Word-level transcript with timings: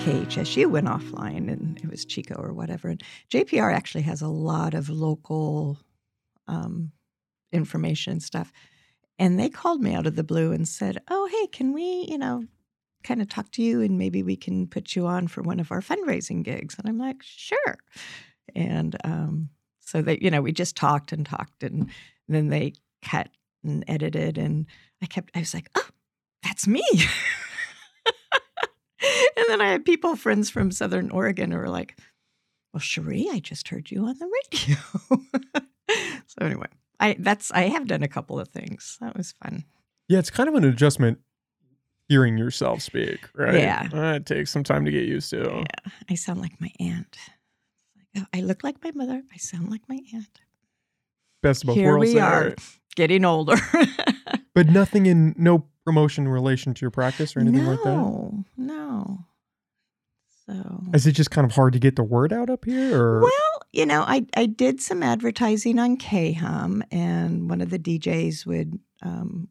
KHSU 0.00 0.70
went 0.70 0.86
offline 0.86 1.52
and 1.52 1.78
it 1.84 1.90
was 1.90 2.06
Chico 2.06 2.34
or 2.34 2.54
whatever. 2.54 2.88
And 2.88 3.02
JPR 3.30 3.70
actually 3.70 4.04
has 4.04 4.22
a 4.22 4.28
lot 4.28 4.72
of 4.72 4.88
local 4.88 5.78
um, 6.48 6.92
information 7.52 8.12
and 8.12 8.22
stuff. 8.22 8.50
And 9.18 9.38
they 9.38 9.50
called 9.50 9.82
me 9.82 9.92
out 9.92 10.06
of 10.06 10.16
the 10.16 10.24
blue 10.24 10.52
and 10.52 10.66
said, 10.66 11.02
Oh, 11.10 11.28
hey, 11.30 11.46
can 11.48 11.74
we, 11.74 12.06
you 12.08 12.16
know, 12.16 12.44
kind 13.04 13.20
of 13.20 13.28
talk 13.28 13.50
to 13.52 13.62
you 13.62 13.82
and 13.82 13.98
maybe 13.98 14.22
we 14.22 14.36
can 14.36 14.66
put 14.66 14.96
you 14.96 15.06
on 15.06 15.28
for 15.28 15.42
one 15.42 15.60
of 15.60 15.70
our 15.70 15.82
fundraising 15.82 16.42
gigs? 16.42 16.76
And 16.78 16.88
I'm 16.88 16.98
like, 16.98 17.22
Sure. 17.22 17.76
And 18.54 18.96
um, 19.04 19.50
so 19.80 20.00
they, 20.00 20.18
you 20.22 20.30
know, 20.30 20.40
we 20.40 20.52
just 20.52 20.76
talked 20.76 21.12
and 21.12 21.26
talked 21.26 21.62
and 21.62 21.90
then 22.26 22.48
they 22.48 22.72
cut 23.02 23.28
and 23.62 23.84
edited. 23.86 24.38
And 24.38 24.64
I 25.02 25.06
kept, 25.06 25.30
I 25.34 25.40
was 25.40 25.52
like, 25.52 25.68
Oh, 25.76 25.88
that's 26.42 26.66
me. 26.66 26.82
and 29.36 29.46
then 29.48 29.60
I 29.60 29.70
had 29.70 29.84
people, 29.84 30.16
friends 30.16 30.50
from 30.50 30.70
Southern 30.70 31.10
Oregon, 31.10 31.50
who 31.50 31.58
were 31.58 31.68
like, 31.68 31.98
Well, 32.72 32.80
Chere, 32.80 33.04
I 33.32 33.40
just 33.40 33.68
heard 33.68 33.90
you 33.90 34.04
on 34.06 34.16
the 34.18 34.28
radio. 34.28 35.64
so 36.26 36.44
anyway, 36.46 36.66
I 36.98 37.16
that's 37.18 37.50
I 37.52 37.62
have 37.62 37.86
done 37.86 38.02
a 38.02 38.08
couple 38.08 38.38
of 38.38 38.48
things. 38.48 38.98
That 39.00 39.16
was 39.16 39.32
fun. 39.32 39.64
Yeah, 40.08 40.18
it's 40.18 40.30
kind 40.30 40.48
of 40.48 40.54
an 40.54 40.64
adjustment 40.64 41.18
hearing 42.08 42.36
yourself 42.36 42.82
speak, 42.82 43.20
right? 43.34 43.54
Yeah. 43.60 43.88
Uh, 43.92 44.14
it 44.14 44.26
takes 44.26 44.50
some 44.50 44.64
time 44.64 44.84
to 44.84 44.90
get 44.90 45.04
used 45.04 45.30
to. 45.30 45.38
Yeah, 45.38 45.92
I 46.10 46.14
sound 46.16 46.40
like 46.40 46.60
my 46.60 46.72
aunt. 46.80 47.16
Oh, 48.16 48.24
I 48.34 48.40
look 48.40 48.64
like 48.64 48.82
my 48.82 48.90
mother. 48.92 49.22
I 49.32 49.36
sound 49.36 49.70
like 49.70 49.82
my 49.88 50.00
aunt. 50.12 50.40
Best 51.42 51.62
of 51.62 51.68
both 51.68 51.76
Here 51.76 51.92
worlds 51.92 52.08
we 52.08 52.14
there. 52.14 52.24
are, 52.24 52.54
getting 52.96 53.24
older. 53.24 53.56
But 54.52 54.66
nothing 54.66 55.06
in 55.06 55.34
no 55.38 55.64
promotion 55.90 56.24
in 56.24 56.32
relation 56.32 56.74
to 56.74 56.80
your 56.80 56.90
practice 56.90 57.36
or 57.36 57.40
anything 57.40 57.64
no, 57.64 57.70
like 57.70 57.82
that. 57.82 57.94
no. 57.94 58.44
No. 58.56 59.24
So 60.46 60.82
Is 60.94 61.06
it 61.06 61.12
just 61.12 61.30
kind 61.30 61.44
of 61.44 61.52
hard 61.52 61.72
to 61.74 61.78
get 61.78 61.96
the 61.96 62.02
word 62.02 62.32
out 62.32 62.50
up 62.50 62.64
here 62.64 63.00
or 63.00 63.20
Well, 63.20 63.62
you 63.72 63.86
know, 63.86 64.02
I 64.06 64.26
I 64.36 64.46
did 64.46 64.80
some 64.80 65.02
advertising 65.02 65.78
on 65.78 65.96
KHUM, 65.96 66.82
and 66.90 67.48
one 67.48 67.60
of 67.60 67.70
the 67.70 67.78
DJs 67.78 68.46
would 68.46 68.78
um, 69.02 69.48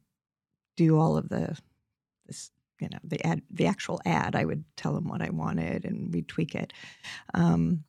do 0.75 0.99
all 0.99 1.16
of 1.17 1.30
the 1.30 1.58
this, 2.25 2.52
you 2.81 2.89
know, 2.89 2.99
the 3.03 3.25
ad, 3.25 3.42
the 3.49 3.67
actual 3.67 4.02
ad. 4.05 4.36
I 4.36 4.45
would 4.45 4.64
tell 4.75 4.94
them 4.94 5.08
what 5.08 5.21
I 5.21 5.30
wanted, 5.30 5.86
and 5.86 6.14
we'd 6.14 6.27
tweak 6.27 6.53
it. 6.55 6.73
Um, 7.33 7.83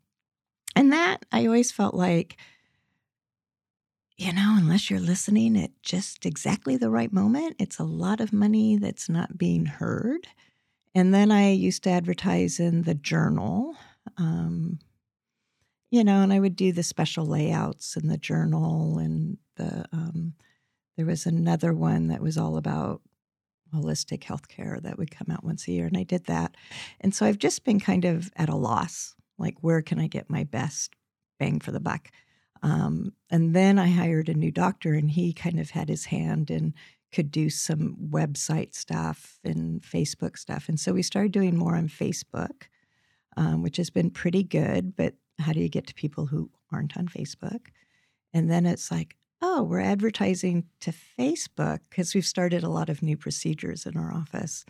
and 0.77 0.92
that 0.92 1.27
I 1.32 1.47
always 1.47 1.72
felt 1.72 1.94
like, 1.94 2.36
you 4.20 4.34
know, 4.34 4.54
unless 4.58 4.90
you're 4.90 5.00
listening 5.00 5.56
at 5.56 5.70
just 5.82 6.26
exactly 6.26 6.76
the 6.76 6.90
right 6.90 7.10
moment, 7.10 7.56
it's 7.58 7.78
a 7.78 7.84
lot 7.84 8.20
of 8.20 8.34
money 8.34 8.76
that's 8.76 9.08
not 9.08 9.38
being 9.38 9.64
heard. 9.64 10.28
And 10.94 11.14
then 11.14 11.32
I 11.32 11.52
used 11.52 11.84
to 11.84 11.90
advertise 11.90 12.60
in 12.60 12.82
the 12.82 12.92
journal. 12.92 13.76
Um, 14.18 14.78
you 15.91 16.04
know, 16.04 16.20
and 16.20 16.34
I 16.34 16.38
would 16.38 16.54
do 16.54 16.70
the 16.70 16.82
special 16.82 17.24
layouts 17.24 17.96
in 17.96 18.08
the 18.08 18.18
journal, 18.18 18.98
and 18.98 19.38
the 19.56 19.86
um, 19.91 20.34
there 20.98 21.06
was 21.06 21.24
another 21.24 21.72
one 21.72 22.08
that 22.08 22.20
was 22.20 22.36
all 22.36 22.58
about 22.58 23.00
holistic 23.74 24.20
healthcare 24.20 24.82
that 24.82 24.98
would 24.98 25.10
come 25.10 25.28
out 25.30 25.44
once 25.44 25.66
a 25.66 25.72
year, 25.72 25.86
and 25.86 25.96
I 25.96 26.02
did 26.02 26.26
that. 26.26 26.58
And 27.00 27.14
so 27.14 27.24
I've 27.24 27.38
just 27.38 27.64
been 27.64 27.80
kind 27.80 28.04
of 28.04 28.30
at 28.36 28.50
a 28.50 28.54
loss, 28.54 29.14
like 29.38 29.54
where 29.62 29.80
can 29.80 29.98
I 29.98 30.08
get 30.08 30.28
my 30.28 30.44
best 30.44 30.92
bang 31.38 31.58
for 31.58 31.72
the 31.72 31.80
buck? 31.80 32.10
Um, 32.62 33.12
and 33.30 33.55
then 33.55 33.78
I 33.78 33.89
hired 33.89 34.28
a 34.28 34.34
new 34.34 34.50
doctor, 34.50 34.94
and 34.94 35.11
he 35.11 35.33
kind 35.33 35.58
of 35.58 35.70
had 35.70 35.89
his 35.89 36.06
hand 36.06 36.50
and 36.50 36.75
could 37.12 37.30
do 37.30 37.50
some 37.50 37.97
website 38.11 38.75
stuff 38.75 39.39
and 39.42 39.83
Facebook 39.83 40.39
stuff, 40.39 40.69
and 40.69 40.78
so 40.78 40.92
we 40.92 41.03
started 41.03 41.33
doing 41.33 41.56
more 41.56 41.75
on 41.75 41.88
Facebook, 41.88 42.64
um, 43.37 43.62
which 43.62 43.76
has 43.78 43.91
been 43.91 44.10
pretty 44.10 44.43
good, 44.43 44.94
but 44.97 45.15
how 45.38 45.53
do 45.53 45.60
you 45.60 45.69
get 45.69 45.87
to 45.87 45.94
people 45.94 46.26
who 46.26 46.50
aren't 46.72 46.97
on 46.97 47.09
Facebook? 47.09 47.69
And 48.32 48.50
then 48.50 48.66
it's 48.66 48.91
like, 48.91 49.16
oh, 49.42 49.62
we're 49.62 49.81
advertising 49.81 50.65
to 50.81 50.92
Facebook 50.92 51.81
because 51.88 52.15
we've 52.15 52.27
started 52.27 52.62
a 52.62 52.69
lot 52.69 52.88
of 52.88 53.03
new 53.03 53.16
procedures 53.16 53.87
in 53.87 53.97
our 53.97 54.12
office. 54.12 54.65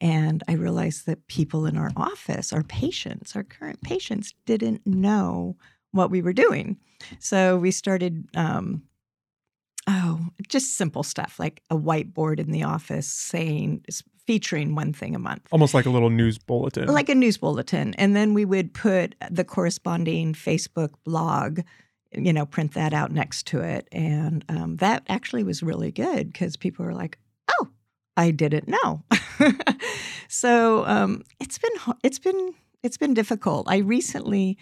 And 0.00 0.42
I 0.48 0.52
realized 0.52 1.06
that 1.06 1.26
people 1.26 1.66
in 1.66 1.76
our 1.76 1.90
office, 1.96 2.52
our 2.52 2.62
patients, 2.62 3.34
our 3.34 3.44
current 3.44 3.82
patients, 3.82 4.34
didn't 4.46 4.86
know 4.86 5.56
what 5.92 6.10
we 6.10 6.22
were 6.22 6.32
doing. 6.32 6.76
So 7.18 7.56
we 7.56 7.70
started, 7.70 8.28
um, 8.34 8.82
oh, 9.86 10.20
just 10.48 10.76
simple 10.76 11.02
stuff 11.02 11.38
like 11.38 11.62
a 11.70 11.76
whiteboard 11.76 12.38
in 12.38 12.52
the 12.52 12.62
office 12.64 13.06
saying, 13.06 13.84
featuring 14.26 14.74
one 14.74 14.92
thing 14.92 15.14
a 15.14 15.18
month. 15.18 15.42
Almost 15.50 15.74
like 15.74 15.86
a 15.86 15.90
little 15.90 16.10
news 16.10 16.38
bulletin? 16.38 16.86
like 16.86 17.08
a 17.08 17.14
news 17.14 17.36
bulletin. 17.36 17.94
And 17.94 18.14
then 18.14 18.34
we 18.34 18.44
would 18.44 18.72
put 18.74 19.16
the 19.30 19.44
corresponding 19.44 20.34
facebook 20.34 20.90
blog 21.04 21.60
you 22.12 22.32
know 22.32 22.44
print 22.44 22.74
that 22.74 22.92
out 22.92 23.12
next 23.12 23.46
to 23.48 23.60
it. 23.60 23.88
And 23.92 24.44
um, 24.48 24.76
that 24.76 25.04
actually 25.08 25.42
was 25.42 25.62
really 25.62 25.90
good 25.90 26.32
because 26.32 26.56
people 26.56 26.84
were 26.84 26.94
like 26.94 27.18
oh 27.58 27.68
i 28.16 28.30
didn't 28.30 28.68
know. 28.68 29.02
So 30.30 30.86
um, 30.86 31.24
it's 31.40 31.58
been 31.58 31.94
it's 32.04 32.20
been 32.20 32.54
it's 32.84 32.96
been 32.96 33.14
difficult. 33.14 33.66
I 33.68 33.78
recently 33.78 34.56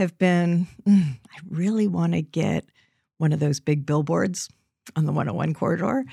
have 0.00 0.18
been 0.18 0.66
mm, 0.86 1.18
i 1.30 1.38
really 1.48 1.86
want 1.86 2.12
to 2.12 2.22
get 2.22 2.64
one 3.18 3.32
of 3.32 3.40
those 3.40 3.60
big 3.60 3.86
billboards 3.86 4.48
on 4.96 5.06
the 5.06 5.12
101 5.12 5.54
corridor 5.54 6.04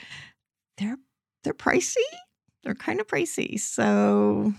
they're 0.77 0.97
they're 1.43 1.53
pricey 1.53 1.95
they're 2.67 2.75
kind 2.75 2.99
of 2.99 3.07
pricey. 3.07 3.57
So 3.59 4.53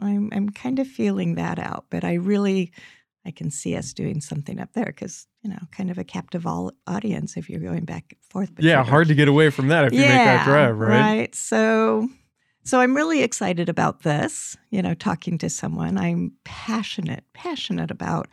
I'm 0.00 0.30
I'm 0.32 0.48
kind 0.48 0.78
of 0.78 0.88
feeling 0.88 1.34
that 1.34 1.58
out, 1.58 1.84
but 1.90 2.02
I 2.02 2.14
really 2.14 2.72
I 3.26 3.30
can 3.30 3.50
see 3.50 3.76
us 3.76 3.92
doing 3.92 4.20
something 4.22 4.58
up 4.58 4.72
there 4.72 4.86
because 4.86 5.26
you 5.42 5.50
know, 5.50 5.58
kind 5.70 5.90
of 5.90 5.98
a 5.98 6.04
captive 6.04 6.46
all 6.46 6.72
audience 6.86 7.36
if 7.36 7.50
you're 7.50 7.60
going 7.60 7.84
back 7.84 8.04
and 8.10 8.18
forth. 8.30 8.50
yeah, 8.58 8.82
hard 8.82 9.08
to 9.08 9.14
get 9.14 9.28
away 9.28 9.50
from 9.50 9.68
that 9.68 9.84
if 9.84 9.92
you 9.92 10.00
make 10.00 10.08
that 10.08 10.44
drive, 10.46 10.78
right? 10.78 11.00
Right. 11.00 11.34
So 11.34 12.08
so 12.64 12.80
I'm 12.80 12.96
really 12.96 13.22
excited 13.22 13.68
about 13.68 14.02
this, 14.02 14.56
you 14.70 14.80
know, 14.80 14.94
talking 14.94 15.36
to 15.38 15.50
someone. 15.50 15.98
I'm 15.98 16.32
passionate, 16.44 17.24
passionate 17.34 17.90
about 17.90 18.28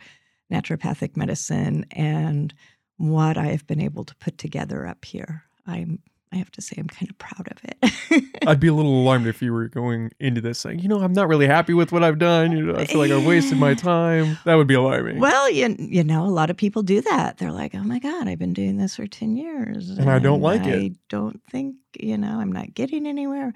naturopathic 0.50 1.16
medicine 1.16 1.86
and 1.92 2.54
what 2.96 3.38
I 3.38 3.46
have 3.46 3.66
been 3.66 3.80
able 3.80 4.04
to 4.04 4.14
put 4.16 4.38
together 4.38 4.86
up 4.86 5.04
here. 5.04 5.44
I'm 5.66 6.00
I 6.32 6.36
have 6.36 6.50
to 6.52 6.62
say 6.62 6.76
I'm 6.78 6.86
kind 6.86 7.10
of 7.10 7.18
proud 7.18 7.48
of 7.50 7.58
it. 7.64 8.32
I'd 8.46 8.60
be 8.60 8.68
a 8.68 8.72
little 8.72 9.02
alarmed 9.02 9.26
if 9.26 9.42
you 9.42 9.52
were 9.52 9.66
going 9.66 10.12
into 10.20 10.40
this 10.40 10.60
saying, 10.60 10.78
you 10.78 10.88
know, 10.88 11.00
I'm 11.00 11.12
not 11.12 11.26
really 11.26 11.48
happy 11.48 11.74
with 11.74 11.90
what 11.90 12.04
I've 12.04 12.20
done. 12.20 12.52
You 12.52 12.66
know, 12.66 12.76
I 12.76 12.84
feel 12.84 13.00
like 13.00 13.10
I've 13.10 13.26
wasted 13.26 13.58
my 13.58 13.74
time. 13.94 14.38
That 14.44 14.54
would 14.54 14.68
be 14.68 14.74
alarming. 14.74 15.18
well, 15.18 15.50
you, 15.50 15.74
you 15.78 16.04
know, 16.04 16.24
a 16.24 16.30
lot 16.30 16.48
of 16.48 16.56
people 16.56 16.84
do 16.84 17.00
that. 17.00 17.38
They're 17.38 17.50
like, 17.50 17.74
oh 17.74 17.82
my 17.82 17.98
God, 17.98 18.28
I've 18.28 18.38
been 18.38 18.52
doing 18.52 18.76
this 18.76 18.94
for 18.94 19.08
10 19.08 19.36
years. 19.36 19.90
And 19.90 20.08
I 20.08 20.20
don't 20.20 20.40
like 20.40 20.66
it." 20.66 20.78
I 20.78 20.92
don't 21.08 21.42
think, 21.50 21.74
you 21.98 22.16
know, 22.16 22.38
I'm 22.38 22.52
not 22.52 22.74
getting 22.74 23.08
anywhere. 23.08 23.52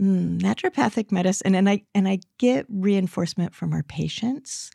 Mm, 0.00 0.40
naturopathic 0.40 1.12
medicine, 1.12 1.54
and 1.54 1.70
I 1.70 1.84
and 1.94 2.08
I 2.08 2.18
get 2.38 2.66
reinforcement 2.68 3.54
from 3.54 3.72
our 3.72 3.84
patients. 3.84 4.72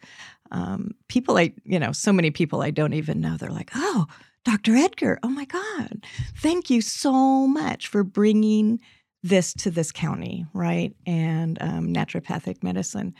Um, 0.52 0.92
people 1.08 1.38
I, 1.38 1.54
you 1.64 1.80
know, 1.80 1.92
so 1.92 2.12
many 2.12 2.32
people 2.32 2.62
I 2.62 2.72
don't 2.72 2.94
even 2.94 3.22
know. 3.22 3.38
They're 3.38 3.50
like, 3.50 3.72
oh, 3.76 4.06
Dr. 4.46 4.76
Edgar, 4.76 5.20
oh 5.22 5.30
my 5.30 5.46
God, 5.46 6.06
thank 6.38 6.70
you 6.70 6.82
so 6.82 7.46
much 7.48 7.88
for 7.88 8.04
bringing 8.04 8.80
this 9.22 9.54
to 9.54 9.70
this 9.70 9.92
county, 9.92 10.46
right? 10.54 10.96
And 11.06 11.58
um, 11.62 11.94
naturopathic 11.94 12.64
medicine. 12.64 13.14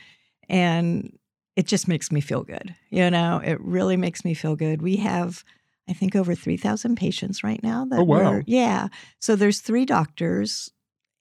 And 0.48 1.18
it 1.56 1.68
just 1.68 1.88
makes 1.88 2.12
me 2.12 2.22
feel 2.22 2.44
good. 2.44 2.74
You 2.90 3.12
know, 3.12 3.42
it 3.44 3.60
really 3.60 3.98
makes 3.98 4.24
me 4.24 4.34
feel 4.34 4.56
good. 4.56 4.82
We 4.82 4.96
have, 4.98 5.44
I 5.90 5.94
think, 5.94 6.16
over 6.16 6.34
3,000 6.34 6.96
patients 6.96 7.44
right 7.44 7.62
now. 7.62 7.86
That 7.86 8.00
Oh, 8.00 8.04
wow. 8.04 8.42
yeah. 8.46 8.88
So 9.20 9.36
there's 9.36 9.60
three 9.60 9.86
doctors 9.86 10.72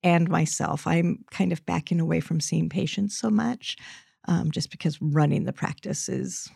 and 0.05 0.29
myself. 0.29 0.87
I'm 0.87 1.25
kind 1.33 1.53
of 1.53 1.67
backing 1.67 1.99
away 1.99 2.21
from 2.21 2.41
seeing 2.41 2.69
patients 2.69 3.19
so 3.19 3.31
much 3.31 3.77
um, 4.29 4.51
just 4.53 4.71
because 4.71 5.01
running 5.01 5.45
the 5.45 5.53
practice 5.53 6.09
is 6.09 6.49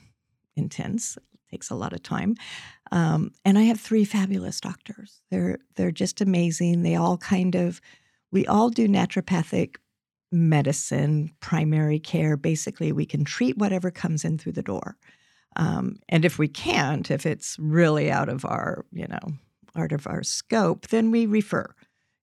intense. 0.54 1.16
It 1.16 1.50
takes 1.50 1.70
a 1.70 1.74
lot 1.74 1.92
of 1.92 2.02
time. 2.02 2.36
Um, 2.92 3.32
and 3.44 3.58
I 3.58 3.62
have 3.62 3.80
three 3.80 4.04
fabulous 4.04 4.60
doctors. 4.60 5.22
They're 5.30 5.58
they're 5.74 5.90
just 5.90 6.20
amazing. 6.20 6.82
They 6.82 6.94
all 6.94 7.16
kind 7.16 7.56
of 7.56 7.80
we 8.30 8.46
all 8.46 8.68
do 8.68 8.86
naturopathic 8.86 9.76
medicine, 10.30 11.32
primary 11.40 11.98
care. 11.98 12.36
Basically, 12.36 12.92
we 12.92 13.06
can 13.06 13.24
treat 13.24 13.58
whatever 13.58 13.90
comes 13.90 14.24
in 14.24 14.38
through 14.38 14.52
the 14.52 14.62
door. 14.62 14.96
Um, 15.56 15.96
and 16.08 16.24
if 16.24 16.38
we 16.38 16.48
can't, 16.48 17.10
if 17.10 17.26
it's 17.26 17.58
really 17.58 18.10
out 18.10 18.30
of 18.30 18.44
our, 18.46 18.86
you 18.90 19.06
know, 19.06 19.34
out 19.76 19.92
of 19.92 20.06
our 20.06 20.22
scope, 20.22 20.88
then 20.88 21.10
we 21.10 21.26
refer. 21.26 21.74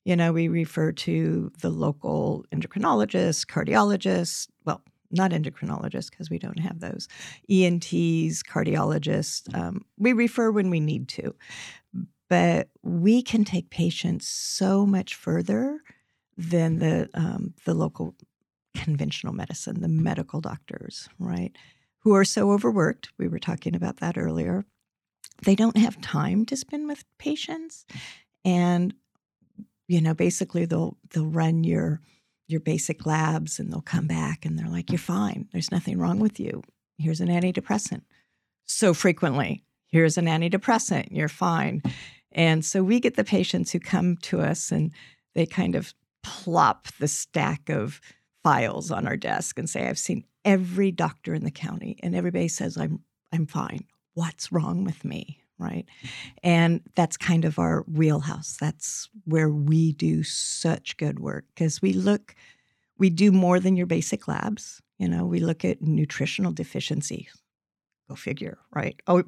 You 0.05 0.15
know, 0.15 0.31
we 0.31 0.47
refer 0.47 0.91
to 0.91 1.51
the 1.61 1.69
local 1.69 2.45
endocrinologist, 2.51 3.45
cardiologist. 3.45 4.47
Well, 4.65 4.81
not 5.11 5.31
endocrinologists 5.31 6.09
because 6.09 6.29
we 6.29 6.39
don't 6.39 6.59
have 6.59 6.79
those. 6.79 7.07
ENTs, 7.49 8.43
cardiologists. 8.43 9.53
Um, 9.55 9.85
we 9.97 10.13
refer 10.13 10.51
when 10.51 10.69
we 10.69 10.79
need 10.79 11.07
to, 11.09 11.35
but 12.29 12.69
we 12.83 13.21
can 13.21 13.43
take 13.43 13.69
patients 13.69 14.27
so 14.27 14.85
much 14.85 15.15
further 15.15 15.79
than 16.37 16.79
the 16.79 17.09
um, 17.13 17.53
the 17.65 17.73
local 17.73 18.15
conventional 18.75 19.33
medicine, 19.33 19.81
the 19.81 19.87
medical 19.87 20.41
doctors, 20.41 21.09
right, 21.19 21.55
who 21.99 22.15
are 22.15 22.25
so 22.25 22.51
overworked. 22.51 23.09
We 23.17 23.27
were 23.27 23.39
talking 23.39 23.75
about 23.75 23.97
that 23.97 24.17
earlier. 24.17 24.65
They 25.43 25.55
don't 25.55 25.77
have 25.77 25.99
time 26.01 26.45
to 26.45 26.55
spend 26.55 26.87
with 26.87 27.03
patients. 27.17 27.85
And, 28.45 28.93
you 29.87 30.01
know, 30.01 30.13
basically 30.13 30.65
they'll 30.65 30.97
they'll 31.09 31.25
run 31.25 31.63
your 31.63 32.01
your 32.49 32.59
basic 32.59 33.05
labs 33.05 33.59
and 33.59 33.71
they'll 33.71 33.81
come 33.81 34.07
back 34.07 34.45
and 34.45 34.57
they're 34.57 34.69
like, 34.69 34.89
You're 34.91 34.99
fine. 34.99 35.47
There's 35.51 35.71
nothing 35.71 35.97
wrong 35.97 36.19
with 36.19 36.39
you. 36.39 36.63
Here's 36.97 37.21
an 37.21 37.29
antidepressant. 37.29 38.01
So 38.65 38.93
frequently, 38.93 39.63
here's 39.87 40.17
an 40.17 40.25
antidepressant, 40.25 41.07
you're 41.11 41.27
fine. 41.27 41.81
And 42.31 42.63
so 42.63 42.83
we 42.83 42.99
get 42.99 43.15
the 43.15 43.23
patients 43.23 43.71
who 43.71 43.79
come 43.79 44.17
to 44.17 44.41
us 44.41 44.71
and 44.71 44.91
they 45.33 45.45
kind 45.45 45.75
of 45.75 45.93
plop 46.21 46.87
the 46.99 47.07
stack 47.07 47.69
of 47.69 48.01
files 48.43 48.91
on 48.91 49.07
our 49.07 49.17
desk 49.17 49.57
and 49.57 49.69
say, 49.69 49.87
I've 49.87 49.97
seen 49.97 50.23
every 50.45 50.91
doctor 50.91 51.33
in 51.33 51.43
the 51.43 51.51
county 51.51 51.97
and 52.01 52.15
everybody 52.15 52.47
says 52.47 52.77
I'm 52.77 53.03
I'm 53.31 53.45
fine. 53.45 53.85
What's 54.13 54.51
wrong 54.51 54.83
with 54.83 55.05
me? 55.05 55.39
Right. 55.59 55.85
And 56.41 56.81
that's 56.95 57.17
kind 57.17 57.43
of 57.43 57.59
our 57.59 57.81
wheelhouse. 57.81 58.57
That's 58.59 59.09
where 59.25 59.49
we 59.49 59.91
do 59.91 60.23
such 60.23 60.95
good 60.97 61.19
work 61.19 61.45
because 61.53 61.81
we 61.81 61.91
look, 61.91 62.33
we 62.97 63.09
do 63.09 63.31
more 63.31 63.59
than 63.59 63.75
your 63.75 63.85
basic 63.85 64.27
labs. 64.27 64.81
You 64.97 65.09
know, 65.09 65.25
we 65.25 65.39
look 65.41 65.65
at 65.65 65.81
nutritional 65.81 66.53
deficiency. 66.53 67.27
Go 68.07 68.15
figure, 68.15 68.57
right? 68.73 68.99
Oh, 69.05 69.23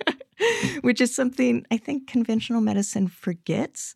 which 0.80 1.00
is 1.00 1.14
something 1.14 1.64
I 1.70 1.76
think 1.76 2.06
conventional 2.06 2.62
medicine 2.62 3.06
forgets 3.06 3.94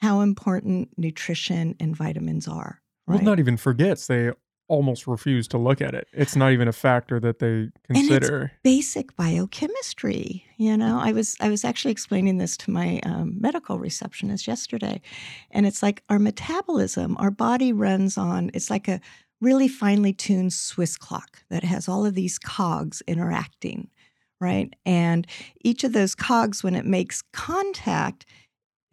how 0.00 0.20
important 0.20 0.88
nutrition 0.96 1.76
and 1.78 1.94
vitamins 1.94 2.48
are. 2.48 2.80
Right? 3.06 3.16
Well, 3.16 3.24
not 3.24 3.38
even 3.38 3.56
forgets. 3.56 4.06
They 4.06 4.32
almost 4.70 5.08
refuse 5.08 5.48
to 5.48 5.58
look 5.58 5.82
at 5.82 5.94
it. 5.94 6.06
It's 6.12 6.36
not 6.36 6.52
even 6.52 6.68
a 6.68 6.72
factor 6.72 7.18
that 7.20 7.40
they 7.40 7.70
consider. 7.92 8.52
basic 8.62 9.14
biochemistry. 9.16 10.44
You 10.56 10.76
know, 10.76 10.98
I 10.98 11.12
was 11.12 11.36
I 11.40 11.48
was 11.48 11.64
actually 11.64 11.90
explaining 11.90 12.38
this 12.38 12.56
to 12.58 12.70
my 12.70 13.00
um, 13.04 13.34
medical 13.38 13.78
receptionist 13.78 14.46
yesterday, 14.46 15.02
and 15.50 15.66
it's 15.66 15.82
like 15.82 16.04
our 16.08 16.20
metabolism, 16.20 17.16
our 17.18 17.32
body 17.32 17.72
runs 17.72 18.16
on. 18.16 18.50
It's 18.54 18.70
like 18.70 18.86
a 18.86 19.00
really 19.40 19.68
finely 19.68 20.12
tuned 20.12 20.52
Swiss 20.52 20.96
clock 20.96 21.42
that 21.50 21.64
has 21.64 21.88
all 21.88 22.06
of 22.06 22.14
these 22.14 22.38
cogs 22.38 23.02
interacting, 23.08 23.88
right? 24.40 24.72
And 24.86 25.26
each 25.62 25.82
of 25.82 25.92
those 25.92 26.14
cogs, 26.14 26.62
when 26.62 26.76
it 26.76 26.86
makes 26.86 27.22
contact 27.32 28.24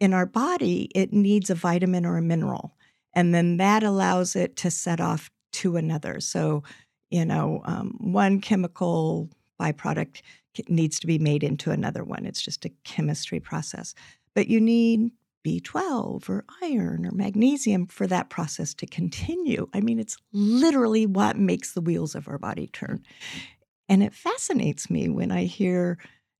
in 0.00 0.12
our 0.12 0.26
body, 0.26 0.90
it 0.94 1.12
needs 1.12 1.50
a 1.50 1.54
vitamin 1.54 2.04
or 2.04 2.16
a 2.16 2.22
mineral. 2.22 2.74
And 3.14 3.34
then 3.34 3.58
that 3.58 3.82
allows 3.82 4.34
it 4.34 4.56
to 4.56 4.70
set 4.70 5.00
off 5.00 5.30
to 5.52 5.76
another. 5.76 6.20
So, 6.20 6.62
you 7.10 7.24
know, 7.24 7.62
um, 7.64 7.96
one 8.00 8.40
chemical 8.40 9.30
byproduct 9.60 10.22
needs 10.68 10.98
to 11.00 11.06
be 11.06 11.18
made 11.18 11.42
into 11.42 11.70
another 11.70 12.04
one. 12.04 12.26
It's 12.26 12.42
just 12.42 12.64
a 12.64 12.72
chemistry 12.84 13.40
process. 13.40 13.94
But 14.34 14.48
you 14.48 14.60
need 14.60 15.10
B12 15.46 16.28
or 16.28 16.44
iron 16.62 17.06
or 17.06 17.12
magnesium 17.12 17.86
for 17.86 18.06
that 18.06 18.28
process 18.28 18.74
to 18.74 18.86
continue. 18.86 19.68
I 19.72 19.80
mean, 19.80 19.98
it's 19.98 20.16
literally 20.32 21.06
what 21.06 21.36
makes 21.36 21.72
the 21.72 21.80
wheels 21.80 22.14
of 22.14 22.28
our 22.28 22.38
body 22.38 22.68
turn. 22.68 23.02
And 23.88 24.02
it 24.02 24.14
fascinates 24.14 24.90
me 24.90 25.08
when 25.08 25.30
I 25.30 25.44
hear 25.44 25.98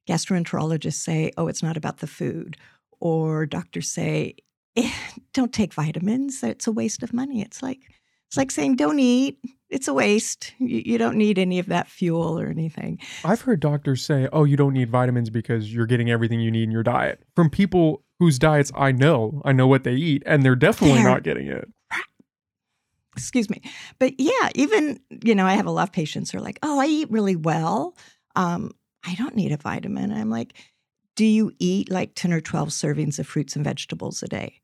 gastroenterologists 0.09 0.95
say, 0.95 1.33
oh, 1.37 1.49
it's 1.49 1.63
not 1.63 1.77
about 1.77 1.99
the 1.99 2.07
food, 2.07 2.57
or 3.01 3.47
doctors 3.47 3.91
say, 3.91 4.37
eh, 4.77 4.91
don't 5.33 5.53
take 5.53 5.75
vitamins, 5.75 6.43
it's 6.43 6.67
a 6.67 6.73
waste 6.73 7.03
of 7.03 7.13
money. 7.13 7.41
It's 7.43 7.63
like, 7.63 7.81
it's 8.29 8.37
like 8.37 8.51
saying, 8.51 8.77
don't 8.77 8.99
eat. 8.99 9.39
It's 9.71 9.89
a 9.89 9.95
waste. 9.95 10.53
You, 10.59 10.83
you, 10.85 10.99
don't 10.99 11.17
need 11.17 11.39
any 11.39 11.59
of 11.59 11.67
that 11.67 11.89
fuel 11.89 12.39
or 12.39 12.47
anything. 12.49 12.99
I've 13.25 13.41
heard 13.41 13.61
doctors 13.61 14.05
say, 14.05 14.29
oh, 14.33 14.45
you 14.45 14.57
don't 14.57 14.75
need 14.75 14.91
vitamins 14.91 15.31
because 15.31 15.73
you're 15.73 15.87
getting 15.87 16.11
everything 16.11 16.41
you 16.41 16.51
need 16.51 16.65
in 16.65 16.71
your 16.71 16.83
diet. 16.83 17.23
From 17.35 17.49
people 17.49 18.05
whose 18.19 18.39
diets 18.39 18.71
I 18.75 18.93
know, 18.93 19.41
I 19.47 19.53
know 19.53 19.67
what 19.67 19.85
they 19.85 19.95
eat, 19.95 20.23
and 20.27 20.43
they're 20.43 20.57
definitely 20.57 20.99
they're, 20.99 21.11
not 21.11 21.23
getting 21.23 21.47
it. 21.49 21.69
Excuse 23.17 23.49
me. 23.49 23.63
But 23.99 24.15
yeah, 24.19 24.51
even, 24.55 25.01
you 25.25 25.35
know, 25.35 25.47
I 25.47 25.55
have 25.55 25.67
a 25.67 25.71
lot 25.71 25.89
of 25.89 25.93
patients 25.93 26.31
who 26.31 26.39
are 26.39 26.43
like, 26.43 26.59
oh, 26.63 26.79
I 26.79 26.87
eat 26.87 27.11
really 27.11 27.37
well. 27.37 27.97
Um, 28.37 28.73
I 29.07 29.15
don't 29.15 29.37
need 29.37 29.53
a 29.53 29.57
vitamin. 29.57 30.13
I'm 30.13 30.31
like, 30.31 30.53
do 31.17 31.25
you 31.25 31.53
eat 31.59 31.91
like 31.91 32.15
10 32.15 32.33
or 32.33 32.41
12 32.41 32.69
servings 32.69 33.19
of 33.19 33.27
fruits 33.27 33.57
and 33.57 33.65
vegetables 33.65 34.23
a 34.23 34.29
day? 34.29 34.61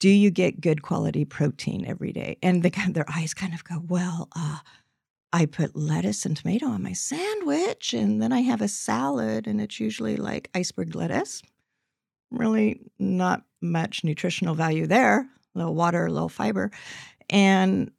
Do 0.00 0.08
you 0.08 0.30
get 0.30 0.60
good 0.60 0.82
quality 0.82 1.24
protein 1.24 1.86
every 1.86 2.12
day? 2.12 2.38
And 2.42 2.62
their 2.62 3.08
eyes 3.08 3.34
kind 3.34 3.54
of 3.54 3.62
go, 3.62 3.82
well, 3.86 4.28
uh, 4.34 4.58
I 5.32 5.46
put 5.46 5.76
lettuce 5.76 6.26
and 6.26 6.36
tomato 6.36 6.66
on 6.66 6.82
my 6.82 6.94
sandwich, 6.94 7.94
and 7.94 8.20
then 8.20 8.32
I 8.32 8.40
have 8.40 8.62
a 8.62 8.66
salad, 8.66 9.46
and 9.46 9.60
it's 9.60 9.78
usually 9.78 10.16
like 10.16 10.50
iceberg 10.54 10.96
lettuce. 10.96 11.42
Really, 12.32 12.80
not 12.98 13.44
much 13.60 14.02
nutritional 14.02 14.54
value 14.54 14.86
there. 14.86 15.28
A 15.54 15.58
little 15.58 15.74
water, 15.74 16.06
a 16.06 16.10
little 16.10 16.28
fiber, 16.28 16.70
and 17.28 17.92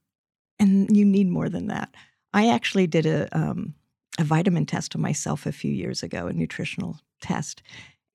and 0.59 0.95
you 0.95 1.05
need 1.05 1.29
more 1.29 1.49
than 1.49 1.67
that. 1.67 1.93
I 2.33 2.49
actually 2.49 2.87
did 2.87 3.05
a 3.05 3.29
um, 3.37 3.75
a 4.19 4.23
vitamin 4.23 4.65
test 4.65 4.95
on 4.95 5.01
myself 5.01 5.45
a 5.45 5.51
few 5.51 5.71
years 5.71 6.03
ago, 6.03 6.27
a 6.27 6.33
nutritional 6.33 6.99
test, 7.21 7.61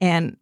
and 0.00 0.36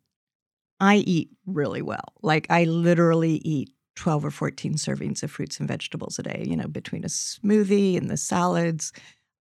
I 0.81 0.97
eat 0.97 1.31
really 1.47 1.83
well. 1.83 2.13
Like 2.23 2.47
I 2.51 2.65
literally 2.65 3.37
eat 3.45 3.71
12 3.97 4.25
or 4.25 4.31
14 4.31 4.75
servings 4.75 5.23
of 5.23 5.31
fruits 5.31 5.59
and 5.59 5.69
vegetables 5.69 6.19
a 6.19 6.23
day, 6.23 6.45
you 6.47 6.57
know, 6.57 6.67
between 6.67 7.05
a 7.05 7.09
smoothie 7.09 7.97
and 7.97 8.11
the 8.11 8.17
salads. 8.17 8.93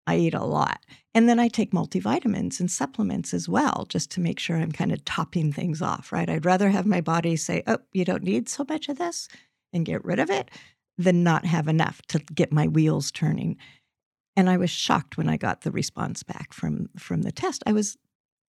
I 0.07 0.17
eat 0.17 0.33
a 0.33 0.43
lot. 0.43 0.85
And 1.13 1.29
then 1.29 1.39
I 1.39 1.49
take 1.49 1.71
multivitamins 1.71 2.59
and 2.59 2.71
supplements 2.71 3.31
as 3.31 3.47
well, 3.47 3.85
just 3.89 4.09
to 4.11 4.19
make 4.19 4.39
sure 4.39 4.57
I'm 4.57 4.71
kind 4.71 4.91
of 4.91 5.05
topping 5.05 5.53
things 5.53 5.83
off, 5.83 6.11
right? 6.11 6.27
I'd 6.29 6.45
rather 6.45 6.69
have 6.69 6.87
my 6.87 6.99
body 6.99 7.35
say, 7.35 7.61
oh, 7.67 7.77
you 7.93 8.05
don't 8.05 8.23
need 8.23 8.49
so 8.49 8.65
much 8.67 8.89
of 8.89 8.97
this 8.97 9.27
and 9.71 9.85
get 9.85 10.03
rid 10.03 10.19
of 10.19 10.31
it 10.31 10.49
than 10.97 11.23
not 11.23 11.45
have 11.45 11.67
enough 11.67 12.01
to 12.07 12.19
get 12.33 12.51
my 12.51 12.67
wheels 12.67 13.11
turning. 13.11 13.57
And 14.35 14.49
I 14.49 14.57
was 14.57 14.69
shocked 14.71 15.15
when 15.15 15.29
I 15.29 15.37
got 15.37 15.61
the 15.61 15.71
response 15.71 16.23
back 16.23 16.53
from 16.53 16.89
from 16.97 17.21
the 17.21 17.31
test. 17.31 17.61
I 17.65 17.73
was 17.73 17.97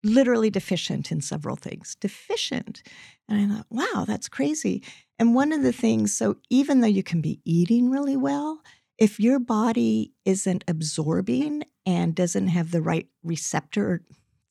literally 0.03 0.49
deficient 0.49 1.11
in 1.11 1.21
several 1.21 1.55
things. 1.55 1.95
Deficient. 1.99 2.81
And 3.29 3.39
I 3.39 3.55
thought, 3.55 3.67
wow, 3.69 4.05
that's 4.05 4.27
crazy. 4.27 4.83
And 5.19 5.35
one 5.35 5.51
of 5.51 5.61
the 5.61 5.73
things, 5.73 6.15
so 6.15 6.37
even 6.49 6.81
though 6.81 6.87
you 6.87 7.03
can 7.03 7.21
be 7.21 7.39
eating 7.45 7.89
really 7.89 8.17
well, 8.17 8.61
if 8.97 9.19
your 9.19 9.39
body 9.39 10.13
isn't 10.25 10.63
absorbing 10.67 11.63
and 11.85 12.15
doesn't 12.15 12.47
have 12.47 12.71
the 12.71 12.81
right 12.81 13.07
receptor, 13.23 14.03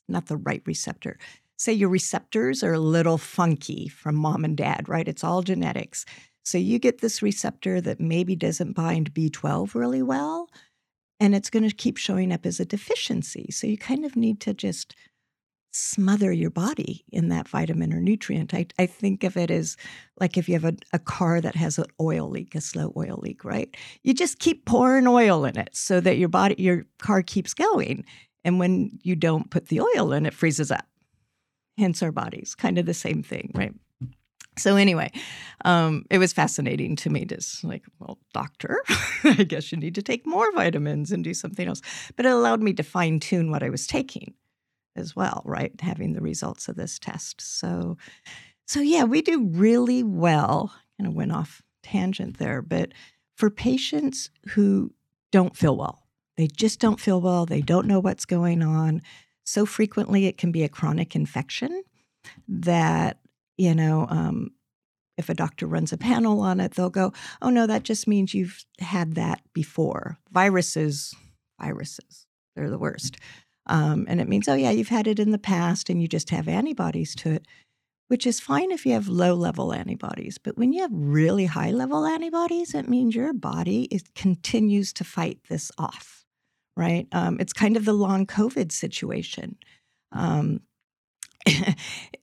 not 0.09 0.27
the 0.27 0.37
right 0.37 0.63
receptor, 0.67 1.19
say 1.57 1.73
your 1.73 1.89
receptors 1.89 2.63
are 2.63 2.73
a 2.73 2.81
little 2.81 3.19
funky 3.19 3.89
from 3.89 4.17
mom 4.17 4.45
and 4.45 4.57
dad, 4.57 4.89
right? 4.89 5.07
It's 5.07 5.23
all 5.23 5.43
genetics. 5.43 6.05
So 6.43 6.59
you 6.59 6.79
get 6.79 7.01
this 7.01 7.23
receptor 7.23 7.81
that 7.83 8.01
maybe 8.01 8.35
doesn't 8.35 8.73
bind 8.73 9.13
B12 9.13 9.75
really 9.75 10.03
well, 10.03 10.49
and 11.21 11.35
it's 11.35 11.51
going 11.51 11.69
to 11.69 11.75
keep 11.75 11.99
showing 11.99 12.33
up 12.33 12.47
as 12.47 12.61
a 12.61 12.65
deficiency. 12.65 13.51
So 13.51 13.67
you 13.67 13.77
kind 13.77 14.07
of 14.07 14.17
need 14.17 14.41
to 14.41 14.55
just 14.55 14.97
smother 15.73 16.33
your 16.33 16.51
body 16.51 17.05
in 17.13 17.29
that 17.29 17.49
vitamin 17.49 17.93
or 17.93 18.01
nutrient. 18.01 18.53
I, 18.55 18.67
I 18.79 18.87
think 18.87 19.25
of 19.25 19.37
it 19.37 19.51
as 19.51 19.77
like 20.19 20.37
if 20.37 20.49
you 20.49 20.55
have 20.55 20.65
a, 20.65 20.75
a 20.93 20.99
car 20.99 21.41
that 21.41 21.55
has 21.55 21.79
an 21.79 21.87
oil 22.01 22.29
leak, 22.29 22.55
a 22.55 22.61
slow 22.61 22.93
oil 22.97 23.19
leak, 23.23 23.45
right? 23.45 23.75
You 24.03 24.15
just 24.15 24.39
keep 24.39 24.65
pouring 24.65 25.07
oil 25.07 25.45
in 25.45 25.59
it 25.59 25.71
so 25.73 26.01
that 26.01 26.19
your 26.19 26.29
body, 26.29 26.57
your 26.59 26.87
car 26.99 27.23
keeps 27.23 27.55
going. 27.55 28.05
And 28.45 28.59
when 28.59 28.99
you 29.03 29.15
don't 29.15 29.51
put 29.51 29.69
the 29.69 29.81
oil 29.81 30.13
in, 30.13 30.27
it 30.27 30.35
freezes 30.35 30.71
up. 30.71 30.87
Hence 31.79 32.03
our 32.03 32.13
bodies, 32.13 32.55
kind 32.55 32.79
of 32.79 32.87
the 32.87 32.95
same 32.95 33.23
thing, 33.23 33.53
right? 33.55 33.75
So 34.59 34.77
anyway, 34.77 35.13
um, 35.65 36.05
it 36.11 36.19
was 36.19 36.33
fascinating 36.33 36.97
to 36.97 37.11
me. 37.11 37.25
Just 37.25 37.65
like, 37.65 37.85
well, 37.99 38.19
doctor, 38.35 38.83
I 39.25 39.45
guess 39.45 39.71
you 39.71 39.79
need 39.79 39.95
to 39.95 40.03
take 40.03 40.27
more 40.27 40.53
vitamins 40.53 41.13
and 41.13 41.25
do 41.25 41.33
something 41.33 41.69
else. 41.69 41.81
But 42.17 42.27
it 42.27 42.33
allowed 42.33 42.61
me 42.61 42.73
to 42.75 42.83
fine 42.83 43.21
tune 43.21 43.51
what 43.51 43.63
I 43.63 43.71
was 43.71 43.87
taking 43.87 44.35
as 45.01 45.17
well, 45.17 45.43
right? 45.45 45.73
Having 45.81 46.13
the 46.13 46.21
results 46.21 46.69
of 46.69 46.77
this 46.77 46.99
test. 46.99 47.41
So, 47.41 47.97
so 48.69 48.81
yeah, 48.81 49.03
we 49.03 49.23
do 49.23 49.49
really 49.49 50.05
well. 50.05 50.73
Kind 50.97 51.09
of 51.09 51.15
went 51.15 51.33
off 51.33 51.63
tangent 51.83 52.39
there, 52.39 52.63
but 52.63 52.93
for 53.35 53.51
patients 53.51 54.31
who 54.51 54.93
don't 55.33 55.57
feel 55.57 55.77
well, 55.77 56.07
they 56.37 56.47
just 56.47 56.79
don't 56.79 57.01
feel 57.01 57.21
well. 57.21 57.47
They 57.47 57.63
don't 57.63 57.87
know 57.87 58.01
what's 58.01 58.25
going 58.25 58.63
on. 58.63 59.03
So 59.45 59.67
frequently, 59.67 60.27
it 60.27 60.39
can 60.39 60.53
be 60.53 60.63
a 60.63 60.69
chronic 60.69 61.17
infection 61.17 61.83
that 62.47 63.19
you 63.57 63.75
know. 63.75 64.07
Um, 64.09 64.53
if 65.17 65.29
a 65.29 65.35
doctor 65.35 65.67
runs 65.67 65.93
a 65.93 65.99
panel 65.99 66.41
on 66.41 66.61
it, 66.61 66.73
they'll 66.73 66.89
go, 66.89 67.13
"Oh 67.43 67.51
no, 67.51 67.67
that 67.67 67.83
just 67.83 68.09
means 68.09 68.33
you've 68.33 68.65
had 68.79 69.17
that 69.17 69.43
before." 69.53 70.17
Viruses, 70.31 71.15
viruses, 71.61 72.27
they're 72.57 72.71
the 72.71 72.79
worst. 72.79 73.19
Um, 73.71 74.05
and 74.09 74.21
it 74.21 74.29
means, 74.29 74.49
oh, 74.49 74.55
yeah, 74.55 74.73
you've 74.73 74.89
had 74.89 75.07
it 75.07 75.21
in 75.21 75.31
the 75.31 75.39
past 75.39 75.89
and 75.89 76.03
you 76.03 76.09
just 76.09 76.31
have 76.31 76.49
antibodies 76.49 77.15
to 77.17 77.31
it. 77.35 77.47
which 78.09 78.27
is 78.27 78.41
fine 78.41 78.73
if 78.73 78.85
you 78.85 78.93
have 78.93 79.09
low 79.09 79.35
level 79.35 79.73
antibodies. 79.73 80.37
But 80.39 80.59
when 80.59 80.73
you 80.73 80.83
have 80.83 80.91
really 80.93 81.47
high 81.47 81.71
level 81.71 82.05
antibodies, 82.05 82.75
it 82.75 82.89
means 82.89 83.15
your 83.15 83.33
body 83.33 83.85
is, 83.93 84.03
continues 84.17 84.93
to 84.95 85.05
fight 85.05 85.39
this 85.49 85.71
off, 85.79 86.25
right? 86.77 87.07
Um, 87.13 87.39
it's 87.41 87.53
kind 87.53 87.77
of 87.77 87.85
the 87.85 87.93
long 87.93 88.27
COVID 88.27 88.73
situation. 88.73 89.57
Um, 90.13 90.63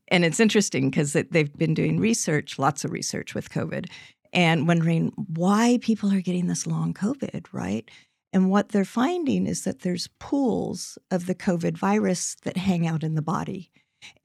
and 0.09 0.25
it's 0.25 0.41
interesting 0.41 0.89
because 0.89 1.13
they've 1.13 1.57
been 1.57 1.73
doing 1.73 1.99
research, 1.99 2.59
lots 2.59 2.85
of 2.85 2.91
research 2.91 3.33
with 3.33 3.49
COVID, 3.49 3.87
and 4.33 4.67
wondering 4.67 5.13
why 5.15 5.79
people 5.81 6.11
are 6.13 6.21
getting 6.21 6.47
this 6.47 6.67
long 6.67 6.93
COVID, 6.93 7.45
right? 7.53 7.89
And 8.33 8.49
what 8.49 8.69
they're 8.69 8.85
finding 8.85 9.47
is 9.47 9.63
that 9.63 9.81
there's 9.81 10.09
pools 10.19 10.97
of 11.11 11.25
the 11.25 11.35
COVID 11.35 11.77
virus 11.77 12.35
that 12.43 12.57
hang 12.57 12.85
out 12.85 13.03
in 13.03 13.15
the 13.15 13.21
body, 13.21 13.71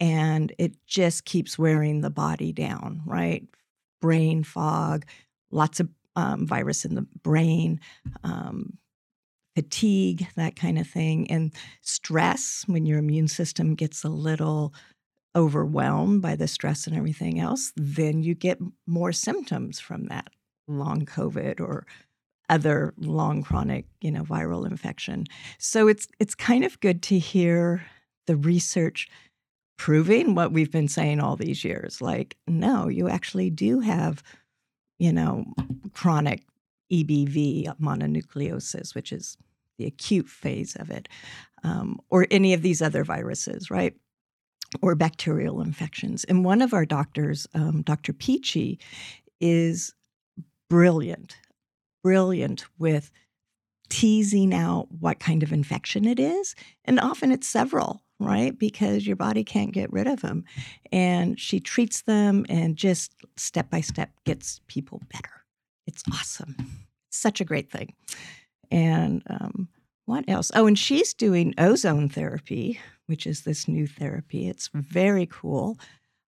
and 0.01 0.53
it 0.59 0.77
just 0.87 1.25
keeps 1.25 1.59
wearing 1.59 2.01
the 2.01 2.11
body 2.11 2.53
down, 2.53 3.03
right? 3.07 3.45
Brain 4.01 4.43
fog, 4.43 5.05
lots 5.51 5.81
of 5.81 5.89
um, 6.17 6.47
virus 6.47 6.85
in 6.85 6.95
the 6.95 7.07
brain, 7.23 7.81
um, 8.25 8.79
fatigue, 9.55 10.27
that 10.37 10.57
kind 10.57 10.79
of 10.79 10.87
thing, 10.87 11.31
and 11.31 11.53
stress 11.81 12.65
when 12.67 12.87
your 12.87 12.99
immune 12.99 13.29
system 13.29 13.75
gets 13.75 14.05
a 14.05 14.09
little 14.09 14.75
overwhelmed 15.35 16.21
by 16.21 16.37
the 16.37 16.49
stress 16.49 16.87
and 16.87 16.97
everything 16.97 17.41
else, 17.41 17.73
then 17.77 18.23
you 18.23 18.35
get 18.35 18.59
more 18.87 19.13
symptoms 19.13 19.81
from 19.81 20.07
that 20.07 20.29
long 20.69 21.07
COVID 21.07 21.61
or 21.61 21.87
other 22.53 22.93
long 22.99 23.43
chronic, 23.43 23.87
you 24.03 24.11
know, 24.11 24.23
viral 24.23 24.67
infection. 24.67 25.25
So 25.59 25.89
it's 25.89 26.07
it's 26.21 26.35
kind 26.35 26.65
of 26.65 26.79
good 26.81 27.03
to 27.05 27.19
hear 27.19 27.83
the 28.27 28.37
research 28.37 29.09
proving 29.79 30.35
what 30.35 30.53
we've 30.53 30.71
been 30.71 30.87
saying 30.87 31.19
all 31.19 31.35
these 31.35 31.65
years. 31.65 32.03
Like, 32.03 32.37
no, 32.47 32.89
you 32.89 33.09
actually 33.09 33.49
do 33.49 33.81
have, 33.81 34.23
you 34.99 35.13
know, 35.13 35.47
chronic 35.95 36.45
EBV 36.93 37.75
mononucleosis, 37.81 38.95
which 38.95 39.13
is 39.13 39.39
the 39.79 39.87
acute 39.87 40.29
phase 40.29 40.77
of 40.77 40.91
it, 40.91 41.09
um, 41.65 41.99
or 42.11 42.27
any 42.31 42.53
of 42.53 42.61
these 42.61 42.83
other 42.83 43.03
viruses, 43.03 43.71
right? 43.71 43.95
Or 44.83 44.95
bacterial 44.95 45.63
infections. 45.63 46.25
And 46.25 46.45
one 46.45 46.61
of 46.61 46.75
our 46.75 46.85
doctors, 46.85 47.47
um, 47.55 47.81
Dr. 47.81 48.13
Peachy, 48.13 48.79
is 49.41 49.95
brilliant, 50.69 51.37
brilliant 52.03 52.65
with 52.79 53.11
teasing 53.89 54.55
out 54.55 54.89
what 55.01 55.21
kind 55.21 55.43
of 55.43 55.53
infection 55.53 56.07
it 56.07 56.19
is. 56.19 56.55
And 56.85 56.99
often 56.99 57.31
it's 57.31 57.47
several, 57.47 58.03
right? 58.19 58.59
Because 58.59 59.07
your 59.07 59.17
body 59.17 59.45
can't 59.45 59.73
get 59.73 59.93
rid 59.93 60.07
of 60.07 60.23
them. 60.23 60.45
And 60.91 61.39
she 61.39 61.61
treats 61.61 62.03
them 62.03 62.47
and 62.49 62.77
just 62.77 63.15
step 63.37 63.69
by 63.71 63.83
step 63.83 64.11
gets 64.25 64.61
people 64.67 65.03
better. 65.13 65.45
It's 65.87 66.03
awesome. 66.13 66.57
Such 67.11 67.41
a 67.41 67.45
great 67.45 67.71
thing. 67.71 67.95
And 68.71 69.23
um, 69.29 69.69
what 70.07 70.25
else? 70.29 70.51
Oh, 70.55 70.67
and 70.67 70.79
she's 70.79 71.13
doing 71.13 71.55
ozone 71.59 72.09
therapy, 72.09 72.81
which 73.07 73.27
is 73.27 73.43
this 73.43 73.69
new 73.69 73.87
therapy. 73.87 74.49
It's 74.49 74.71
very 74.73 75.27
cool. 75.31 75.79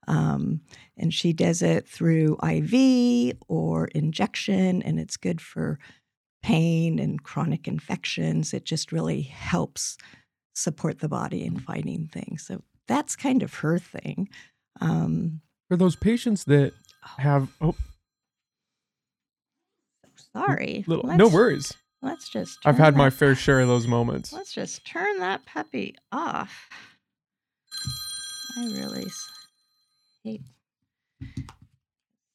Um, 0.07 0.61
and 0.97 1.13
she 1.13 1.33
does 1.33 1.63
it 1.63 1.89
through 1.89 2.39
IV 2.43 3.37
or 3.49 3.87
injection, 3.89 4.83
and 4.83 4.99
it's 5.01 5.17
good 5.17 5.41
for 5.41 5.79
pain 6.43 6.99
and 6.99 7.23
chronic 7.23 7.67
infections. 7.67 8.53
It 8.53 8.65
just 8.65 8.93
really 8.93 9.23
helps 9.23 9.97
support 10.55 11.01
the 11.01 11.09
body 11.09 11.45
in 11.45 11.59
fighting 11.59 12.07
things. 12.07 12.47
So 12.47 12.63
that's 12.87 13.17
kind 13.17 13.43
of 13.43 13.55
her 13.55 13.79
thing. 13.79 14.29
Um, 14.81 15.41
For 15.69 15.77
those 15.77 15.97
patients 15.97 16.45
that 16.45 16.73
oh. 17.03 17.23
have, 17.23 17.49
oh, 17.61 17.75
sorry. 20.33 20.85
Little, 20.87 21.17
no 21.17 21.29
worries. 21.29 21.73
Let's 22.03 22.29
just. 22.29 22.59
I've 22.67 22.77
had 22.77 22.95
that, 22.95 22.99
my 22.99 23.09
fair 23.09 23.35
share 23.35 23.61
of 23.61 23.69
those 23.69 23.87
moments. 23.87 24.33
Let's 24.33 24.53
just 24.53 24.87
turn 24.87 25.19
that 25.21 25.47
puppy 25.47 25.97
off. 26.13 26.69
I 28.59 28.65
really 28.67 29.07
hate. 30.25 30.43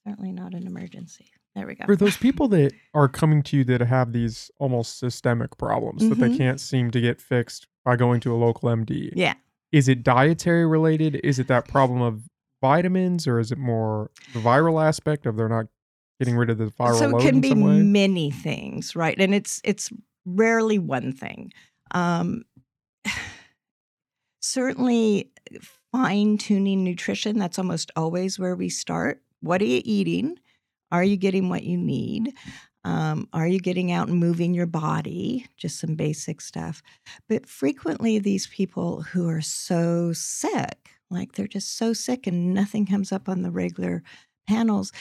Certainly 0.08 0.31
not 0.31 0.53
an 0.53 0.65
emergency. 0.65 1.25
There 1.55 1.67
we 1.67 1.75
go. 1.75 1.86
For 1.86 1.96
those 1.96 2.15
people 2.15 2.48
that 2.50 2.72
are 2.93 3.08
coming 3.08 3.43
to 3.43 3.58
you 3.58 3.63
that 3.65 3.81
have 3.81 4.13
these 4.13 4.50
almost 4.60 5.00
systemic 5.00 5.58
problems 5.58 6.01
mm-hmm. 6.01 6.10
that 6.10 6.19
they 6.19 6.27
mm-hmm. 6.29 6.38
can't 6.38 6.60
seem 6.60 6.91
to 6.91 7.01
get 7.01 7.19
fixed 7.19 7.67
by 7.84 7.96
going 7.96 8.22
to 8.22 8.34
a 8.34 8.38
local 8.38 8.69
MD. 8.69 9.12
Yeah. 9.15 9.34
Is 9.72 9.88
it 9.88 10.03
dietary 10.03 10.65
related? 10.65 11.19
Is 11.24 11.39
it 11.39 11.48
that 11.48 11.67
problem 11.67 12.01
of 12.01 12.24
vitamins 12.62 13.27
or 13.27 13.39
is 13.39 13.51
it 13.51 13.58
more 13.58 14.12
the 14.34 14.39
viral 14.39 14.84
aspect 14.84 15.25
of 15.25 15.38
they're 15.38 15.50
not 15.50 15.65
getting 16.19 16.36
rid 16.36 16.50
of 16.50 16.58
the 16.58 16.65
viral 16.65 17.00
so 17.00 17.17
it 17.17 17.22
can 17.22 17.39
be 17.39 17.53
many 17.53 18.29
things 18.29 18.96
right 18.96 19.17
and 19.19 19.34
it's 19.34 19.62
it's 19.63 19.89
rarely 20.25 20.77
one 20.77 21.13
thing 21.13 21.51
um, 21.91 22.43
certainly 24.41 25.31
fine 25.91 26.38
tuning 26.38 26.84
nutrition 26.84 27.38
that's 27.38 27.60
almost 27.60 27.91
always 27.96 28.38
where 28.38 28.55
we 28.55 28.69
start. 28.69 29.22
What 29.41 29.62
are 29.62 29.65
you 29.65 29.81
eating? 29.84 30.38
Are 30.91 31.03
you 31.03 31.17
getting 31.17 31.50
what 31.50 31.63
you 31.63 31.77
need? 31.77 32.34
Um, 32.84 33.27
are 33.34 33.48
you 33.48 33.60
getting 33.60 33.91
out 33.91 34.08
and 34.08 34.19
moving 34.19 34.53
your 34.53 34.65
body? 34.65 35.48
Just 35.58 35.79
some 35.79 35.96
basic 35.96 36.41
stuff. 36.41 36.81
But 37.27 37.48
frequently 37.48 38.19
these 38.19 38.48
people 38.48 39.01
who 39.01 39.27
are 39.27 39.41
so 39.41 40.13
sick 40.13 40.89
like 41.12 41.34
they're 41.34 41.48
just 41.48 41.75
so 41.77 41.93
sick 41.93 42.27
and 42.27 42.53
nothing 42.53 42.86
comes 42.86 43.12
up 43.12 43.27
on 43.27 43.41
the 43.41 43.51
regular 43.51 44.03
panels 44.48 44.91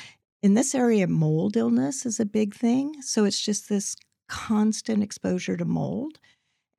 in 0.42 0.54
this 0.54 0.74
area, 0.74 1.06
mold 1.06 1.56
illness 1.56 2.06
is 2.06 2.20
a 2.20 2.24
big 2.24 2.54
thing. 2.54 3.02
So 3.02 3.24
it's 3.24 3.40
just 3.40 3.68
this 3.68 3.96
constant 4.28 5.02
exposure 5.02 5.56
to 5.56 5.64
mold. 5.64 6.18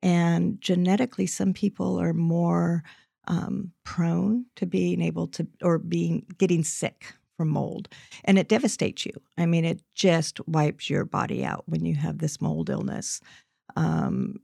And 0.02 0.60
genetically, 0.60 1.26
some 1.26 1.52
people 1.52 2.00
are 2.00 2.14
more 2.14 2.82
um, 3.28 3.72
prone 3.84 4.46
to 4.56 4.66
being 4.66 5.00
able 5.02 5.26
to, 5.28 5.46
or 5.62 5.78
being 5.78 6.26
getting 6.38 6.64
sick 6.64 7.14
from 7.36 7.48
mold. 7.48 7.88
And 8.24 8.38
it 8.38 8.48
devastates 8.48 9.06
you. 9.06 9.12
I 9.38 9.46
mean, 9.46 9.64
it 9.64 9.82
just 9.94 10.46
wipes 10.46 10.90
your 10.90 11.04
body 11.04 11.44
out 11.44 11.64
when 11.66 11.84
you 11.84 11.94
have 11.94 12.18
this 12.18 12.40
mold 12.40 12.68
illness. 12.70 13.20
Um, 13.76 14.40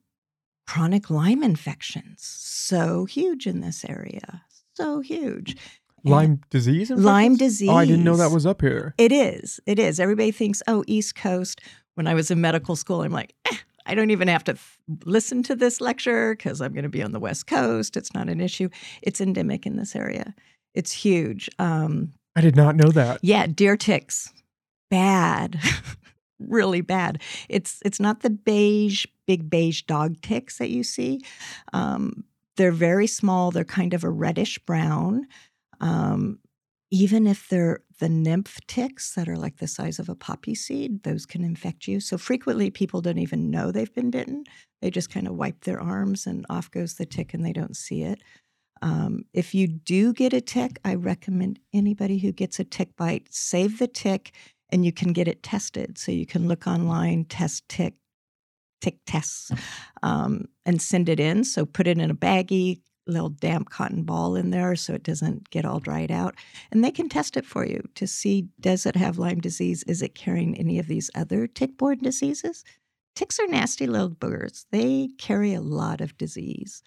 chronic 0.67 1.11
Lyme 1.11 1.43
infections, 1.43 2.23
so 2.23 3.05
huge 3.05 3.47
in 3.47 3.61
this 3.61 3.85
area, 3.89 4.43
so 4.75 5.01
huge. 5.01 5.57
Lyme 6.05 6.41
disease? 6.51 6.91
Lyme 6.91 7.37
disease. 7.37 7.69
Oh, 7.69 7.77
I 7.77 7.85
didn't 7.85 8.05
know 8.05 8.17
that 8.17 8.31
was 8.31 8.47
up 8.47 8.61
here. 8.61 8.95
It 8.99 9.13
is. 9.13 9.61
It 9.67 9.79
is. 9.79 9.99
Everybody 9.99 10.31
thinks, 10.31 10.63
oh, 10.67 10.85
East 10.87 11.15
Coast. 11.17 11.61
When 11.95 12.07
I 12.07 12.15
was 12.15 12.31
in 12.31 12.41
medical 12.41 12.77
school, 12.77 13.03
I'm 13.03 13.13
like, 13.13 13.35
eh, 13.51 13.57
I 13.87 13.95
don't 13.95 14.11
even 14.11 14.29
have 14.29 14.45
to 14.45 14.53
f- 14.53 14.79
listen 15.05 15.43
to 15.45 15.57
this 15.57 15.81
lecture 15.81 16.35
because 16.35 16.61
I'm 16.61 16.73
going 16.73 16.83
to 16.83 16.89
be 16.89 17.03
on 17.03 17.13
the 17.13 17.21
West 17.21 17.47
Coast. 17.47 17.97
It's 17.97 18.13
not 18.15 18.29
an 18.29 18.41
issue. 18.41 18.69
It's 19.03 19.21
endemic 19.21 19.67
in 19.67 19.77
this 19.77 19.95
area. 19.95 20.35
It's 20.75 20.93
huge. 20.93 21.49
Um, 21.59 22.13
I 22.35 22.41
did 22.41 22.57
not 22.57 22.77
know 22.77 22.91
that. 22.91 23.21
Yeah, 23.23 23.47
deer 23.47 23.77
ticks, 23.77 24.33
bad, 24.91 25.59
really 26.39 26.83
bad. 26.83 27.23
It's 27.49 27.81
it's 27.85 28.01
not 28.01 28.21
the 28.21 28.31
beige, 28.31 29.07
big 29.27 29.49
beige 29.49 29.83
dog 29.83 30.21
ticks 30.21 30.59
that 30.59 30.71
you 30.71 30.85
see. 30.85 31.21
Um, 31.73 32.25
they're 32.57 32.73
very 32.73 33.07
small. 33.07 33.51
They're 33.51 33.65
kind 33.65 33.95
of 33.95 34.05
a 34.05 34.11
reddish 34.11 34.59
brown. 34.61 35.27
Um, 35.81 36.39
even 36.91 37.27
if 37.27 37.49
they're 37.49 37.81
the 37.99 38.09
nymph 38.09 38.59
ticks 38.67 39.15
that 39.15 39.29
are 39.29 39.37
like 39.37 39.57
the 39.57 39.67
size 39.67 39.99
of 39.99 40.09
a 40.09 40.15
poppy 40.15 40.55
seed, 40.55 41.03
those 41.03 41.27
can 41.27 41.45
infect 41.45 41.89
you. 41.89 41.99
So 41.99 42.17
frequently 42.17 42.71
people 42.71 43.01
don't 43.01 43.19
even 43.19 43.51
know 43.51 43.73
they've 43.73 43.93
been 43.93 44.11
bitten. 44.11 44.45
They 44.81 44.91
just 44.91 45.11
kind 45.11 45.27
of 45.27 45.35
wipe 45.35 45.65
their 45.65 45.81
arms 45.81 46.27
and 46.27 46.47
off 46.49 46.71
goes 46.71 46.95
the 46.95 47.07
tick 47.07 47.35
and 47.35 47.45
they 47.45 47.53
don't 47.53 47.77
see 47.77 48.03
it. 48.03 48.23
Um, 48.83 49.25
if 49.33 49.55
you 49.55 49.67
do 49.67 50.13
get 50.13 50.33
a 50.33 50.41
tick, 50.41 50.79
I 50.85 50.95
recommend 50.95 51.59
anybody 51.73 52.19
who 52.19 52.31
gets 52.31 52.61
a 52.61 52.65
tick 52.65 52.95
bite, 52.97 53.29
save 53.31 53.79
the 53.79 53.89
tick 53.89 54.33
and 54.71 54.85
you 54.85 54.93
can 54.93 55.13
get 55.13 55.29
it 55.29 55.43
tested. 55.43 55.99
So 55.99 56.13
you 56.13 56.27
can 56.27 56.47
look 56.47 56.67
online, 56.67 57.25
test 57.25 57.69
tick, 57.69 57.95
tick 58.81 58.99
tests, 59.07 59.51
um, 60.03 60.45
and 60.65 60.81
send 60.81 61.09
it 61.09 61.19
in. 61.19 61.45
So 61.45 61.65
put 61.65 61.87
it 61.87 61.99
in 61.99 62.11
a 62.11 62.15
baggie, 62.15 62.81
little 63.07 63.29
damp 63.29 63.71
cotton 63.71 64.03
ball 64.03 64.35
in 64.37 64.51
there 64.51 64.75
so 64.77 64.95
it 64.95 65.03
doesn't 65.03 65.51
get 65.51 65.65
all 65.65 65.81
dried 65.81 66.11
out. 66.11 66.35
And 66.71 66.85
they 66.85 66.91
can 66.91 67.09
test 67.09 67.37
it 67.37 67.47
for 67.47 67.65
you 67.65 67.83
to 67.95 68.07
see 68.07 68.49
does 68.61 68.87
it 68.87 68.97
have 68.97 69.19
Lyme 69.19 69.41
disease? 69.41 69.83
Is 69.85 70.03
it 70.03 70.15
carrying 70.15 70.57
any 70.59 70.79
of 70.79 70.87
these 70.87 71.11
other 71.15 71.47
tick 71.47 71.77
borne 71.79 71.99
diseases? 71.99 72.65
Ticks 73.15 73.39
are 73.39 73.47
nasty 73.47 73.87
little 73.87 74.11
boogers, 74.11 74.67
they 74.71 75.09
carry 75.19 75.55
a 75.55 75.61
lot 75.61 76.01
of 76.01 76.17
disease. 76.19 76.83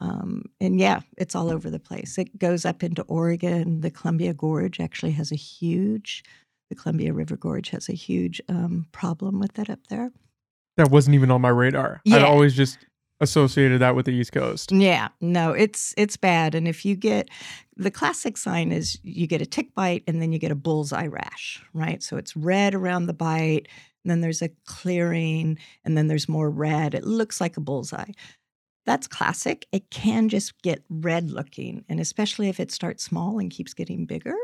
Um, 0.00 0.46
and 0.60 0.80
yeah, 0.80 1.00
it's 1.16 1.36
all 1.36 1.50
over 1.50 1.70
the 1.70 1.78
place. 1.78 2.18
It 2.18 2.36
goes 2.36 2.64
up 2.64 2.82
into 2.82 3.02
Oregon. 3.02 3.80
The 3.80 3.90
Columbia 3.90 4.34
Gorge 4.34 4.80
actually 4.80 5.12
has 5.12 5.30
a 5.30 5.36
huge, 5.36 6.24
the 6.68 6.74
Columbia 6.74 7.12
River 7.12 7.36
Gorge 7.36 7.70
has 7.70 7.88
a 7.88 7.92
huge 7.94 8.40
um, 8.48 8.86
problem 8.90 9.38
with 9.38 9.56
it 9.58 9.70
up 9.70 9.86
there. 9.88 10.10
That 10.76 10.90
wasn't 10.90 11.14
even 11.14 11.30
on 11.30 11.40
my 11.40 11.48
radar. 11.48 12.00
Yeah. 12.04 12.18
I 12.18 12.22
always 12.22 12.54
just 12.54 12.78
associated 13.20 13.80
that 13.80 13.94
with 13.94 14.06
the 14.06 14.12
East 14.12 14.32
Coast. 14.32 14.72
Yeah, 14.72 15.08
no, 15.20 15.52
it's 15.52 15.94
it's 15.96 16.16
bad. 16.16 16.54
And 16.54 16.68
if 16.68 16.84
you 16.84 16.96
get 16.96 17.28
the 17.76 17.90
classic 17.90 18.36
sign 18.36 18.72
is 18.72 18.98
you 19.02 19.26
get 19.26 19.42
a 19.42 19.46
tick 19.46 19.74
bite 19.74 20.04
and 20.06 20.20
then 20.20 20.32
you 20.32 20.38
get 20.38 20.50
a 20.50 20.56
bullseye 20.56 21.06
rash, 21.06 21.62
right? 21.72 22.02
So 22.02 22.16
it's 22.16 22.36
red 22.36 22.74
around 22.74 23.06
the 23.06 23.14
bite, 23.14 23.68
and 24.04 24.10
then 24.10 24.20
there's 24.20 24.42
a 24.42 24.50
clearing, 24.66 25.58
and 25.84 25.96
then 25.96 26.06
there's 26.06 26.28
more 26.28 26.50
red. 26.50 26.94
It 26.94 27.04
looks 27.04 27.40
like 27.40 27.56
a 27.56 27.60
bullseye. 27.60 28.12
That's 28.86 29.06
classic. 29.06 29.66
It 29.70 29.90
can 29.90 30.28
just 30.30 30.60
get 30.62 30.82
red 30.88 31.30
looking, 31.30 31.84
and 31.88 32.00
especially 32.00 32.48
if 32.48 32.58
it 32.58 32.72
starts 32.72 33.04
small 33.04 33.38
and 33.38 33.50
keeps 33.50 33.74
getting 33.74 34.06
bigger, 34.06 34.34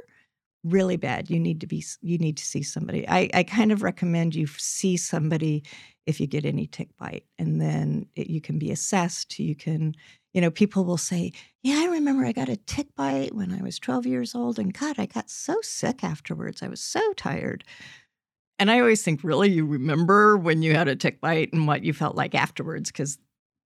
really 0.65 0.97
bad. 0.97 1.31
You 1.31 1.39
need 1.39 1.61
to 1.61 1.67
be 1.67 1.85
you 2.01 2.19
need 2.19 2.37
to 2.39 2.45
see 2.45 2.63
somebody. 2.63 3.07
I, 3.09 3.29
I 3.35 3.43
kind 3.43 3.71
of 3.71 3.83
recommend 3.83 4.35
you 4.35 4.47
see 4.47 4.97
somebody 4.97 5.63
if 6.07 6.21
you 6.21 6.27
get 6.27 6.45
any 6.45 6.67
tick 6.67 6.89
bite, 6.99 7.25
and 7.39 7.61
then 7.61 8.07
it, 8.17 8.29
you 8.29 8.41
can 8.41 8.59
be 8.59 8.71
assessed. 8.71 9.39
You 9.39 9.55
can, 9.55 9.95
you 10.33 10.41
know, 10.41 10.51
people 10.51 10.85
will 10.85 10.99
say, 10.99 11.33
"Yeah, 11.63 11.81
I 11.81 11.87
remember 11.87 12.25
I 12.25 12.33
got 12.33 12.49
a 12.49 12.57
tick 12.57 12.89
bite 12.97 13.35
when 13.35 13.53
I 13.53 13.63
was 13.63 13.79
12 13.79 14.07
years 14.07 14.35
old, 14.35 14.59
and 14.59 14.73
God, 14.73 14.99
I 14.99 15.07
got 15.07 15.31
so 15.31 15.57
sick 15.63 16.03
afterwards. 16.03 16.63
I 16.63 16.69
was 16.69 16.81
so 16.81 17.13
tired." 17.13 17.65
And 18.59 18.71
I 18.71 18.79
always 18.79 19.03
think, 19.03 19.25
really, 19.25 19.51
you 19.51 19.67
remember 19.67 20.37
when 20.37 20.63
you 20.63 20.75
had 20.75 20.87
a 20.87 20.95
tick 20.95 21.21
bite 21.21 21.53
and 21.53 21.67
what 21.67 21.85
you 21.85 21.93
felt 21.93 22.15
like 22.15 22.37
afterwards, 22.37 22.91
because 22.91 23.19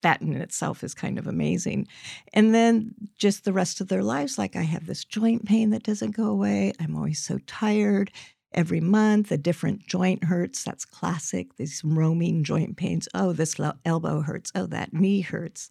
that 0.02 0.22
in 0.22 0.34
itself 0.34 0.84
is 0.84 0.94
kind 0.94 1.18
of 1.18 1.26
amazing. 1.26 1.88
And 2.32 2.54
then 2.54 2.94
just 3.18 3.44
the 3.44 3.52
rest 3.52 3.80
of 3.80 3.88
their 3.88 4.02
lives, 4.02 4.38
like 4.38 4.56
I 4.56 4.62
have 4.62 4.86
this 4.86 5.04
joint 5.04 5.44
pain 5.44 5.70
that 5.70 5.82
doesn't 5.82 6.12
go 6.12 6.26
away. 6.26 6.72
I'm 6.80 6.96
always 6.96 7.18
so 7.18 7.38
tired. 7.46 8.10
Every 8.54 8.80
month, 8.80 9.30
a 9.30 9.36
different 9.36 9.86
joint 9.86 10.24
hurts. 10.24 10.64
That's 10.64 10.84
classic. 10.84 11.56
These 11.56 11.82
roaming 11.84 12.44
joint 12.44 12.76
pains. 12.76 13.08
Oh, 13.12 13.32
this 13.32 13.56
elbow 13.84 14.22
hurts. 14.22 14.52
Oh, 14.54 14.66
that 14.66 14.92
knee 14.94 15.20
hurts. 15.20 15.68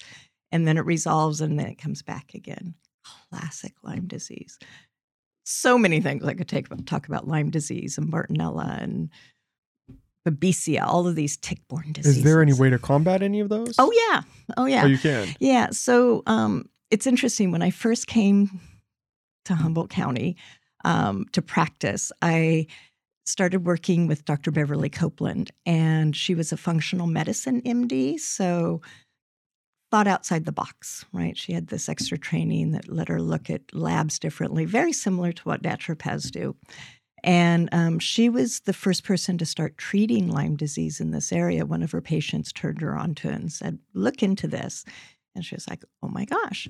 And 0.51 0.67
then 0.67 0.77
it 0.77 0.85
resolves 0.85 1.41
and 1.41 1.59
then 1.59 1.67
it 1.67 1.79
comes 1.79 2.01
back 2.01 2.33
again. 2.33 2.75
Classic 3.31 3.73
Lyme 3.83 4.07
disease. 4.07 4.59
So 5.43 5.77
many 5.77 6.01
things 6.01 6.25
I 6.25 6.33
could 6.33 6.49
take, 6.49 6.67
talk 6.85 7.07
about 7.07 7.27
Lyme 7.27 7.49
disease 7.49 7.97
and 7.97 8.11
Bartonella 8.11 8.81
and 8.81 9.09
Babesia, 10.31 10.83
all 10.83 11.07
of 11.07 11.15
these 11.15 11.37
tick-borne 11.37 11.91
diseases. 11.93 12.17
Is 12.17 12.23
there 12.23 12.41
any 12.41 12.53
way 12.53 12.69
to 12.69 12.79
combat 12.79 13.21
any 13.21 13.39
of 13.39 13.49
those? 13.49 13.75
Oh 13.77 13.91
yeah, 13.91 14.21
oh 14.57 14.65
yeah. 14.65 14.83
Oh, 14.83 14.87
you 14.87 14.97
can. 14.97 15.27
Yeah. 15.39 15.69
So 15.71 16.23
um, 16.27 16.69
it's 16.91 17.07
interesting. 17.07 17.51
When 17.51 17.61
I 17.61 17.69
first 17.69 18.07
came 18.07 18.59
to 19.45 19.55
Humboldt 19.55 19.89
County 19.89 20.35
um, 20.83 21.25
to 21.31 21.41
practice, 21.41 22.11
I 22.21 22.67
started 23.25 23.65
working 23.65 24.07
with 24.07 24.25
Dr. 24.25 24.51
Beverly 24.51 24.89
Copeland, 24.89 25.51
and 25.65 26.15
she 26.15 26.35
was 26.35 26.51
a 26.51 26.57
functional 26.57 27.07
medicine 27.07 27.61
MD. 27.61 28.19
So 28.19 28.81
thought 29.91 30.07
outside 30.07 30.45
the 30.45 30.51
box, 30.51 31.05
right? 31.13 31.37
She 31.37 31.53
had 31.53 31.67
this 31.67 31.87
extra 31.87 32.17
training 32.17 32.71
that 32.71 32.89
let 32.89 33.07
her 33.07 33.21
look 33.21 33.49
at 33.49 33.61
labs 33.73 34.19
differently, 34.19 34.65
very 34.65 34.91
similar 34.91 35.31
to 35.31 35.43
what 35.43 35.63
naturopaths 35.63 36.29
do. 36.29 36.55
And 37.27 37.67
um, 37.73 37.99
she 37.99 38.29
was 38.29 38.61
the 38.61 38.71
first 38.71 39.03
person 39.03 39.37
to 39.37 39.45
start 39.45 39.77
treating 39.77 40.29
Lyme 40.29 40.55
disease 40.55 41.01
in 41.01 41.11
this 41.11 41.33
area. 41.33 41.65
One 41.65 41.83
of 41.83 41.91
her 41.91 41.99
patients 41.99 42.53
turned 42.53 42.79
her 42.79 42.97
on 42.97 43.15
to 43.15 43.27
and 43.27 43.51
said, 43.51 43.79
Look 43.93 44.23
into 44.23 44.47
this. 44.47 44.85
And 45.35 45.43
she 45.43 45.53
was 45.53 45.67
like, 45.67 45.83
Oh 46.01 46.07
my 46.07 46.23
gosh. 46.23 46.69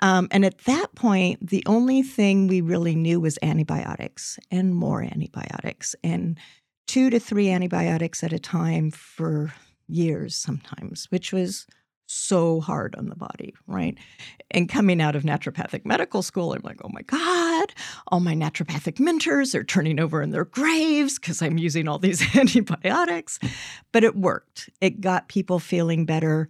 Um, 0.00 0.28
and 0.30 0.44
at 0.44 0.58
that 0.58 0.94
point, 0.94 1.48
the 1.50 1.64
only 1.66 2.02
thing 2.02 2.46
we 2.46 2.60
really 2.60 2.94
knew 2.94 3.18
was 3.18 3.36
antibiotics 3.42 4.38
and 4.48 4.76
more 4.76 5.02
antibiotics, 5.02 5.96
and 6.04 6.38
two 6.86 7.10
to 7.10 7.18
three 7.18 7.50
antibiotics 7.50 8.22
at 8.22 8.32
a 8.32 8.38
time 8.38 8.92
for 8.92 9.52
years 9.88 10.36
sometimes, 10.36 11.06
which 11.10 11.32
was 11.32 11.66
so 12.06 12.60
hard 12.60 12.94
on 12.96 13.08
the 13.08 13.16
body, 13.16 13.54
right? 13.66 13.96
And 14.50 14.68
coming 14.68 15.00
out 15.00 15.16
of 15.16 15.24
naturopathic 15.24 15.84
medical 15.84 16.22
school, 16.22 16.52
I'm 16.52 16.62
like, 16.62 16.80
oh 16.84 16.90
my 16.90 17.02
God, 17.02 17.72
all 18.08 18.20
my 18.20 18.34
naturopathic 18.34 19.00
mentors 19.00 19.54
are 19.54 19.64
turning 19.64 19.98
over 19.98 20.22
in 20.22 20.30
their 20.30 20.44
graves 20.44 21.18
because 21.18 21.42
I'm 21.42 21.58
using 21.58 21.88
all 21.88 21.98
these 21.98 22.22
antibiotics. 22.36 23.38
But 23.92 24.04
it 24.04 24.16
worked. 24.16 24.70
It 24.80 25.00
got 25.00 25.28
people 25.28 25.58
feeling 25.58 26.06
better. 26.06 26.48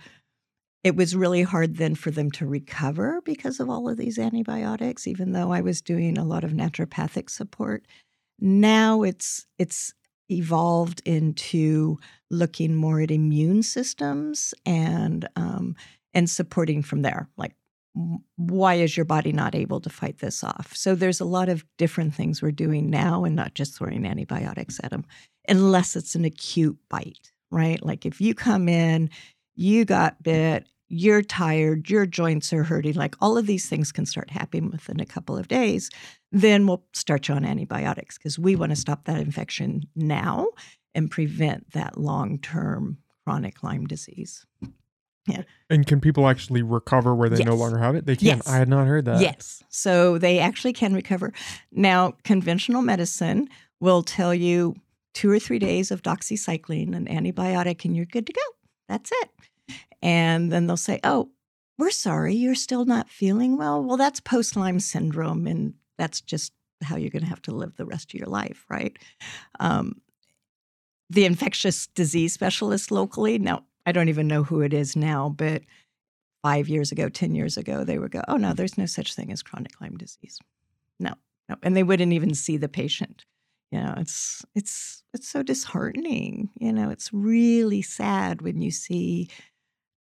It 0.85 0.95
was 0.95 1.17
really 1.17 1.43
hard 1.43 1.77
then 1.77 1.95
for 1.95 2.11
them 2.11 2.31
to 2.33 2.47
recover 2.47 3.21
because 3.25 3.59
of 3.59 3.69
all 3.69 3.89
of 3.89 3.97
these 3.97 4.19
antibiotics, 4.19 5.07
even 5.07 5.33
though 5.33 5.53
I 5.53 5.61
was 5.61 5.81
doing 5.83 6.17
a 6.17 6.25
lot 6.25 6.45
of 6.45 6.53
naturopathic 6.53 7.31
support. 7.31 7.87
Now 8.39 9.03
it's 9.03 9.47
it's 9.59 9.95
evolved 10.31 11.03
into 11.05 11.99
looking 12.31 12.75
more 12.75 13.01
at 13.01 13.11
immune 13.11 13.63
systems 13.63 14.55
and 14.65 15.29
um, 15.37 15.77
and 16.15 16.29
supporting 16.29 16.83
from 16.83 17.03
there 17.03 17.29
like 17.37 17.55
why 18.37 18.75
is 18.75 18.95
your 18.95 19.07
body 19.07 19.33
not 19.33 19.55
able 19.55 19.81
to 19.81 19.89
fight 19.89 20.19
this 20.19 20.45
off? 20.45 20.77
So 20.77 20.95
there's 20.95 21.21
a 21.21 21.25
lot 21.25 21.49
of 21.49 21.65
different 21.79 22.15
things 22.15 22.43
we're 22.43 22.51
doing 22.51 22.91
now 22.91 23.25
and 23.25 23.35
not 23.35 23.55
just 23.55 23.75
throwing 23.75 24.05
antibiotics 24.05 24.79
at 24.83 24.91
them 24.91 25.07
unless 25.49 25.97
it's 25.97 26.15
an 26.15 26.25
acute 26.25 26.77
bite 26.91 27.33
right? 27.51 27.83
Like 27.83 28.05
if 28.05 28.21
you 28.21 28.35
come 28.35 28.69
in 28.69 29.09
you 29.55 29.85
got 29.85 30.23
bit 30.23 30.67
you're 30.89 31.23
tired, 31.23 31.91
your 31.91 32.07
joints 32.07 32.53
are 32.53 32.63
hurting, 32.63 32.95
like 32.95 33.17
all 33.21 33.37
of 33.37 33.47
these 33.47 33.69
things 33.69 33.91
can 33.91 34.07
start 34.07 34.31
happening 34.31 34.71
within 34.71 35.01
a 35.01 35.07
couple 35.07 35.37
of 35.37 35.49
days, 35.49 35.91
then 36.43 36.67
we'll 36.67 36.85
start 36.93 37.29
you 37.29 37.35
on 37.35 37.45
antibiotics 37.45 38.19
because 38.19 38.39
we 38.39 38.57
want 38.57 38.71
to 38.71 38.77
stop 38.77 39.05
that 39.05 39.21
infection 39.21 39.85
now 39.95 40.49
and 40.95 41.11
prevent 41.11 41.71
that 41.73 41.99
long 41.99 42.39
term 42.39 42.99
chronic 43.25 43.63
Lyme 43.63 43.87
disease. 43.87 44.45
Yeah. 45.27 45.43
And 45.71 45.87
can 45.87 46.01
people 46.01 46.29
actually 46.29 46.63
recover 46.63 47.15
where 47.15 47.29
they 47.29 47.39
yes. 47.39 47.47
no 47.47 47.57
longer 47.57 47.79
have 47.79 47.97
it? 47.97 48.07
They 48.07 48.17
can. 48.17 48.27
Yes. 48.27 48.49
I 48.49 48.57
had 48.57 48.69
not 48.69 48.87
heard 48.87 49.07
that. 49.07 49.21
Yes. 49.21 49.63
So 49.69 50.19
they 50.19 50.39
actually 50.39 50.73
can 50.73 50.95
recover. 50.95 51.33
Now, 51.73 52.15
conventional 52.23 52.83
medicine 52.83 53.49
will 53.81 54.03
tell 54.03 54.33
you 54.33 54.77
two 55.15 55.31
or 55.31 55.39
three 55.39 55.59
days 55.59 55.91
of 55.91 56.03
doxycycline, 56.03 56.95
an 56.95 57.07
antibiotic, 57.07 57.85
and 57.85 57.97
you're 57.97 58.05
good 58.05 58.27
to 58.27 58.33
go. 58.33 58.43
That's 58.89 59.11
it. 59.23 59.31
And 60.03 60.53
then 60.53 60.67
they'll 60.67 60.77
say, 60.77 61.01
oh, 61.03 61.31
we're 61.79 61.91
sorry, 61.91 62.35
you're 62.35 62.55
still 62.55 62.85
not 62.85 63.11
feeling 63.11 63.57
well. 63.57 63.83
Well, 63.83 63.97
that's 63.97 64.21
post 64.21 64.57
Lyme 64.57 64.81
syndrome, 64.81 65.47
and 65.47 65.75
that's 65.99 66.21
just 66.21 66.53
how 66.83 66.97
you're 66.97 67.11
going 67.11 67.23
to 67.23 67.29
have 67.29 67.43
to 67.43 67.53
live 67.53 67.77
the 67.77 67.87
rest 67.87 68.13
of 68.13 68.21
your 68.21 68.29
life, 68.29 68.65
right? 68.69 68.97
Um, 69.61 70.01
the 71.09 71.25
infectious 71.25 71.87
disease 71.89 72.33
specialist 72.33 72.91
locally, 72.91 73.39
now, 73.39 73.65
I 73.87 73.93
don't 73.93 74.09
even 74.09 74.27
know 74.27 74.43
who 74.43 74.61
it 74.61 74.75
is 74.75 74.97
now, 74.97 75.29
but 75.29 75.63
five 76.43 76.69
years 76.69 76.93
ago, 76.93 77.09
10 77.09 77.35
years 77.35 77.57
ago, 77.57 77.85
they 77.85 77.99
would 77.99 78.11
go, 78.11 78.23
oh, 78.29 78.37
no, 78.37 78.53
there's 78.53 78.79
no 78.79 78.87
such 78.87 79.15
thing 79.15 79.33
as 79.33 79.43
chronic 79.43 79.81
Lyme 79.81 79.97
disease. 79.97 80.39
No, 80.99 81.15
no. 81.49 81.57
And 81.63 81.77
they 81.77 81.83
wouldn't 81.83 82.13
even 82.13 82.35
see 82.35 82.57
the 82.57 82.69
patient. 82.69 83.25
You 83.73 83.81
know, 83.81 83.95
it's 83.99 84.45
it's 84.55 85.03
it's 85.13 85.29
so 85.29 85.43
disheartening. 85.43 86.51
You 86.55 86.73
know, 86.73 86.89
it's 86.89 87.13
really 87.13 87.83
sad 87.83 88.43
when 88.43 88.63
you 88.63 88.71
see 88.71 89.29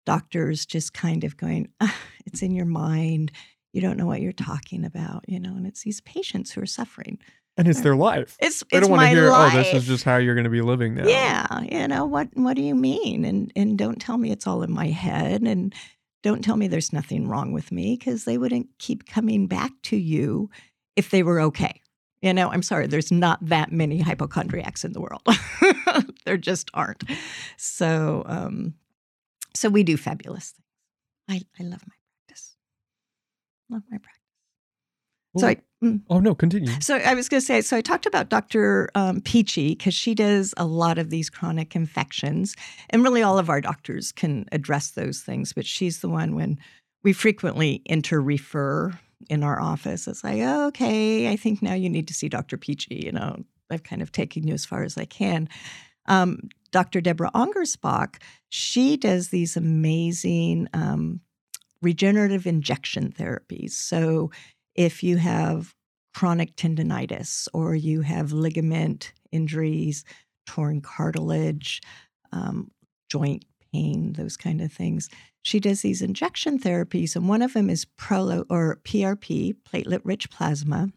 doctors 0.05 0.65
just 0.65 0.93
kind 0.93 1.23
of 1.23 1.37
going, 1.37 1.69
ah, 1.79 1.95
it's 2.25 2.41
in 2.41 2.53
your 2.53 2.65
mind. 2.65 3.31
You 3.73 3.81
don't 3.81 3.97
know 3.97 4.05
what 4.05 4.21
you're 4.21 4.31
talking 4.31 4.85
about, 4.85 5.25
you 5.27 5.39
know, 5.39 5.55
and 5.55 5.65
it's 5.65 5.81
these 5.81 5.99
patients 6.01 6.51
who 6.51 6.61
are 6.61 6.67
suffering. 6.67 7.17
And 7.57 7.67
it's 7.67 7.81
their 7.81 7.95
life. 7.95 8.35
It's, 8.39 8.63
they 8.71 8.79
don't 8.79 8.89
want 8.89 9.03
to 9.03 9.07
hear, 9.09 9.29
life. 9.29 9.53
oh, 9.53 9.57
this 9.57 9.73
is 9.73 9.85
just 9.85 10.03
how 10.03 10.17
you're 10.17 10.33
going 10.33 10.45
to 10.45 10.49
be 10.49 10.61
living 10.61 10.95
now. 10.95 11.05
Yeah, 11.05 11.61
you 11.61 11.87
know 11.87 12.05
what? 12.05 12.29
What 12.33 12.55
do 12.55 12.63
you 12.63 12.73
mean? 12.73 13.25
And 13.25 13.51
and 13.55 13.77
don't 13.77 14.01
tell 14.01 14.17
me 14.17 14.31
it's 14.31 14.47
all 14.47 14.63
in 14.63 14.71
my 14.71 14.87
head, 14.87 15.43
and 15.43 15.73
don't 16.23 16.43
tell 16.43 16.57
me 16.57 16.67
there's 16.67 16.93
nothing 16.93 17.27
wrong 17.27 17.51
with 17.51 17.71
me, 17.71 17.95
because 17.95 18.25
they 18.25 18.39
wouldn't 18.39 18.69
keep 18.79 19.05
coming 19.05 19.45
back 19.45 19.71
to 19.83 19.95
you 19.95 20.49
if 20.95 21.11
they 21.11 21.21
were 21.21 21.39
okay. 21.41 21.79
You 22.23 22.33
know, 22.33 22.49
I'm 22.49 22.63
sorry, 22.63 22.87
there's 22.87 23.11
not 23.11 23.45
that 23.45 23.71
many 23.71 23.99
hypochondriacs 23.99 24.85
in 24.85 24.93
the 24.93 25.01
world. 25.01 25.27
there 26.25 26.37
just 26.37 26.71
aren't. 26.73 27.03
So, 27.57 28.23
um, 28.25 28.75
so 29.53 29.69
we 29.69 29.83
do 29.83 29.97
fabulous 29.97 30.51
things. 31.27 31.43
I, 31.59 31.61
I 31.61 31.67
love 31.67 31.81
my. 31.85 31.92
Love 33.69 33.83
my 33.89 33.97
practice. 33.97 34.19
Well, 35.33 35.41
so 35.41 35.47
I, 35.47 35.57
mm. 35.83 36.01
oh 36.09 36.19
no, 36.19 36.35
continue. 36.35 36.69
So 36.79 36.97
I 36.97 37.15
was 37.15 37.27
going 37.27 37.41
to 37.41 37.45
say, 37.45 37.61
so 37.61 37.75
I 37.75 37.81
talked 37.81 38.05
about 38.05 38.29
Dr. 38.29 38.89
Um, 38.93 39.21
Peachy 39.21 39.69
because 39.69 39.93
she 39.93 40.13
does 40.13 40.53
a 40.57 40.65
lot 40.65 40.97
of 40.97 41.09
these 41.09 41.29
chronic 41.29 41.75
infections, 41.75 42.55
and 42.91 43.03
really 43.03 43.23
all 43.23 43.39
of 43.39 43.49
our 43.49 43.61
doctors 43.61 44.11
can 44.11 44.45
address 44.51 44.91
those 44.91 45.21
things. 45.21 45.53
But 45.53 45.65
she's 45.65 46.01
the 46.01 46.09
one 46.09 46.35
when 46.35 46.59
we 47.03 47.13
frequently 47.13 47.81
inter 47.85 48.19
refer 48.19 48.97
in 49.29 49.43
our 49.43 49.59
office. 49.59 50.07
It's 50.07 50.23
like, 50.23 50.41
oh, 50.41 50.67
okay, 50.67 51.31
I 51.31 51.35
think 51.35 51.61
now 51.61 51.73
you 51.73 51.89
need 51.89 52.07
to 52.09 52.13
see 52.13 52.29
Dr. 52.29 52.57
Peachy. 52.57 53.01
You 53.03 53.11
know, 53.11 53.43
I've 53.71 53.83
kind 53.83 54.01
of 54.01 54.11
taken 54.11 54.47
you 54.47 54.53
as 54.53 54.65
far 54.65 54.83
as 54.83 54.97
I 54.97 55.05
can. 55.05 55.49
Um, 56.05 56.49
Dr. 56.71 57.01
Deborah 57.01 57.31
Angersbach, 57.33 58.21
she 58.49 58.97
does 58.97 59.29
these 59.29 59.55
amazing 59.55 60.67
um, 60.73 61.21
regenerative 61.83 62.47
injection 62.47 63.11
therapies. 63.11 63.71
So 63.71 64.31
if 64.75 65.03
you 65.03 65.17
have 65.17 65.73
chronic 66.13 66.55
tendonitis 66.55 67.47
or 67.53 67.75
you 67.75 68.01
have 68.01 68.31
ligament 68.31 69.13
injuries, 69.31 70.03
torn 70.45 70.81
cartilage, 70.81 71.81
um, 72.31 72.71
joint 73.09 73.45
pain, 73.71 74.13
those 74.13 74.37
kind 74.37 74.61
of 74.61 74.71
things, 74.71 75.09
she 75.43 75.59
does 75.59 75.81
these 75.81 76.01
injection 76.01 76.57
therapies, 76.57 77.15
and 77.15 77.27
one 77.27 77.41
of 77.41 77.53
them 77.53 77.69
is 77.69 77.85
Prolo 77.99 78.45
or 78.49 78.79
PRP, 78.83 79.55
platelet 79.69 80.01
rich 80.03 80.29
plasma. 80.29 80.89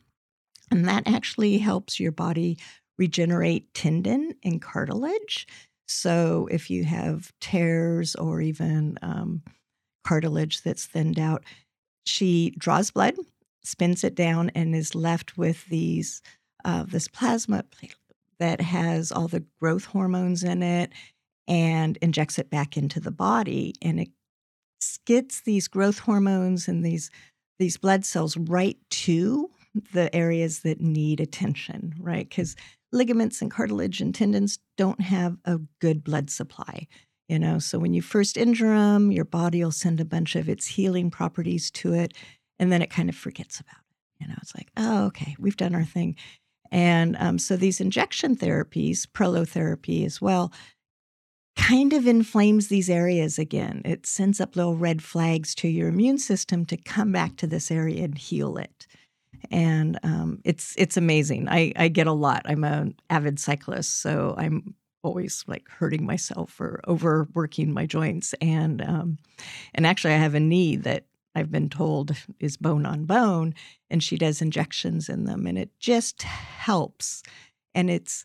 And 0.70 0.88
that 0.88 1.07
actually 1.07 1.59
helps 1.59 1.99
your 1.99 2.12
body 2.12 2.59
regenerate 2.99 3.72
tendon 3.75 4.35
and 4.44 4.62
cartilage. 4.62 5.46
So 5.87 6.49
if 6.51 6.70
you 6.70 6.85
have 6.85 7.33
tears 7.40 8.14
or 8.16 8.40
even 8.40 8.99
um, 9.03 9.42
cartilage 10.07 10.62
that's 10.62 10.87
thinned 10.87 11.19
out, 11.19 11.42
she 12.05 12.55
draws 12.59 12.90
blood, 12.90 13.14
spins 13.64 14.05
it 14.05 14.14
down, 14.14 14.51
and 14.55 14.75
is 14.75 14.95
left 14.95 15.37
with 15.37 15.66
these 15.66 16.23
uh, 16.64 16.85
this 16.87 17.09
plasma 17.09 17.64
that 18.38 18.61
has 18.61 19.12
all 19.12 19.29
the 19.29 19.45
growth 19.61 19.85
hormones 19.85 20.42
in 20.42 20.62
it 20.62 20.92
and 21.49 21.97
injects 22.03 22.38
it 22.38 22.51
back 22.51 22.77
into 22.77 22.99
the 22.99 23.12
body 23.12 23.73
and 23.81 24.01
it 24.01 24.09
gets 25.05 25.42
these 25.42 25.69
growth 25.69 26.01
hormones 26.01 26.66
and 26.66 26.85
these 26.85 27.11
these 27.59 27.77
blood 27.77 28.05
cells 28.05 28.37
right 28.37 28.77
to 28.90 29.49
the 29.92 30.14
areas 30.14 30.61
that 30.61 30.81
need 30.81 31.21
attention 31.21 31.95
right? 32.01 32.29
Because 32.29 32.57
ligaments 32.92 33.40
and 33.40 33.51
cartilage 33.51 34.01
and 34.01 34.14
tendons 34.14 34.59
don't 34.77 35.01
have 35.01 35.37
a 35.45 35.61
good 35.81 36.03
blood 36.03 36.31
supply 36.31 36.87
you 37.29 37.39
know 37.39 37.59
so 37.59 37.79
when 37.79 37.95
you 37.95 38.03
first 38.03 38.37
injure 38.37 38.77
them 38.77 39.11
your 39.11 39.25
body 39.25 39.62
will 39.62 39.71
send 39.71 40.01
a 40.01 40.05
bunch 40.05 40.37
of 40.37 40.49
its 40.49 40.67
healing 40.67 41.11
properties 41.11 41.71
to 41.71 41.93
it 41.93 42.12
and 42.59 42.71
then 42.71 42.83
it 42.83 42.91
kind 42.91 43.09
of 43.09 43.17
forgets 43.17 43.61
about 43.61 43.81
it 43.91 44.23
you 44.23 44.29
know 44.29 44.35
it's 44.43 44.55
like 44.55 44.71
oh 44.77 45.07
okay 45.07 45.37
we've 45.39 45.57
done 45.57 45.75
our 45.75 45.85
thing 45.85 46.17
and 46.73 47.17
um, 47.21 47.39
so 47.39 47.57
these 47.57 47.81
injection 47.81 48.37
therapies 48.37 49.07
prolotherapy 49.07 50.05
as 50.05 50.21
well 50.21 50.53
kind 51.57 51.93
of 51.93 52.07
inflames 52.07 52.69
these 52.69 52.89
areas 52.91 53.39
again. 53.39 53.83
It 53.85 54.07
sends 54.07 54.41
up 54.41 54.57
little 54.57 54.77
red 54.77 55.03
flags 55.03 55.55
to 55.57 55.69
your 55.69 55.89
immune 55.89 56.19
system 56.19 56.65
to 56.67 56.77
come 56.77 57.12
back 57.12 57.37
to 57.37 57.47
this 57.47 57.71
area 57.71 58.05
and 58.05 58.17
heal 58.17 58.59
it. 58.59 58.87
And 59.51 59.99
um, 60.03 60.41
it's 60.45 60.75
it's 60.77 60.97
amazing. 60.97 61.49
I, 61.49 61.73
I 61.77 61.89
get 61.89 62.07
a 62.07 62.12
lot. 62.12 62.43
I'm 62.45 62.65
an 62.65 62.95
avid 63.11 63.39
cyclist, 63.39 64.01
so 64.01 64.35
I'm 64.37 64.75
always 65.07 65.45
like 65.47 65.69
hurting 65.69 66.05
myself 66.05 66.61
or 66.61 66.81
overworking 66.88 67.73
my 67.73 67.87
joints. 67.87 68.35
And 68.40 68.83
um, 68.83 69.19
and 69.75 69.87
actually, 69.87 70.14
I 70.14 70.19
have 70.19 70.35
a 70.35 70.40
knee 70.40 70.77
that 70.77 71.05
I've 71.35 71.51
been 71.51 71.69
told 71.69 72.16
is 72.40 72.57
bone 72.57 72.85
on 72.85 73.05
bone, 73.05 73.55
and 73.88 74.03
she 74.03 74.19
does 74.19 74.42
injections 74.42 75.09
in 75.09 75.25
them, 75.25 75.47
and 75.47 75.57
it 75.57 75.71
just 75.79 76.23
helps. 76.23 77.23
And 77.75 77.88
it's 77.88 78.25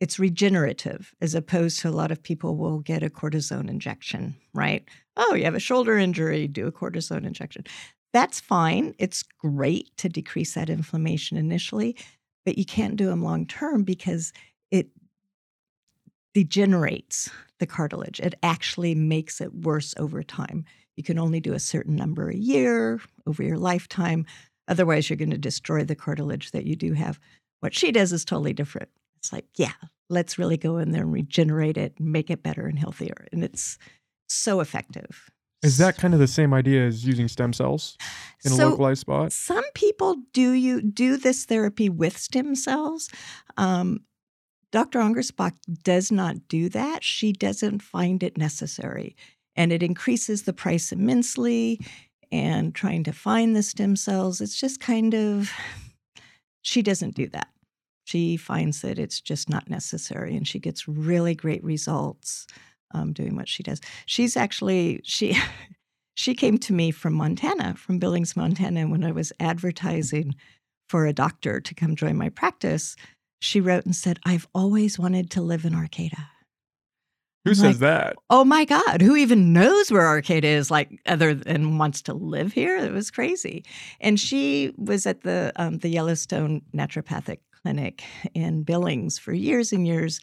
it's 0.00 0.18
regenerative 0.18 1.14
as 1.20 1.34
opposed 1.34 1.80
to 1.80 1.88
a 1.88 1.90
lot 1.90 2.10
of 2.10 2.22
people 2.22 2.56
will 2.56 2.80
get 2.80 3.02
a 3.02 3.08
cortisone 3.08 3.70
injection, 3.70 4.36
right? 4.52 4.84
Oh, 5.16 5.34
you 5.34 5.44
have 5.44 5.54
a 5.54 5.60
shoulder 5.60 5.96
injury, 5.96 6.46
do 6.46 6.66
a 6.66 6.72
cortisone 6.72 7.24
injection. 7.24 7.64
That's 8.12 8.40
fine. 8.40 8.94
It's 8.98 9.22
great 9.22 9.96
to 9.98 10.08
decrease 10.08 10.54
that 10.54 10.68
inflammation 10.68 11.36
initially, 11.36 11.96
but 12.44 12.58
you 12.58 12.64
can't 12.64 12.96
do 12.96 13.06
them 13.06 13.22
long 13.22 13.46
term 13.46 13.84
because 13.84 14.32
it 14.70 14.88
degenerates 16.34 17.30
the 17.60 17.66
cartilage. 17.66 18.20
It 18.20 18.34
actually 18.42 18.94
makes 18.94 19.40
it 19.40 19.54
worse 19.54 19.94
over 19.96 20.22
time. 20.22 20.64
You 20.96 21.04
can 21.04 21.18
only 21.18 21.40
do 21.40 21.54
a 21.54 21.60
certain 21.60 21.96
number 21.96 22.28
a 22.28 22.36
year 22.36 23.00
over 23.26 23.42
your 23.42 23.58
lifetime. 23.58 24.26
Otherwise, 24.68 25.08
you're 25.08 25.16
going 25.16 25.30
to 25.30 25.38
destroy 25.38 25.84
the 25.84 25.96
cartilage 25.96 26.50
that 26.50 26.66
you 26.66 26.76
do 26.76 26.92
have. 26.92 27.18
What 27.60 27.74
she 27.74 27.92
does 27.92 28.12
is 28.12 28.24
totally 28.24 28.52
different. 28.52 28.90
It's 29.18 29.32
like, 29.32 29.46
yeah, 29.56 29.72
let's 30.10 30.38
really 30.38 30.56
go 30.56 30.78
in 30.78 30.90
there 30.90 31.02
and 31.02 31.12
regenerate 31.12 31.78
it 31.78 31.94
and 31.98 32.12
make 32.12 32.30
it 32.30 32.42
better 32.42 32.66
and 32.66 32.78
healthier. 32.78 33.26
And 33.32 33.42
it's 33.42 33.78
so 34.28 34.60
effective. 34.60 35.30
Is 35.62 35.78
that 35.78 35.96
kind 35.96 36.12
of 36.12 36.20
the 36.20 36.26
same 36.26 36.52
idea 36.52 36.86
as 36.86 37.06
using 37.06 37.26
stem 37.26 37.54
cells 37.54 37.96
in 38.44 38.50
so 38.50 38.68
a 38.68 38.68
localized 38.68 39.00
spot? 39.00 39.32
Some 39.32 39.64
people 39.74 40.16
do 40.34 40.52
you 40.52 40.82
do 40.82 41.16
this 41.16 41.46
therapy 41.46 41.88
with 41.88 42.18
stem 42.18 42.54
cells. 42.54 43.08
Um, 43.56 44.00
Dr. 44.74 44.98
Angersbach 44.98 45.54
does 45.84 46.10
not 46.10 46.48
do 46.48 46.68
that. 46.70 47.04
She 47.04 47.32
doesn't 47.32 47.80
find 47.80 48.22
it 48.22 48.36
necessary. 48.36 49.14
And 49.54 49.72
it 49.72 49.82
increases 49.82 50.42
the 50.42 50.52
price 50.52 50.90
immensely. 50.90 51.80
And 52.32 52.74
trying 52.74 53.04
to 53.04 53.12
find 53.12 53.54
the 53.54 53.62
stem 53.62 53.94
cells, 53.94 54.40
it's 54.40 54.58
just 54.58 54.80
kind 54.80 55.14
of, 55.14 55.52
she 56.62 56.82
doesn't 56.82 57.14
do 57.14 57.28
that 57.28 57.48
she 58.04 58.36
finds 58.36 58.82
that 58.82 58.98
it's 58.98 59.20
just 59.20 59.48
not 59.48 59.68
necessary 59.68 60.36
and 60.36 60.46
she 60.46 60.58
gets 60.58 60.86
really 60.86 61.34
great 61.34 61.64
results 61.64 62.46
um, 62.92 63.12
doing 63.12 63.34
what 63.34 63.48
she 63.48 63.62
does 63.62 63.80
she's 64.06 64.36
actually 64.36 65.00
she 65.02 65.36
she 66.14 66.34
came 66.34 66.58
to 66.58 66.72
me 66.72 66.90
from 66.90 67.14
montana 67.14 67.74
from 67.74 67.98
billings 67.98 68.36
montana 68.36 68.86
when 68.86 69.02
i 69.02 69.10
was 69.10 69.32
advertising 69.40 70.34
for 70.88 71.06
a 71.06 71.12
doctor 71.12 71.60
to 71.60 71.74
come 71.74 71.96
join 71.96 72.16
my 72.16 72.28
practice 72.28 72.94
she 73.44 73.60
wrote 73.60 73.84
and 73.84 73.96
said 73.96 74.18
i've 74.24 74.48
always 74.54 74.98
wanted 74.98 75.30
to 75.30 75.40
live 75.40 75.64
in 75.64 75.74
arcata 75.74 76.28
who 77.44 77.50
I'm 77.50 77.56
says 77.56 77.64
like, 77.64 77.76
that? 77.80 78.16
Oh 78.30 78.44
my 78.44 78.64
God, 78.64 79.02
who 79.02 79.16
even 79.16 79.52
knows 79.52 79.92
where 79.92 80.06
Arcata 80.06 80.46
is, 80.46 80.70
like 80.70 80.98
other 81.04 81.34
than 81.34 81.76
wants 81.76 82.00
to 82.02 82.14
live 82.14 82.54
here? 82.54 82.78
It 82.78 82.90
was 82.90 83.10
crazy. 83.10 83.64
And 84.00 84.18
she 84.18 84.72
was 84.78 85.06
at 85.06 85.22
the 85.24 85.52
um, 85.56 85.78
the 85.78 85.90
Yellowstone 85.90 86.62
Naturopathic 86.74 87.40
clinic 87.62 88.02
in 88.32 88.62
Billings 88.62 89.18
for 89.18 89.34
years 89.34 89.72
and 89.72 89.86
years. 89.86 90.20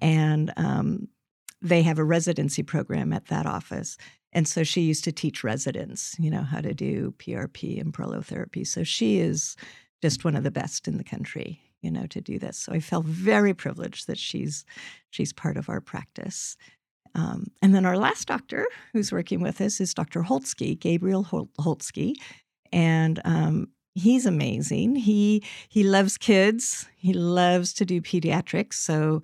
And 0.00 0.52
um, 0.56 1.08
they 1.60 1.82
have 1.82 1.98
a 1.98 2.04
residency 2.04 2.62
program 2.62 3.12
at 3.12 3.26
that 3.26 3.46
office. 3.46 3.98
And 4.32 4.48
so 4.48 4.64
she 4.64 4.80
used 4.80 5.04
to 5.04 5.12
teach 5.12 5.44
residents, 5.44 6.16
you 6.18 6.30
know, 6.30 6.42
how 6.42 6.62
to 6.62 6.72
do 6.72 7.14
PRP 7.18 7.80
and 7.80 7.92
prolotherapy. 7.92 8.66
So 8.66 8.82
she 8.82 9.18
is 9.18 9.56
just 10.00 10.24
one 10.24 10.36
of 10.36 10.42
the 10.42 10.50
best 10.50 10.88
in 10.88 10.96
the 10.96 11.04
country, 11.04 11.60
you 11.82 11.90
know, 11.90 12.06
to 12.06 12.20
do 12.20 12.38
this. 12.38 12.56
So 12.56 12.72
I 12.72 12.80
felt 12.80 13.04
very 13.04 13.52
privileged 13.52 14.06
that 14.06 14.18
she's 14.18 14.64
she's 15.10 15.32
part 15.32 15.56
of 15.56 15.68
our 15.68 15.80
practice. 15.80 16.56
Um, 17.14 17.48
and 17.60 17.74
then 17.74 17.84
our 17.84 17.98
last 17.98 18.26
doctor 18.28 18.66
who's 18.92 19.12
working 19.12 19.42
with 19.42 19.60
us 19.60 19.80
is 19.80 19.92
Dr. 19.92 20.22
Holtzke, 20.22 20.78
Gabriel 20.78 21.24
Holtzke. 21.60 22.14
And 22.72 23.20
um, 23.26 23.68
he's 23.94 24.24
amazing. 24.24 24.96
He 24.96 25.44
he 25.68 25.82
loves 25.82 26.16
kids. 26.16 26.86
He 26.96 27.12
loves 27.12 27.74
to 27.74 27.84
do 27.84 28.00
pediatrics. 28.00 28.74
So 28.74 29.22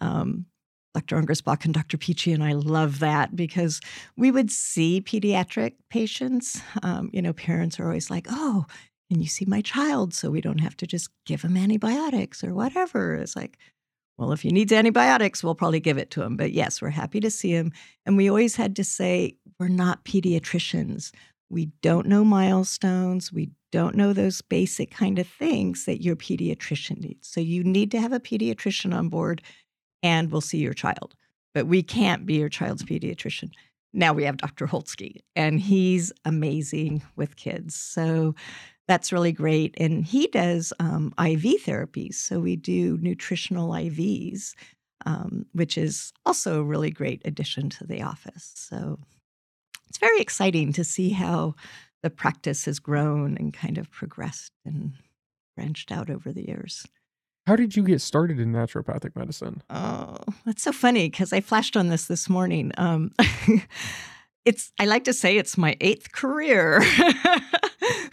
um, 0.00 0.46
Dr. 0.94 1.20
Angersbach 1.20 1.66
and 1.66 1.74
Dr. 1.74 1.98
Peachy 1.98 2.32
and 2.32 2.42
I 2.42 2.52
love 2.52 3.00
that 3.00 3.36
because 3.36 3.80
we 4.16 4.30
would 4.30 4.50
see 4.50 5.02
pediatric 5.02 5.72
patients. 5.90 6.62
Um, 6.82 7.10
you 7.12 7.20
know, 7.20 7.34
parents 7.34 7.78
are 7.78 7.84
always 7.84 8.10
like, 8.10 8.26
"Oh, 8.30 8.64
can 9.10 9.20
you 9.20 9.28
see 9.28 9.44
my 9.46 9.60
child?" 9.60 10.14
So 10.14 10.30
we 10.30 10.40
don't 10.40 10.60
have 10.60 10.76
to 10.78 10.86
just 10.86 11.10
give 11.24 11.42
him 11.42 11.56
antibiotics 11.56 12.42
or 12.44 12.54
whatever. 12.54 13.14
It's 13.14 13.36
like, 13.36 13.58
well, 14.18 14.32
if 14.32 14.42
he 14.42 14.50
needs 14.50 14.72
antibiotics, 14.72 15.44
we'll 15.44 15.54
probably 15.54 15.80
give 15.80 15.98
it 15.98 16.10
to 16.12 16.22
him. 16.22 16.36
But 16.36 16.52
yes, 16.52 16.80
we're 16.80 16.90
happy 16.90 17.20
to 17.20 17.30
see 17.30 17.50
him. 17.50 17.72
And 18.06 18.16
we 18.16 18.28
always 18.28 18.56
had 18.56 18.74
to 18.76 18.84
say, 18.84 19.36
we're 19.60 19.68
not 19.68 20.04
pediatricians. 20.04 21.12
We 21.50 21.66
don't 21.82 22.06
know 22.06 22.24
milestones. 22.24 23.32
We 23.32 23.50
don't 23.72 23.94
know 23.94 24.12
those 24.12 24.40
basic 24.40 24.90
kind 24.90 25.18
of 25.18 25.26
things 25.26 25.84
that 25.84 26.02
your 26.02 26.16
pediatrician 26.16 26.98
needs. 27.00 27.28
So 27.28 27.40
you 27.40 27.62
need 27.62 27.90
to 27.90 28.00
have 28.00 28.12
a 28.12 28.20
pediatrician 28.20 28.94
on 28.94 29.08
board 29.08 29.42
and 30.02 30.30
we'll 30.30 30.40
see 30.40 30.58
your 30.58 30.74
child. 30.74 31.14
But 31.54 31.66
we 31.66 31.82
can't 31.82 32.26
be 32.26 32.34
your 32.34 32.48
child's 32.48 32.84
pediatrician. 32.84 33.50
Now 33.92 34.12
we 34.12 34.24
have 34.24 34.36
Dr. 34.36 34.66
Holtzke, 34.66 35.20
and 35.34 35.58
he's 35.58 36.12
amazing 36.26 37.02
with 37.16 37.36
kids. 37.36 37.74
So 37.74 38.34
that's 38.88 39.12
really 39.12 39.32
great. 39.32 39.74
And 39.78 40.04
he 40.04 40.28
does 40.28 40.72
um, 40.78 41.12
IV 41.18 41.64
therapies. 41.64 42.14
So 42.14 42.40
we 42.40 42.56
do 42.56 42.98
nutritional 43.00 43.70
IVs, 43.70 44.54
um, 45.04 45.46
which 45.52 45.76
is 45.76 46.12
also 46.24 46.60
a 46.60 46.64
really 46.64 46.90
great 46.90 47.22
addition 47.24 47.68
to 47.70 47.86
the 47.86 48.02
office. 48.02 48.52
So 48.54 48.98
it's 49.88 49.98
very 49.98 50.20
exciting 50.20 50.72
to 50.74 50.84
see 50.84 51.10
how 51.10 51.54
the 52.02 52.10
practice 52.10 52.66
has 52.66 52.78
grown 52.78 53.36
and 53.36 53.52
kind 53.52 53.78
of 53.78 53.90
progressed 53.90 54.52
and 54.64 54.92
branched 55.56 55.90
out 55.90 56.10
over 56.10 56.32
the 56.32 56.46
years. 56.46 56.86
How 57.46 57.56
did 57.56 57.76
you 57.76 57.84
get 57.84 58.00
started 58.00 58.40
in 58.40 58.52
naturopathic 58.52 59.14
medicine? 59.14 59.62
Oh, 59.70 60.16
that's 60.44 60.62
so 60.62 60.72
funny 60.72 61.08
because 61.08 61.32
I 61.32 61.40
flashed 61.40 61.76
on 61.76 61.88
this 61.88 62.06
this 62.06 62.28
morning. 62.28 62.72
Um, 62.76 63.12
it's 64.44 64.72
I 64.80 64.86
like 64.86 65.04
to 65.04 65.12
say 65.12 65.38
it's 65.38 65.56
my 65.56 65.76
eighth 65.80 66.12
career. 66.12 66.82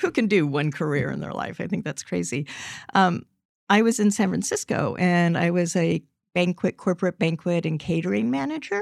Who 0.03 0.11
can 0.11 0.27
do 0.27 0.45
one 0.45 0.71
career 0.71 1.09
in 1.09 1.21
their 1.21 1.31
life? 1.31 1.61
I 1.61 1.67
think 1.67 1.85
that's 1.85 2.03
crazy. 2.03 2.45
Um, 2.93 3.25
I 3.69 3.81
was 3.81 3.99
in 3.99 4.11
San 4.11 4.27
Francisco 4.29 4.95
and 4.99 5.37
I 5.37 5.49
was 5.49 5.75
a 5.75 6.03
banquet, 6.35 6.75
corporate 6.75 7.17
banquet, 7.17 7.65
and 7.65 7.79
catering 7.79 8.29
manager. 8.29 8.81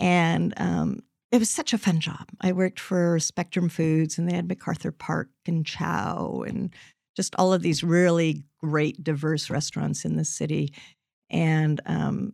And 0.00 0.52
um, 0.56 1.00
it 1.30 1.38
was 1.38 1.48
such 1.48 1.72
a 1.72 1.78
fun 1.78 2.00
job. 2.00 2.28
I 2.40 2.50
worked 2.50 2.80
for 2.80 3.20
Spectrum 3.20 3.68
Foods 3.68 4.18
and 4.18 4.28
they 4.28 4.34
had 4.34 4.48
MacArthur 4.48 4.90
Park 4.90 5.28
and 5.46 5.64
Ciao 5.64 6.42
and 6.46 6.74
just 7.16 7.36
all 7.38 7.52
of 7.52 7.62
these 7.62 7.84
really 7.84 8.42
great, 8.58 9.02
diverse 9.04 9.48
restaurants 9.48 10.04
in 10.04 10.16
the 10.16 10.24
city. 10.24 10.72
And 11.30 11.80
um, 11.86 12.32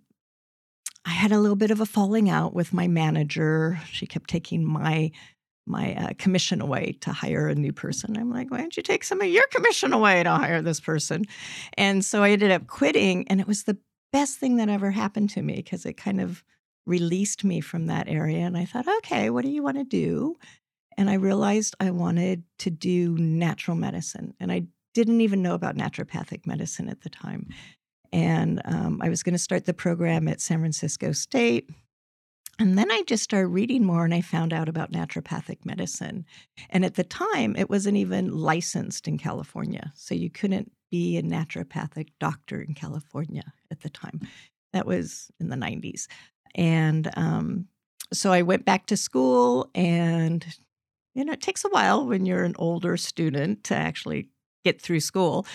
I 1.05 1.11
had 1.11 1.33
a 1.33 1.39
little 1.39 1.57
bit 1.57 1.71
of 1.71 1.81
a 1.81 1.87
falling 1.87 2.31
out 2.31 2.55
with 2.55 2.73
my 2.73 2.89
manager. 2.89 3.81
She 3.91 4.07
kept 4.07 4.31
taking 4.31 4.65
my 4.65 5.11
my 5.69 5.95
uh, 5.95 6.13
commission 6.19 6.61
away 6.61 6.97
to 7.01 7.13
hire 7.13 7.49
a 7.49 7.55
new 7.55 7.73
person. 7.73 8.17
I'm 8.17 8.31
like, 8.31 8.51
why 8.51 8.59
don't 8.59 8.77
you 8.77 8.83
take 8.83 9.05
some 9.05 9.21
of 9.21 9.29
your 9.29 9.47
commission 9.49 9.93
away 9.93 10.23
to 10.23 10.31
hire 10.31 10.63
this 10.63 10.81
person? 10.81 11.25
And 11.77 12.05
so 12.05 12.23
I 12.23 12.31
ended 12.31 12.51
up 12.51 12.67
quitting, 12.67 13.27
and 13.29 13.41
it 13.41 13.47
was 13.47 13.65
the 13.65 13.79
best 14.13 14.39
thing 14.39 14.57
that 14.57 14.69
ever 14.69 14.91
happened 14.91 15.31
to 15.31 15.43
me 15.43 15.57
because 15.57 15.85
it 15.85 15.95
kind 15.95 16.21
of 16.21 16.43
released 16.87 17.45
me 17.45 17.61
from 17.61 17.87
that 17.87 18.09
area. 18.09 18.41
And 18.41 18.57
I 18.57 18.65
thought, 18.65 18.89
okay, 18.99 19.31
what 19.31 19.45
do 19.45 19.51
you 19.51 19.63
want 19.63 19.77
to 19.77 19.85
do? 19.85 20.37
And 20.97 21.11
I 21.11 21.15
realized 21.15 21.77
I 21.79 21.91
wanted 21.91 22.43
to 22.61 22.71
do 22.71 23.17
natural 23.19 23.77
medicine. 23.77 24.35
And 24.41 24.51
I 24.51 24.65
didn't 24.95 25.21
even 25.21 25.43
know 25.43 25.55
about 25.55 25.77
naturopathic 25.77 26.47
medicine 26.47 26.89
at 26.89 27.03
the 27.03 27.11
time. 27.11 27.49
And 28.13 28.61
um, 28.65 29.01
I 29.03 29.09
was 29.09 29.23
going 29.23 29.35
to 29.35 29.39
start 29.39 29.67
the 29.67 29.75
program 29.75 30.27
at 30.29 30.41
San 30.41 30.61
Francisco 30.61 31.13
State. 31.13 31.69
And 32.59 32.77
then 32.77 32.91
I 32.91 33.03
just 33.07 33.23
started 33.23 33.49
reading 33.49 33.85
more 33.85 34.05
and 34.05 34.13
I 34.13 34.21
found 34.21 34.53
out 34.53 34.69
about 34.69 34.91
naturopathic 34.91 35.65
medicine. 35.65 36.25
And 36.71 36.85
at 36.85 36.95
the 36.95 37.05
time, 37.05 37.55
it 37.57 37.71
wasn't 37.71 37.97
even 37.97 38.37
licensed 38.37 39.07
in 39.07 39.17
California. 39.17 39.93
So 39.95 40.15
you 40.15 40.29
couldn't 40.29 40.73
be 40.91 41.17
a 41.17 41.23
naturopathic 41.23 42.09
doctor 42.19 42.61
in 42.61 42.75
California 42.75 43.45
at 43.71 43.81
the 43.81 43.91
time. 43.91 44.21
That 44.73 44.87
was 44.87 45.31
in 45.39 45.51
the 45.51 45.57
90s. 45.57 46.07
And 46.55 47.11
um, 47.17 47.67
so 48.13 48.33
I 48.33 48.43
went 48.43 48.65
back 48.65 48.87
to 48.87 48.97
school, 48.97 49.71
and 49.75 50.45
you 51.15 51.25
know, 51.25 51.33
it 51.33 51.41
takes 51.41 51.65
a 51.65 51.69
while 51.69 52.07
when 52.07 52.27
you're 52.27 52.45
an 52.45 52.57
older 52.59 52.97
student 52.97 53.65
to 53.65 53.75
actually 53.75 54.29
get 54.65 54.81
through 54.81 55.01
school. 55.01 55.47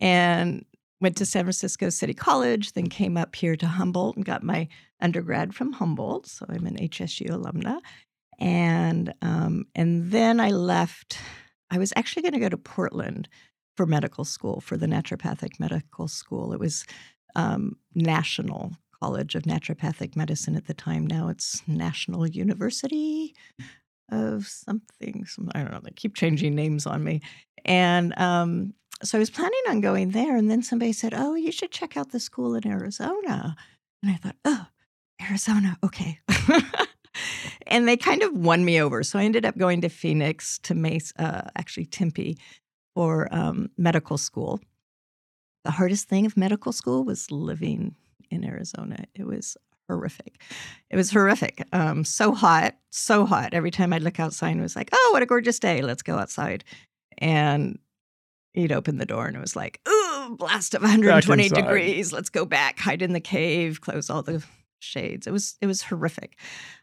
And 0.00 0.64
went 1.00 1.16
to 1.16 1.26
San 1.26 1.44
Francisco 1.44 1.90
City 1.90 2.14
College, 2.14 2.72
then 2.72 2.88
came 2.88 3.16
up 3.16 3.36
here 3.36 3.56
to 3.56 3.66
Humboldt 3.66 4.16
and 4.16 4.24
got 4.24 4.42
my 4.42 4.68
undergrad 5.00 5.54
from 5.54 5.72
Humboldt. 5.72 6.26
So 6.26 6.46
I'm 6.48 6.66
an 6.66 6.76
HSU 6.76 7.28
alumna. 7.28 7.80
And 8.38 9.14
um, 9.22 9.66
and 9.74 10.10
then 10.10 10.40
I 10.40 10.50
left. 10.50 11.18
I 11.70 11.78
was 11.78 11.92
actually 11.96 12.22
going 12.22 12.34
to 12.34 12.40
go 12.40 12.48
to 12.48 12.56
Portland 12.56 13.28
for 13.76 13.86
medical 13.86 14.24
school 14.24 14.60
for 14.60 14.76
the 14.76 14.86
naturopathic 14.86 15.58
medical 15.58 16.08
school. 16.08 16.52
It 16.52 16.60
was 16.60 16.84
um, 17.34 17.76
National 17.94 18.72
College 19.02 19.34
of 19.34 19.42
Naturopathic 19.42 20.16
Medicine 20.16 20.56
at 20.56 20.66
the 20.66 20.74
time. 20.74 21.06
Now 21.06 21.28
it's 21.28 21.62
National 21.66 22.26
University 22.26 23.34
of 24.10 24.46
something. 24.46 25.24
Some, 25.26 25.50
I 25.54 25.62
don't 25.62 25.72
know. 25.72 25.80
They 25.82 25.90
keep 25.90 26.14
changing 26.14 26.54
names 26.54 26.86
on 26.86 27.04
me. 27.04 27.20
And 27.64 28.16
um, 28.18 28.74
so 29.02 29.18
I 29.18 29.20
was 29.20 29.30
planning 29.30 29.60
on 29.68 29.80
going 29.80 30.10
there. 30.10 30.36
And 30.36 30.50
then 30.50 30.62
somebody 30.62 30.92
said, 30.92 31.14
Oh, 31.14 31.34
you 31.34 31.52
should 31.52 31.70
check 31.70 31.96
out 31.96 32.12
the 32.12 32.20
school 32.20 32.54
in 32.54 32.66
Arizona. 32.66 33.56
And 34.02 34.12
I 34.12 34.16
thought, 34.16 34.36
Oh, 34.44 34.66
Arizona. 35.22 35.76
Okay. 35.84 36.20
and 37.66 37.86
they 37.86 37.96
kind 37.96 38.22
of 38.22 38.32
won 38.32 38.64
me 38.64 38.80
over. 38.80 39.02
So 39.02 39.18
I 39.18 39.24
ended 39.24 39.44
up 39.44 39.58
going 39.58 39.80
to 39.82 39.88
Phoenix 39.88 40.58
to 40.60 40.74
Mesa, 40.74 41.12
uh, 41.20 41.50
actually 41.56 41.86
Tempe, 41.86 42.38
for 42.94 43.28
um, 43.32 43.70
medical 43.76 44.18
school. 44.18 44.60
The 45.64 45.72
hardest 45.72 46.08
thing 46.08 46.26
of 46.26 46.36
medical 46.36 46.72
school 46.72 47.04
was 47.04 47.30
living 47.30 47.96
in 48.30 48.44
Arizona. 48.44 49.04
It 49.14 49.26
was 49.26 49.56
horrific. 49.88 50.40
It 50.90 50.96
was 50.96 51.10
horrific. 51.10 51.66
Um, 51.72 52.04
so 52.04 52.32
hot, 52.32 52.76
so 52.90 53.26
hot. 53.26 53.52
Every 53.52 53.70
time 53.70 53.92
I'd 53.92 54.02
look 54.02 54.20
outside, 54.20 54.56
it 54.56 54.60
was 54.60 54.76
like, 54.76 54.90
oh, 54.92 55.10
what 55.12 55.22
a 55.22 55.26
gorgeous 55.26 55.58
day. 55.58 55.82
Let's 55.82 56.02
go 56.02 56.16
outside. 56.16 56.64
And 57.18 57.78
he'd 58.56 58.72
open 58.72 58.96
the 58.96 59.06
door 59.06 59.26
and 59.26 59.36
it 59.36 59.40
was 59.40 59.54
like, 59.54 59.80
ooh, 59.88 60.36
blast 60.36 60.74
of 60.74 60.82
120 60.82 61.48
degrees. 61.50 62.12
Let's 62.12 62.30
go 62.30 62.44
back, 62.44 62.78
hide 62.78 63.02
in 63.02 63.12
the 63.12 63.20
cave, 63.20 63.80
close 63.80 64.10
all 64.10 64.22
the 64.22 64.42
shades. 64.80 65.26
It 65.26 65.32
was 65.32 65.56
it 65.60 65.66
was 65.66 65.82
horrific. 65.82 66.36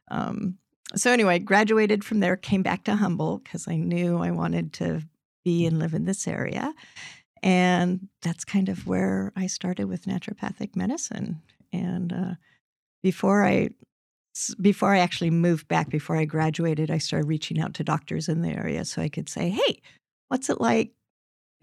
Um, 0.10 0.58
so 0.96 1.12
anyway, 1.12 1.40
graduated 1.40 2.04
from 2.04 2.20
there, 2.20 2.38
came 2.38 2.62
back 2.62 2.84
to 2.86 2.96
Humboldt 2.96 3.44
because 3.44 3.68
I 3.68 3.76
knew 3.76 4.20
I 4.20 4.32
wanted 4.32 4.74
to 4.74 5.02
be 5.44 5.66
and 5.66 5.80
live 5.80 5.94
in 5.94 6.06
this 6.06 6.28
area. 6.28 6.74
And 7.42 8.08
that's 8.22 8.46
kind 8.46 8.70
of 8.70 8.88
where 8.88 9.34
I 9.36 9.48
started 9.48 9.88
with 9.88 10.06
naturopathic 10.06 10.76
medicine. 10.76 11.42
And 11.74 12.14
uh, 12.14 12.34
before 13.02 13.44
I 13.44 13.70
before 14.62 14.94
I 14.94 15.00
actually 15.00 15.30
moved 15.30 15.68
back, 15.68 15.90
before 15.90 16.18
I 16.18 16.26
graduated, 16.26 16.90
I 16.90 16.98
started 16.98 17.28
reaching 17.28 17.60
out 17.60 17.76
to 17.76 17.84
doctors 17.84 18.30
in 18.30 18.42
the 18.42 18.50
area 18.50 18.86
so 18.86 19.02
I 19.02 19.10
could 19.10 19.30
say, 19.30 19.50
"Hey, 19.50 19.82
what's 20.30 20.50
it 20.50 20.62
like 20.62 20.94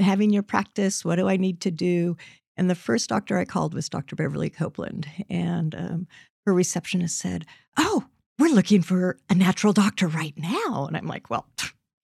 having 0.00 0.30
your 0.30 0.42
practice? 0.42 1.04
What 1.04 1.16
do 1.16 1.28
I 1.28 1.36
need 1.36 1.60
to 1.62 1.70
do?" 1.70 2.16
And 2.56 2.68
the 2.68 2.74
first 2.74 3.08
doctor 3.08 3.38
I 3.38 3.44
called 3.44 3.74
was 3.74 3.88
Dr. 3.88 4.16
Beverly 4.16 4.50
Copeland, 4.50 5.08
and 5.28 5.74
um, 5.74 6.08
her 6.46 6.54
receptionist 6.54 7.18
said, 7.18 7.46
"Oh, 7.76 8.04
we're 8.38 8.54
looking 8.54 8.82
for 8.82 9.18
a 9.28 9.34
natural 9.34 9.72
doctor 9.72 10.08
right 10.08 10.34
now." 10.36 10.86
And 10.86 10.96
I'm 10.96 11.06
like, 11.06 11.30
"Well." 11.30 11.46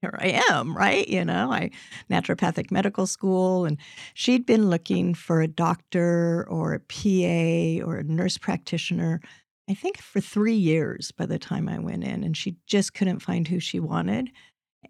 here 0.02 0.18
I 0.20 0.42
am, 0.50 0.76
right? 0.76 1.09
You 1.09 1.24
know, 1.24 1.50
I 1.50 1.70
naturopathic 2.11 2.70
medical 2.70 3.06
school, 3.06 3.64
and 3.64 3.78
she'd 4.14 4.44
been 4.44 4.68
looking 4.68 5.14
for 5.14 5.40
a 5.40 5.48
doctor 5.48 6.46
or 6.48 6.74
a 6.74 6.80
PA 6.80 7.85
or 7.87 7.96
a 7.96 8.04
nurse 8.04 8.37
practitioner, 8.37 9.20
I 9.68 9.74
think 9.74 9.98
for 9.98 10.20
three 10.20 10.54
years 10.54 11.11
by 11.11 11.26
the 11.26 11.38
time 11.38 11.68
I 11.68 11.78
went 11.78 12.04
in, 12.04 12.22
and 12.22 12.37
she 12.37 12.56
just 12.66 12.94
couldn't 12.94 13.20
find 13.20 13.48
who 13.48 13.59
she 13.59 13.80
wanted. 13.80 14.30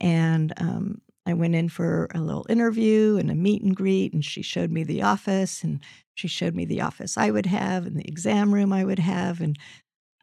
And 0.01 0.53
um, 0.59 1.01
I 1.27 1.35
went 1.35 1.55
in 1.55 1.69
for 1.69 2.09
a 2.15 2.21
little 2.21 2.47
interview 2.49 3.17
and 3.19 3.31
a 3.31 3.35
meet 3.35 3.63
and 3.63 3.75
greet, 3.75 4.13
and 4.15 4.25
she 4.25 4.43
showed 4.43 4.71
me 4.71 4.85
the 4.85 5.03
office, 5.03 5.63
and 5.65 5.81
she 6.15 6.29
showed 6.29 6.55
me 6.55 6.65
the 6.65 6.81
office 6.81 7.19
I 7.19 7.31
would 7.31 7.47
have 7.47 7.85
and 7.87 7.97
the 7.97 8.09
exam 8.09 8.55
room 8.55 8.73
I 8.73 8.85
would 8.85 9.01
have, 9.01 9.41
and 9.41 9.59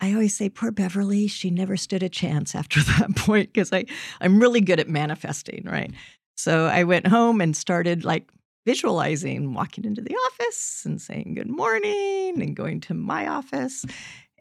I 0.04 0.12
always 0.12 0.36
say, 0.36 0.50
poor 0.50 0.72
Beverly, 0.72 1.28
she 1.28 1.50
never 1.50 1.78
stood 1.78 2.04
a 2.04 2.10
chance 2.10 2.56
after 2.56 2.82
that 3.00 3.16
point 3.16 3.54
because 3.54 3.72
I'm 4.20 4.40
really 4.40 4.60
good 4.60 4.80
at 4.82 4.90
manifesting, 4.90 5.64
right? 5.66 5.94
So 6.36 6.66
I 6.66 6.84
went 6.84 7.08
home 7.08 7.40
and 7.40 7.56
started 7.56 8.04
like 8.04 8.30
visualizing 8.66 9.54
walking 9.54 9.86
into 9.86 10.02
the 10.02 10.16
office 10.16 10.84
and 10.86 11.02
saying 11.02 11.36
good 11.36 11.50
morning 11.50 12.42
and 12.42 12.56
going 12.56 12.82
to 12.82 12.94
my 12.94 13.28
office. 13.28 13.86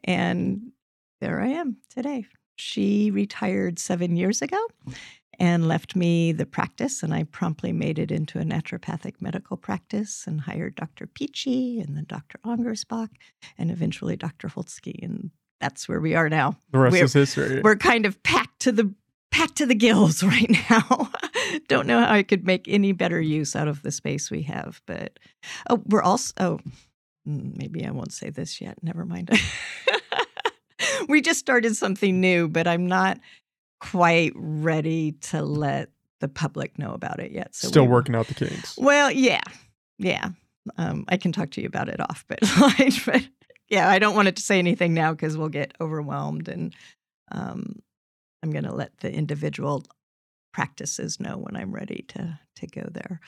And 0.05 0.72
there 1.20 1.40
I 1.40 1.48
am 1.48 1.77
today. 1.94 2.27
She 2.57 3.11
retired 3.11 3.79
seven 3.79 4.16
years 4.16 4.42
ago 4.42 4.59
and 5.38 5.66
left 5.66 5.97
me 5.97 6.33
the 6.33 6.47
practice, 6.47 7.03
and 7.03 7.14
I 7.14 7.25
promptly 7.25 7.73
made 7.73 7.99
it 7.99 8.11
into 8.11 8.38
a 8.38 8.45
naturopathic 8.45 9.14
medical 9.21 9.57
practice 9.57 10.25
and 10.27 10.42
hired 10.42 10.75
Dr. 10.75 11.07
Peachy 11.07 11.81
and 11.81 11.97
then 11.97 12.05
Dr. 12.09 12.38
Angersbach 12.45 13.11
and 13.59 13.71
eventually 13.71 14.16
Dr. 14.16 14.49
Holtzke. 14.49 15.03
And 15.03 15.31
that's 15.61 15.88
where 15.88 16.01
we 16.01 16.14
are 16.14 16.29
now. 16.29 16.57
The 16.71 16.79
rest 16.79 16.92
we're, 16.92 17.05
is 17.05 17.12
history. 17.12 17.61
We're 17.62 17.77
kind 17.77 18.05
of 18.07 18.23
packed 18.23 18.61
to 18.61 18.73
the 18.73 18.92
packed 19.31 19.57
to 19.57 19.66
the 19.66 19.75
gills 19.75 20.23
right 20.23 20.51
now. 20.71 21.11
Don't 21.68 21.87
know 21.87 22.01
how 22.01 22.12
I 22.12 22.23
could 22.23 22.47
make 22.47 22.68
any 22.68 22.92
better 22.92 23.21
use 23.21 23.57
out 23.57 23.68
of 23.68 23.83
the 23.83 23.90
space 23.90 24.31
we 24.31 24.42
have, 24.42 24.83
but 24.87 25.18
oh, 25.71 25.83
we're 25.87 26.03
also 26.03 26.35
oh, 26.38 26.61
mm, 27.27 27.57
maybe 27.57 27.85
I 27.87 27.90
won't 27.90 28.12
say 28.12 28.31
this 28.31 28.61
yet. 28.61 28.83
Never 28.83 29.05
mind. 29.05 29.31
we 31.09 31.21
just 31.21 31.40
started 31.40 31.77
something 31.77 32.21
new, 32.21 32.49
but 32.49 32.66
I'm 32.66 32.87
not 32.87 33.18
quite 33.83 34.33
ready 34.37 35.12
to 35.12 35.42
let 35.42 35.90
the 36.21 36.29
public 36.29 36.79
know 36.79 36.92
about 36.92 37.18
it 37.18 37.33
yet. 37.33 37.55
So 37.55 37.68
still 37.68 37.85
we, 37.85 37.90
working 37.90 38.14
out 38.14 38.29
the 38.29 38.35
kinks. 38.35 38.79
Well, 38.79 39.11
yeah, 39.11 39.42
yeah. 39.99 40.29
Um, 40.79 41.05
I 41.09 41.16
can 41.16 41.33
talk 41.33 41.51
to 41.53 41.61
you 41.61 41.66
about 41.66 41.88
it 41.88 42.01
off, 42.01 42.25
but, 42.29 42.38
but 43.07 43.29
yeah, 43.68 43.88
I 43.88 43.99
don't 43.99 44.14
want 44.14 44.29
it 44.29 44.37
to 44.37 44.42
say 44.42 44.59
anything 44.59 44.95
now 44.95 45.12
because 45.12 45.37
we'll 45.37 45.49
get 45.49 45.75
overwhelmed, 45.81 46.49
and 46.49 46.75
um, 47.33 47.81
I'm 48.42 48.53
going 48.53 48.64
to 48.64 48.75
let 48.75 48.97
the 48.99 49.12
individual 49.12 49.85
practices 50.55 51.18
know 51.18 51.37
when 51.37 51.57
I'm 51.57 51.73
ready 51.73 52.05
to 52.09 52.38
to 52.57 52.66
go 52.68 52.87
there. 52.92 53.21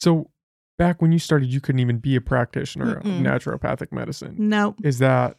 So, 0.00 0.30
back 0.76 1.00
when 1.00 1.12
you 1.12 1.18
started, 1.18 1.50
you 1.50 1.62
couldn't 1.62 1.78
even 1.78 1.98
be 1.98 2.14
a 2.16 2.20
practitioner 2.20 3.00
Mm-mm. 3.00 3.20
of 3.20 3.42
naturopathic 3.42 3.90
medicine. 3.90 4.34
No, 4.36 4.74
is 4.82 4.98
that 4.98 5.36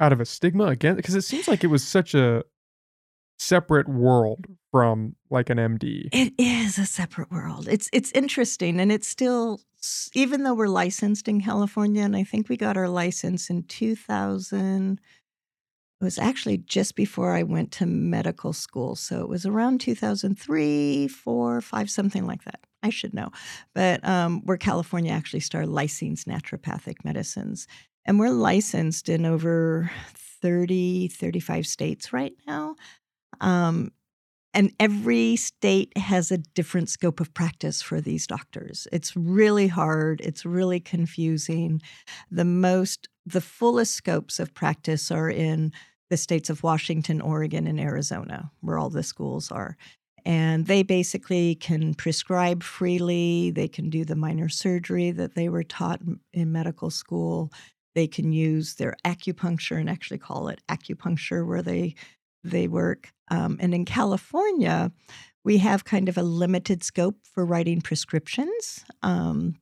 out 0.00 0.12
of 0.12 0.20
a 0.20 0.24
stigma 0.24 0.66
again? 0.66 0.96
Because 0.96 1.14
it 1.14 1.22
seems 1.22 1.46
like 1.46 1.62
it 1.62 1.68
was 1.68 1.86
such 1.86 2.14
a 2.14 2.42
separate 3.38 3.88
world 3.88 4.46
from 4.70 5.16
like 5.30 5.50
an 5.50 5.58
MD. 5.58 6.08
It 6.12 6.32
is 6.38 6.78
a 6.78 6.86
separate 6.86 7.30
world. 7.30 7.68
It's 7.68 7.88
it's 7.92 8.12
interesting 8.12 8.80
and 8.80 8.90
it's 8.90 9.08
still 9.08 9.60
even 10.14 10.44
though 10.44 10.54
we're 10.54 10.68
licensed 10.68 11.28
in 11.28 11.40
California 11.40 12.02
and 12.02 12.16
I 12.16 12.24
think 12.24 12.48
we 12.48 12.56
got 12.56 12.76
our 12.76 12.88
license 12.88 13.50
in 13.50 13.64
2000 13.64 15.00
it 16.00 16.04
was 16.04 16.18
actually 16.18 16.58
just 16.58 16.96
before 16.96 17.32
I 17.32 17.44
went 17.44 17.72
to 17.72 17.86
medical 17.86 18.52
school. 18.52 18.94
So 18.96 19.20
it 19.22 19.28
was 19.28 19.46
around 19.46 19.80
2003, 19.80 21.08
4, 21.08 21.60
5 21.60 21.90
something 21.90 22.26
like 22.26 22.44
that. 22.44 22.60
I 22.82 22.90
should 22.90 23.14
know. 23.14 23.30
But 23.74 24.06
um, 24.06 24.42
where 24.44 24.58
California 24.58 25.12
actually 25.12 25.40
started 25.40 25.70
licensing 25.70 26.32
naturopathic 26.32 27.04
medicines. 27.04 27.66
And 28.04 28.18
we're 28.18 28.30
licensed 28.30 29.08
in 29.08 29.24
over 29.24 29.90
30, 30.42 31.08
35 31.08 31.66
states 31.66 32.12
right 32.12 32.34
now. 32.46 32.76
Um, 33.40 33.90
and 34.54 34.72
every 34.78 35.34
state 35.34 35.96
has 35.98 36.30
a 36.30 36.38
different 36.38 36.88
scope 36.88 37.18
of 37.18 37.34
practice 37.34 37.82
for 37.82 38.00
these 38.00 38.26
doctors. 38.26 38.86
It's 38.92 39.16
really 39.16 39.66
hard, 39.66 40.20
it's 40.20 40.46
really 40.46 40.78
confusing. 40.78 41.82
The 42.30 42.44
most 42.44 43.08
the 43.26 43.40
fullest 43.40 43.94
scopes 43.94 44.38
of 44.38 44.54
practice 44.54 45.10
are 45.10 45.30
in 45.30 45.72
the 46.10 46.16
states 46.16 46.50
of 46.50 46.62
Washington, 46.62 47.20
Oregon, 47.20 47.66
and 47.66 47.80
Arizona, 47.80 48.50
where 48.60 48.78
all 48.78 48.90
the 48.90 49.02
schools 49.02 49.50
are. 49.50 49.76
And 50.26 50.66
they 50.66 50.82
basically 50.82 51.54
can 51.54 51.94
prescribe 51.94 52.62
freely. 52.62 53.50
They 53.50 53.68
can 53.68 53.90
do 53.90 54.04
the 54.04 54.16
minor 54.16 54.48
surgery 54.48 55.10
that 55.10 55.34
they 55.34 55.48
were 55.48 55.64
taught 55.64 56.00
in 56.32 56.52
medical 56.52 56.90
school. 56.90 57.50
They 57.94 58.06
can 58.06 58.32
use 58.32 58.74
their 58.74 58.94
acupuncture 59.04 59.78
and 59.78 59.88
actually 59.88 60.18
call 60.18 60.48
it 60.48 60.60
acupuncture 60.68 61.46
where 61.46 61.62
they 61.62 61.94
they 62.44 62.68
work. 62.68 63.12
Um, 63.30 63.56
and 63.60 63.74
in 63.74 63.84
California, 63.84 64.92
we 65.44 65.58
have 65.58 65.84
kind 65.84 66.08
of 66.08 66.16
a 66.16 66.22
limited 66.22 66.82
scope 66.82 67.16
for 67.32 67.44
writing 67.44 67.80
prescriptions. 67.80 68.84
Um, 69.02 69.56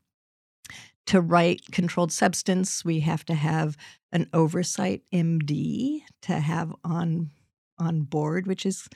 to 1.07 1.21
write 1.21 1.63
controlled 1.73 2.13
substance, 2.13 2.85
we 2.85 3.01
have 3.01 3.25
to 3.25 3.35
have 3.35 3.77
an 4.13 4.29
oversight 4.33 5.03
MD 5.13 6.03
to 6.23 6.35
have 6.35 6.75
on 6.85 7.31
on 7.79 8.03
board, 8.03 8.47
which 8.47 8.65
is 8.65 8.89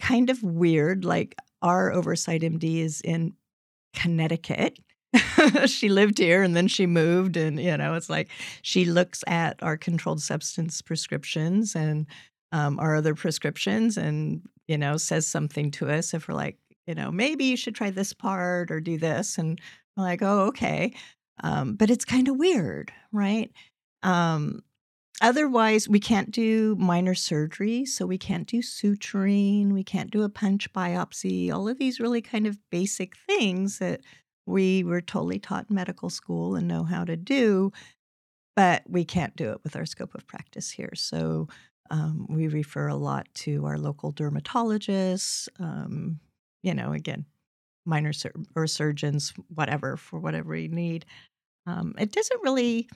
kind 0.00 0.30
of 0.30 0.42
weird. 0.42 1.04
Like 1.04 1.36
our 1.60 1.92
oversight 1.92 2.42
MD 2.42 2.78
is 2.78 3.00
in 3.00 3.34
Connecticut. 3.94 4.78
she 5.66 5.88
lived 5.88 6.18
here 6.18 6.42
and 6.42 6.56
then 6.56 6.66
she 6.66 6.86
moved 6.86 7.36
and 7.36 7.60
you 7.60 7.76
know 7.76 7.94
it's 7.94 8.08
like 8.08 8.30
she 8.62 8.86
looks 8.86 9.22
at 9.26 9.62
our 9.62 9.76
controlled 9.76 10.22
substance 10.22 10.80
prescriptions 10.80 11.76
and 11.76 12.06
um, 12.52 12.78
our 12.78 12.96
other 12.96 13.14
prescriptions 13.14 13.96
and 13.96 14.42
you 14.68 14.78
know 14.78 14.96
says 14.96 15.26
something 15.26 15.70
to 15.72 15.90
us 15.90 16.14
if 16.14 16.28
we're 16.28 16.34
like 16.34 16.58
you 16.86 16.94
know 16.94 17.10
maybe 17.10 17.44
you 17.44 17.56
should 17.56 17.74
try 17.74 17.90
this 17.90 18.12
part 18.12 18.70
or 18.70 18.80
do 18.80 18.96
this 18.98 19.38
and 19.38 19.60
we're 19.96 20.04
like 20.04 20.22
oh 20.22 20.46
okay 20.46 20.92
um, 21.42 21.74
but 21.74 21.90
it's 21.90 22.04
kind 22.04 22.28
of 22.28 22.36
weird, 22.36 22.92
right? 23.10 23.50
Um, 24.02 24.62
otherwise, 25.20 25.88
we 25.88 26.00
can't 26.00 26.30
do 26.30 26.76
minor 26.78 27.14
surgery. 27.14 27.84
So 27.84 28.06
we 28.06 28.18
can't 28.18 28.46
do 28.46 28.58
suturing. 28.58 29.72
We 29.72 29.84
can't 29.84 30.10
do 30.10 30.22
a 30.22 30.28
punch 30.28 30.72
biopsy. 30.72 31.52
All 31.52 31.68
of 31.68 31.78
these 31.78 32.00
really 32.00 32.22
kind 32.22 32.46
of 32.46 32.58
basic 32.70 33.16
things 33.16 33.78
that 33.78 34.00
we 34.46 34.82
were 34.84 35.00
totally 35.00 35.38
taught 35.38 35.66
in 35.70 35.76
medical 35.76 36.10
school 36.10 36.56
and 36.56 36.68
know 36.68 36.84
how 36.84 37.04
to 37.04 37.16
do. 37.16 37.72
But 38.54 38.82
we 38.86 39.04
can't 39.04 39.34
do 39.34 39.50
it 39.52 39.58
with 39.64 39.76
our 39.76 39.86
scope 39.86 40.14
of 40.14 40.26
practice 40.26 40.70
here. 40.70 40.92
So 40.94 41.48
um, 41.92 42.26
we 42.28 42.48
refer 42.48 42.88
a 42.88 42.96
lot 42.96 43.28
to 43.34 43.66
our 43.66 43.78
local 43.78 44.12
dermatologists. 44.12 45.48
Um, 45.60 46.18
you 46.62 46.74
know, 46.74 46.92
again, 46.92 47.26
minor 47.84 48.12
sur- 48.12 48.32
or 48.56 48.66
surgeons, 48.66 49.32
whatever, 49.54 49.96
for 49.96 50.18
whatever 50.18 50.50
we 50.50 50.68
need. 50.68 51.04
Um, 51.66 51.94
it 51.98 52.10
doesn't 52.12 52.42
really, 52.42 52.88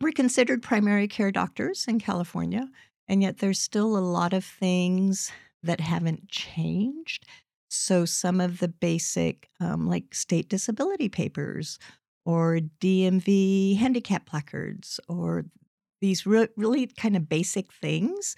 we're 0.00 0.12
considered 0.12 0.62
primary 0.62 1.06
care 1.06 1.30
doctors 1.30 1.86
in 1.86 2.00
California, 2.00 2.68
and 3.08 3.22
yet 3.22 3.38
there's 3.38 3.60
still 3.60 3.96
a 3.96 4.00
lot 4.00 4.32
of 4.32 4.44
things 4.44 5.30
that 5.62 5.80
haven't 5.80 6.28
changed. 6.28 7.24
So 7.70 8.04
some 8.04 8.40
of 8.40 8.58
the 8.58 8.68
basic, 8.68 9.48
um, 9.60 9.88
like 9.88 10.14
state 10.14 10.48
disability 10.48 11.08
papers 11.08 11.78
or 12.26 12.58
DMV 12.80 13.78
handicap 13.78 14.26
placards 14.26 14.98
or 15.08 15.44
these 16.02 16.26
re- 16.26 16.48
really 16.58 16.88
kind 16.88 17.16
of 17.16 17.28
basic 17.30 17.72
things, 17.72 18.36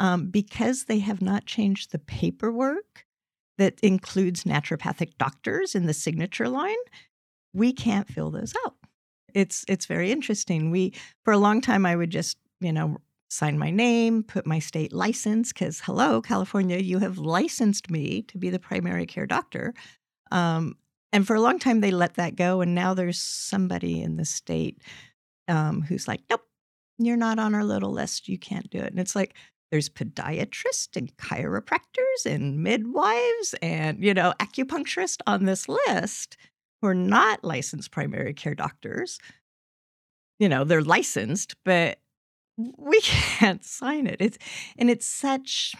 um, 0.00 0.26
because 0.30 0.84
they 0.84 0.98
have 0.98 1.22
not 1.22 1.46
changed 1.46 1.92
the 1.92 1.98
paperwork 2.00 3.06
that 3.58 3.78
includes 3.80 4.44
naturopathic 4.44 5.12
doctors 5.18 5.74
in 5.76 5.86
the 5.86 5.94
signature 5.94 6.48
line, 6.48 6.74
we 7.54 7.72
can't 7.72 8.08
fill 8.08 8.30
those 8.30 8.54
out. 8.64 8.74
It's 9.34 9.64
it's 9.68 9.86
very 9.86 10.10
interesting. 10.10 10.70
We 10.70 10.94
for 11.24 11.32
a 11.32 11.38
long 11.38 11.60
time 11.60 11.86
I 11.86 11.94
would 11.94 12.10
just, 12.10 12.38
you 12.60 12.72
know, 12.72 12.96
sign 13.28 13.58
my 13.58 13.70
name, 13.70 14.22
put 14.22 14.46
my 14.46 14.58
state 14.58 14.92
license 14.92 15.52
cuz 15.52 15.80
hello 15.80 16.20
California, 16.20 16.78
you 16.78 16.98
have 16.98 17.18
licensed 17.18 17.90
me 17.90 18.22
to 18.22 18.38
be 18.38 18.50
the 18.50 18.58
primary 18.58 19.06
care 19.06 19.26
doctor. 19.26 19.74
Um, 20.30 20.76
and 21.12 21.26
for 21.26 21.36
a 21.36 21.40
long 21.42 21.58
time 21.58 21.80
they 21.80 21.90
let 21.90 22.14
that 22.14 22.36
go 22.36 22.62
and 22.62 22.74
now 22.74 22.94
there's 22.94 23.20
somebody 23.20 24.02
in 24.02 24.16
the 24.16 24.24
state 24.24 24.82
um, 25.48 25.82
who's 25.82 26.08
like, 26.08 26.22
"Nope, 26.30 26.42
you're 27.06 27.16
not 27.16 27.38
on 27.38 27.54
our 27.54 27.64
little 27.64 27.92
list. 27.92 28.28
You 28.28 28.38
can't 28.38 28.70
do 28.70 28.78
it." 28.78 28.90
And 28.90 29.00
it's 29.00 29.16
like 29.16 29.34
there's 29.72 29.88
podiatrists 29.88 30.96
and 30.96 31.16
chiropractors 31.16 32.26
and 32.26 32.62
midwives 32.62 33.54
and 33.60 34.04
you 34.04 34.14
know 34.14 34.34
acupuncturists 34.38 35.20
on 35.26 35.46
this 35.46 35.68
list 35.68 36.36
who 36.80 36.88
are 36.88 36.94
not 36.94 37.42
licensed 37.42 37.90
primary 37.90 38.34
care 38.34 38.54
doctors 38.54 39.18
you 40.38 40.48
know 40.48 40.62
they're 40.62 40.82
licensed 40.82 41.56
but 41.64 41.98
we 42.76 43.00
can't 43.02 43.64
sign 43.64 44.06
it 44.06 44.18
it's 44.20 44.38
and 44.76 44.90
it's 44.90 45.06
such 45.06 45.74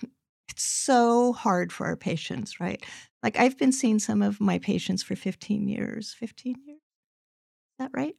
it's 0.48 0.64
so 0.64 1.32
hard 1.34 1.70
for 1.70 1.86
our 1.86 1.96
patients 1.96 2.58
right 2.58 2.82
like 3.22 3.38
i've 3.38 3.58
been 3.58 3.72
seeing 3.72 3.98
some 3.98 4.22
of 4.22 4.40
my 4.40 4.58
patients 4.58 5.02
for 5.02 5.14
15 5.14 5.68
years 5.68 6.14
15 6.18 6.56
years 6.66 6.76
is 6.76 7.78
that 7.78 7.90
right 7.92 8.16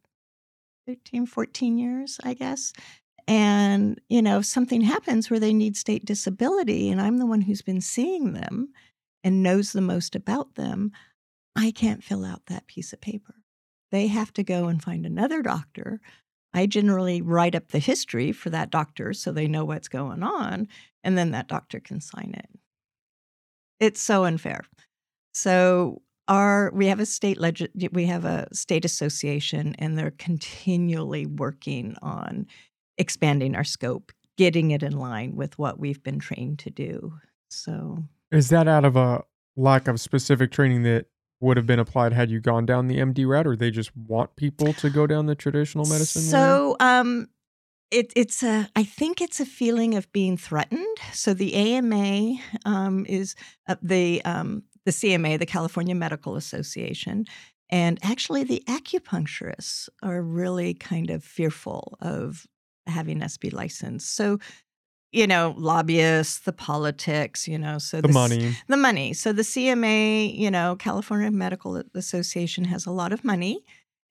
13 0.87 1.25
14 1.25 1.77
years 1.77 2.19
i 2.23 2.33
guess 2.33 2.73
and, 3.27 4.01
you 4.09 4.21
know, 4.21 4.39
if 4.39 4.45
something 4.45 4.81
happens 4.81 5.29
where 5.29 5.39
they 5.39 5.53
need 5.53 5.77
state 5.77 6.05
disability 6.05 6.89
and 6.89 7.01
I'm 7.01 7.17
the 7.17 7.25
one 7.25 7.41
who's 7.41 7.61
been 7.61 7.81
seeing 7.81 8.33
them 8.33 8.69
and 9.23 9.41
knows 9.41 9.71
the 9.71 9.81
most 9.81 10.15
about 10.15 10.55
them, 10.55 10.91
I 11.55 11.71
can't 11.71 12.03
fill 12.03 12.25
out 12.25 12.47
that 12.47 12.67
piece 12.67 12.91
of 12.91 12.99
paper. 12.99 13.35
They 13.91 14.07
have 14.07 14.33
to 14.33 14.43
go 14.43 14.67
and 14.67 14.83
find 14.83 15.05
another 15.05 15.41
doctor. 15.41 16.01
I 16.53 16.65
generally 16.65 17.21
write 17.21 17.55
up 17.55 17.69
the 17.69 17.79
history 17.79 18.31
for 18.31 18.49
that 18.49 18.69
doctor 18.69 19.13
so 19.13 19.31
they 19.31 19.47
know 19.47 19.65
what's 19.65 19.87
going 19.87 20.21
on, 20.21 20.67
and 21.03 21.17
then 21.17 21.31
that 21.31 21.47
doctor 21.47 21.79
can 21.79 22.01
sign 22.01 22.35
it. 22.37 22.49
It's 23.79 24.01
so 24.01 24.25
unfair. 24.25 24.63
So 25.33 26.01
our 26.27 26.71
we 26.73 26.87
have 26.87 26.99
a 26.99 27.05
state 27.05 27.39
leg- 27.39 27.71
we 27.91 28.05
have 28.05 28.25
a 28.25 28.47
state 28.53 28.85
association 28.85 29.75
and 29.79 29.97
they're 29.97 30.11
continually 30.11 31.25
working 31.25 31.95
on 32.01 32.47
expanding 32.97 33.55
our 33.55 33.63
scope, 33.63 34.11
getting 34.37 34.71
it 34.71 34.83
in 34.83 34.97
line 34.97 35.35
with 35.35 35.57
what 35.57 35.79
we've 35.79 36.03
been 36.03 36.19
trained 36.19 36.59
to 36.59 36.69
do. 36.69 37.13
So, 37.49 38.03
is 38.31 38.49
that 38.49 38.67
out 38.67 38.85
of 38.85 38.95
a 38.95 39.23
lack 39.55 39.87
of 39.87 39.99
specific 39.99 40.51
training 40.51 40.83
that 40.83 41.05
would 41.39 41.57
have 41.57 41.67
been 41.67 41.79
applied 41.79 42.13
had 42.13 42.31
you 42.31 42.39
gone 42.39 42.65
down 42.65 42.87
the 42.87 42.97
MD 42.97 43.27
route, 43.27 43.45
or 43.45 43.55
they 43.55 43.69
just 43.69 43.95
want 43.95 44.35
people 44.35 44.73
to 44.73 44.89
go 44.89 45.05
down 45.05 45.25
the 45.25 45.35
traditional 45.35 45.85
medicine? 45.85 46.21
So, 46.21 46.77
um, 46.79 47.27
it, 47.91 48.11
it's 48.15 48.41
a, 48.41 48.69
I 48.75 48.83
think 48.83 49.21
it's 49.21 49.39
a 49.39 49.45
feeling 49.45 49.93
of 49.93 50.11
being 50.11 50.35
threatened. 50.35 50.97
So 51.13 51.33
the 51.33 51.53
AMA 51.53 52.37
um, 52.65 53.05
is 53.07 53.35
uh, 53.67 53.75
the 53.83 54.23
um, 54.25 54.63
the 54.85 54.91
CMA, 54.91 55.39
the 55.39 55.45
California 55.45 55.95
Medical 55.95 56.35
Association, 56.35 57.25
and 57.69 57.97
actually 58.03 58.43
the 58.43 58.63
acupuncturists 58.67 59.89
are 60.01 60.21
really 60.21 60.73
kind 60.73 61.09
of 61.09 61.23
fearful 61.23 61.97
of 62.01 62.45
having 62.87 63.23
us 63.23 63.37
be 63.37 63.49
licensed. 63.49 64.15
So, 64.15 64.39
you 65.11 65.27
know, 65.27 65.53
lobbyists, 65.57 66.39
the 66.39 66.53
politics, 66.53 67.47
you 67.47 67.57
know, 67.57 67.77
so 67.77 68.01
the 68.01 68.09
money, 68.09 68.55
the 68.67 68.77
money. 68.77 69.13
So 69.13 69.31
the 69.31 69.43
CMA, 69.43 70.37
you 70.37 70.51
know, 70.51 70.75
California 70.75 71.31
Medical 71.31 71.81
Association 71.95 72.65
has 72.65 72.85
a 72.85 72.91
lot 72.91 73.13
of 73.13 73.23
money 73.23 73.63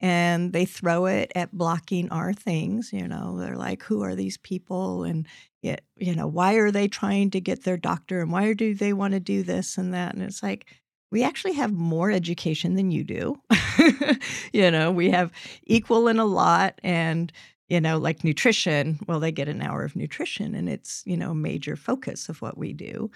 and 0.02 0.52
they 0.52 0.64
throw 0.64 1.06
it 1.06 1.30
at 1.36 1.56
blocking 1.56 2.10
our 2.10 2.32
things. 2.32 2.92
You 2.92 3.06
know, 3.06 3.38
they're 3.38 3.56
like, 3.56 3.84
who 3.84 4.02
are 4.02 4.16
these 4.16 4.36
people? 4.36 5.04
And, 5.04 5.26
it, 5.62 5.84
you 5.96 6.14
know, 6.14 6.26
why 6.26 6.54
are 6.54 6.72
they 6.72 6.88
trying 6.88 7.30
to 7.30 7.40
get 7.40 7.62
their 7.62 7.76
doctor? 7.76 8.20
And 8.20 8.32
why 8.32 8.52
do 8.52 8.74
they 8.74 8.92
want 8.92 9.14
to 9.14 9.20
do 9.20 9.44
this 9.44 9.78
and 9.78 9.94
that? 9.94 10.14
And 10.14 10.22
it's 10.24 10.42
like, 10.42 10.66
we 11.12 11.22
actually 11.22 11.52
have 11.52 11.72
more 11.72 12.10
education 12.10 12.74
than 12.74 12.90
you 12.90 13.04
do. 13.04 13.40
you 14.52 14.70
know, 14.70 14.90
we 14.90 15.10
have 15.10 15.30
equal 15.64 16.08
in 16.08 16.18
a 16.18 16.24
lot. 16.24 16.80
And, 16.82 17.32
you 17.68 17.80
know, 17.80 17.98
like 17.98 18.24
nutrition, 18.24 18.98
well, 19.06 19.20
they 19.20 19.30
get 19.30 19.48
an 19.48 19.62
hour 19.62 19.84
of 19.84 19.94
nutrition 19.94 20.54
and 20.54 20.68
it's, 20.68 21.02
you 21.06 21.16
know, 21.16 21.32
major 21.32 21.76
focus 21.76 22.28
of 22.28 22.42
what 22.42 22.58
we 22.58 22.72
do. 22.72 23.10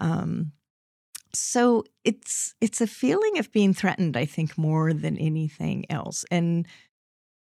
Um, 0.00 0.52
so 1.38 1.84
it's 2.04 2.54
it's 2.60 2.80
a 2.80 2.86
feeling 2.86 3.38
of 3.38 3.52
being 3.52 3.74
threatened, 3.74 4.16
I 4.16 4.24
think, 4.24 4.56
more 4.56 4.92
than 4.92 5.18
anything 5.18 5.86
else. 5.90 6.24
And 6.30 6.66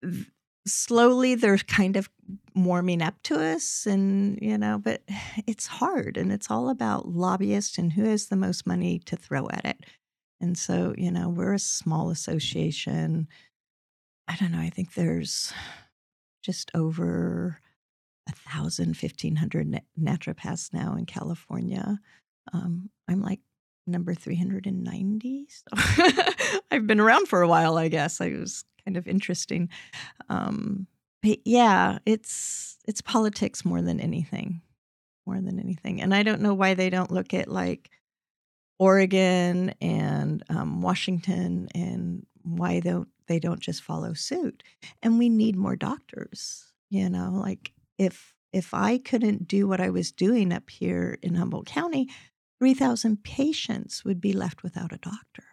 th- 0.03 0.27
slowly 0.67 1.35
they're 1.35 1.57
kind 1.57 1.95
of 1.95 2.09
warming 2.55 3.01
up 3.01 3.21
to 3.21 3.39
us 3.39 3.85
and 3.85 4.39
you 4.41 4.57
know 4.57 4.79
but 4.79 5.03
it's 5.47 5.67
hard 5.67 6.17
and 6.17 6.31
it's 6.31 6.49
all 6.49 6.69
about 6.69 7.07
lobbyists 7.07 7.77
and 7.77 7.93
who 7.93 8.03
has 8.03 8.27
the 8.27 8.35
most 8.35 8.65
money 8.65 8.97
to 8.97 9.15
throw 9.15 9.47
at 9.51 9.63
it 9.63 9.85
and 10.41 10.57
so 10.57 10.95
you 10.97 11.11
know 11.11 11.29
we're 11.29 11.53
a 11.53 11.59
small 11.59 12.09
association 12.09 13.27
i 14.27 14.35
don't 14.37 14.51
know 14.51 14.59
i 14.59 14.71
think 14.71 14.95
there's 14.95 15.53
just 16.41 16.71
over 16.73 17.59
a 18.27 18.31
thousand, 18.31 18.95
fifteen 18.95 19.35
hundred 19.35 19.81
naturopaths 19.99 20.73
now 20.73 20.95
in 20.95 21.05
California. 21.05 21.99
Um, 22.53 22.89
I'm 23.07 23.21
like 23.21 23.39
number 23.87 24.13
390. 24.13 25.47
So 25.49 26.13
I've 26.71 26.87
been 26.87 26.99
around 26.99 27.27
for 27.27 27.41
a 27.41 27.47
while, 27.47 27.77
I 27.77 27.87
guess. 27.87 28.19
It 28.19 28.37
was 28.37 28.65
kind 28.83 28.97
of 28.97 29.07
interesting. 29.07 29.69
Um, 30.29 30.87
but 31.21 31.39
yeah, 31.45 31.99
it's 32.05 32.77
it's 32.87 33.01
politics 33.01 33.65
more 33.65 33.81
than 33.81 33.99
anything, 33.99 34.61
more 35.25 35.41
than 35.41 35.59
anything. 35.59 36.01
And 36.01 36.13
I 36.13 36.23
don't 36.23 36.41
know 36.41 36.53
why 36.53 36.75
they 36.75 36.89
don't 36.89 37.11
look 37.11 37.33
at 37.33 37.47
like 37.47 37.89
Oregon 38.77 39.73
and 39.81 40.43
um, 40.49 40.81
Washington 40.81 41.67
and 41.73 42.25
why 42.43 42.79
don't 42.79 43.07
they 43.27 43.39
don't 43.39 43.59
just 43.59 43.81
follow 43.81 44.13
suit. 44.13 44.61
And 45.01 45.17
we 45.17 45.29
need 45.29 45.55
more 45.55 45.75
doctors. 45.75 46.71
You 46.89 47.09
know, 47.09 47.31
like 47.33 47.71
if 47.97 48.35
if 48.53 48.73
I 48.73 48.99
couldn't 48.99 49.47
do 49.47 49.67
what 49.67 49.81
I 49.81 49.89
was 49.89 50.11
doing 50.11 50.53
up 50.53 50.69
here 50.69 51.17
in 51.21 51.35
Humboldt 51.35 51.65
County, 51.65 52.07
3,000 52.59 53.23
patients 53.23 54.05
would 54.05 54.21
be 54.21 54.33
left 54.33 54.63
without 54.63 54.93
a 54.93 54.97
doctor. 54.97 55.43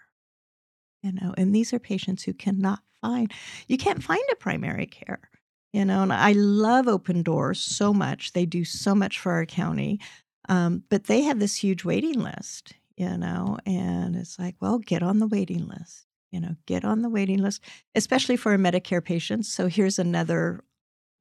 You 1.02 1.12
know, 1.12 1.34
and 1.36 1.54
these 1.54 1.72
are 1.72 1.78
patients 1.78 2.22
who 2.22 2.32
cannot 2.32 2.80
find, 3.00 3.32
you 3.66 3.76
can't 3.76 4.02
find 4.02 4.22
a 4.30 4.36
primary 4.36 4.86
care. 4.86 5.28
You 5.72 5.84
know, 5.84 6.02
and 6.02 6.12
I 6.12 6.32
love 6.32 6.86
Open 6.86 7.22
Doors 7.22 7.60
so 7.60 7.94
much. 7.94 8.32
They 8.32 8.44
do 8.44 8.64
so 8.64 8.94
much 8.94 9.18
for 9.18 9.32
our 9.32 9.46
county, 9.46 10.00
um, 10.48 10.84
but 10.90 11.04
they 11.04 11.22
have 11.22 11.38
this 11.38 11.56
huge 11.56 11.82
waiting 11.82 12.20
list, 12.20 12.74
you 12.96 13.16
know, 13.16 13.56
and 13.64 14.14
it's 14.14 14.38
like, 14.38 14.54
well, 14.60 14.78
get 14.78 15.02
on 15.02 15.18
the 15.18 15.26
waiting 15.26 15.66
list 15.66 16.06
you 16.32 16.40
know, 16.40 16.56
get 16.66 16.84
on 16.84 17.02
the 17.02 17.10
waiting 17.10 17.38
list, 17.38 17.62
especially 17.94 18.36
for 18.36 18.56
Medicare 18.56 19.04
patients. 19.04 19.52
So 19.52 19.68
here's 19.68 19.98
another 19.98 20.64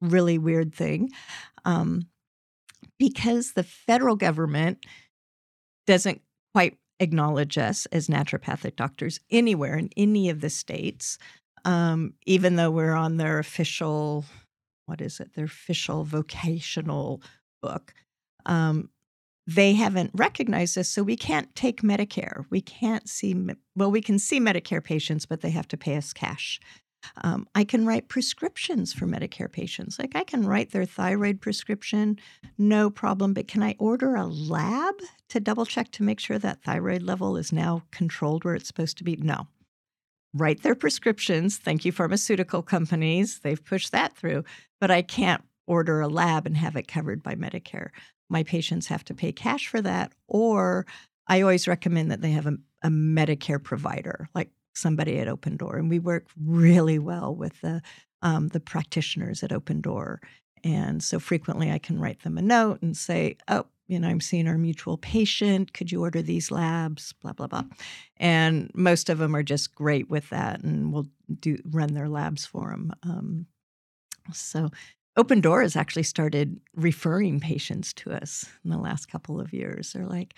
really 0.00 0.38
weird 0.38 0.74
thing. 0.74 1.10
Um, 1.64 2.08
because 2.98 3.52
the 3.52 3.62
federal 3.62 4.16
government 4.16 4.84
doesn't 5.86 6.20
quite 6.54 6.78
acknowledge 7.00 7.58
us 7.58 7.86
as 7.86 8.08
naturopathic 8.08 8.76
doctors 8.76 9.20
anywhere 9.30 9.76
in 9.76 9.90
any 9.96 10.28
of 10.28 10.40
the 10.40 10.50
states, 10.50 11.18
um, 11.64 12.14
even 12.26 12.56
though 12.56 12.70
we're 12.70 12.94
on 12.94 13.16
their 13.16 13.38
official, 13.38 14.24
what 14.86 15.00
is 15.00 15.20
it, 15.20 15.34
their 15.34 15.46
official 15.46 16.04
vocational 16.04 17.22
book. 17.60 17.94
Um, 18.46 18.90
they 19.46 19.72
haven't 19.72 20.12
recognized 20.14 20.76
this, 20.76 20.88
so 20.88 21.02
we 21.02 21.16
can't 21.16 21.52
take 21.56 21.82
Medicare. 21.82 22.44
We 22.50 22.60
can't 22.60 23.08
see, 23.08 23.34
well, 23.74 23.90
we 23.90 24.00
can 24.00 24.18
see 24.20 24.38
Medicare 24.38 24.82
patients, 24.82 25.26
but 25.26 25.40
they 25.40 25.50
have 25.50 25.66
to 25.68 25.76
pay 25.76 25.96
us 25.96 26.12
cash. 26.12 26.60
Um, 27.22 27.46
I 27.54 27.64
can 27.64 27.86
write 27.86 28.08
prescriptions 28.08 28.92
for 28.92 29.06
Medicare 29.06 29.50
patients. 29.50 29.98
Like 29.98 30.14
I 30.14 30.24
can 30.24 30.46
write 30.46 30.70
their 30.70 30.84
thyroid 30.84 31.40
prescription, 31.40 32.18
no 32.58 32.90
problem. 32.90 33.34
But 33.34 33.48
can 33.48 33.62
I 33.62 33.76
order 33.78 34.14
a 34.14 34.26
lab 34.26 34.94
to 35.30 35.40
double 35.40 35.66
check 35.66 35.90
to 35.92 36.02
make 36.02 36.20
sure 36.20 36.38
that 36.38 36.62
thyroid 36.62 37.02
level 37.02 37.36
is 37.36 37.52
now 37.52 37.82
controlled 37.90 38.44
where 38.44 38.54
it's 38.54 38.68
supposed 38.68 38.98
to 38.98 39.04
be? 39.04 39.16
No. 39.16 39.46
Write 40.34 40.62
their 40.62 40.74
prescriptions. 40.74 41.58
Thank 41.58 41.84
you, 41.84 41.92
pharmaceutical 41.92 42.62
companies. 42.62 43.40
They've 43.40 43.62
pushed 43.62 43.92
that 43.92 44.16
through. 44.16 44.44
But 44.80 44.90
I 44.90 45.02
can't 45.02 45.42
order 45.66 46.00
a 46.00 46.08
lab 46.08 46.46
and 46.46 46.56
have 46.56 46.74
it 46.76 46.88
covered 46.88 47.22
by 47.22 47.34
Medicare 47.34 47.90
my 48.32 48.42
patients 48.42 48.86
have 48.88 49.04
to 49.04 49.14
pay 49.14 49.30
cash 49.30 49.68
for 49.68 49.80
that, 49.82 50.12
or 50.26 50.86
I 51.28 51.42
always 51.42 51.68
recommend 51.68 52.10
that 52.10 52.22
they 52.22 52.32
have 52.32 52.46
a, 52.46 52.56
a 52.82 52.88
Medicare 52.88 53.62
provider, 53.62 54.28
like 54.34 54.50
somebody 54.74 55.18
at 55.18 55.28
Open 55.28 55.56
Door, 55.56 55.76
and 55.76 55.90
we 55.90 55.98
work 55.98 56.26
really 56.40 56.98
well 56.98 57.34
with 57.34 57.60
the 57.60 57.82
um, 58.22 58.48
the 58.48 58.60
practitioners 58.60 59.42
at 59.42 59.52
Open 59.52 59.80
Door. 59.80 60.20
And 60.64 61.02
so 61.02 61.18
frequently, 61.18 61.72
I 61.72 61.78
can 61.78 61.98
write 61.98 62.22
them 62.22 62.38
a 62.38 62.42
note 62.42 62.82
and 62.82 62.96
say, 62.96 63.36
"Oh, 63.48 63.66
you 63.88 63.98
know, 63.98 64.08
I'm 64.08 64.20
seeing 64.20 64.46
our 64.46 64.58
mutual 64.58 64.96
patient. 64.96 65.72
Could 65.72 65.90
you 65.90 66.02
order 66.02 66.22
these 66.22 66.50
labs? 66.50 67.12
Blah 67.20 67.32
blah 67.32 67.48
blah." 67.48 67.64
And 68.16 68.70
most 68.74 69.10
of 69.10 69.18
them 69.18 69.34
are 69.34 69.42
just 69.42 69.74
great 69.74 70.08
with 70.08 70.30
that, 70.30 70.62
and 70.62 70.92
we'll 70.92 71.08
do 71.40 71.58
run 71.70 71.94
their 71.94 72.08
labs 72.08 72.46
for 72.46 72.70
them. 72.70 72.92
Um, 73.02 73.46
so 74.32 74.70
Open 75.16 75.42
Door 75.42 75.62
has 75.62 75.76
actually 75.76 76.04
started 76.04 76.58
referring 76.74 77.38
patients 77.38 77.92
to 77.94 78.12
us 78.12 78.46
in 78.64 78.70
the 78.70 78.78
last 78.78 79.10
couple 79.10 79.40
of 79.40 79.52
years. 79.52 79.92
They're 79.92 80.06
like, 80.06 80.34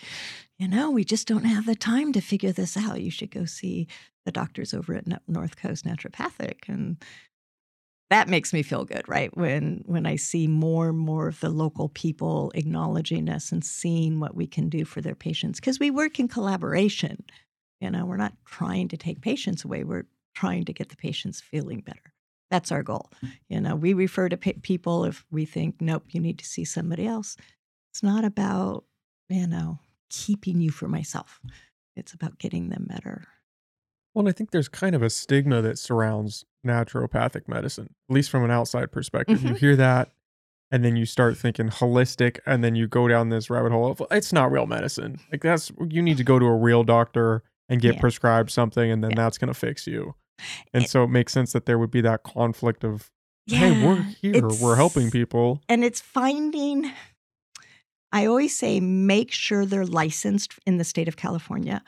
you 0.58 0.66
know, 0.66 0.90
we 0.90 1.04
just 1.04 1.28
don't 1.28 1.44
have 1.44 1.66
the 1.66 1.76
time 1.76 2.12
to 2.12 2.20
figure 2.20 2.50
this 2.50 2.76
out. 2.76 3.00
You 3.00 3.10
should 3.10 3.30
go 3.30 3.44
see 3.44 3.86
the 4.24 4.32
doctors 4.32 4.74
over 4.74 4.94
at 4.94 5.06
North 5.28 5.56
Coast 5.56 5.84
Naturopathic. 5.84 6.68
And 6.68 6.96
that 8.10 8.28
makes 8.28 8.52
me 8.52 8.62
feel 8.62 8.84
good, 8.84 9.08
right? 9.08 9.34
When 9.36 9.82
when 9.86 10.06
I 10.06 10.16
see 10.16 10.48
more 10.48 10.88
and 10.88 10.98
more 10.98 11.28
of 11.28 11.38
the 11.40 11.50
local 11.50 11.88
people 11.90 12.50
acknowledging 12.54 13.28
us 13.28 13.52
and 13.52 13.64
seeing 13.64 14.18
what 14.18 14.34
we 14.34 14.46
can 14.46 14.68
do 14.68 14.84
for 14.84 15.00
their 15.00 15.14
patients. 15.14 15.60
Because 15.60 15.78
we 15.78 15.90
work 15.90 16.18
in 16.18 16.26
collaboration. 16.26 17.24
You 17.80 17.90
know, 17.90 18.06
we're 18.06 18.16
not 18.16 18.34
trying 18.44 18.88
to 18.88 18.96
take 18.96 19.20
patients 19.20 19.64
away. 19.64 19.84
We're 19.84 20.06
trying 20.34 20.64
to 20.64 20.72
get 20.72 20.88
the 20.88 20.96
patients 20.96 21.40
feeling 21.40 21.80
better. 21.80 22.13
That's 22.54 22.70
our 22.70 22.84
goal. 22.84 23.10
You 23.48 23.60
know, 23.60 23.74
we 23.74 23.94
refer 23.94 24.28
to 24.28 24.36
people 24.36 25.04
if 25.06 25.26
we 25.32 25.44
think, 25.44 25.80
nope, 25.80 26.04
you 26.10 26.20
need 26.20 26.38
to 26.38 26.44
see 26.44 26.64
somebody 26.64 27.04
else. 27.04 27.36
It's 27.92 28.00
not 28.00 28.24
about, 28.24 28.84
you 29.28 29.48
know, 29.48 29.80
keeping 30.08 30.60
you 30.60 30.70
for 30.70 30.86
myself. 30.86 31.40
It's 31.96 32.12
about 32.12 32.38
getting 32.38 32.68
them 32.68 32.86
better. 32.88 33.24
Well, 34.14 34.28
I 34.28 34.30
think 34.30 34.52
there's 34.52 34.68
kind 34.68 34.94
of 34.94 35.02
a 35.02 35.10
stigma 35.10 35.62
that 35.62 35.80
surrounds 35.80 36.44
naturopathic 36.64 37.48
medicine, 37.48 37.92
at 38.08 38.14
least 38.14 38.30
from 38.30 38.44
an 38.44 38.52
outside 38.52 38.92
perspective. 38.92 39.38
Mm-hmm. 39.38 39.48
You 39.48 39.54
hear 39.54 39.74
that, 39.74 40.10
and 40.70 40.84
then 40.84 40.94
you 40.94 41.06
start 41.06 41.36
thinking 41.36 41.70
holistic, 41.70 42.38
and 42.46 42.62
then 42.62 42.76
you 42.76 42.86
go 42.86 43.08
down 43.08 43.30
this 43.30 43.50
rabbit 43.50 43.72
hole 43.72 43.90
of 43.90 44.00
it's 44.12 44.32
not 44.32 44.52
real 44.52 44.66
medicine. 44.66 45.18
Like 45.32 45.42
that's 45.42 45.72
you 45.88 46.02
need 46.02 46.18
to 46.18 46.24
go 46.24 46.38
to 46.38 46.46
a 46.46 46.56
real 46.56 46.84
doctor 46.84 47.42
and 47.68 47.80
get 47.80 47.94
yeah. 47.94 48.00
prescribed 48.00 48.52
something, 48.52 48.92
and 48.92 49.02
then 49.02 49.10
yeah. 49.10 49.16
that's 49.16 49.38
going 49.38 49.52
to 49.52 49.58
fix 49.58 49.88
you. 49.88 50.14
And 50.72 50.84
it, 50.84 50.90
so 50.90 51.04
it 51.04 51.08
makes 51.10 51.32
sense 51.32 51.52
that 51.52 51.66
there 51.66 51.78
would 51.78 51.90
be 51.90 52.00
that 52.02 52.22
conflict 52.22 52.84
of, 52.84 53.10
yeah, 53.46 53.58
hey, 53.58 53.86
we're 53.86 54.02
here, 54.02 54.48
we're 54.60 54.76
helping 54.76 55.10
people. 55.10 55.60
And 55.68 55.84
it's 55.84 56.00
finding, 56.00 56.90
I 58.12 58.26
always 58.26 58.56
say, 58.56 58.80
make 58.80 59.32
sure 59.32 59.66
they're 59.66 59.86
licensed 59.86 60.54
in 60.66 60.78
the 60.78 60.84
state 60.84 61.08
of 61.08 61.16
California. 61.16 61.82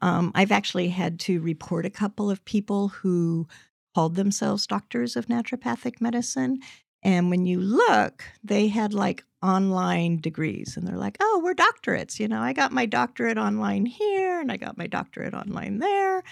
Um, 0.00 0.32
I've 0.34 0.52
actually 0.52 0.88
had 0.88 1.20
to 1.20 1.40
report 1.40 1.86
a 1.86 1.90
couple 1.90 2.30
of 2.30 2.44
people 2.44 2.88
who 2.88 3.46
called 3.94 4.14
themselves 4.14 4.66
doctors 4.66 5.16
of 5.16 5.26
naturopathic 5.26 6.00
medicine. 6.00 6.60
And 7.02 7.30
when 7.30 7.46
you 7.46 7.60
look, 7.60 8.24
they 8.42 8.68
had 8.68 8.94
like 8.94 9.24
online 9.42 10.18
degrees 10.20 10.76
and 10.76 10.86
they're 10.86 10.96
like, 10.96 11.16
oh, 11.20 11.40
we're 11.42 11.54
doctorates. 11.54 12.20
You 12.20 12.28
know, 12.28 12.40
I 12.40 12.52
got 12.52 12.72
my 12.72 12.86
doctorate 12.86 13.38
online 13.38 13.86
here 13.86 14.40
and 14.40 14.52
I 14.52 14.56
got 14.56 14.78
my 14.78 14.86
doctorate 14.86 15.34
online 15.34 15.78
there. 15.78 16.22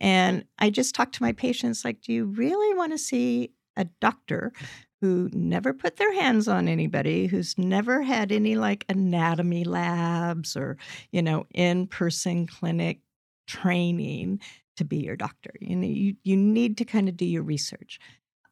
And 0.00 0.44
I 0.58 0.70
just 0.70 0.94
talk 0.94 1.12
to 1.12 1.22
my 1.22 1.32
patients 1.32 1.84
like, 1.84 2.00
do 2.00 2.12
you 2.12 2.24
really 2.24 2.76
want 2.76 2.92
to 2.92 2.98
see 2.98 3.52
a 3.76 3.84
doctor 4.00 4.52
who 5.00 5.28
never 5.32 5.72
put 5.74 5.96
their 5.96 6.14
hands 6.14 6.48
on 6.48 6.68
anybody, 6.68 7.26
who's 7.26 7.58
never 7.58 8.02
had 8.02 8.32
any 8.32 8.56
like 8.56 8.84
anatomy 8.88 9.64
labs 9.64 10.56
or, 10.56 10.78
you 11.12 11.20
know, 11.22 11.46
in 11.54 11.86
person 11.86 12.46
clinic 12.46 13.00
training 13.46 14.40
to 14.76 14.84
be 14.84 14.98
your 14.98 15.16
doctor? 15.16 15.52
You 15.60 15.76
know, 15.76 15.86
you, 15.86 16.16
you 16.24 16.36
need 16.36 16.78
to 16.78 16.84
kind 16.84 17.08
of 17.08 17.16
do 17.16 17.26
your 17.26 17.42
research. 17.42 18.00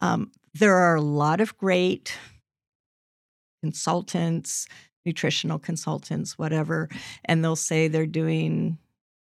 Um, 0.00 0.32
there 0.52 0.74
are 0.74 0.96
a 0.96 1.00
lot 1.00 1.40
of 1.40 1.56
great 1.56 2.16
consultants, 3.62 4.66
nutritional 5.06 5.58
consultants, 5.58 6.38
whatever, 6.38 6.90
and 7.24 7.42
they'll 7.42 7.56
say 7.56 7.88
they're 7.88 8.06
doing 8.06 8.76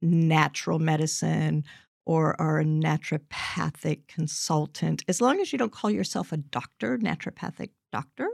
natural 0.03 0.79
medicine 0.79 1.65
or 2.07 2.41
are 2.41 2.61
a 2.61 2.65
naturopathic 2.65 4.07
consultant, 4.07 5.05
as 5.09 5.21
long 5.21 5.41
as 5.41 5.53
you 5.53 5.59
don't 5.59 5.73
call 5.73 5.91
yourself 5.91 6.33
a 6.33 6.37
doctor, 6.37 6.97
naturopathic 6.99 7.71
doctor, 7.93 8.29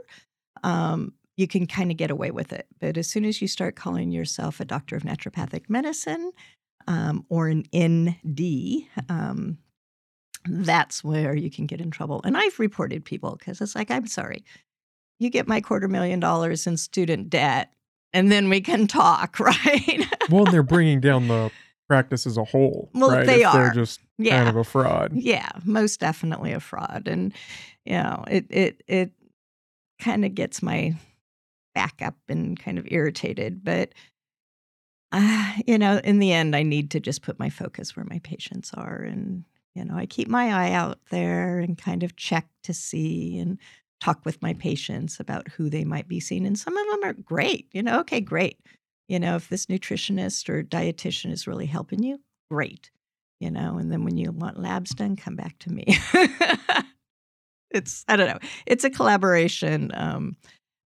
um, 0.63 1.13
you 1.35 1.47
can 1.47 1.65
kind 1.65 1.89
of 1.89 1.97
get 1.97 2.11
away 2.11 2.29
with 2.29 2.53
it. 2.53 2.67
But 2.79 2.97
as 2.97 3.09
soon 3.09 3.25
as 3.25 3.41
you 3.41 3.47
start 3.47 3.75
calling 3.75 4.11
yourself 4.11 4.59
a 4.59 4.65
doctor 4.65 4.95
of 4.95 5.03
naturopathic 5.03 5.69
medicine 5.69 6.31
um, 6.87 7.25
or 7.29 7.47
an 7.47 7.63
ND, 7.75 8.83
um, 9.09 9.57
that's 10.45 11.03
where 11.03 11.35
you 11.35 11.49
can 11.49 11.65
get 11.65 11.81
in 11.81 11.89
trouble. 11.89 12.21
And 12.23 12.37
I've 12.37 12.59
reported 12.59 13.03
people 13.03 13.35
because 13.37 13.59
it's 13.59 13.75
like, 13.75 13.89
I'm 13.89 14.07
sorry, 14.07 14.43
you 15.19 15.31
get 15.31 15.47
my 15.47 15.61
quarter 15.61 15.87
million 15.87 16.19
dollars 16.19 16.67
in 16.67 16.77
student 16.77 17.29
debt, 17.29 17.73
and 18.11 18.31
then 18.31 18.49
we 18.49 18.61
can 18.61 18.85
talk, 18.85 19.39
right? 19.39 20.05
well, 20.29 20.45
they're 20.45 20.61
bringing 20.61 20.99
down 20.99 21.27
the 21.27 21.49
practice 21.93 22.25
as 22.25 22.37
a 22.37 22.43
whole. 22.43 22.89
Well, 22.93 23.11
right? 23.11 23.25
they 23.25 23.41
if 23.41 23.47
are 23.47 23.53
They're 23.53 23.73
just 23.73 23.99
yeah. 24.17 24.37
kind 24.37 24.49
of 24.49 24.55
a 24.55 24.63
fraud. 24.63 25.11
Yeah, 25.13 25.49
most 25.63 25.99
definitely 25.99 26.51
a 26.51 26.59
fraud, 26.59 27.07
and 27.07 27.33
you 27.85 27.93
know, 27.93 28.23
it 28.27 28.45
it 28.49 28.83
it 28.87 29.11
kind 29.99 30.25
of 30.25 30.33
gets 30.33 30.63
my 30.63 30.95
back 31.75 32.01
up 32.01 32.15
and 32.27 32.59
kind 32.59 32.77
of 32.77 32.87
irritated, 32.89 33.63
but. 33.63 33.93
Uh, 35.15 35.51
you 35.67 35.77
know, 35.77 36.01
in 36.03 36.17
the 36.17 36.31
end, 36.31 36.55
I 36.55 36.63
need 36.63 36.89
to 36.89 36.99
just 36.99 37.21
put 37.21 37.37
my 37.37 37.47
focus 37.51 37.95
where 37.95 38.03
my 38.09 38.17
patients 38.23 38.71
are. 38.73 38.95
And, 38.95 39.43
you 39.75 39.85
know, 39.85 39.95
I 39.95 40.07
keep 40.07 40.27
my 40.27 40.51
eye 40.51 40.71
out 40.71 40.97
there 41.11 41.59
and 41.59 41.77
kind 41.77 42.01
of 42.01 42.15
check 42.15 42.47
to 42.63 42.73
see 42.73 43.37
and 43.37 43.59
talk 44.01 44.25
with 44.25 44.41
my 44.41 44.53
patients 44.53 45.19
about 45.19 45.49
who 45.49 45.69
they 45.69 45.83
might 45.83 46.07
be 46.07 46.19
seeing. 46.19 46.47
And 46.47 46.57
some 46.57 46.75
of 46.75 46.87
them 46.89 47.03
are 47.03 47.13
great, 47.13 47.67
you 47.73 47.83
know, 47.83 47.99
okay, 47.99 48.21
great 48.21 48.57
you 49.13 49.19
know, 49.19 49.35
if 49.35 49.47
this 49.47 49.67
nutritionist 49.67 50.49
or 50.49 50.63
dietitian 50.63 51.31
is 51.31 51.45
really 51.45 51.67
helping 51.67 52.01
you, 52.01 52.19
great. 52.49 52.89
You 53.39 53.51
know, 53.51 53.77
and 53.77 53.91
then 53.91 54.03
when 54.03 54.17
you 54.17 54.31
want 54.31 54.59
labs 54.59 54.89
done, 54.95 55.15
come 55.15 55.35
back 55.35 55.59
to 55.59 55.69
me. 55.71 55.85
it's 57.69 58.03
I 58.07 58.15
don't 58.15 58.27
know. 58.27 58.39
It's 58.65 58.83
a 58.83 58.89
collaboration. 58.89 59.91
Um, 59.93 60.35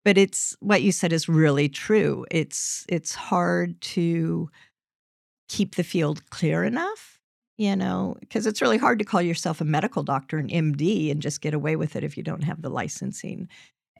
but 0.03 0.17
it's 0.17 0.55
what 0.59 0.81
you 0.81 0.91
said 0.91 1.13
is 1.13 1.29
really 1.29 1.69
true. 1.69 2.25
It's 2.31 2.83
it's 2.89 3.13
hard 3.13 3.79
to 3.81 4.49
keep 5.47 5.75
the 5.75 5.83
field 5.83 6.27
clear 6.31 6.63
enough, 6.63 7.19
you 7.57 7.75
know, 7.75 8.15
because 8.21 8.47
it's 8.47 8.61
really 8.61 8.79
hard 8.79 8.97
to 8.97 9.05
call 9.05 9.21
yourself 9.21 9.61
a 9.61 9.65
medical 9.65 10.01
doctor, 10.01 10.39
an 10.39 10.47
MD, 10.47 11.11
and 11.11 11.21
just 11.21 11.41
get 11.41 11.53
away 11.53 11.75
with 11.75 11.95
it 11.95 12.03
if 12.03 12.17
you 12.17 12.23
don't 12.23 12.43
have 12.43 12.63
the 12.63 12.69
licensing. 12.69 13.49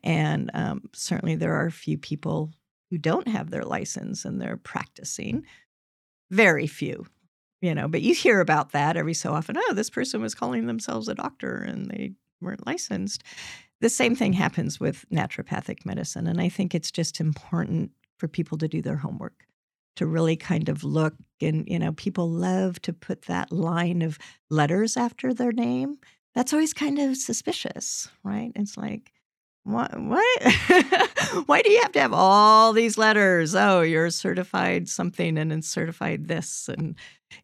And 0.04 0.50
um, 0.56 0.90
certainly, 0.96 1.36
there 1.36 1.54
are 1.54 1.68
a 1.68 1.72
few 1.72 2.00
people 2.00 2.52
who 2.96 3.00
don't 3.00 3.28
have 3.28 3.50
their 3.50 3.66
license 3.66 4.24
and 4.24 4.42
they're 4.42 4.56
practicing. 4.56 5.44
Very 6.32 6.66
few, 6.66 7.06
you 7.62 7.76
know, 7.76 7.90
but 7.90 8.02
you 8.02 8.14
hear 8.14 8.40
about 8.40 8.72
that 8.72 8.96
every 8.96 9.14
so 9.14 9.34
often. 9.34 9.58
Oh, 9.58 9.74
this 9.74 9.90
person 9.90 10.22
was 10.22 10.34
calling 10.34 10.66
themselves 10.66 11.10
a 11.10 11.14
doctor 11.14 11.58
and 11.58 11.92
they 11.92 12.14
weren't 12.40 12.66
licensed. 12.66 13.22
The 13.82 13.90
same 13.90 14.16
thing 14.16 14.32
happens 14.32 14.80
with 14.80 15.06
naturopathic 15.12 15.86
medicine. 15.86 16.26
And 16.26 16.40
I 16.40 16.48
think 16.48 16.74
it's 16.74 16.90
just 16.90 17.20
important 17.20 17.92
for 18.18 18.30
people 18.30 18.58
to 18.60 18.68
do 18.70 18.82
their 18.82 18.96
homework, 18.96 19.46
to 19.98 20.06
really 20.06 20.38
kind 20.38 20.70
of 20.70 20.86
look. 20.86 21.16
And, 21.42 21.68
you 21.68 21.78
know, 21.78 21.92
people 21.92 22.30
love 22.30 22.82
to 22.84 22.94
put 22.94 23.24
that 23.24 23.52
line 23.52 24.04
of 24.04 24.18
letters 24.50 24.96
after 24.96 25.34
their 25.34 25.52
name. 25.52 25.98
That's 26.34 26.54
always 26.54 26.74
kind 26.74 26.98
of 27.00 27.18
suspicious, 27.18 28.08
right? 28.24 28.54
It's 28.56 28.78
like, 28.78 29.12
what? 29.66 30.00
What? 30.00 30.44
Why 31.48 31.62
do 31.64 31.72
you 31.72 31.82
have 31.82 31.92
to 31.94 32.00
have 32.00 32.14
all 32.14 32.72
these 32.72 33.00
letters? 33.00 33.56
Oh, 33.56 33.82
you're 33.82 34.12
certified 34.12 34.88
something 34.88 35.40
and 35.40 35.52
then 35.52 35.64
certified 35.64 36.28
this. 36.28 36.70
And, 36.70 36.96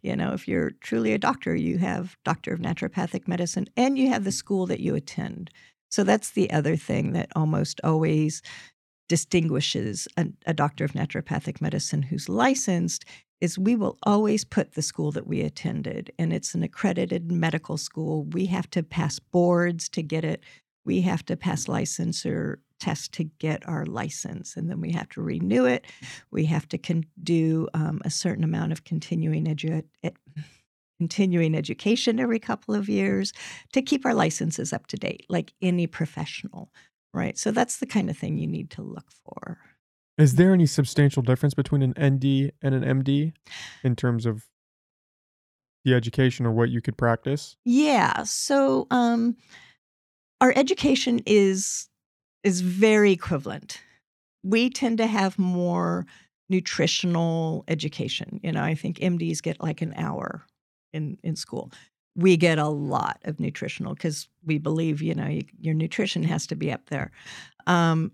you 0.04 0.16
know, 0.16 0.32
if 0.32 0.48
you're 0.48 0.70
truly 0.82 1.14
a 1.14 1.18
doctor, 1.18 1.56
you 1.56 1.80
have 1.80 2.16
Doctor 2.24 2.54
of 2.54 2.60
Naturopathic 2.60 3.28
Medicine 3.28 3.68
and 3.76 3.98
you 3.98 4.10
have 4.10 4.24
the 4.24 4.32
school 4.32 4.68
that 4.68 4.80
you 4.80 4.94
attend. 4.94 5.50
So 5.90 6.04
that's 6.04 6.30
the 6.30 6.52
other 6.52 6.76
thing 6.76 7.14
that 7.14 7.32
almost 7.36 7.82
always 7.84 8.44
distinguishes 9.10 10.08
a, 10.16 10.28
a, 10.46 10.54
doctor 10.54 10.86
of 10.86 10.94
naturopathic 10.94 11.60
medicine 11.60 12.02
who's 12.02 12.30
licensed 12.30 13.04
is 13.42 13.60
we 13.60 13.76
will 13.76 13.98
always 14.04 14.46
put 14.46 14.74
the 14.74 14.82
school 14.82 15.12
that 15.12 15.28
we 15.28 15.42
attended 15.42 16.14
and 16.18 16.32
it's 16.32 16.56
an 16.56 16.64
accredited 16.64 17.30
medical 17.30 17.76
school 17.76 18.24
we 18.24 18.46
have 18.46 18.70
to 18.70 18.82
pass 18.82 19.20
boards 19.20 19.90
to 19.90 20.02
get 20.02 20.24
it 20.24 20.42
we 20.86 21.02
have 21.02 21.26
to 21.26 21.36
pass 21.36 21.66
licensure 21.66 22.58
tests 22.80 23.08
to 23.08 23.24
get 23.24 23.68
our 23.68 23.86
license 23.86 24.56
and 24.56 24.70
then 24.70 24.82
we 24.82 24.92
have 24.92 25.08
to 25.08 25.22
renew 25.22 25.66
it 25.66 25.86
we 26.32 26.46
have 26.46 26.68
to 26.68 26.78
con- 26.80 27.06
do 27.22 27.68
um, 27.76 28.02
a 28.04 28.10
certain 28.10 28.44
amount 28.44 28.72
of 28.72 28.84
continuing 28.84 29.46
edu- 29.46 29.84
continuing 31.02 31.56
education 31.56 32.20
every 32.20 32.38
couple 32.38 32.76
of 32.76 32.88
years 32.88 33.34
to 33.74 33.82
keep 33.82 34.06
our 34.06 34.14
licenses 34.14 34.72
up 34.72 34.86
to 34.86 34.96
date, 34.96 35.26
like 35.30 35.52
any 35.60 35.88
professional, 35.88 36.72
right? 37.12 37.40
So 37.40 37.50
that's 37.50 37.78
the 37.80 37.88
kind 37.88 38.08
of 38.08 38.16
thing 38.16 38.38
you 38.38 38.46
need 38.46 38.70
to 38.72 38.84
look 38.84 39.08
for. 39.26 39.58
Is 40.20 40.36
there 40.36 40.54
any 40.54 40.68
substantial 40.68 41.24
difference 41.24 41.56
between 41.56 41.82
an 41.82 41.96
ND 42.00 42.52
and 42.62 42.76
an 42.76 43.02
MD 43.02 43.34
in 43.84 43.96
terms 43.96 44.28
of 44.28 44.46
the 45.84 45.96
education 45.96 46.46
or 46.46 46.52
what 46.52 46.70
you 46.70 46.82
could 46.82 47.00
practice? 47.00 47.58
Yeah. 47.66 48.22
So 48.22 48.86
um, 48.92 49.38
our 50.42 50.54
education 50.56 51.22
is 51.26 51.90
is 52.44 52.62
very 52.62 53.12
equivalent. 53.12 53.82
We 54.44 54.70
tend 54.70 54.98
to 54.98 55.08
have 55.08 55.40
more 55.40 56.06
nutritional 56.50 57.64
education. 57.68 58.40
You 58.44 58.52
know, 58.52 58.64
I 58.64 58.76
think 58.76 59.00
MDs 59.00 59.42
get 59.42 59.62
like 59.62 59.82
an 59.82 59.94
hour 59.96 60.46
in 60.94 61.18
in 61.24 61.36
school 61.36 61.72
we 62.16 62.38
get 62.38 62.60
a 62.60 62.68
lot 62.68 63.22
of 63.26 63.40
nutritional 63.40 63.94
because 63.94 64.28
we 64.46 64.58
believe 64.58 65.02
you 65.02 65.16
know 65.16 65.28
you, 65.28 65.44
your 65.60 65.74
nutrition 65.74 66.24
has 66.24 66.46
to 66.48 66.56
be 66.56 66.72
up 66.72 66.86
there 66.90 67.12
um, 67.68 68.12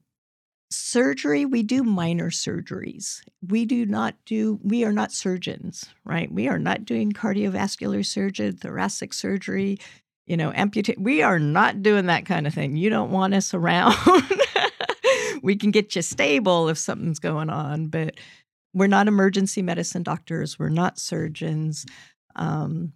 surgery 0.69 1.45
we 1.45 1.63
do 1.63 1.83
minor 1.83 2.29
surgeries 2.29 3.21
we 3.47 3.65
do 3.65 3.85
not 3.85 4.15
do 4.25 4.59
we 4.63 4.83
are 4.83 4.91
not 4.91 5.11
surgeons 5.11 5.85
right 6.03 6.31
we 6.31 6.47
are 6.47 6.59
not 6.59 6.85
doing 6.85 7.11
cardiovascular 7.11 8.05
surgery 8.05 8.51
thoracic 8.51 9.13
surgery 9.13 9.79
you 10.27 10.37
know 10.37 10.51
amputate 10.53 10.99
we 10.99 11.21
are 11.21 11.39
not 11.39 11.81
doing 11.81 12.05
that 12.05 12.25
kind 12.25 12.45
of 12.45 12.53
thing 12.53 12.75
you 12.75 12.89
don't 12.89 13.11
want 13.11 13.33
us 13.33 13.53
around 13.53 13.95
we 15.41 15.55
can 15.55 15.71
get 15.71 15.95
you 15.95 16.01
stable 16.01 16.69
if 16.69 16.77
something's 16.77 17.19
going 17.19 17.49
on 17.49 17.87
but 17.87 18.15
we're 18.73 18.87
not 18.87 19.07
emergency 19.07 19.61
medicine 19.61 20.03
doctors 20.03 20.59
we're 20.59 20.69
not 20.69 20.99
surgeons 20.99 21.85
um, 22.35 22.93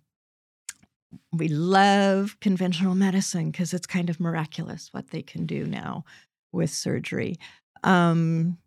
we 1.34 1.47
love 1.47 2.39
conventional 2.39 2.95
medicine 2.95 3.51
because 3.51 3.73
it's 3.73 3.88
kind 3.88 4.09
of 4.09 4.19
miraculous 4.19 4.89
what 4.91 5.09
they 5.09 5.21
can 5.21 5.45
do 5.45 5.65
now 5.65 6.03
with 6.51 6.69
surgery. 6.69 7.38
Um, 7.84 8.57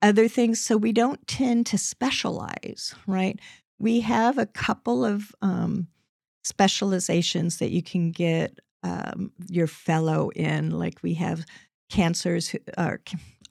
other 0.00 0.28
things, 0.28 0.60
so 0.60 0.76
we 0.76 0.92
don't 0.92 1.26
tend 1.26 1.66
to 1.66 1.78
specialize, 1.78 2.94
right? 3.06 3.38
We 3.78 4.00
have 4.00 4.38
a 4.38 4.46
couple 4.46 5.04
of 5.04 5.34
um, 5.42 5.88
specializations 6.48 7.58
that 7.58 7.70
you 7.70 7.82
can 7.82 8.10
get 8.10 8.58
um, 8.82 9.32
your 9.48 9.66
fellow 9.66 10.30
in. 10.30 10.70
Like 10.70 11.02
we 11.02 11.14
have 11.14 11.44
cancers, 11.90 12.54
or 12.76 13.00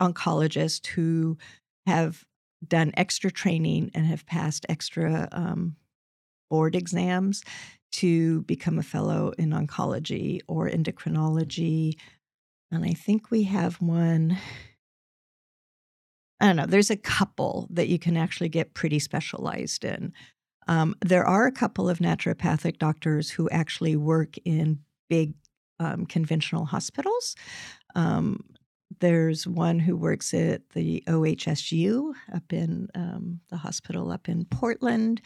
oncologists 0.02 0.86
who 0.88 1.38
have 1.86 2.26
done 2.68 2.92
extra 2.98 3.32
training 3.32 3.92
and 3.94 4.06
have 4.06 4.26
passed 4.26 4.66
extra 4.68 5.30
um, 5.32 5.76
board 6.50 6.76
exams 6.76 7.44
to 7.92 8.42
become 8.44 8.80
a 8.80 8.84
fellow 8.84 9.32
in 9.38 9.52
oncology 9.52 10.42
or 10.48 10.70
endocrinology. 10.70 11.98
And 12.72 12.84
I 12.84 12.94
think 12.94 13.32
we 13.32 13.44
have 13.44 13.76
one. 13.76 14.38
I 16.40 16.48
don't 16.48 16.56
know. 16.56 16.66
There's 16.66 16.92
a 16.92 16.98
couple 16.98 17.68
that 17.72 17.88
you 17.88 17.98
can 17.98 18.18
actually 18.18 18.50
get 18.50 18.74
pretty 18.74 19.00
specialized 19.00 19.84
in. 19.84 20.14
Um, 20.68 20.96
there 21.04 21.26
are 21.26 21.48
a 21.48 21.52
couple 21.52 21.90
of 21.90 22.00
naturopathic 22.00 22.78
doctors 22.78 23.30
who 23.30 23.50
actually 23.50 23.96
work 23.96 24.36
in 24.46 24.80
big 25.10 25.34
um, 25.80 26.06
conventional 26.06 26.66
hospitals. 26.66 27.36
Um, 27.96 28.44
there's 29.00 29.46
one 29.48 29.80
who 29.80 29.96
works 29.96 30.34
at 30.34 30.70
the 30.70 31.04
OHSU 31.08 32.14
up 32.34 32.52
in 32.52 32.88
um, 32.96 33.42
the 33.50 33.58
hospital 33.58 34.12
up 34.12 34.28
in 34.28 34.46
Portland. 34.46 35.22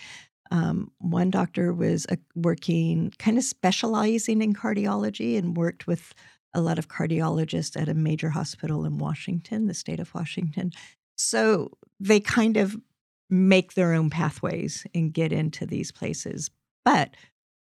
Um, 0.51 0.91
one 0.97 1.29
doctor 1.29 1.73
was 1.73 2.05
uh, 2.07 2.17
working, 2.35 3.13
kind 3.17 3.37
of 3.37 3.43
specializing 3.43 4.41
in 4.41 4.53
cardiology, 4.53 5.37
and 5.37 5.55
worked 5.55 5.87
with 5.87 6.13
a 6.53 6.59
lot 6.61 6.77
of 6.77 6.89
cardiologists 6.89 7.79
at 7.81 7.87
a 7.87 7.93
major 7.93 8.29
hospital 8.29 8.83
in 8.83 8.97
Washington, 8.97 9.67
the 9.67 9.73
state 9.73 10.01
of 10.01 10.13
Washington. 10.13 10.71
So 11.15 11.71
they 11.99 12.19
kind 12.19 12.57
of 12.57 12.75
make 13.31 13.73
their 13.73 13.93
own 13.93 14.09
pathways 14.09 14.85
and 14.93 15.13
get 15.13 15.31
into 15.31 15.65
these 15.65 15.91
places, 15.91 16.51
but 16.85 17.15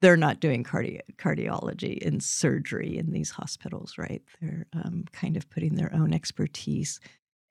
they're 0.02 0.18
not 0.18 0.39
doing 0.39 0.64
cardi- 0.64 1.02
cardiology 1.18 2.04
and 2.06 2.24
surgery 2.24 2.97
in 2.97 3.12
these 3.12 3.30
hospitals, 3.30 3.97
right? 3.97 4.24
They're 4.41 4.66
um, 4.74 5.06
kind 5.12 5.38
of 5.38 5.47
putting 5.49 5.76
their 5.76 5.93
own 5.93 6.14
expertise 6.14 6.99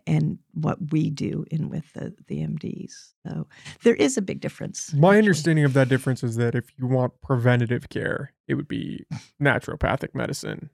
and 0.07 0.39
what 0.53 0.91
we 0.91 1.11
do 1.11 1.45
in 1.51 1.69
with 1.69 1.93
the, 1.93 2.15
the 2.27 2.39
MDs. 2.39 3.13
So 3.27 3.47
there 3.85 3.95
is 3.95 4.17
a 4.17 4.23
big 4.23 4.41
difference. 4.41 4.93
My 4.93 5.11
actually. 5.11 5.19
understanding 5.19 5.65
of 5.65 5.75
that 5.75 5.89
difference 5.89 6.25
is 6.25 6.37
that 6.37 6.55
if 6.55 6.73
you 6.79 6.87
want 6.87 7.21
preventative 7.21 7.89
care, 7.91 8.33
it 8.49 8.55
would 8.55 8.67
be 8.67 9.05
naturopathic 9.41 10.15
medicine 10.15 10.71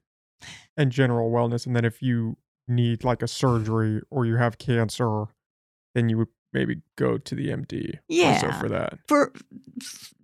and 0.75 0.91
general 0.91 1.29
wellness. 1.29 1.67
And 1.67 1.75
then 1.75 1.85
if 1.85 2.01
you 2.01 2.37
need 2.67 3.03
like 3.03 3.21
a 3.21 3.27
surgery 3.27 4.01
or 4.09 4.25
you 4.25 4.37
have 4.37 4.57
cancer, 4.57 5.25
then 5.93 6.09
you 6.09 6.17
would 6.17 6.29
maybe 6.53 6.81
go 6.95 7.17
to 7.17 7.35
the 7.35 7.49
MD 7.49 7.99
yeah, 8.07 8.59
for 8.59 8.69
that. 8.69 8.99
For 9.07 9.33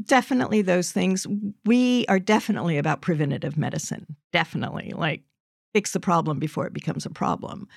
definitely 0.03 0.61
those 0.61 0.91
things. 0.91 1.27
We 1.65 2.05
are 2.07 2.19
definitely 2.19 2.77
about 2.77 3.01
preventative 3.01 3.57
medicine. 3.57 4.15
Definitely. 4.31 4.93
Like 4.95 5.23
fix 5.73 5.91
the 5.91 5.99
problem 5.99 6.39
before 6.39 6.65
it 6.65 6.73
becomes 6.73 7.05
a 7.05 7.09
problem. 7.09 7.67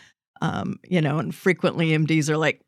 Um, 0.42 0.78
you 0.88 1.00
know, 1.00 1.18
and 1.18 1.34
frequently 1.34 1.90
MDs 1.90 2.28
are 2.28 2.36
like, 2.36 2.60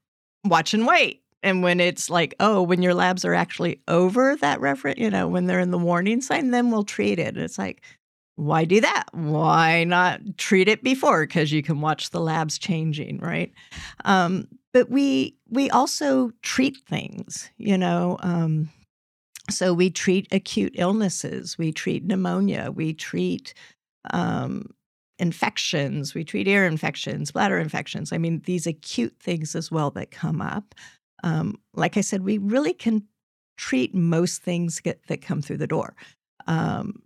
watch 0.44 0.74
and 0.74 0.86
wait. 0.86 1.22
And 1.42 1.62
when 1.62 1.80
it's 1.80 2.10
like, 2.10 2.34
oh, 2.40 2.62
when 2.62 2.82
your 2.82 2.94
labs 2.94 3.24
are 3.24 3.34
actually 3.34 3.80
over 3.86 4.36
that 4.36 4.60
reference, 4.60 4.98
you 4.98 5.10
know, 5.10 5.28
when 5.28 5.46
they're 5.46 5.60
in 5.60 5.70
the 5.70 5.78
warning 5.78 6.20
sign, 6.20 6.50
then 6.50 6.70
we'll 6.70 6.84
treat 6.84 7.18
it. 7.18 7.34
And 7.34 7.44
it's 7.44 7.58
like, 7.58 7.82
why 8.36 8.64
do 8.64 8.80
that? 8.80 9.04
Why 9.12 9.84
not 9.84 10.20
treat 10.36 10.68
it 10.68 10.82
before? 10.82 11.26
Because 11.26 11.52
you 11.52 11.62
can 11.62 11.80
watch 11.80 12.10
the 12.10 12.20
labs 12.20 12.58
changing, 12.58 13.18
right? 13.18 13.52
Um, 14.04 14.48
but 14.72 14.90
we 14.90 15.36
we 15.48 15.70
also 15.70 16.30
treat 16.42 16.76
things, 16.88 17.50
you 17.58 17.78
know. 17.78 18.18
Um, 18.20 18.70
so 19.50 19.72
we 19.72 19.90
treat 19.90 20.28
acute 20.32 20.74
illnesses, 20.76 21.56
we 21.58 21.72
treat 21.72 22.04
pneumonia, 22.04 22.70
we 22.70 22.92
treat 22.92 23.54
um, 24.10 24.74
infections, 25.18 26.14
we 26.14 26.24
treat 26.24 26.48
ear 26.48 26.66
infections, 26.66 27.32
bladder 27.32 27.58
infections. 27.58 28.12
I 28.12 28.18
mean, 28.18 28.42
these 28.44 28.66
acute 28.66 29.16
things 29.20 29.56
as 29.56 29.70
well 29.70 29.90
that 29.92 30.10
come 30.10 30.40
up. 30.42 30.74
Um, 31.24 31.58
like 31.74 31.96
I 31.96 32.02
said, 32.02 32.22
we 32.22 32.38
really 32.38 32.74
can 32.74 33.04
treat 33.56 33.94
most 33.94 34.42
things 34.42 34.80
get, 34.80 35.06
that 35.08 35.22
come 35.22 35.42
through 35.42 35.58
the 35.58 35.66
door. 35.66 35.96
Um, 36.46 37.02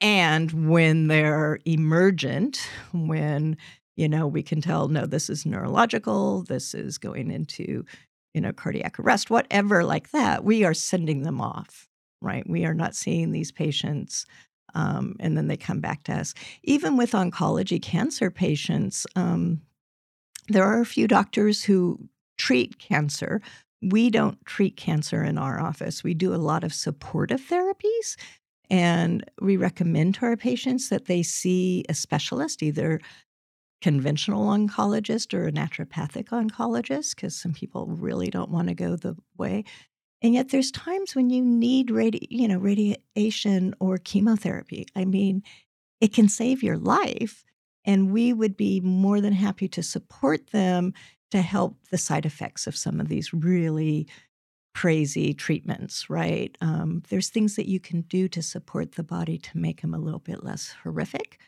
And 0.00 0.68
when 0.70 1.08
they're 1.08 1.58
emergent, 1.66 2.58
when 2.92 3.56
you 3.96 4.08
know 4.08 4.26
we 4.26 4.42
can 4.42 4.60
tell 4.60 4.88
no 4.88 5.06
this 5.06 5.28
is 5.30 5.46
neurological 5.46 6.42
this 6.44 6.74
is 6.74 6.98
going 6.98 7.30
into 7.30 7.84
you 8.34 8.40
know 8.40 8.52
cardiac 8.52 8.98
arrest 8.98 9.30
whatever 9.30 9.84
like 9.84 10.10
that 10.10 10.44
we 10.44 10.64
are 10.64 10.74
sending 10.74 11.22
them 11.22 11.40
off 11.40 11.90
right? 12.22 12.48
We 12.48 12.64
are 12.64 12.74
not 12.74 12.94
seeing 12.94 13.32
these 13.32 13.52
patients 13.52 14.26
um, 14.74 15.16
and 15.18 15.36
then 15.36 15.48
they 15.48 15.56
come 15.56 15.80
back 15.80 16.04
to 16.04 16.12
us. 16.12 16.32
Even 16.62 16.96
with 16.96 17.12
oncology 17.12 17.80
cancer 17.82 18.30
patients 18.30 19.06
um, 19.16 19.60
there 20.48 20.64
are 20.64 20.80
a 20.80 20.86
few 20.86 21.06
doctors 21.06 21.62
who 21.62 22.08
treat 22.36 22.78
cancer. 22.78 23.40
We 23.82 24.10
don't 24.10 24.44
treat 24.46 24.76
cancer 24.76 25.22
in 25.22 25.38
our 25.38 25.60
office. 25.60 26.02
We 26.02 26.12
do 26.12 26.34
a 26.34 26.36
lot 26.36 26.64
of 26.64 26.74
supportive 26.74 27.40
therapies 27.40 28.16
and 28.68 29.24
we 29.40 29.56
recommend 29.56 30.16
to 30.16 30.26
our 30.26 30.36
patients 30.36 30.88
that 30.88 31.06
they 31.06 31.22
see 31.22 31.84
a 31.88 31.94
specialist, 31.94 32.62
either 32.62 33.00
conventional 33.80 34.46
oncologist 34.46 35.32
or 35.32 35.46
a 35.46 35.52
naturopathic 35.52 36.28
oncologist, 36.28 37.14
because 37.14 37.34
some 37.34 37.52
people 37.52 37.86
really 37.86 38.28
don't 38.28 38.50
want 38.50 38.68
to 38.68 38.74
go 38.74 38.96
the 38.96 39.16
way. 39.38 39.64
And 40.22 40.34
yet 40.34 40.50
there's 40.50 40.70
times 40.70 41.14
when 41.14 41.30
you 41.30 41.42
need 41.42 41.88
radi- 41.88 42.26
you 42.28 42.46
know, 42.46 42.58
radiation 42.58 43.74
or 43.80 43.96
chemotherapy. 43.98 44.86
I 44.94 45.04
mean, 45.06 45.42
it 46.00 46.12
can 46.12 46.28
save 46.28 46.62
your 46.62 46.76
life. 46.76 47.44
And 47.86 48.12
we 48.12 48.34
would 48.34 48.56
be 48.56 48.80
more 48.80 49.22
than 49.22 49.32
happy 49.32 49.66
to 49.68 49.82
support 49.82 50.50
them 50.50 50.92
to 51.30 51.40
help 51.40 51.78
the 51.90 51.96
side 51.96 52.26
effects 52.26 52.66
of 52.66 52.76
some 52.76 53.00
of 53.00 53.08
these 53.08 53.32
really 53.32 54.06
crazy 54.74 55.32
treatments, 55.32 56.10
right? 56.10 56.56
Um, 56.60 57.02
there's 57.08 57.30
things 57.30 57.56
that 57.56 57.68
you 57.68 57.80
can 57.80 58.02
do 58.02 58.28
to 58.28 58.42
support 58.42 58.92
the 58.92 59.02
body 59.02 59.38
to 59.38 59.58
make 59.58 59.80
them 59.80 59.94
a 59.94 59.98
little 59.98 60.20
bit 60.20 60.44
less 60.44 60.74
horrific, 60.82 61.38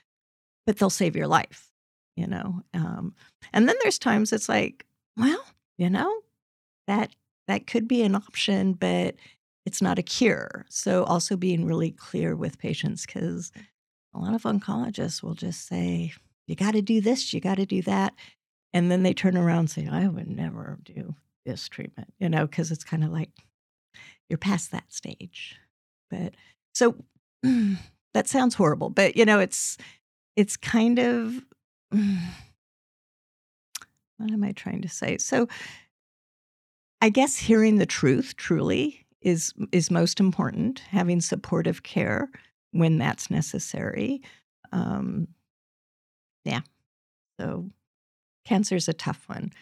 but 0.66 0.78
they'll 0.78 0.90
save 0.90 1.14
your 1.14 1.28
life 1.28 1.71
you 2.16 2.26
know 2.26 2.62
um, 2.74 3.14
and 3.52 3.68
then 3.68 3.76
there's 3.82 3.98
times 3.98 4.32
it's 4.32 4.48
like 4.48 4.86
well 5.16 5.44
you 5.78 5.90
know 5.90 6.20
that 6.86 7.10
that 7.48 7.66
could 7.66 7.88
be 7.88 8.02
an 8.02 8.14
option 8.14 8.72
but 8.72 9.16
it's 9.64 9.80
not 9.82 9.98
a 9.98 10.02
cure. 10.02 10.66
So 10.68 11.04
also 11.04 11.36
being 11.36 11.64
really 11.64 11.92
clear 11.92 12.34
with 12.34 12.58
patients 12.58 13.06
because 13.06 13.52
a 14.14 14.18
lot 14.18 14.34
of 14.34 14.42
oncologists 14.42 15.22
will 15.22 15.34
just 15.34 15.66
say 15.66 16.12
you 16.46 16.56
got 16.56 16.72
to 16.72 16.82
do 16.82 17.00
this 17.00 17.32
you 17.32 17.40
got 17.40 17.56
to 17.56 17.66
do 17.66 17.80
that 17.82 18.12
and 18.72 18.90
then 18.90 19.02
they 19.02 19.14
turn 19.14 19.36
around 19.36 19.58
and 19.58 19.70
say 19.70 19.88
i 19.90 20.06
would 20.06 20.28
never 20.28 20.78
do 20.84 21.14
this 21.46 21.68
treatment 21.68 22.12
you 22.18 22.28
know 22.28 22.46
because 22.46 22.70
it's 22.70 22.84
kind 22.84 23.04
of 23.04 23.10
like 23.10 23.30
you're 24.28 24.38
past 24.38 24.72
that 24.72 24.92
stage. 24.92 25.56
But 26.10 26.34
so 26.74 26.96
that 28.14 28.28
sounds 28.28 28.54
horrible 28.54 28.90
but 28.90 29.16
you 29.16 29.24
know 29.24 29.40
it's 29.40 29.76
it's 30.36 30.56
kind 30.56 30.98
of 30.98 31.44
what 34.16 34.30
am 34.30 34.44
I 34.44 34.52
trying 34.52 34.82
to 34.82 34.88
say? 34.88 35.18
So 35.18 35.48
I 37.00 37.10
guess 37.10 37.36
hearing 37.36 37.76
the 37.76 37.86
truth 37.86 38.36
truly 38.36 39.06
is 39.20 39.52
is 39.72 39.90
most 39.90 40.20
important. 40.20 40.80
Having 40.90 41.20
supportive 41.20 41.82
care 41.82 42.30
when 42.72 42.98
that's 42.98 43.30
necessary. 43.30 44.22
Um, 44.72 45.28
yeah. 46.44 46.60
So 47.38 47.70
cancer 48.44 48.76
is 48.76 48.88
a 48.88 48.92
tough 48.92 49.28
one. 49.28 49.52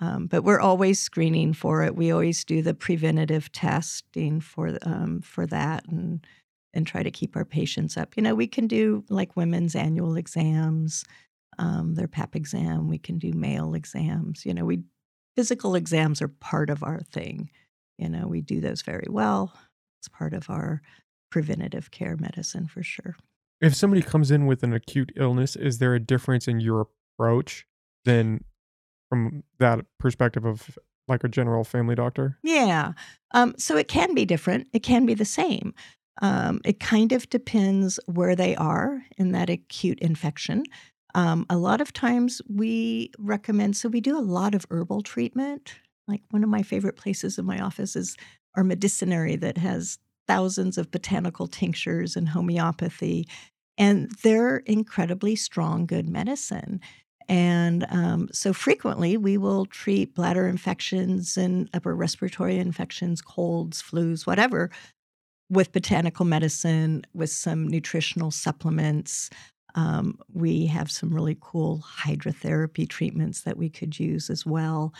Um, 0.00 0.26
but 0.26 0.44
we're 0.44 0.60
always 0.60 0.98
screening 0.98 1.52
for 1.52 1.82
it. 1.82 1.94
We 1.94 2.10
always 2.10 2.44
do 2.44 2.62
the 2.62 2.74
preventative 2.74 3.52
testing 3.52 4.40
for 4.40 4.78
um, 4.82 5.20
for 5.20 5.46
that, 5.46 5.86
and 5.88 6.26
and 6.72 6.86
try 6.86 7.02
to 7.02 7.10
keep 7.10 7.36
our 7.36 7.44
patients 7.44 7.96
up. 7.96 8.16
You 8.16 8.22
know, 8.22 8.34
we 8.34 8.46
can 8.46 8.66
do 8.66 9.04
like 9.10 9.36
women's 9.36 9.74
annual 9.74 10.16
exams 10.16 11.04
um, 11.58 11.94
their 11.94 12.08
pap 12.08 12.36
exam. 12.36 12.88
We 12.88 12.98
can 12.98 13.18
do 13.18 13.32
male 13.32 13.74
exams. 13.74 14.44
You 14.44 14.54
know, 14.54 14.64
we 14.64 14.82
physical 15.36 15.74
exams 15.74 16.20
are 16.22 16.28
part 16.28 16.70
of 16.70 16.82
our 16.82 17.00
thing. 17.00 17.50
You 17.98 18.08
know, 18.08 18.26
we 18.26 18.40
do 18.40 18.60
those 18.60 18.82
very 18.82 19.06
well. 19.08 19.52
It's 20.00 20.08
part 20.08 20.34
of 20.34 20.48
our 20.48 20.82
preventative 21.30 21.90
care 21.90 22.16
medicine 22.16 22.66
for 22.66 22.82
sure. 22.82 23.16
If 23.60 23.74
somebody 23.74 24.02
comes 24.02 24.30
in 24.30 24.46
with 24.46 24.62
an 24.62 24.72
acute 24.72 25.12
illness, 25.16 25.54
is 25.54 25.78
there 25.78 25.94
a 25.94 26.00
difference 26.00 26.48
in 26.48 26.60
your 26.60 26.88
approach 27.18 27.66
than 28.04 28.44
from 29.10 29.44
that 29.58 29.84
perspective 29.98 30.46
of 30.46 30.78
like 31.08 31.24
a 31.24 31.28
general 31.28 31.64
family 31.64 31.94
doctor? 31.94 32.38
Yeah. 32.42 32.92
Um, 33.32 33.54
so 33.58 33.76
it 33.76 33.88
can 33.88 34.14
be 34.14 34.24
different. 34.24 34.68
It 34.72 34.80
can 34.80 35.04
be 35.04 35.14
the 35.14 35.24
same. 35.24 35.74
Um, 36.22 36.60
it 36.64 36.80
kind 36.80 37.12
of 37.12 37.28
depends 37.28 37.98
where 38.06 38.36
they 38.36 38.56
are 38.56 39.02
in 39.18 39.32
that 39.32 39.50
acute 39.50 39.98
infection. 40.00 40.64
Um, 41.14 41.46
a 41.50 41.56
lot 41.56 41.80
of 41.80 41.92
times 41.92 42.40
we 42.48 43.10
recommend, 43.18 43.76
so 43.76 43.88
we 43.88 44.00
do 44.00 44.18
a 44.18 44.20
lot 44.20 44.54
of 44.54 44.66
herbal 44.70 45.02
treatment. 45.02 45.74
Like 46.06 46.22
one 46.30 46.44
of 46.44 46.50
my 46.50 46.62
favorite 46.62 46.96
places 46.96 47.38
in 47.38 47.44
my 47.44 47.60
office 47.60 47.96
is 47.96 48.16
our 48.56 48.64
medicinary 48.64 49.36
that 49.36 49.58
has 49.58 49.98
thousands 50.26 50.78
of 50.78 50.90
botanical 50.90 51.46
tinctures 51.46 52.16
and 52.16 52.28
homeopathy. 52.28 53.26
And 53.78 54.10
they're 54.22 54.58
incredibly 54.58 55.36
strong, 55.36 55.86
good 55.86 56.08
medicine. 56.08 56.80
And 57.28 57.86
um, 57.90 58.28
so 58.32 58.52
frequently 58.52 59.16
we 59.16 59.38
will 59.38 59.66
treat 59.66 60.14
bladder 60.14 60.48
infections 60.48 61.36
and 61.36 61.70
upper 61.72 61.94
respiratory 61.94 62.58
infections, 62.58 63.22
colds, 63.22 63.82
flus, 63.82 64.26
whatever, 64.26 64.70
with 65.48 65.72
botanical 65.72 66.24
medicine, 66.24 67.02
with 67.14 67.30
some 67.30 67.68
nutritional 67.68 68.30
supplements. 68.30 69.30
Um, 69.74 70.18
we 70.32 70.66
have 70.66 70.90
some 70.90 71.14
really 71.14 71.36
cool 71.40 71.84
hydrotherapy 72.02 72.88
treatments 72.88 73.42
that 73.42 73.56
we 73.56 73.68
could 73.68 73.98
use 73.98 74.30
as 74.30 74.44
well. 74.44 74.92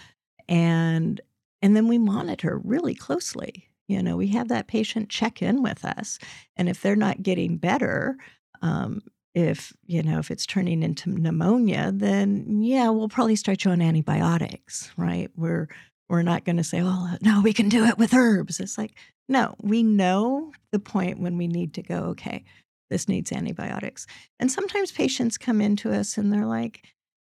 And 0.48 1.20
and 1.62 1.76
then 1.76 1.88
we 1.88 1.98
monitor 1.98 2.60
really 2.64 2.94
closely. 2.94 3.68
You 3.86 4.02
know, 4.02 4.16
we 4.16 4.28
have 4.28 4.48
that 4.48 4.68
patient 4.68 5.08
check 5.08 5.42
in 5.42 5.62
with 5.62 5.84
us. 5.84 6.18
And 6.56 6.68
if 6.68 6.80
they're 6.80 6.96
not 6.96 7.22
getting 7.22 7.56
better, 7.56 8.16
um, 8.62 9.02
if 9.34 9.72
you 9.86 10.02
know 10.02 10.18
if 10.18 10.30
it's 10.30 10.46
turning 10.46 10.82
into 10.82 11.10
pneumonia, 11.10 11.92
then 11.94 12.62
yeah, 12.62 12.88
we'll 12.90 13.08
probably 13.08 13.36
start 13.36 13.64
you 13.64 13.70
on 13.70 13.82
antibiotics, 13.82 14.90
right? 14.96 15.30
We're 15.36 15.68
we're 16.08 16.22
not 16.22 16.44
going 16.44 16.56
to 16.56 16.64
say, 16.64 16.80
oh 16.82 17.16
no, 17.20 17.40
we 17.40 17.52
can 17.52 17.68
do 17.68 17.84
it 17.84 17.98
with 17.98 18.14
herbs. 18.14 18.60
It's 18.60 18.76
like 18.78 18.94
no, 19.28 19.54
we 19.60 19.84
know 19.84 20.52
the 20.72 20.80
point 20.80 21.20
when 21.20 21.38
we 21.38 21.46
need 21.46 21.74
to 21.74 21.82
go. 21.82 21.98
Okay, 22.10 22.44
this 22.90 23.08
needs 23.08 23.32
antibiotics. 23.32 24.06
And 24.38 24.50
sometimes 24.50 24.92
patients 24.92 25.38
come 25.38 25.60
into 25.60 25.92
us 25.92 26.18
and 26.18 26.32
they're 26.32 26.46
like, 26.46 26.84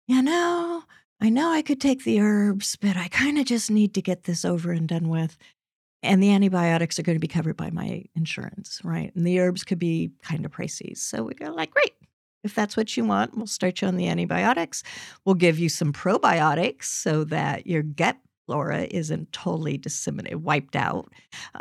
you 0.07 0.21
know, 0.21 0.83
I 1.21 1.29
know 1.31 1.51
I 1.51 1.63
could 1.63 1.81
take 1.81 2.05
the 2.05 2.21
herbs, 2.21 2.77
but 2.77 2.97
I 2.97 3.09
kind 3.09 3.39
of 3.39 3.47
just 3.47 3.71
need 3.71 3.95
to 3.95 4.03
get 4.03 4.25
this 4.25 4.45
over 4.45 4.73
and 4.73 4.89
done 4.89 5.09
with. 5.09 5.39
And 6.03 6.21
the 6.21 6.33
antibiotics 6.33 6.99
are 6.99 7.05
going 7.05 7.17
to 7.17 7.21
be 7.21 7.29
covered 7.29 7.57
by 7.57 7.71
my 7.71 8.05
insurance, 8.17 8.81
right? 8.83 9.15
And 9.15 9.25
the 9.25 9.39
herbs 9.39 9.63
could 9.63 9.79
be 9.79 10.11
kind 10.23 10.45
of 10.45 10.51
pricey. 10.51 10.97
So 10.99 11.23
we 11.23 11.35
go 11.35 11.53
like, 11.53 11.71
great. 11.71 11.95
If 12.43 12.57
that's 12.57 12.77
what 12.77 12.97
you 12.97 13.05
want, 13.05 13.37
we'll 13.37 13.47
start 13.47 13.81
you 13.81 13.89
on 13.89 13.97
the 13.97 14.09
antibiotics. 14.09 14.83
We'll 15.25 15.37
give 15.37 15.61
you 15.61 15.69
some 15.69 15.93
probiotics 15.93 16.85
so 16.85 17.23
that 17.25 17.69
your 17.69 17.83
gut 17.83 18.17
flora 18.47 18.89
isn't 18.91 19.33
totally 19.33 19.79
disseminated, 19.79 20.43
wiped 20.43 20.75
out. 20.75 21.13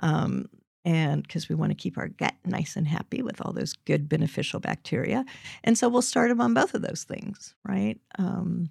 Um, 0.02 0.50
and 0.84 1.24
because 1.24 1.48
we 1.48 1.56
want 1.56 1.72
to 1.72 1.76
keep 1.76 1.98
our 1.98 2.08
gut 2.08 2.34
nice 2.46 2.76
and 2.76 2.88
happy 2.88 3.22
with 3.22 3.40
all 3.42 3.54
those 3.54 3.74
good 3.86 4.10
beneficial 4.10 4.60
bacteria. 4.60 5.26
And 5.64 5.78
so 5.78 5.90
we'll 5.90 6.02
start 6.02 6.30
them 6.30 6.42
on 6.42 6.54
both 6.54 6.74
of 6.74 6.82
those 6.82 7.04
things 7.04 7.56
right? 7.68 8.00
Um, 8.18 8.70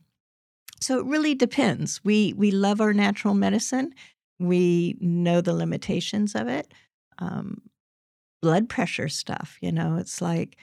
so 0.80 0.98
it 0.98 1.04
really 1.06 1.34
depends. 1.34 2.00
We 2.04 2.32
we 2.36 2.50
love 2.50 2.80
our 2.80 2.94
natural 2.94 3.34
medicine. 3.34 3.94
We 4.38 4.96
know 5.00 5.42
the 5.42 5.52
limitations 5.52 6.34
of 6.34 6.48
it. 6.48 6.72
Um, 7.18 7.61
blood 8.40 8.68
pressure 8.68 9.08
stuff 9.08 9.58
you 9.61 9.70
know 9.70 9.96
it's 9.96 10.20
like 10.20 10.56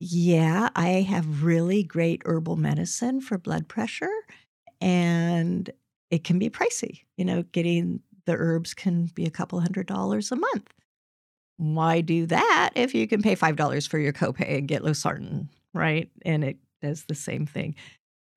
yeah 0.00 0.68
i 0.76 0.88
have 0.88 1.42
really 1.42 1.82
great 1.82 2.22
herbal 2.24 2.56
medicine 2.56 3.20
for 3.20 3.38
blood 3.38 3.66
pressure 3.68 4.12
and 4.80 5.70
it 6.10 6.24
can 6.24 6.38
be 6.38 6.50
pricey 6.50 7.00
you 7.16 7.24
know 7.24 7.42
getting 7.52 8.00
the 8.28 8.36
herbs 8.36 8.74
can 8.74 9.06
be 9.14 9.24
a 9.24 9.30
couple 9.30 9.58
hundred 9.58 9.86
dollars 9.86 10.30
a 10.30 10.36
month. 10.36 10.74
Why 11.56 12.02
do 12.02 12.26
that 12.26 12.70
if 12.76 12.94
you 12.94 13.08
can 13.08 13.22
pay 13.22 13.34
$5 13.34 13.88
for 13.88 13.98
your 13.98 14.12
copay 14.12 14.58
and 14.58 14.68
get 14.68 14.82
losartan, 14.82 15.48
right? 15.72 16.10
And 16.26 16.44
it 16.44 16.58
does 16.82 17.04
the 17.04 17.14
same 17.14 17.46
thing. 17.46 17.74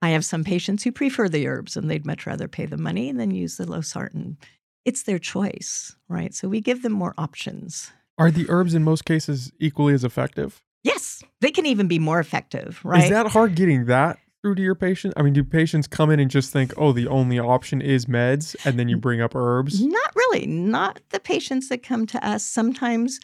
I 0.01 0.11
have 0.11 0.23
some 0.23 0.45
patients 0.45 0.83
who 0.83 0.93
prefer 0.93 1.27
the 1.27 1.45
herbs 1.45 1.75
and 1.75 1.91
they'd 1.91 2.05
much 2.05 2.25
rather 2.25 2.47
pay 2.47 2.65
the 2.65 2.77
money 2.77 3.11
than 3.11 3.31
use 3.31 3.57
the 3.57 3.65
losartan. 3.65 4.37
It's 4.85 5.03
their 5.03 5.19
choice, 5.19 5.93
right? 6.07 6.33
So 6.33 6.47
we 6.47 6.61
give 6.61 6.83
them 6.83 6.93
more 6.93 7.13
options. 7.17 7.91
Are 8.17 8.31
the 8.31 8.49
herbs 8.49 8.73
in 8.73 8.85
most 8.85 9.03
cases 9.03 9.51
equally 9.59 9.93
as 9.93 10.05
effective? 10.05 10.61
Yes, 10.83 11.21
they 11.41 11.51
can 11.51 11.65
even 11.65 11.89
be 11.89 11.99
more 11.99 12.21
effective, 12.21 12.79
right? 12.85 13.03
Is 13.03 13.09
that 13.09 13.27
hard 13.27 13.55
getting 13.55 13.85
that 13.85 14.19
through 14.41 14.55
to 14.55 14.61
your 14.61 14.75
patient? 14.75 15.13
I 15.17 15.21
mean, 15.21 15.33
do 15.33 15.43
patients 15.43 15.87
come 15.87 16.09
in 16.09 16.19
and 16.19 16.31
just 16.31 16.51
think, 16.51 16.73
oh, 16.77 16.91
the 16.91 17.07
only 17.07 17.39
option 17.39 17.81
is 17.81 18.05
meds, 18.05 18.55
and 18.65 18.79
then 18.79 18.89
you 18.89 18.97
bring 18.97 19.21
up 19.21 19.35
herbs? 19.35 19.81
Not 19.81 20.15
really. 20.15 20.45
Not 20.47 20.99
the 21.09 21.19
patients 21.19 21.69
that 21.69 21.83
come 21.83 22.05
to 22.07 22.27
us. 22.27 22.43
Sometimes 22.43 23.19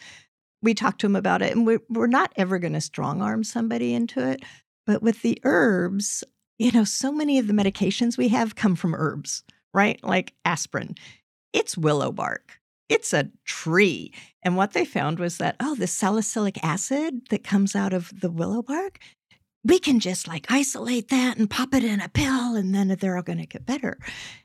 we 0.62 0.74
talk 0.74 0.98
to 0.98 1.06
them 1.06 1.16
about 1.16 1.42
it, 1.42 1.54
and 1.54 1.66
we're, 1.66 1.82
we're 1.88 2.06
not 2.06 2.32
ever 2.36 2.58
going 2.58 2.72
to 2.72 2.80
strong 2.80 3.22
arm 3.22 3.44
somebody 3.44 3.94
into 3.94 4.26
it. 4.26 4.42
But 4.86 5.02
with 5.02 5.22
the 5.22 5.38
herbs, 5.44 6.24
you 6.58 6.72
know, 6.72 6.84
so 6.84 7.12
many 7.12 7.38
of 7.38 7.46
the 7.46 7.52
medications 7.52 8.16
we 8.16 8.28
have 8.28 8.56
come 8.56 8.74
from 8.74 8.94
herbs, 8.94 9.42
right? 9.74 10.02
Like 10.02 10.34
aspirin, 10.44 10.94
it's 11.52 11.76
willow 11.76 12.10
bark, 12.10 12.58
it's 12.88 13.12
a 13.12 13.30
tree. 13.44 14.12
And 14.42 14.56
what 14.56 14.72
they 14.72 14.84
found 14.84 15.18
was 15.18 15.38
that, 15.38 15.56
oh, 15.60 15.74
the 15.74 15.86
salicylic 15.86 16.62
acid 16.64 17.28
that 17.30 17.44
comes 17.44 17.76
out 17.76 17.92
of 17.92 18.12
the 18.20 18.30
willow 18.30 18.62
bark, 18.62 18.98
we 19.64 19.78
can 19.78 19.98
just 20.00 20.28
like 20.28 20.46
isolate 20.48 21.08
that 21.08 21.36
and 21.36 21.50
pop 21.50 21.74
it 21.74 21.84
in 21.84 22.00
a 22.00 22.08
pill 22.08 22.54
and 22.54 22.74
then 22.74 22.88
they're 23.00 23.16
all 23.16 23.22
going 23.22 23.38
to 23.38 23.46
get 23.46 23.66
better. 23.66 23.98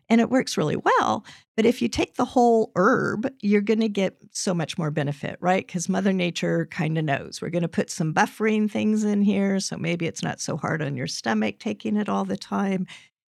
And 0.09 0.19
it 0.19 0.29
works 0.29 0.57
really 0.57 0.75
well. 0.75 1.23
But 1.55 1.65
if 1.65 1.81
you 1.81 1.87
take 1.87 2.15
the 2.15 2.25
whole 2.25 2.71
herb, 2.75 3.31
you're 3.39 3.61
going 3.61 3.79
to 3.79 3.89
get 3.89 4.17
so 4.31 4.53
much 4.53 4.77
more 4.77 4.91
benefit, 4.91 5.37
right? 5.39 5.65
Because 5.65 5.87
Mother 5.87 6.13
Nature 6.13 6.67
kind 6.71 6.97
of 6.97 7.05
knows. 7.05 7.41
We're 7.41 7.49
going 7.49 7.61
to 7.61 7.67
put 7.67 7.89
some 7.89 8.13
buffering 8.13 8.69
things 8.69 9.03
in 9.03 9.21
here. 9.21 9.59
So 9.59 9.77
maybe 9.77 10.07
it's 10.07 10.23
not 10.23 10.41
so 10.41 10.57
hard 10.57 10.81
on 10.81 10.97
your 10.97 11.07
stomach 11.07 11.59
taking 11.59 11.95
it 11.95 12.09
all 12.09 12.25
the 12.25 12.37
time. 12.37 12.87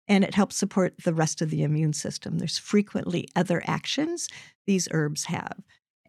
And 0.07 0.23
it 0.23 0.35
helps 0.35 0.57
support 0.57 0.95
the 1.03 1.13
rest 1.13 1.41
of 1.41 1.49
the 1.49 1.63
immune 1.63 1.93
system. 1.93 2.37
There's 2.37 2.57
frequently 2.57 3.27
other 3.35 3.63
actions 3.65 4.27
these 4.67 4.87
herbs 4.91 5.25
have. 5.25 5.57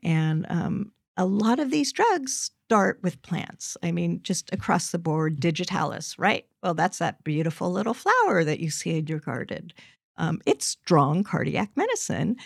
And 0.02 0.46
um, 0.48 0.92
a 1.16 1.26
lot 1.26 1.58
of 1.58 1.70
these 1.70 1.92
drugs 1.92 2.50
start 2.66 2.98
with 3.02 3.20
plants. 3.22 3.76
I 3.82 3.92
mean, 3.92 4.20
just 4.22 4.52
across 4.52 4.90
the 4.90 4.98
board, 4.98 5.40
digitalis, 5.40 6.18
right? 6.18 6.46
Well, 6.62 6.74
that's 6.74 6.98
that 6.98 7.22
beautiful 7.24 7.70
little 7.70 7.94
flower 7.94 8.44
that 8.44 8.60
you 8.60 8.70
see 8.70 8.98
in 8.98 9.06
your 9.06 9.18
garden. 9.18 9.72
Um, 10.16 10.40
it's 10.46 10.66
strong 10.66 11.24
cardiac 11.24 11.70
medicine 11.76 12.36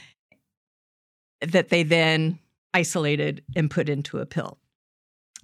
that 1.41 1.69
they 1.69 1.83
then 1.83 2.39
isolated 2.75 3.43
and 3.55 3.71
put 3.71 3.89
into 3.89 4.19
a 4.19 4.27
pill. 4.27 4.59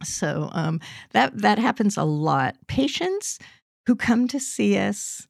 So 0.03 0.49
um, 0.53 0.81
that 1.13 1.39
that 1.39 1.59
happens 1.59 1.97
a 1.97 2.05
lot. 2.05 2.57
Patients 2.67 3.39
who 3.87 3.95
come 3.95 4.27
to 4.29 4.41
see 4.41 4.77
us 4.79 5.29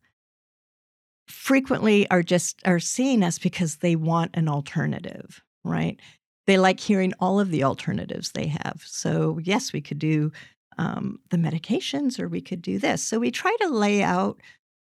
frequently 1.28 2.08
are 2.10 2.22
just 2.22 2.60
are 2.64 2.80
seeing 2.80 3.22
us 3.22 3.38
because 3.38 3.76
they 3.76 3.96
want 3.96 4.30
an 4.34 4.48
alternative, 4.48 5.42
right? 5.64 6.00
They 6.46 6.58
like 6.58 6.80
hearing 6.80 7.12
all 7.20 7.38
of 7.38 7.50
the 7.50 7.64
alternatives 7.64 8.32
they 8.32 8.46
have. 8.46 8.82
So, 8.84 9.38
yes, 9.42 9.72
we 9.72 9.80
could 9.80 9.98
do 9.98 10.32
um, 10.78 11.18
the 11.30 11.36
medications 11.36 12.18
or 12.18 12.28
we 12.28 12.40
could 12.40 12.62
do 12.62 12.78
this. 12.78 13.02
So, 13.02 13.18
we 13.18 13.30
try 13.30 13.54
to 13.60 13.68
lay 13.68 14.02
out 14.02 14.40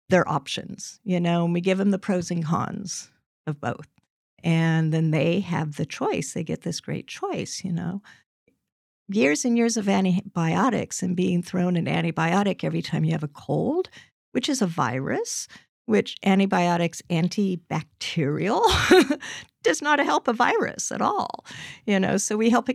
their 0.09 0.29
options, 0.29 1.01
you 1.05 1.21
know, 1.21 1.45
and 1.45 1.55
we 1.55 1.61
give 1.61 1.79
them 1.79 1.91
the 1.91 1.99
pros 1.99 2.31
and 2.31 2.45
cons 2.45 3.11
of 3.47 3.61
both. 3.61 3.89
And 4.45 4.93
then 4.93 5.11
they 5.11 5.41
have 5.41 5.77
the 5.77 5.87
choice. 5.87 6.33
They 6.33 6.45
get 6.45 6.63
this 6.63 6.81
great 6.81 7.07
choice, 7.07 7.63
you 7.65 7.73
know. 7.73 8.03
Years 9.09 9.45
and 9.45 9.57
years 9.57 9.77
of 9.77 9.89
antibiotics 9.89 11.03
and 11.03 11.17
being 11.17 11.43
thrown 11.43 11.77
an 11.77 11.87
antibiotic 11.87 12.63
every 12.63 12.83
time 12.83 13.05
you 13.05 13.13
have 13.13 13.25
a 13.25 13.29
cold, 13.29 13.89
which 14.33 14.49
is 14.49 14.61
a 14.61 14.67
virus, 14.67 15.49
which 15.89 16.17
antibiotics 16.25 17.03
antibacterial 17.11 18.63
does 19.63 19.83
not 19.83 19.99
help 19.99 20.29
a 20.29 20.33
virus 20.33 20.93
at 20.93 21.01
all 21.01 21.45
you 21.87 21.99
know? 21.99 22.17
So 22.17 22.37
we 22.37 22.51
help 22.51 22.69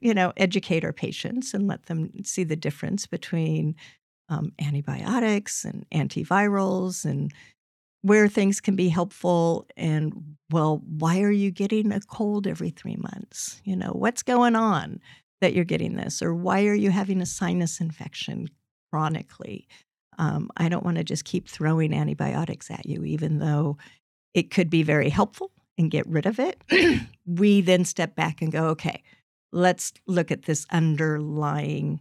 you 0.00 0.14
know 0.14 0.32
educate 0.36 0.84
our 0.84 0.92
patients 0.92 1.54
and 1.54 1.66
let 1.66 1.86
them 1.86 2.10
see 2.24 2.44
the 2.44 2.56
difference 2.56 3.06
between 3.06 3.74
um, 4.28 4.52
antibiotics 4.60 5.64
and 5.64 5.84
antivirals 5.92 7.04
and 7.04 7.32
where 8.02 8.28
things 8.28 8.60
can 8.60 8.76
be 8.76 8.88
helpful 8.88 9.66
and 9.76 10.36
well 10.50 10.82
why 10.86 11.20
are 11.22 11.30
you 11.30 11.50
getting 11.50 11.92
a 11.92 12.00
cold 12.00 12.46
every 12.46 12.70
three 12.70 12.96
months? 12.96 13.60
You 13.64 13.76
know 13.76 13.90
what's 13.90 14.22
going 14.22 14.56
on 14.56 15.00
that 15.40 15.54
you're 15.54 15.64
getting 15.64 15.96
this? 15.96 16.22
Or 16.22 16.34
why 16.34 16.66
are 16.66 16.74
you 16.74 16.90
having 16.90 17.20
a 17.20 17.26
sinus 17.26 17.80
infection 17.80 18.48
chronically 18.90 19.66
um, 20.18 20.50
I 20.56 20.68
don't 20.68 20.84
want 20.84 20.96
to 20.98 21.04
just 21.04 21.24
keep 21.24 21.48
throwing 21.48 21.92
antibiotics 21.92 22.70
at 22.70 22.86
you, 22.86 23.04
even 23.04 23.38
though 23.38 23.76
it 24.34 24.50
could 24.50 24.70
be 24.70 24.82
very 24.82 25.08
helpful 25.08 25.50
and 25.78 25.90
get 25.90 26.06
rid 26.06 26.26
of 26.26 26.38
it. 26.38 26.62
we 27.26 27.60
then 27.60 27.84
step 27.84 28.14
back 28.14 28.42
and 28.42 28.52
go, 28.52 28.66
okay, 28.66 29.02
let's 29.52 29.92
look 30.06 30.30
at 30.30 30.42
this 30.42 30.66
underlying 30.70 32.00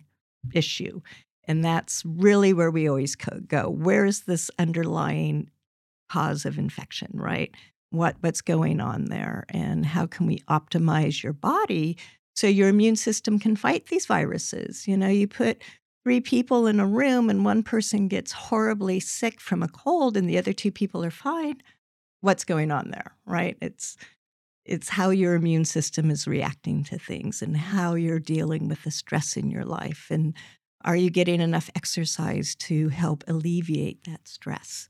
issue. 0.54 1.02
And 1.46 1.64
that's 1.64 2.04
really 2.06 2.54
where 2.54 2.72
we 2.72 2.88
always 2.88 3.16
go. 3.16 3.70
Where 3.70 4.06
is 4.06 4.22
this 4.22 4.50
underlying 4.58 5.50
cause 6.10 6.46
of 6.46 6.58
infection, 6.58 7.12
right? 7.14 7.54
What, 7.90 8.16
what's 8.22 8.42
going 8.42 8.80
on 8.80 9.06
there? 9.06 9.46
And 9.50 9.86
how 9.86 10.08
can 10.08 10.26
we 10.26 10.40
optimize 10.50 11.22
your 11.22 11.34
body 11.34 11.98
so 12.36 12.48
your 12.48 12.70
immune 12.70 12.96
system 12.96 13.40
can 13.40 13.56
fight 13.56 13.88
these 13.88 14.06
viruses? 14.06 14.88
You 14.88 14.98
know, 14.98 15.10
you 15.10 15.28
put 15.28 15.62
three 16.04 16.20
people 16.20 16.68
in 16.68 16.80
a 16.80 16.88
room 16.88 17.30
and 17.30 17.46
one 17.46 17.64
person 17.64 18.08
gets 18.08 18.32
horribly 18.32 19.00
sick 19.00 19.40
from 19.40 19.64
a 19.64 19.68
cold 19.68 20.18
and 20.18 20.30
the 20.30 20.38
other 20.38 20.54
two 20.54 20.72
people 20.72 21.04
are 21.04 21.12
fine, 21.12 21.62
what's 22.22 22.44
going 22.44 22.72
on 22.72 22.92
there, 22.92 23.16
right? 23.26 23.58
It's 23.62 23.98
it's 24.66 24.90
how 24.90 25.10
your 25.10 25.36
immune 25.36 25.66
system 25.66 26.10
is 26.10 26.26
reacting 26.26 26.86
to 26.86 26.98
things 26.98 27.42
and 27.42 27.58
how 27.58 27.96
you're 27.96 28.20
dealing 28.20 28.70
with 28.70 28.84
the 28.84 28.92
stress 28.92 29.36
in 29.36 29.52
your 29.52 29.66
life 29.66 30.08
and 30.10 30.34
are 30.86 30.96
you 30.96 31.10
getting 31.10 31.40
enough 31.40 31.70
exercise 31.76 32.56
to 32.56 32.90
help 32.90 33.24
alleviate 33.28 34.04
that 34.04 34.28
stress? 34.28 34.90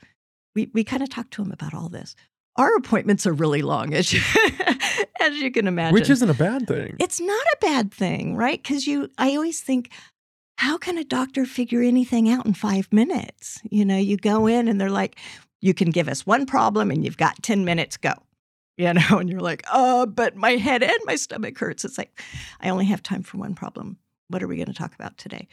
We 0.55 0.69
we 0.73 0.83
kind 0.83 1.03
of 1.03 1.09
talk 1.09 1.29
to 1.31 1.43
them 1.43 1.51
about 1.51 1.73
all 1.73 1.89
this. 1.89 2.15
Our 2.55 2.75
appointments 2.75 3.25
are 3.25 3.33
really 3.33 3.63
long, 3.63 3.95
as 3.95 4.13
you, 4.13 4.21
as 5.21 5.37
you 5.37 5.49
can 5.49 5.67
imagine. 5.67 5.93
Which 5.95 6.09
isn't 6.09 6.29
a 6.29 6.35
bad 6.35 6.67
thing. 6.67 6.95
It's 6.99 7.19
not 7.19 7.45
a 7.53 7.57
bad 7.61 7.91
thing, 7.91 8.35
right? 8.35 8.61
Because 8.61 8.85
you, 8.85 9.09
I 9.17 9.35
always 9.35 9.61
think, 9.61 9.91
how 10.57 10.77
can 10.77 10.97
a 10.97 11.03
doctor 11.03 11.45
figure 11.45 11.81
anything 11.81 12.29
out 12.29 12.45
in 12.45 12.53
five 12.53 12.91
minutes? 12.91 13.61
You 13.69 13.85
know, 13.85 13.97
you 13.97 14.17
go 14.17 14.47
in 14.47 14.67
and 14.67 14.79
they're 14.79 14.89
like, 14.89 15.17
you 15.61 15.73
can 15.73 15.89
give 15.89 16.07
us 16.07 16.25
one 16.25 16.45
problem 16.45 16.91
and 16.91 17.03
you've 17.03 17.17
got 17.17 17.41
10 17.43 17.65
minutes, 17.65 17.97
go. 17.97 18.13
You 18.75 18.91
know, 18.91 19.19
and 19.19 19.29
you're 19.29 19.39
like, 19.39 19.63
oh, 19.71 20.07
but 20.07 20.35
my 20.35 20.53
head 20.53 20.81
and 20.81 20.97
my 21.05 21.15
stomach 21.15 21.55
hurts. 21.59 21.85
It's 21.85 21.99
like, 21.99 22.19
I 22.59 22.69
only 22.69 22.85
have 22.85 23.03
time 23.03 23.21
for 23.21 23.37
one 23.37 23.53
problem. 23.53 23.99
What 24.29 24.41
are 24.41 24.47
we 24.47 24.55
going 24.55 24.65
to 24.65 24.73
talk 24.73 24.95
about 24.95 25.15
today? 25.19 25.47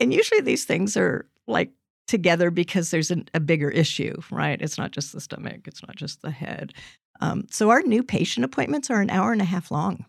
And 0.00 0.10
usually 0.10 0.40
these 0.40 0.64
things 0.64 0.96
are 0.96 1.28
like 1.46 1.72
together 2.06 2.50
because 2.50 2.90
there's 2.90 3.10
an, 3.10 3.28
a 3.34 3.40
bigger 3.40 3.68
issue, 3.68 4.18
right? 4.30 4.58
It's 4.62 4.78
not 4.78 4.92
just 4.92 5.12
the 5.12 5.20
stomach, 5.20 5.68
it's 5.68 5.82
not 5.82 5.96
just 5.96 6.22
the 6.22 6.30
head. 6.30 6.72
Um, 7.20 7.46
so 7.50 7.68
our 7.68 7.82
new 7.82 8.02
patient 8.02 8.42
appointments 8.42 8.88
are 8.88 9.02
an 9.02 9.10
hour 9.10 9.30
and 9.30 9.42
a 9.42 9.44
half 9.44 9.70
long 9.70 10.06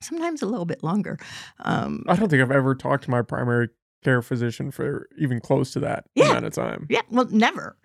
sometimes 0.00 0.42
a 0.42 0.46
little 0.46 0.66
bit 0.66 0.82
longer. 0.82 1.18
Um, 1.60 2.04
I 2.08 2.16
don't 2.16 2.28
think 2.28 2.42
I've 2.42 2.50
ever 2.50 2.74
talked 2.74 3.04
to 3.04 3.10
my 3.10 3.22
primary 3.22 3.68
care 4.02 4.22
physician 4.22 4.70
for 4.70 5.08
even 5.18 5.40
close 5.40 5.72
to 5.72 5.80
that 5.80 6.04
yeah, 6.14 6.30
amount 6.30 6.44
of 6.44 6.52
time. 6.52 6.86
Yeah, 6.88 7.00
well, 7.10 7.26
never, 7.30 7.76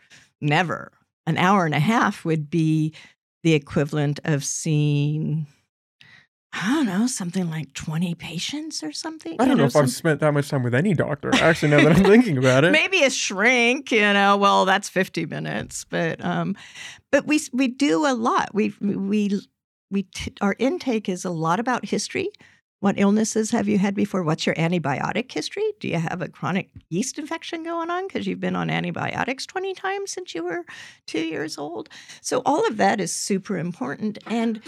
never. 0.42 0.92
An 1.26 1.38
hour 1.38 1.66
and 1.66 1.74
a 1.74 1.80
half 1.80 2.26
would 2.26 2.50
be 2.50 2.94
the 3.44 3.54
equivalent 3.54 4.20
of 4.26 4.44
seeing. 4.44 5.48
I 6.52 6.66
don't 6.66 6.88
know, 6.88 7.06
something 7.06 7.48
like 7.48 7.74
20 7.74 8.16
patients 8.16 8.82
or 8.82 8.92
something. 8.92 9.34
I 9.34 9.46
don't 9.46 9.50
know, 9.50 9.56
know 9.56 9.64
if 9.66 9.74
some... 9.74 9.84
I've 9.84 9.92
spent 9.92 10.20
that 10.22 10.34
much 10.34 10.50
time 10.50 10.64
with 10.64 10.74
any 10.74 10.96
doctor. 10.96 11.30
Actually, 11.36 11.70
now 11.70 11.84
that 11.84 11.98
I'm 11.98 12.04
thinking 12.04 12.40
about 12.40 12.64
it. 12.64 12.72
Maybe 12.72 13.04
a 13.04 13.12
shrink, 13.12 13.92
you 13.92 14.02
know, 14.02 14.36
well, 14.36 14.66
that's 14.66 14.90
50 14.90 15.28
minutes. 15.28 15.86
But 15.88 16.24
um 16.26 16.56
but 17.12 17.28
we 17.28 17.40
we 17.54 17.68
do 17.68 18.08
a 18.08 18.16
lot. 18.16 18.50
We 18.56 18.74
we 18.82 19.40
we 19.92 20.04
t- 20.04 20.34
our 20.42 20.56
intake 20.60 21.10
is 21.10 21.26
a 21.26 21.30
lot 21.30 21.60
about 21.60 21.86
history. 21.86 22.30
What 22.82 22.98
illnesses 22.98 23.52
have 23.52 23.68
you 23.68 23.78
had 23.78 23.94
before? 23.94 24.24
What's 24.24 24.46
your 24.46 24.56
antibiotic 24.56 25.30
history? 25.30 25.74
Do 25.82 25.90
you 25.90 25.98
have 25.98 26.22
a 26.22 26.30
chronic 26.30 26.70
yeast 26.90 27.20
infection 27.20 27.64
going 27.64 27.90
on 27.90 28.08
because 28.08 28.26
you've 28.26 28.40
been 28.40 28.56
on 28.56 28.70
antibiotics 28.70 29.46
20 29.46 29.74
times 29.74 30.12
since 30.12 30.34
you 30.34 30.46
were 30.46 30.64
two 31.06 31.20
years 31.20 31.58
old? 31.58 31.90
So, 32.22 32.42
all 32.46 32.66
of 32.68 32.78
that 32.78 33.02
is 33.02 33.14
super 33.14 33.58
important. 33.58 34.18
And 34.26 34.62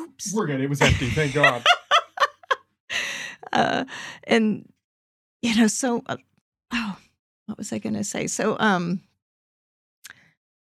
oops. 0.00 0.32
We're 0.32 0.46
good. 0.46 0.62
It 0.62 0.70
was 0.70 0.80
empty. 0.80 1.10
Thank 1.10 1.34
God. 1.34 1.62
uh, 3.52 3.84
and, 4.26 4.66
you 5.42 5.54
know, 5.56 5.66
so, 5.66 6.02
uh, 6.06 6.16
oh, 6.72 6.96
what 7.44 7.58
was 7.58 7.70
I 7.70 7.78
going 7.78 7.96
to 7.96 8.04
say? 8.04 8.28
So, 8.28 8.56
um, 8.58 9.02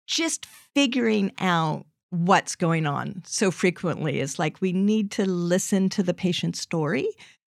just 0.07 0.47
figuring 0.47 1.33
out 1.41 1.87
what's 2.11 2.57
going 2.57 2.87
on 2.87 3.23
so 3.25 3.51
frequently 3.51 4.21
is 4.21 4.39
like 4.39 4.61
we 4.61 4.73
need 4.73 5.11
to 5.13 5.25
listen 5.25 5.89
to 5.89 6.03
the 6.03 6.15
patient's 6.15 6.61
story 6.61 7.09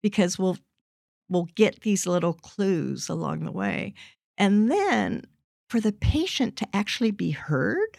because 0.02 0.38
we'll 0.38 0.58
we'll 1.28 1.48
get 1.54 1.80
these 1.80 2.06
little 2.06 2.34
clues 2.34 3.08
along 3.08 3.44
the 3.44 3.52
way. 3.52 3.94
And 4.36 4.70
then 4.70 5.24
for 5.70 5.80
the 5.80 5.92
patient 5.92 6.56
to 6.56 6.68
actually 6.74 7.10
be 7.10 7.30
heard 7.30 7.98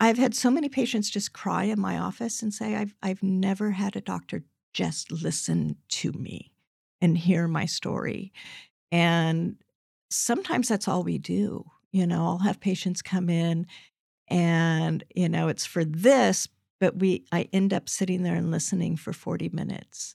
i've 0.00 0.18
had 0.18 0.34
so 0.34 0.50
many 0.50 0.68
patients 0.68 1.08
just 1.08 1.32
cry 1.32 1.62
in 1.62 1.78
my 1.78 1.96
office 1.96 2.42
and 2.42 2.52
say 2.52 2.74
i've 2.74 2.92
i've 3.04 3.22
never 3.22 3.70
had 3.70 3.94
a 3.94 4.00
doctor 4.00 4.42
just 4.72 5.12
listen 5.12 5.76
to 5.88 6.10
me 6.12 6.50
and 7.00 7.16
hear 7.16 7.46
my 7.46 7.64
story. 7.64 8.32
And 8.90 9.56
sometimes 10.10 10.68
that's 10.68 10.88
all 10.88 11.02
we 11.02 11.18
do 11.18 11.64
you 11.90 12.06
know 12.06 12.26
i'll 12.26 12.38
have 12.38 12.60
patients 12.60 13.02
come 13.02 13.28
in 13.28 13.66
and, 14.28 15.04
you 15.14 15.28
know, 15.28 15.48
it's 15.48 15.66
for 15.66 15.84
this, 15.84 16.48
but 16.80 16.98
we 16.98 17.24
I 17.32 17.48
end 17.52 17.72
up 17.72 17.88
sitting 17.88 18.22
there 18.22 18.34
and 18.34 18.50
listening 18.50 18.96
for 18.96 19.12
40 19.12 19.50
minutes 19.50 20.14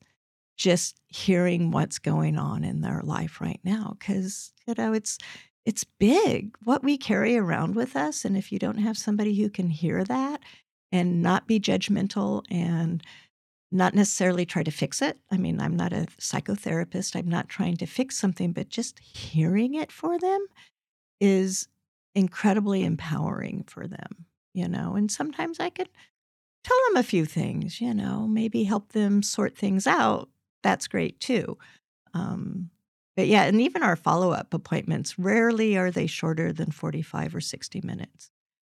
just 0.57 0.99
hearing 1.07 1.71
what's 1.71 1.99
going 1.99 2.37
on 2.37 2.65
in 2.65 2.81
their 2.81 3.01
life 3.01 3.39
right 3.39 3.61
now 3.63 3.95
cuz 3.99 4.51
you 4.67 4.73
know 4.77 4.91
it's 4.91 5.17
it's 5.65 5.85
big 5.85 6.55
what 6.61 6.83
we 6.83 6.97
carry 6.97 7.37
around 7.37 7.75
with 7.75 7.95
us 7.95 8.25
and 8.25 8.35
if 8.35 8.51
you 8.51 8.59
don't 8.59 8.79
have 8.79 8.97
somebody 8.97 9.41
who 9.41 9.49
can 9.49 9.69
hear 9.69 10.03
that 10.03 10.41
and 10.91 11.21
not 11.21 11.47
be 11.47 11.59
judgmental 11.59 12.43
and 12.51 13.03
not 13.71 13.93
necessarily 13.93 14.45
try 14.45 14.63
to 14.63 14.71
fix 14.71 15.01
it. 15.01 15.19
I 15.29 15.37
mean, 15.37 15.61
I'm 15.61 15.75
not 15.75 15.93
a 15.93 16.07
psychotherapist. 16.19 17.15
I'm 17.15 17.29
not 17.29 17.49
trying 17.49 17.77
to 17.77 17.85
fix 17.85 18.17
something, 18.17 18.51
but 18.51 18.69
just 18.69 18.99
hearing 18.99 19.75
it 19.75 19.91
for 19.91 20.17
them 20.17 20.47
is 21.21 21.67
incredibly 22.15 22.83
empowering 22.83 23.63
for 23.67 23.87
them, 23.87 24.25
you 24.53 24.67
know. 24.67 24.95
And 24.95 25.11
sometimes 25.11 25.59
I 25.59 25.69
could 25.69 25.89
tell 26.63 26.77
them 26.87 26.97
a 26.97 27.03
few 27.03 27.25
things, 27.25 27.81
you 27.81 27.93
know, 27.93 28.27
maybe 28.27 28.63
help 28.63 28.93
them 28.93 29.23
sort 29.23 29.57
things 29.57 29.87
out. 29.87 30.29
That's 30.63 30.87
great 30.87 31.19
too. 31.19 31.57
Um, 32.13 32.69
but 33.15 33.27
yeah, 33.27 33.43
and 33.43 33.61
even 33.61 33.83
our 33.83 33.95
follow 33.95 34.31
up 34.31 34.53
appointments, 34.53 35.19
rarely 35.19 35.77
are 35.77 35.91
they 35.91 36.07
shorter 36.07 36.53
than 36.53 36.71
45 36.71 37.35
or 37.35 37.41
60 37.41 37.81
minutes 37.81 38.31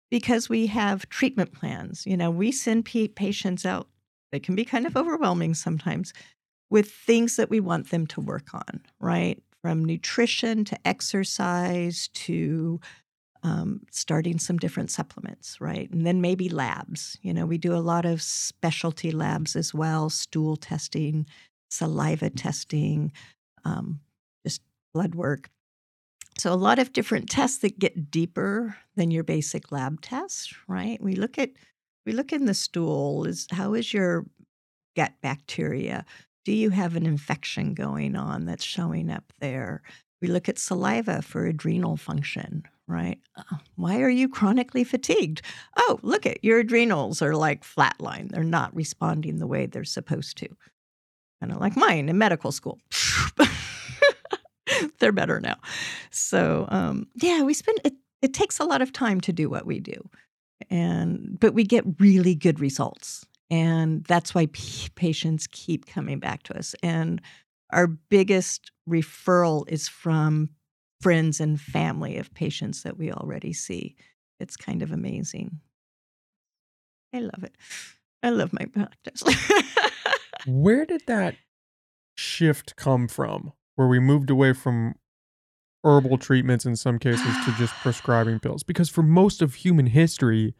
because 0.10 0.50
we 0.50 0.68
have 0.68 1.10
treatment 1.10 1.52
plans. 1.52 2.06
You 2.06 2.18
know, 2.18 2.32
we 2.32 2.52
send 2.52 2.86
patients 2.86 3.66
out, 3.66 3.90
they 4.32 4.40
can 4.40 4.56
be 4.56 4.66
kind 4.66 4.86
of 4.86 4.96
overwhelming 4.96 5.54
sometimes, 5.54 6.14
with 6.70 6.92
things 6.92 7.36
that 7.38 7.50
we 7.50 7.60
want 7.60 7.90
them 7.90 8.08
to 8.08 8.22
work 8.22 8.54
on, 8.54 8.82
right? 9.00 9.42
From 9.62 9.86
nutrition 9.86 10.66
to 10.66 10.88
exercise 10.88 12.10
to 12.10 12.80
um, 13.44 13.82
starting 13.92 14.40
some 14.40 14.58
different 14.58 14.92
supplements, 14.92 15.60
right? 15.62 15.90
And 15.92 16.06
then 16.06 16.22
maybe 16.22 16.50
labs. 16.50 17.18
You 17.22 17.34
know, 17.34 17.46
we 17.46 17.58
do 17.58 17.74
a 17.74 17.78
lot 17.78 18.06
of 18.06 18.22
specialty 18.22 19.12
labs 19.12 19.56
as 19.56 19.74
well 19.74 20.10
stool 20.10 20.56
testing, 20.56 21.26
saliva 21.70 22.30
testing, 22.30 23.12
um, 23.66 24.00
just 24.46 24.62
blood 24.94 25.16
work. 25.16 25.50
So, 26.38 26.54
a 26.54 26.56
lot 26.56 26.80
of 26.80 26.94
different 26.94 27.30
tests 27.30 27.60
that 27.60 27.80
get 27.80 28.12
deeper 28.12 28.78
than 28.96 29.12
your 29.12 29.24
basic 29.24 29.72
lab 29.72 30.02
tests, 30.02 30.54
right? 30.68 31.02
We 31.02 31.16
look 31.16 31.38
at 31.38 31.52
we 32.06 32.14
look 32.14 32.32
in 32.32 32.46
the 32.46 32.54
stool 32.54 33.26
is 33.26 33.48
how 33.52 33.74
is 33.74 33.94
your 33.94 34.26
gut 34.96 35.14
bacteria? 35.22 36.06
Do 36.46 36.54
you 36.54 36.70
have 36.70 36.96
an 36.96 37.06
infection 37.06 37.74
going 37.74 38.16
on 38.16 38.46
that's 38.46 38.64
showing 38.64 39.12
up 39.12 39.34
there? 39.40 39.82
We 40.22 40.28
look 40.28 40.48
at 40.48 40.58
saliva 40.58 41.22
for 41.22 41.46
adrenal 41.46 41.98
function, 41.98 42.64
right? 42.88 43.20
Uh, 43.36 43.58
why 43.76 44.02
are 44.02 44.10
you 44.10 44.30
chronically 44.30 44.84
fatigued? 44.84 45.42
Oh, 45.78 46.00
look 46.02 46.26
at 46.26 46.44
your 46.44 46.60
adrenals 46.60 47.22
are 47.22 47.36
like 47.36 47.64
flatline. 47.64 48.30
They're 48.30 48.44
not 48.44 48.76
responding 48.76 49.40
the 49.40 49.48
way 49.48 49.66
they're 49.66 49.84
supposed 49.84 50.38
to. 50.38 50.48
Kind 51.42 51.52
of 51.52 51.60
like 51.60 51.76
mine 51.76 52.10
in 52.10 52.18
medical 52.18 52.52
school. 52.52 52.80
they're 55.00 55.12
better 55.12 55.40
now. 55.40 55.58
So 56.10 56.66
um, 56.70 57.08
yeah, 57.16 57.44
we 57.44 57.54
spend 57.54 57.80
it. 57.84 57.94
It 58.22 58.34
takes 58.34 58.60
a 58.60 58.66
lot 58.66 58.82
of 58.82 58.92
time 58.92 59.22
to 59.22 59.34
do 59.34 59.50
what 59.50 59.66
we 59.68 59.80
do, 59.80 60.10
and 60.70 61.40
but 61.40 61.54
we 61.54 61.64
get 61.64 61.86
really 62.00 62.34
good 62.34 62.60
results, 62.60 63.26
and 63.52 64.04
that's 64.06 64.34
why 64.34 64.48
p- 64.48 64.90
patients 64.96 65.46
keep 65.46 65.86
coming 65.86 66.20
back 66.20 66.42
to 66.44 66.58
us. 66.58 66.74
And 66.82 67.22
our 67.72 67.86
biggest 67.86 68.72
referral 68.90 69.70
is 69.70 69.88
from 69.88 70.50
friends 71.02 71.40
and 71.40 71.60
family 71.60 72.18
of 72.18 72.34
patients 72.34 72.84
that 72.84 72.98
we 72.98 73.12
already 73.12 73.54
see. 73.54 73.96
It's 74.40 74.58
kind 74.58 74.82
of 74.82 74.92
amazing. 74.92 75.60
I 77.14 77.20
love 77.20 77.44
it. 77.44 77.56
I 78.24 78.30
love 78.30 78.52
my 78.54 78.66
practice. 78.66 79.24
Where 80.46 80.86
did 80.86 81.04
that 81.08 81.36
shift 82.16 82.76
come 82.76 83.08
from? 83.08 83.54
Where 83.76 83.88
we 83.88 84.00
moved 84.00 84.30
away 84.30 84.54
from 84.54 84.96
herbal 85.84 86.18
treatments 86.18 86.66
in 86.66 86.76
some 86.76 87.00
cases 87.00 87.34
to 87.46 87.52
just 87.58 87.74
prescribing 87.82 88.40
pills? 88.40 88.64
Because 88.64 88.90
for 88.90 89.04
most 89.04 89.42
of 89.42 89.56
human 89.56 89.88
history, 89.88 90.56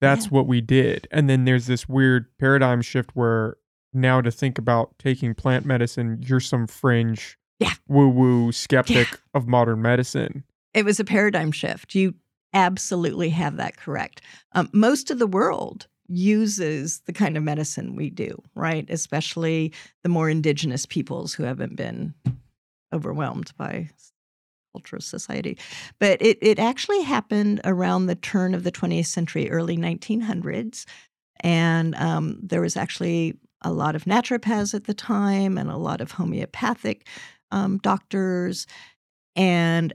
that's 0.00 0.26
Yeah. 0.26 0.30
what 0.30 0.46
we 0.46 0.60
did. 0.60 1.06
And 1.10 1.28
then 1.30 1.44
there's 1.44 1.66
this 1.66 1.88
weird 1.88 2.26
paradigm 2.38 2.82
shift 2.82 3.10
where 3.14 3.56
now 3.92 4.20
to 4.20 4.30
think 4.30 4.58
about 4.58 4.98
taking 4.98 5.34
plant 5.34 5.64
medicine, 5.64 6.22
you're 6.26 6.40
some 6.40 6.66
fringe 6.66 7.38
Yeah. 7.58 7.72
woo 7.88 8.08
woo 8.08 8.52
skeptic 8.52 9.08
of 9.34 9.46
modern 9.46 9.82
medicine. 9.82 10.44
It 10.74 10.84
was 10.84 11.00
a 11.00 11.04
paradigm 11.04 11.52
shift. 11.52 11.94
You 11.94 12.14
absolutely 12.52 13.30
have 13.30 13.56
that 13.56 13.76
correct. 13.76 14.20
Um, 14.52 14.68
most 14.72 15.10
of 15.10 15.18
the 15.18 15.26
world 15.26 15.86
uses 16.08 17.00
the 17.06 17.12
kind 17.12 17.36
of 17.36 17.42
medicine 17.42 17.96
we 17.96 18.10
do, 18.10 18.40
right? 18.54 18.88
Especially 18.90 19.72
the 20.02 20.08
more 20.08 20.30
indigenous 20.30 20.86
peoples 20.86 21.34
who 21.34 21.42
haven't 21.42 21.76
been 21.76 22.14
overwhelmed 22.92 23.52
by 23.56 23.90
cultural 24.72 25.02
society. 25.02 25.58
But 25.98 26.20
it, 26.20 26.38
it 26.40 26.58
actually 26.58 27.02
happened 27.02 27.60
around 27.64 28.06
the 28.06 28.14
turn 28.14 28.54
of 28.54 28.62
the 28.62 28.72
20th 28.72 29.06
century, 29.06 29.50
early 29.50 29.76
1900s. 29.76 30.84
And 31.40 31.94
um, 31.96 32.38
there 32.42 32.60
was 32.60 32.76
actually 32.76 33.34
a 33.62 33.72
lot 33.72 33.96
of 33.96 34.04
naturopaths 34.04 34.74
at 34.74 34.84
the 34.84 34.94
time 34.94 35.58
and 35.58 35.70
a 35.70 35.76
lot 35.76 36.00
of 36.00 36.12
homeopathic 36.12 37.06
um, 37.50 37.78
doctors. 37.78 38.66
And 39.34 39.92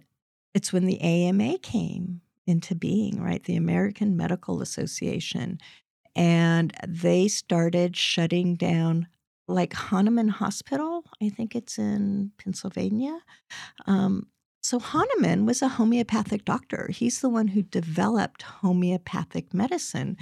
it's 0.54 0.72
when 0.74 0.86
the 0.86 1.02
AMA 1.02 1.60
came 1.60 2.22
into 2.48 2.76
being, 2.76 3.22
right? 3.22 3.44
The 3.44 3.56
American 3.56 4.18
Medical 4.18 4.62
Association. 4.62 5.60
And 6.16 6.74
they 6.88 7.28
started 7.28 7.96
shutting 7.96 8.56
down, 8.56 9.08
like 9.48 9.74
Hahnemann 9.74 10.28
Hospital, 10.28 11.04
I 11.22 11.30
think 11.30 11.56
it's 11.56 11.78
in 11.78 12.32
Pennsylvania. 12.38 13.20
Um, 13.88 14.28
so 14.62 14.80
Hahnemann 14.80 15.46
was 15.46 15.62
a 15.62 15.68
homeopathic 15.68 16.46
doctor. 16.46 16.90
He's 16.92 17.22
the 17.22 17.30
one 17.30 17.48
who 17.48 17.64
developed 17.64 18.44
homeopathic 18.44 19.54
medicine, 19.54 20.18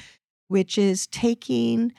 which 0.47 0.77
is 0.77 1.07
taking 1.07 1.91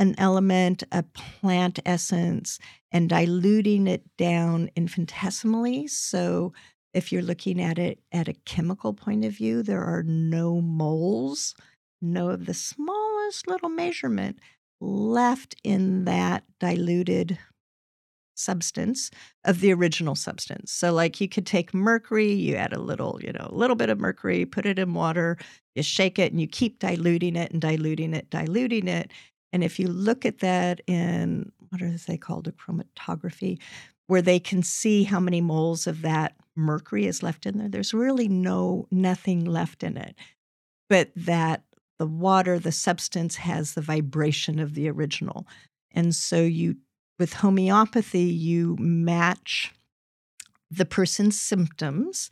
an 0.00 0.14
element, 0.16 0.82
a 0.90 1.02
plant 1.02 1.78
essence, 1.84 2.58
and 2.90 3.10
diluting 3.10 3.86
it 3.86 4.02
down 4.16 4.70
infinitesimally. 4.74 5.86
So 5.86 6.54
if 6.94 7.12
you're 7.12 7.22
looking 7.22 7.60
at 7.60 7.78
it 7.78 8.00
at 8.10 8.26
a 8.26 8.32
chemical 8.32 8.94
point 8.94 9.26
of 9.26 9.34
view, 9.34 9.62
there 9.62 9.84
are 9.84 10.02
no 10.02 10.60
moles, 10.62 11.54
no 12.00 12.30
of 12.30 12.46
the 12.46 12.54
smallest 12.54 13.46
little 13.46 13.68
measurement 13.68 14.38
left 14.80 15.54
in 15.62 16.06
that 16.06 16.44
diluted 16.58 17.38
substance 18.34 19.10
of 19.44 19.60
the 19.60 19.72
original 19.72 20.14
substance. 20.14 20.72
So 20.72 20.92
like 20.92 21.20
you 21.20 21.28
could 21.28 21.44
take 21.44 21.74
mercury, 21.74 22.32
you 22.32 22.56
add 22.56 22.72
a 22.72 22.80
little, 22.80 23.20
you 23.22 23.32
know, 23.32 23.48
a 23.50 23.54
little 23.54 23.76
bit 23.76 23.90
of 23.90 24.00
mercury, 24.00 24.46
put 24.46 24.64
it 24.64 24.78
in 24.78 24.94
water, 24.94 25.36
you 25.74 25.82
shake 25.82 26.18
it 26.18 26.32
and 26.32 26.40
you 26.40 26.46
keep 26.46 26.78
diluting 26.78 27.36
it 27.36 27.52
and 27.52 27.60
diluting 27.60 28.14
it, 28.14 28.30
diluting 28.30 28.88
it. 28.88 29.10
And 29.52 29.64
if 29.64 29.78
you 29.78 29.88
look 29.88 30.24
at 30.24 30.38
that 30.40 30.80
in 30.86 31.52
what 31.70 31.82
are 31.82 31.90
they 31.90 32.16
called 32.16 32.48
a 32.48 32.52
chromatography, 32.52 33.58
where 34.06 34.22
they 34.22 34.40
can 34.40 34.62
see 34.62 35.04
how 35.04 35.20
many 35.20 35.40
moles 35.40 35.86
of 35.86 36.02
that 36.02 36.34
mercury 36.56 37.06
is 37.06 37.22
left 37.22 37.46
in 37.46 37.58
there, 37.58 37.68
there's 37.68 37.94
really 37.94 38.28
no 38.28 38.86
nothing 38.90 39.44
left 39.44 39.82
in 39.82 39.96
it. 39.96 40.16
But 40.88 41.10
that 41.14 41.62
the 41.98 42.06
water, 42.06 42.58
the 42.58 42.72
substance 42.72 43.36
has 43.36 43.74
the 43.74 43.82
vibration 43.82 44.58
of 44.58 44.74
the 44.74 44.88
original. 44.88 45.46
And 45.92 46.14
so 46.14 46.40
you 46.42 46.76
with 47.18 47.34
homeopathy, 47.34 48.22
you 48.22 48.76
match 48.80 49.72
the 50.70 50.86
person's 50.86 51.38
symptoms. 51.38 52.30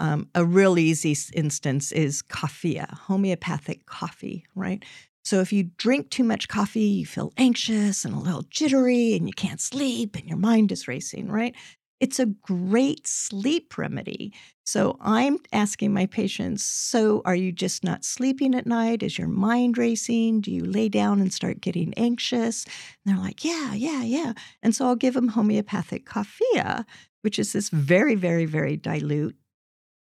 Um, 0.00 0.28
a 0.34 0.44
real 0.44 0.78
easy 0.78 1.16
instance 1.34 1.90
is 1.90 2.22
coffee, 2.22 2.78
homeopathic 2.78 3.84
coffee, 3.86 4.46
right? 4.54 4.84
So 5.24 5.40
if 5.40 5.52
you 5.52 5.64
drink 5.76 6.10
too 6.10 6.24
much 6.24 6.48
coffee, 6.48 6.80
you 6.80 7.06
feel 7.06 7.32
anxious 7.36 8.04
and 8.04 8.14
a 8.14 8.18
little 8.18 8.44
jittery 8.50 9.14
and 9.14 9.26
you 9.26 9.34
can't 9.34 9.60
sleep 9.60 10.16
and 10.16 10.26
your 10.26 10.38
mind 10.38 10.72
is 10.72 10.88
racing, 10.88 11.30
right? 11.30 11.54
It's 12.00 12.20
a 12.20 12.26
great 12.26 13.06
sleep 13.06 13.76
remedy. 13.76 14.32
So 14.64 14.96
I'm 15.00 15.38
asking 15.52 15.92
my 15.92 16.06
patients 16.06 16.62
so 16.62 17.22
are 17.24 17.34
you 17.34 17.50
just 17.52 17.82
not 17.82 18.04
sleeping 18.04 18.54
at 18.54 18.66
night? 18.66 19.02
Is 19.02 19.18
your 19.18 19.28
mind 19.28 19.78
racing? 19.78 20.42
Do 20.42 20.52
you 20.52 20.64
lay 20.64 20.88
down 20.88 21.20
and 21.20 21.32
start 21.32 21.60
getting 21.60 21.92
anxious? 21.94 22.64
And 22.64 22.72
they're 23.04 23.24
like, 23.24 23.44
yeah, 23.44 23.74
yeah, 23.74 24.02
yeah. 24.02 24.32
And 24.62 24.74
so 24.74 24.86
I'll 24.86 24.96
give 24.96 25.14
them 25.14 25.28
homeopathic 25.28 26.06
coffea, 26.06 26.84
which 27.22 27.38
is 27.38 27.52
this 27.52 27.70
very, 27.70 28.14
very, 28.14 28.44
very 28.44 28.76
dilute 28.76 29.36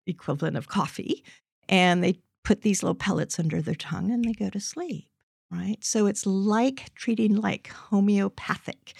equivalent 0.07 0.57
of 0.57 0.67
coffee. 0.67 1.23
And 1.67 2.03
they 2.03 2.19
put 2.45 2.61
these 2.61 2.81
little 2.81 2.95
pellets 2.95 3.39
under 3.39 3.61
their 3.61 3.75
tongue 3.75 4.11
and 4.11 4.23
they 4.23 4.31
go 4.31 4.49
to 4.49 4.59
sleep, 4.59 5.09
right? 5.51 5.77
So 5.81 6.05
it's 6.05 6.25
like 6.25 6.93
treating 6.95 7.35
like 7.35 7.67
homeopathic. 7.67 8.93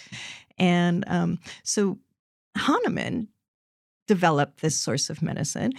And 0.58 1.04
um, 1.06 1.38
so 1.62 1.98
Hahnemann 2.56 3.28
developed 4.06 4.60
this 4.60 4.78
source 4.78 5.08
of 5.08 5.22
medicine. 5.22 5.72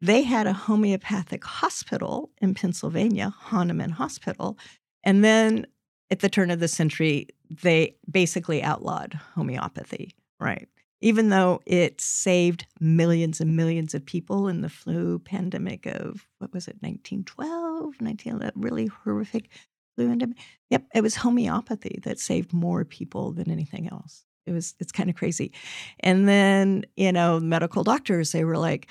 They 0.00 0.22
had 0.22 0.46
a 0.46 0.52
homeopathic 0.52 1.44
hospital 1.44 2.30
in 2.40 2.54
Pennsylvania, 2.54 3.32
Hahnemann 3.36 3.90
Hospital, 3.90 4.58
And 5.04 5.24
then 5.24 5.66
at 6.10 6.20
the 6.20 6.28
turn 6.28 6.50
of 6.50 6.60
the 6.60 6.68
century, 6.68 7.28
they 7.62 7.96
basically 8.10 8.62
outlawed 8.62 9.18
homeopathy, 9.34 10.14
right? 10.38 10.68
Even 11.02 11.28
though 11.28 11.60
it 11.66 12.00
saved 12.00 12.64
millions 12.80 13.40
and 13.40 13.56
millions 13.56 13.92
of 13.94 14.06
people 14.06 14.48
in 14.48 14.60
the 14.60 14.68
flu 14.68 15.18
pandemic 15.18 15.84
of, 15.84 16.26
what 16.38 16.52
was 16.52 16.68
it, 16.68 16.76
1912, 16.80 18.00
1911, 18.00 18.60
really 18.60 18.86
horrific 18.86 19.50
flu 19.94 20.08
pandemic. 20.08 20.38
Yep, 20.70 20.86
it 20.94 21.02
was 21.02 21.16
homeopathy 21.16 22.00
that 22.04 22.20
saved 22.20 22.52
more 22.52 22.84
people 22.84 23.32
than 23.32 23.50
anything 23.50 23.88
else. 23.88 24.24
It 24.46 24.52
was, 24.52 24.74
it's 24.80 24.92
kind 24.92 25.10
of 25.10 25.16
crazy. 25.16 25.52
And 26.00 26.28
then, 26.28 26.84
you 26.96 27.12
know, 27.12 27.38
medical 27.40 27.84
doctors, 27.84 28.32
they 28.32 28.44
were 28.44 28.58
like, 28.58 28.88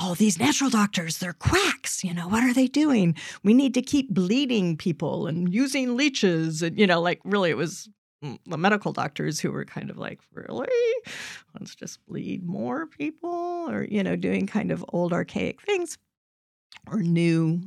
oh, 0.00 0.14
these 0.14 0.38
natural 0.38 0.70
doctors, 0.70 1.18
they're 1.18 1.32
quacks. 1.32 2.02
You 2.04 2.14
know, 2.14 2.28
what 2.28 2.42
are 2.42 2.52
they 2.52 2.66
doing? 2.66 3.16
We 3.42 3.54
need 3.54 3.74
to 3.74 3.82
keep 3.82 4.10
bleeding 4.10 4.76
people 4.76 5.26
and 5.26 5.52
using 5.52 5.96
leeches. 5.96 6.62
And, 6.62 6.78
you 6.78 6.86
know, 6.86 7.00
like 7.00 7.20
really, 7.24 7.50
it 7.50 7.56
was 7.56 7.88
the 8.46 8.56
medical 8.56 8.92
doctors 8.92 9.40
who 9.40 9.50
were 9.52 9.64
kind 9.64 9.90
of 9.90 9.98
like, 9.98 10.20
really? 10.32 10.68
Let's 11.58 11.74
just 11.74 12.04
bleed 12.06 12.44
more 12.44 12.86
people 12.86 13.66
or, 13.68 13.84
you 13.84 14.02
know, 14.02 14.16
doing 14.16 14.46
kind 14.46 14.70
of 14.70 14.84
old 14.88 15.12
archaic 15.12 15.60
things 15.62 15.98
or 16.90 17.00
new 17.00 17.60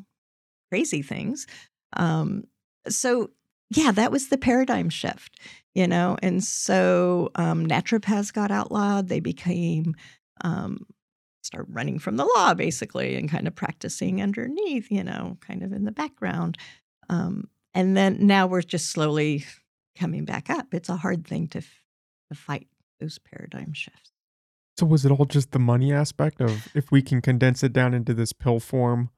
crazy 0.70 1.02
things. 1.02 1.48
Um, 1.94 2.44
so, 2.90 3.32
yeah, 3.70 3.92
that 3.92 4.12
was 4.12 4.30
the 4.30 4.38
paradigm 4.38 4.90
shift, 4.90 5.40
you 5.76 5.88
know, 5.88 6.18
and 6.22 6.44
so 6.44 7.30
um, 7.36 7.66
naturopaths 7.66 8.34
got 8.34 8.52
outlawed. 8.52 9.10
They 9.10 9.20
became 9.20 9.96
um, 10.42 10.86
start 11.44 11.66
running 11.70 12.00
from 12.00 12.18
the 12.18 12.30
law 12.36 12.54
basically 12.54 13.16
and 13.16 13.30
kind 13.30 13.48
of 13.48 13.56
practicing 13.56 14.22
underneath, 14.22 14.92
you 14.92 15.04
know, 15.04 15.38
kind 15.42 15.64
of 15.64 15.74
in 15.74 15.86
the 15.86 15.92
background. 15.92 16.58
Um, 17.10 17.50
and 17.74 17.96
then 17.96 18.26
now 18.26 18.48
we're 18.48 18.62
just 18.62 18.90
slowly 18.92 19.46
coming 19.98 20.26
back 20.26 20.50
up. 20.50 20.74
It's 20.74 20.90
a 20.90 20.98
hard 20.98 21.26
thing 21.26 21.48
to, 21.50 21.62
to 21.62 22.36
fight 22.36 22.68
those 23.00 23.20
paradigm 23.20 23.74
shifts. 23.74 24.12
So 24.78 24.86
was 24.86 25.06
it 25.06 25.12
all 25.12 25.26
just 25.26 25.52
the 25.52 25.60
money 25.60 25.92
aspect 25.92 26.40
of 26.40 26.68
if 26.76 26.92
we 26.92 27.02
can 27.02 27.22
condense 27.22 27.64
it 27.64 27.74
down 27.74 27.94
into 27.94 28.14
this 28.14 28.32
pill 28.32 28.60
form, 28.60 29.10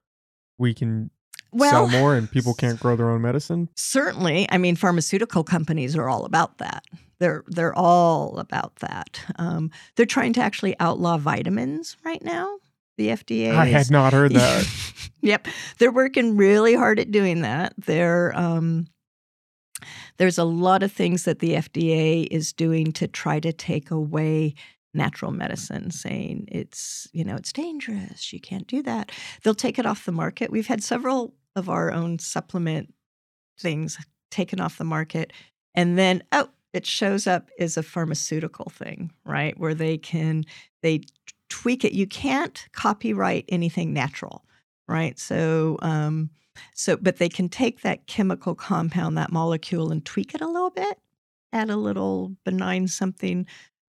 we 0.57 0.73
can 0.73 1.11
well, 1.51 1.71
sell 1.71 1.87
more 1.87 2.15
and 2.15 2.31
people 2.31 2.53
can't 2.53 2.79
grow 2.79 2.95
their 2.95 3.09
own 3.09 3.21
medicine? 3.21 3.69
Certainly. 3.75 4.47
I 4.49 4.57
mean, 4.57 4.75
pharmaceutical 4.75 5.43
companies 5.43 5.97
are 5.97 6.07
all 6.07 6.25
about 6.25 6.59
that. 6.59 6.85
They're 7.19 7.43
they're 7.47 7.77
all 7.77 8.37
about 8.37 8.77
that. 8.77 9.21
Um, 9.35 9.71
they're 9.95 10.05
trying 10.05 10.31
to 10.33 10.41
actually 10.41 10.75
outlaw 10.79 11.17
vitamins 11.17 11.97
right 12.05 12.23
now. 12.23 12.57
The 12.97 13.09
FDA. 13.09 13.53
I 13.53 13.65
had 13.65 13.91
not 13.91 14.13
heard 14.13 14.33
that. 14.33 14.67
yep, 15.21 15.47
they're 15.77 15.91
working 15.91 16.35
really 16.37 16.75
hard 16.75 16.99
at 16.99 17.11
doing 17.11 17.41
that. 17.41 17.73
They're 17.77 18.37
um, 18.37 18.87
there's 20.17 20.37
a 20.37 20.43
lot 20.43 20.83
of 20.83 20.91
things 20.91 21.25
that 21.25 21.39
the 21.39 21.53
FDA 21.53 22.27
is 22.31 22.53
doing 22.53 22.91
to 22.93 23.07
try 23.07 23.39
to 23.39 23.53
take 23.53 23.91
away 23.91 24.55
natural 24.93 25.31
medicine 25.31 25.91
saying 25.91 26.47
it's 26.51 27.07
you 27.13 27.23
know 27.23 27.35
it's 27.35 27.53
dangerous 27.53 28.33
you 28.33 28.39
can't 28.39 28.65
do 28.65 28.81
that 28.81 29.11
they'll 29.43 29.53
take 29.53 29.77
it 29.77 29.85
off 29.85 30.05
the 30.05 30.11
market 30.11 30.49
we've 30.49 30.65
had 30.65 30.83
several 30.83 31.35
of 31.55 31.69
our 31.69 31.91
own 31.91 32.17
supplement 32.17 32.91
things 33.59 33.99
taken 34.31 34.59
off 34.59 34.79
the 34.79 34.83
market 34.83 35.31
and 35.75 35.95
then 35.95 36.23
oh 36.31 36.49
it 36.73 36.85
shows 36.85 37.27
up 37.27 37.49
as 37.59 37.77
a 37.77 37.83
pharmaceutical 37.83 38.69
thing, 38.69 39.11
right? 39.25 39.57
Where 39.59 39.73
they 39.73 39.97
can 39.97 40.45
they 40.81 41.01
tweak 41.49 41.83
it. 41.83 41.93
You 41.93 42.07
can't 42.07 42.67
copyright 42.73 43.45
anything 43.49 43.91
natural, 43.91 44.45
right? 44.87 45.17
So 45.17 45.77
um, 45.81 46.29
so 46.73 46.97
but 46.97 47.17
they 47.17 47.29
can 47.29 47.49
take 47.49 47.81
that 47.81 48.07
chemical 48.07 48.55
compound, 48.55 49.17
that 49.17 49.31
molecule, 49.31 49.91
and 49.91 50.03
tweak 50.05 50.33
it 50.33 50.41
a 50.41 50.47
little 50.47 50.69
bit, 50.69 50.99
add 51.53 51.69
a 51.69 51.75
little 51.77 52.35
benign 52.45 52.87
something 52.87 53.45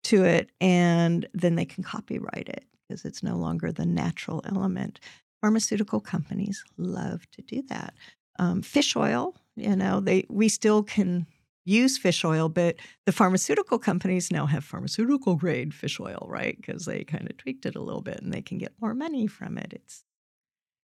to 0.05 0.23
it, 0.23 0.51
and 0.61 1.27
then 1.33 1.55
they 1.55 1.65
can 1.65 1.83
copyright 1.83 2.49
it 2.49 2.65
because 2.87 3.05
it's 3.05 3.23
no 3.23 3.35
longer 3.35 3.71
the 3.71 3.85
natural 3.85 4.41
element. 4.45 4.99
Pharmaceutical 5.41 5.99
companies 5.99 6.63
love 6.77 7.29
to 7.31 7.41
do 7.41 7.61
that. 7.69 7.93
Um, 8.37 8.61
fish 8.61 8.95
oil, 8.95 9.35
you 9.55 9.75
know, 9.75 9.99
they 9.99 10.25
we 10.29 10.49
still 10.49 10.83
can 10.83 11.25
use 11.65 11.97
fish 11.97 12.23
oil, 12.23 12.47
but 12.47 12.75
the 13.05 13.11
pharmaceutical 13.11 13.79
companies 13.79 14.31
now 14.31 14.45
have 14.45 14.63
pharmaceutical 14.63 15.35
grade 15.35 15.73
fish 15.73 15.99
oil, 15.99 16.25
right? 16.29 16.55
Because 16.57 16.85
they 16.85 17.03
kind 17.03 17.29
of 17.29 17.37
tweaked 17.37 17.65
it 17.65 17.75
a 17.75 17.81
little 17.81 18.01
bit 18.01 18.21
and 18.21 18.31
they 18.31 18.41
can 18.41 18.57
get 18.57 18.73
more 18.79 18.93
money 18.93 19.27
from 19.27 19.57
it. 19.57 19.73
It's 19.73 20.03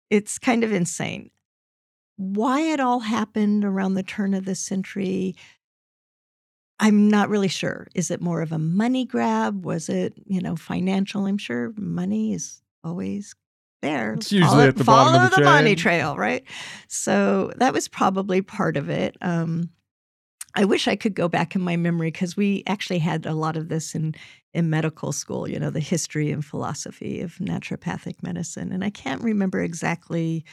it's 0.10 0.40
kind 0.40 0.64
of 0.64 0.72
insane. 0.72 1.30
Why 2.20 2.74
it 2.74 2.82
all 2.82 3.00
happened 3.00 3.64
around 3.64 3.94
the 3.94 4.04
turn 4.04 4.34
of 4.34 4.44
the 4.44 4.54
century, 4.54 5.38
I'm 6.78 7.08
not 7.08 7.30
really 7.30 7.48
sure. 7.48 7.88
Is 7.96 8.12
it 8.12 8.20
more 8.20 8.42
of 8.42 8.52
a 8.52 8.60
money 8.60 9.06
grab? 9.06 9.64
Was 9.64 9.88
it, 9.88 10.16
you 10.26 10.42
know, 10.42 10.58
financial? 10.58 11.28
I'm 11.28 11.38
sure 11.38 11.72
money 11.78 12.34
is 12.34 12.62
always 12.84 13.36
there. 13.82 14.16
It's 14.16 14.34
usually 14.34 14.50
follow, 14.50 14.68
at 14.68 14.76
the 14.76 14.84
bottom 14.84 15.24
of 15.24 15.32
the, 15.32 15.38
the 15.38 15.46
money 15.46 15.76
trail, 15.76 16.18
right? 16.18 16.44
So 16.90 17.54
that 17.56 17.72
was 17.72 17.88
probably 17.88 18.42
part 18.42 18.76
of 18.76 18.90
it. 18.90 19.16
Um, 19.22 19.70
I 20.56 20.66
wish 20.66 20.90
I 20.90 20.98
could 20.98 21.16
go 21.16 21.30
back 21.30 21.56
in 21.56 21.62
my 21.62 21.78
memory 21.78 22.12
because 22.12 22.36
we 22.36 22.64
actually 22.68 23.00
had 23.00 23.26
a 23.26 23.34
lot 23.34 23.56
of 23.56 23.70
this 23.70 23.96
in 23.96 24.14
in 24.54 24.70
medical 24.70 25.14
school. 25.14 25.48
You 25.48 25.58
know, 25.58 25.70
the 25.70 25.80
history 25.80 26.32
and 26.32 26.44
philosophy 26.44 27.22
of 27.22 27.36
naturopathic 27.36 28.22
medicine, 28.22 28.74
and 28.74 28.84
I 28.84 28.90
can't 28.90 29.22
remember 29.22 29.62
exactly 29.62 30.44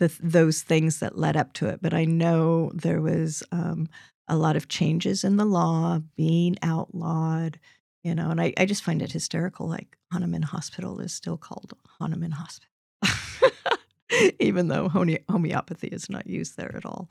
the, 0.00 0.12
those 0.20 0.62
things 0.62 0.98
that 0.98 1.18
led 1.18 1.36
up 1.36 1.52
to 1.52 1.68
it, 1.68 1.80
but 1.80 1.94
I 1.94 2.06
know 2.06 2.72
there 2.74 3.02
was 3.02 3.42
um, 3.52 3.86
a 4.26 4.36
lot 4.36 4.56
of 4.56 4.68
changes 4.68 5.22
in 5.24 5.36
the 5.36 5.44
law 5.44 6.00
being 6.16 6.56
outlawed. 6.62 7.60
You 8.02 8.14
know, 8.14 8.30
and 8.30 8.40
I, 8.40 8.54
I 8.56 8.64
just 8.64 8.82
find 8.82 9.02
it 9.02 9.12
hysterical. 9.12 9.68
Like 9.68 9.98
Hahnemann 10.10 10.42
Hospital 10.42 11.00
is 11.00 11.12
still 11.12 11.36
called 11.36 11.74
Hahnemann 12.00 12.32
Hospital, 12.32 12.70
even 14.40 14.68
though 14.68 14.88
homeopathy 14.88 15.88
is 15.88 16.08
not 16.08 16.26
used 16.26 16.56
there 16.56 16.74
at 16.74 16.86
all. 16.86 17.10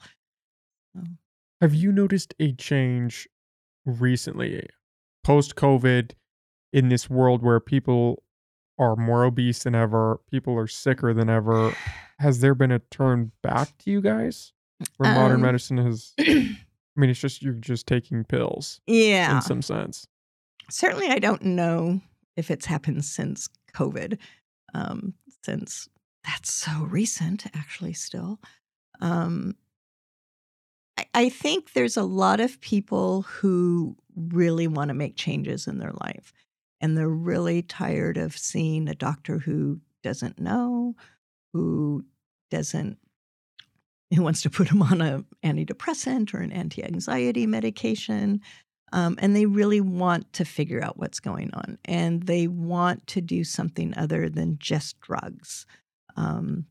So. 0.96 1.04
Have 1.62 1.76
you 1.76 1.92
noticed 1.92 2.34
a 2.40 2.54
change 2.54 3.28
recently, 3.86 4.68
post 5.24 5.56
COVID, 5.56 6.14
in 6.74 6.90
this 6.90 7.08
world 7.10 7.44
where 7.44 7.60
people 7.60 8.24
are 8.80 8.96
more 8.96 9.26
obese 9.26 9.64
than 9.64 9.76
ever, 9.76 10.20
people 10.32 10.58
are 10.58 10.68
sicker 10.68 11.14
than 11.14 11.30
ever? 11.30 11.76
Has 12.20 12.40
there 12.40 12.56
been 12.56 12.72
a 12.72 12.80
turn 12.80 13.32
back 13.44 13.78
to 13.80 13.92
you 13.92 14.02
guys 14.02 14.52
where 14.98 15.10
um, 15.10 15.16
modern 15.16 15.42
medicine 15.42 15.78
has? 15.78 16.14
I 16.20 16.56
mean, 16.96 17.10
it's 17.10 17.20
just 17.20 17.42
you're 17.42 17.54
just 17.54 17.88
taking 17.88 18.26
pills. 18.26 18.82
Yeah. 18.88 19.36
In 19.36 19.42
some 19.42 19.62
sense. 19.62 20.06
Certainly, 20.70 21.08
I 21.10 21.20
don't 21.20 21.44
know 21.44 22.02
if 22.36 22.52
it's 22.52 22.66
happened 22.66 23.06
since 23.06 23.48
COVID, 23.74 24.18
um, 24.74 25.14
since 25.46 25.88
that's 26.26 26.54
so 26.54 26.72
recent, 26.90 27.46
actually, 27.56 27.94
still. 27.94 28.40
Um, 29.00 29.56
I 31.14 31.30
think 31.30 31.74
there's 31.74 31.98
a 31.98 32.04
lot 32.04 32.40
of 32.40 32.60
people 32.62 33.24
who 33.24 33.96
really 34.16 34.68
want 34.68 34.90
to 34.90 34.94
make 34.94 35.16
changes 35.16 35.68
in 35.68 35.80
their 35.80 35.94
life. 36.02 36.34
And 36.82 36.98
they're 36.98 37.10
really 37.10 37.62
tired 37.62 38.18
of 38.18 38.38
seeing 38.38 38.88
a 38.88 38.96
doctor 38.96 39.40
who 39.40 39.80
doesn't 40.02 40.40
know, 40.40 40.96
who 41.54 42.06
doesn't, 42.50 42.98
who 44.14 44.24
wants 44.24 44.42
to 44.44 44.50
put 44.50 44.70
them 44.70 44.82
on 44.82 45.02
an 45.02 45.26
antidepressant 45.44 46.34
or 46.34 46.40
an 46.40 46.52
anti 46.52 46.84
anxiety 46.84 47.46
medication. 47.46 48.42
Um, 48.92 49.18
and 49.20 49.36
they 49.36 49.46
really 49.46 49.82
want 49.82 50.32
to 50.34 50.46
figure 50.46 50.84
out 50.84 50.98
what's 50.98 51.20
going 51.20 51.54
on. 51.54 51.78
And 51.86 52.24
they 52.24 52.48
want 52.48 53.06
to 53.08 53.22
do 53.22 53.44
something 53.44 53.94
other 53.96 54.30
than 54.30 54.58
just 54.58 55.00
drugs. 55.00 55.66
Um, 56.16 56.66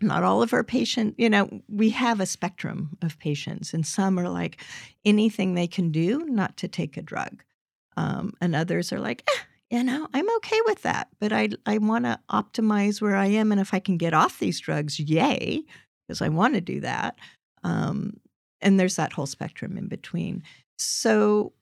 not 0.00 0.22
all 0.22 0.42
of 0.42 0.52
our 0.52 0.62
patients, 0.62 1.14
you 1.18 1.28
know, 1.28 1.62
we 1.68 1.90
have 1.90 2.20
a 2.20 2.26
spectrum 2.26 2.96
of 3.02 3.18
patients, 3.18 3.74
and 3.74 3.84
some 3.86 4.18
are 4.18 4.28
like 4.28 4.62
anything 5.04 5.54
they 5.54 5.66
can 5.66 5.90
do 5.90 6.24
not 6.26 6.56
to 6.58 6.68
take 6.68 6.96
a 6.96 7.02
drug. 7.02 7.42
Um, 7.98 8.34
and 8.40 8.54
others 8.54 8.92
are 8.92 9.00
like, 9.00 9.24
eh, 9.28 9.76
you 9.76 9.82
know, 9.82 10.06
I'm 10.14 10.36
okay 10.36 10.58
with 10.66 10.82
that, 10.82 11.08
but 11.18 11.32
I, 11.32 11.48
I 11.66 11.78
want 11.78 12.04
to 12.04 12.20
optimize 12.30 13.02
where 13.02 13.16
I 13.16 13.26
am. 13.26 13.50
And 13.50 13.60
if 13.60 13.74
I 13.74 13.80
can 13.80 13.96
get 13.96 14.14
off 14.14 14.38
these 14.38 14.60
drugs, 14.60 15.00
yay, 15.00 15.64
because 16.06 16.22
I 16.22 16.28
want 16.28 16.54
to 16.54 16.60
do 16.60 16.78
that. 16.80 17.18
Um, 17.64 18.20
and 18.60 18.78
there's 18.78 18.94
that 18.96 19.12
whole 19.12 19.26
spectrum 19.26 19.76
in 19.76 19.88
between. 19.88 20.44
So, 20.78 21.54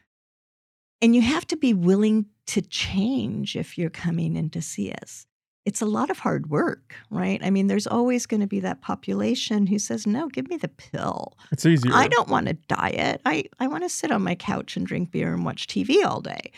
and 1.02 1.14
you 1.14 1.20
have 1.20 1.46
to 1.48 1.56
be 1.58 1.74
willing 1.74 2.26
to 2.46 2.62
change 2.62 3.54
if 3.54 3.76
you're 3.76 3.90
coming 3.90 4.36
in 4.36 4.48
to 4.50 4.62
see 4.62 4.90
us 4.90 5.26
it's 5.64 5.80
a 5.80 5.86
lot 5.86 6.10
of 6.10 6.18
hard 6.18 6.50
work, 6.50 6.96
right? 7.10 7.40
I 7.42 7.50
mean, 7.50 7.68
there's 7.68 7.86
always 7.86 8.26
going 8.26 8.40
to 8.40 8.46
be 8.46 8.60
that 8.60 8.80
population 8.80 9.66
who 9.66 9.78
says, 9.78 10.06
"No, 10.06 10.28
give 10.28 10.48
me 10.48 10.56
the 10.56 10.68
pill." 10.68 11.34
It's 11.52 11.64
easier. 11.64 11.92
I 11.94 12.08
don't 12.08 12.28
want 12.28 12.48
to 12.48 12.54
diet. 12.68 13.20
I 13.24 13.44
I 13.60 13.68
want 13.68 13.84
to 13.84 13.88
sit 13.88 14.10
on 14.10 14.22
my 14.22 14.34
couch 14.34 14.76
and 14.76 14.86
drink 14.86 15.10
beer 15.10 15.32
and 15.32 15.44
watch 15.44 15.66
TV 15.66 16.04
all 16.04 16.20
day. 16.20 16.52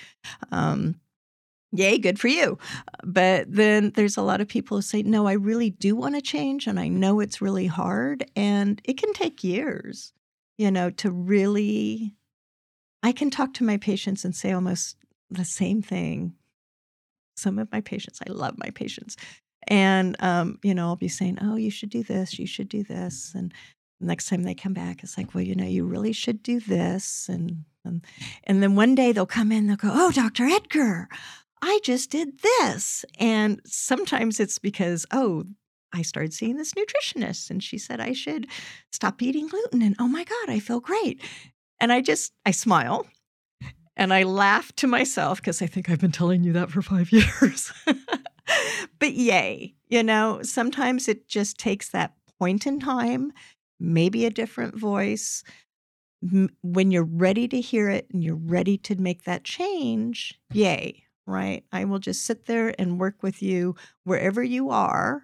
Um, 0.51 1.01
yay, 1.75 1.99
good 1.99 2.19
for 2.19 2.29
you. 2.29 2.59
But 3.03 3.47
then 3.53 3.91
there's 3.91 4.17
a 4.17 4.23
lot 4.23 4.41
of 4.41 4.49
people 4.49 4.79
who 4.79 4.83
say, 4.83 5.03
no, 5.03 5.27
I 5.27 5.33
really 5.33 5.71
do 5.71 5.97
want 5.97 6.15
to 6.15 6.23
change. 6.23 6.67
And 6.67 6.79
I 6.81 6.89
know 6.89 7.21
it's 7.21 7.43
really 7.43 7.67
hard. 7.67 8.25
And 8.37 8.81
it 8.85 8.97
can 8.97 9.13
take 9.13 9.45
years, 9.45 10.13
you 10.57 10.71
know, 10.71 10.91
to 10.91 11.11
really. 11.11 12.15
I 13.03 13.13
can 13.13 13.29
talk 13.29 13.53
to 13.55 13.65
my 13.65 13.77
patients 13.77 14.25
and 14.25 14.35
say 14.35 14.53
almost 14.53 14.97
the 15.31 15.45
same 15.45 15.83
thing. 15.83 16.37
Some 17.37 17.59
of 17.59 17.71
my 17.73 17.81
patients, 17.81 18.21
I 18.27 18.33
love 18.33 18.55
my 18.59 18.71
patients. 18.71 19.17
And, 19.67 20.17
um, 20.21 20.59
you 20.63 20.75
know, 20.75 20.89
I'll 20.89 20.97
be 20.97 21.09
saying, 21.09 21.39
oh, 21.41 21.57
you 21.57 21.71
should 21.71 21.91
do 21.91 22.03
this, 22.03 22.39
you 22.39 22.47
should 22.47 22.69
do 22.69 22.83
this. 22.83 23.33
And 23.35 23.53
the 24.01 24.07
next 24.07 24.29
time 24.29 24.43
they 24.43 24.55
come 24.55 24.75
back, 24.75 25.03
it's 25.03 25.17
like, 25.17 25.35
well, 25.35 25.45
you 25.45 25.55
know, 25.55 25.65
you 25.65 25.85
really 25.85 26.13
should 26.13 26.43
do 26.43 26.61
this. 26.61 27.29
And, 27.29 27.65
and, 27.85 28.05
and 28.45 28.63
then 28.63 28.77
one 28.77 28.95
day 28.95 29.13
they'll 29.13 29.27
come 29.27 29.53
in, 29.53 29.67
they'll 29.67 29.77
go, 29.77 29.91
oh, 29.93 30.13
Dr. 30.13 30.45
Edgar, 30.45 31.09
I 31.63 31.81
just 31.83 32.11
did 32.11 32.41
this. 32.41 33.05
And 33.19 33.61
sometimes 33.65 34.39
it's 34.39 34.59
because, 34.59 35.07
oh, 35.11 35.45
I 35.95 36.03
started 36.03 36.35
seeing 36.35 36.57
this 36.57 36.75
nutritionist 36.75 37.51
and 37.51 37.63
she 37.63 37.79
said 37.79 38.01
I 38.01 38.13
should 38.13 38.49
stop 38.93 39.23
eating 39.23 39.49
gluten. 39.49 39.81
And 39.81 39.97
oh 39.99 40.09
my 40.09 40.25
God, 40.25 40.51
I 40.51 40.59
feel 40.59 40.81
great. 40.81 41.23
And 41.81 41.93
I 41.93 42.01
just, 42.01 42.33
I 42.45 42.51
smile 42.51 43.07
and 43.97 44.13
I 44.13 44.25
laugh 44.25 44.75
to 44.77 44.87
myself 44.87 45.41
because 45.41 45.63
I 45.63 45.67
think 45.67 45.89
I've 45.89 46.01
been 46.01 46.13
telling 46.13 46.45
you 46.45 46.53
that 46.55 46.71
for 46.71 46.83
five 46.83 47.13
years. 47.13 47.73
but 48.99 49.13
yay, 49.13 49.75
you 49.89 50.03
know, 50.03 50.41
sometimes 50.43 51.09
it 51.09 51.29
just 51.29 51.59
takes 51.59 51.91
that 51.91 52.15
point 52.39 52.67
in 52.67 52.81
time, 52.81 53.33
maybe 53.79 54.27
a 54.27 54.31
different 54.31 54.77
voice. 54.77 55.45
When 56.63 56.91
you're 56.91 57.05
ready 57.05 57.47
to 57.49 57.61
hear 57.61 57.91
it 57.91 58.09
and 58.13 58.25
you're 58.25 58.35
ready 58.35 58.79
to 58.79 58.97
make 58.97 59.25
that 59.25 59.45
change, 59.45 60.41
yay, 60.53 61.05
right? 61.27 61.65
I 61.71 61.85
will 61.85 61.99
just 61.99 62.25
sit 62.25 62.47
there 62.47 62.75
and 62.79 62.99
work 62.99 63.23
with 63.23 63.43
you 63.43 63.77
wherever 64.05 64.43
you 64.43 64.71
are 64.71 65.23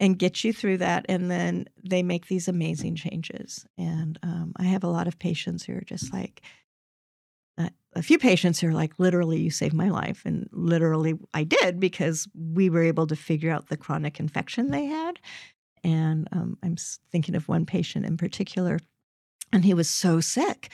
and 0.00 0.18
get 0.18 0.44
you 0.44 0.52
through 0.52 0.78
that. 0.78 1.04
And 1.08 1.30
then 1.30 1.66
they 1.84 2.02
make 2.02 2.26
these 2.26 2.48
amazing 2.48 2.96
changes. 2.96 3.66
And 3.76 4.18
um, 4.22 4.52
I 4.56 4.64
have 4.64 4.84
a 4.84 4.88
lot 4.88 5.08
of 5.08 5.18
patients 5.18 5.64
who 5.64 5.74
are 5.74 5.84
just 5.86 6.12
like, 6.12 6.42
a 7.98 8.02
few 8.02 8.18
patients 8.18 8.60
who 8.60 8.68
are 8.68 8.72
like, 8.72 8.92
literally, 8.98 9.40
you 9.40 9.50
saved 9.50 9.74
my 9.74 9.88
life. 9.88 10.22
And 10.24 10.48
literally, 10.52 11.14
I 11.34 11.44
did 11.44 11.80
because 11.80 12.28
we 12.34 12.70
were 12.70 12.82
able 12.82 13.06
to 13.06 13.16
figure 13.16 13.50
out 13.50 13.68
the 13.68 13.76
chronic 13.76 14.20
infection 14.20 14.70
they 14.70 14.86
had. 14.86 15.18
And 15.84 16.28
um, 16.32 16.58
I'm 16.62 16.76
thinking 17.10 17.34
of 17.34 17.48
one 17.48 17.66
patient 17.66 18.06
in 18.06 18.16
particular, 18.16 18.80
and 19.52 19.64
he 19.64 19.74
was 19.74 19.88
so 19.88 20.20
sick 20.20 20.70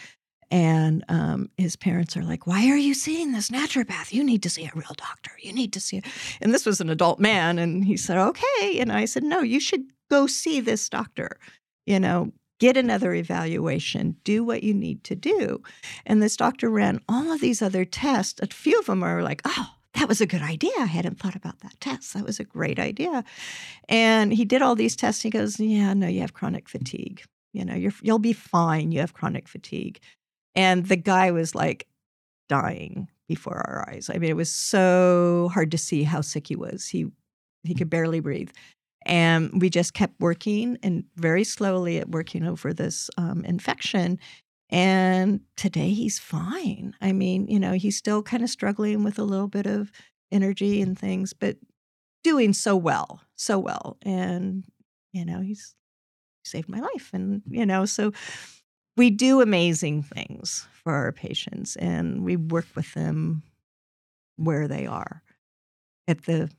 and 0.50 1.04
um, 1.08 1.50
his 1.56 1.74
parents 1.74 2.16
are 2.16 2.22
like, 2.22 2.46
Why 2.46 2.68
are 2.68 2.76
you 2.76 2.94
seeing 2.94 3.32
this 3.32 3.50
naturopath? 3.50 4.12
You 4.12 4.22
need 4.22 4.42
to 4.44 4.50
see 4.50 4.64
a 4.64 4.70
real 4.72 4.94
doctor. 4.96 5.32
You 5.40 5.52
need 5.52 5.72
to 5.72 5.80
see 5.80 5.96
it. 5.96 6.04
And 6.40 6.54
this 6.54 6.64
was 6.64 6.80
an 6.80 6.90
adult 6.90 7.18
man. 7.18 7.58
And 7.58 7.84
he 7.84 7.96
said, 7.96 8.18
Okay. 8.18 8.78
And 8.78 8.92
I 8.92 9.04
said, 9.06 9.24
No, 9.24 9.40
you 9.40 9.58
should 9.58 9.82
go 10.10 10.28
see 10.28 10.60
this 10.60 10.88
doctor. 10.88 11.38
You 11.86 11.98
know, 11.98 12.32
get 12.64 12.76
another 12.78 13.12
evaluation, 13.12 14.16
do 14.24 14.42
what 14.42 14.62
you 14.62 14.72
need 14.72 15.04
to 15.04 15.14
do. 15.14 15.62
And 16.06 16.22
this 16.22 16.34
doctor 16.34 16.70
ran 16.70 16.98
all 17.10 17.30
of 17.30 17.42
these 17.42 17.60
other 17.60 17.84
tests. 17.84 18.40
A 18.40 18.46
few 18.46 18.78
of 18.78 18.86
them 18.86 19.02
are 19.02 19.22
like, 19.22 19.42
Oh, 19.44 19.66
that 19.92 20.08
was 20.08 20.22
a 20.22 20.26
good 20.26 20.40
idea. 20.40 20.72
I 20.78 20.86
hadn't 20.86 21.20
thought 21.20 21.36
about 21.36 21.60
that 21.60 21.78
test. 21.78 22.14
That 22.14 22.24
was 22.24 22.40
a 22.40 22.44
great 22.44 22.78
idea. 22.78 23.22
And 23.86 24.32
he 24.32 24.46
did 24.46 24.62
all 24.62 24.74
these 24.74 24.96
tests. 24.96 25.20
He 25.20 25.28
goes, 25.28 25.60
Yeah, 25.60 25.92
no, 25.92 26.06
you 26.06 26.22
have 26.22 26.32
chronic 26.32 26.70
fatigue. 26.70 27.22
You 27.52 27.66
know, 27.66 27.90
you'll 28.02 28.18
be 28.18 28.32
fine. 28.32 28.92
You 28.92 29.00
have 29.00 29.12
chronic 29.12 29.46
fatigue. 29.46 30.00
And 30.54 30.86
the 30.86 30.96
guy 30.96 31.32
was 31.32 31.54
like 31.54 31.86
dying 32.48 33.08
before 33.28 33.58
our 33.58 33.86
eyes. 33.90 34.08
I 34.08 34.16
mean, 34.16 34.30
it 34.30 34.36
was 34.36 34.50
so 34.50 35.50
hard 35.52 35.70
to 35.72 35.78
see 35.78 36.02
how 36.02 36.22
sick 36.22 36.46
he 36.46 36.56
was. 36.56 36.88
He 36.88 37.10
he 37.62 37.74
could 37.74 37.90
barely 37.90 38.20
breathe. 38.20 38.50
And 39.06 39.60
we 39.60 39.70
just 39.70 39.94
kept 39.94 40.18
working 40.20 40.78
and 40.82 41.04
very 41.16 41.44
slowly 41.44 41.98
at 41.98 42.10
working 42.10 42.46
over 42.46 42.72
this 42.72 43.10
um, 43.16 43.44
infection. 43.44 44.18
And 44.70 45.40
today 45.56 45.90
he's 45.90 46.18
fine. 46.18 46.94
I 47.00 47.12
mean, 47.12 47.46
you 47.48 47.60
know, 47.60 47.72
he's 47.72 47.96
still 47.96 48.22
kind 48.22 48.42
of 48.42 48.50
struggling 48.50 49.04
with 49.04 49.18
a 49.18 49.24
little 49.24 49.48
bit 49.48 49.66
of 49.66 49.92
energy 50.32 50.80
and 50.80 50.98
things, 50.98 51.32
but 51.32 51.56
doing 52.22 52.52
so 52.52 52.74
well, 52.74 53.20
so 53.36 53.58
well. 53.58 53.98
And, 54.02 54.64
you 55.12 55.24
know, 55.24 55.40
he's 55.40 55.74
saved 56.44 56.68
my 56.68 56.80
life. 56.80 57.10
And, 57.12 57.42
you 57.48 57.66
know, 57.66 57.84
so 57.84 58.12
we 58.96 59.10
do 59.10 59.40
amazing 59.40 60.02
things 60.02 60.66
for 60.82 60.92
our 60.92 61.12
patients 61.12 61.76
and 61.76 62.24
we 62.24 62.36
work 62.36 62.66
with 62.74 62.92
them 62.94 63.42
where 64.36 64.66
they 64.66 64.86
are 64.86 65.22
at 66.08 66.24
the 66.24 66.50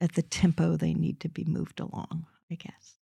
at 0.00 0.14
the 0.14 0.22
tempo 0.22 0.76
they 0.76 0.94
need 0.94 1.20
to 1.20 1.28
be 1.28 1.44
moved 1.44 1.80
along 1.80 2.26
i 2.50 2.54
guess 2.54 2.96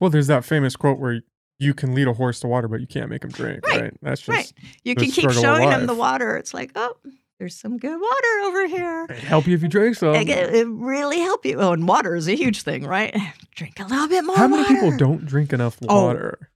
well 0.00 0.10
there's 0.10 0.26
that 0.26 0.44
famous 0.44 0.76
quote 0.76 0.98
where 0.98 1.22
you 1.58 1.74
can 1.74 1.94
lead 1.94 2.06
a 2.06 2.12
horse 2.12 2.40
to 2.40 2.46
water 2.46 2.68
but 2.68 2.80
you 2.80 2.86
can't 2.86 3.10
make 3.10 3.24
him 3.24 3.30
drink 3.30 3.66
right, 3.66 3.80
right? 3.80 3.94
that's 4.02 4.22
just 4.22 4.28
right 4.28 4.52
you 4.84 4.94
can 4.94 5.10
keep 5.10 5.30
showing 5.30 5.70
him 5.70 5.86
the 5.86 5.94
water 5.94 6.36
it's 6.36 6.54
like 6.54 6.70
oh 6.76 6.96
there's 7.38 7.54
some 7.54 7.78
good 7.78 7.96
water 7.96 8.46
over 8.46 8.66
here. 8.66 9.06
It'd 9.08 9.22
help 9.22 9.46
you 9.46 9.54
if 9.54 9.62
you 9.62 9.68
drink 9.68 9.94
some. 9.94 10.12
It, 10.16 10.28
it 10.28 10.66
really 10.66 11.20
help 11.20 11.46
you. 11.46 11.60
Oh, 11.60 11.72
and 11.72 11.86
water 11.86 12.16
is 12.16 12.26
a 12.26 12.34
huge 12.34 12.62
thing, 12.62 12.84
right? 12.84 13.16
Drink 13.54 13.78
a 13.78 13.84
little 13.84 14.08
bit 14.08 14.24
more. 14.24 14.36
How 14.36 14.48
many 14.48 14.64
water. 14.64 14.74
people 14.74 14.96
don't 14.96 15.24
drink 15.24 15.52
enough 15.52 15.78
oh, 15.88 16.06
water? 16.06 16.38
Oh, 16.42 16.46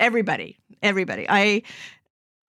everybody 0.00 0.58
everybody 0.82 1.26
i 1.28 1.62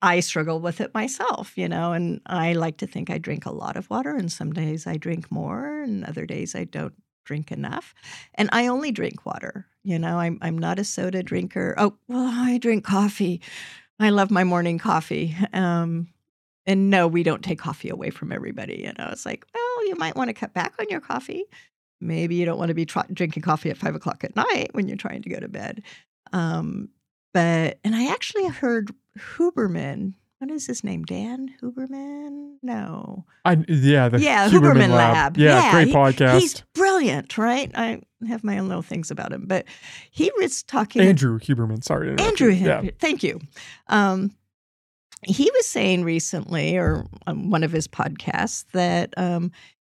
i 0.02 0.20
struggle 0.20 0.60
with 0.60 0.82
it 0.82 0.93
myself 0.93 1.58
you 1.58 1.68
know 1.68 1.93
and 1.93 2.22
i 2.26 2.54
like 2.54 2.78
to 2.78 2.88
think 2.88 3.10
i 3.10 3.18
drink 3.18 3.46
a 3.46 3.52
lot 3.52 3.78
of 3.78 3.89
water 3.89 4.16
and 4.16 4.32
some 4.32 4.52
days 4.52 4.86
i 4.88 4.98
drink 4.98 5.32
more 5.32 5.82
and 5.82 6.04
other 6.06 6.26
days 6.26 6.56
i 6.56 6.64
don't 6.64 6.93
drink 7.26 7.52
enough 7.52 7.93
and 8.36 8.50
i 8.52 8.68
only 8.68 8.91
drink 8.91 9.26
water 9.26 9.66
you 9.84 9.98
know 9.98 10.20
i'm, 10.20 10.38
I'm 10.41 10.58
not 10.58 10.80
a 10.80 10.84
soda 10.84 11.24
drinker. 11.24 11.74
Oh 11.78 11.96
well 12.08 12.32
i 12.34 12.58
drink 12.58 12.84
coffee. 12.84 13.41
I 14.00 14.10
love 14.10 14.30
my 14.30 14.43
morning 14.43 14.78
coffee 14.78 15.36
um, 15.54 16.08
and 16.66 16.89
no 16.89 17.08
we 17.08 17.24
don't 17.24 17.43
take 17.43 17.60
coffee 17.60 17.89
away 17.89 18.10
from 18.10 18.32
everybody 18.32 18.84
you 18.86 18.93
know 18.98 19.10
it's 19.12 19.26
like 19.26 19.46
well 19.54 19.88
you 19.88 19.96
might 19.96 20.16
want 20.16 20.28
to 20.30 20.34
cut 20.34 20.54
back 20.54 20.74
on 20.80 20.88
your 20.89 21.02
coffee. 21.02 21.46
Maybe 22.02 22.36
you 22.36 22.46
don't 22.46 22.60
want 22.60 22.70
to 22.70 22.76
be 22.76 22.86
drinking 22.86 23.41
coffee 23.41 23.70
at 23.70 23.78
five 23.78 23.96
o'clock 23.96 24.24
at 24.24 24.36
night 24.36 24.70
when 24.74 24.88
you're 24.88 24.98
trying 24.98 25.22
to 25.22 25.30
go 25.30 25.39
to 25.39 25.48
bed 25.48 25.82
um, 26.34 26.89
but 27.34 27.80
and 27.84 27.96
I 27.96 28.12
actually 28.12 28.48
heard 28.48 28.91
Huberman. 29.18 30.13
What 30.39 30.51
is 30.51 30.68
his 30.68 30.84
name? 30.84 31.03
Dan 31.03 31.49
Huberman? 31.61 32.57
No. 32.61 33.26
I 33.45 33.63
yeah, 33.68 34.09
the 34.09 34.20
yeah, 34.20 34.49
Huberman, 34.49 34.74
Huberman 34.74 34.89
Lab. 34.89 35.13
Lab. 35.13 35.38
Yeah, 35.38 35.61
yeah, 35.61 35.72
great 35.72 35.88
he, 35.88 35.93
podcast. 35.93 36.39
He's 36.39 36.63
brilliant, 36.74 37.38
right? 37.38 37.72
I 37.74 38.01
have 38.28 38.43
my 38.43 38.57
own 38.57 38.68
little 38.68 38.84
things 38.84 39.11
about 39.11 39.32
him, 39.32 39.45
but 39.47 39.66
he 40.11 40.32
was 40.38 40.63
talking. 40.63 41.01
Andrew 41.01 41.39
Huberman. 41.39 41.84
Sorry, 41.84 42.16
Andrew. 42.20 42.49
Yeah. 42.49 42.84
Thank 42.99 43.24
you. 43.24 43.39
Um, 43.88 44.36
he 45.24 45.49
was 45.55 45.66
saying 45.66 46.03
recently, 46.03 46.78
or 46.78 47.05
on 47.26 47.49
one 47.49 47.63
of 47.63 47.72
his 47.72 47.88
podcasts, 47.88 48.66
that 48.74 49.13
um, 49.17 49.51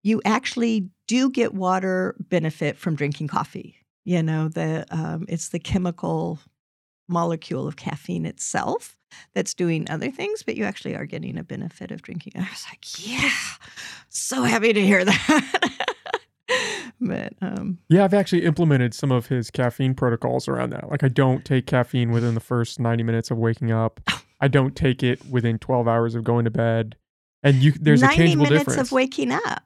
you 0.03 0.21
actually 0.25 0.89
do 1.09 1.31
get 1.31 1.55
water 1.55 2.15
benefit 2.21 2.77
from 2.77 2.95
drinking 2.95 3.29
coffee. 3.29 3.79
You 4.05 4.23
know, 4.23 4.49
the 4.49 4.87
um, 4.91 5.25
it's 5.29 5.49
the 5.49 5.59
chemical 5.59 6.39
molecule 7.09 7.67
of 7.67 7.77
caffeine 7.77 8.27
itself 8.27 8.96
that's 9.35 9.55
doing 9.55 9.87
other 9.91 10.11
things, 10.11 10.43
but 10.43 10.57
you 10.57 10.65
actually 10.65 10.95
are 10.95 11.07
getting 11.07 11.39
a 11.39 11.45
benefit 11.45 11.91
of 11.91 12.03
drinking. 12.03 12.33
I 12.37 12.41
was 12.41 12.65
like, 12.71 13.07
yeah, 13.07 13.31
so 14.09 14.43
happy 14.43 14.73
to 14.73 14.81
hear 14.81 15.05
that. 15.05 15.87
but 17.01 17.33
um, 17.41 17.79
yeah, 17.89 18.05
I've 18.05 18.15
actually 18.15 18.45
implemented 18.45 18.95
some 18.95 19.13
of 19.13 19.27
his 19.27 19.51
caffeine 19.51 19.95
protocols 19.95 20.49
around 20.49 20.71
that. 20.71 20.91
Like, 20.91 21.05
I 21.05 21.09
don't 21.09 21.45
take 21.45 21.67
caffeine 21.67 22.11
within 22.11 22.35
the 22.35 22.41
first 22.41 22.81
90 22.81 23.03
minutes 23.03 23.31
of 23.31 23.39
waking 23.39 23.73
up. 23.73 24.01
I 24.41 24.49
don't 24.49 24.77
take 24.77 25.03
it 25.03 25.25
within 25.31 25.59
12 25.59 25.89
hours 25.89 26.15
of 26.15 26.25
going 26.25 26.45
to 26.45 26.51
bed. 26.51 26.97
And 27.43 27.57
you, 27.57 27.73
there's 27.73 28.03
a 28.03 28.09
tangible 28.09 28.45
minutes 28.45 28.67
difference. 28.67 28.89
of 28.89 28.93
waking 28.93 29.33
up. 29.33 29.63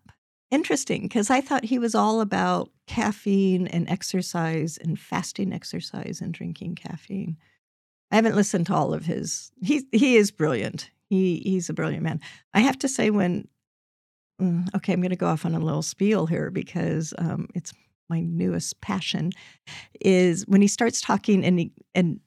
Interesting, 0.50 1.02
because 1.02 1.30
I 1.30 1.40
thought 1.40 1.64
he 1.64 1.78
was 1.78 1.94
all 1.94 2.20
about 2.20 2.70
caffeine 2.88 3.68
and 3.68 3.88
exercise 3.88 4.78
and 4.78 4.98
fasting 4.98 5.52
exercise 5.52 6.20
and 6.20 6.34
drinking 6.34 6.74
caffeine. 6.74 7.36
I 8.10 8.16
haven't 8.16 8.36
listened 8.36 8.66
to 8.66 8.74
all 8.74 8.92
of 8.92 9.06
his. 9.06 9.52
He 9.62 9.86
he 9.92 10.16
is 10.16 10.30
brilliant. 10.30 10.90
He 11.08 11.42
he's 11.44 11.68
a 11.68 11.74
brilliant 11.74 12.02
man. 12.02 12.20
I 12.54 12.60
have 12.60 12.78
to 12.80 12.88
say 12.88 13.10
when 13.10 13.48
mm, 14.40 14.74
okay, 14.74 14.92
I'm 14.92 15.00
going 15.00 15.10
to 15.10 15.16
go 15.16 15.26
off 15.26 15.44
on 15.44 15.54
a 15.54 15.60
little 15.60 15.82
spiel 15.82 16.26
here 16.26 16.50
because 16.50 17.14
um, 17.18 17.48
it's 17.54 17.72
my 18.08 18.20
newest 18.20 18.80
passion 18.80 19.30
is 20.00 20.44
when 20.48 20.60
he 20.60 20.68
starts 20.68 21.00
talking 21.00 21.44
and 21.44 21.60
he, 21.60 21.72
and 21.94 22.18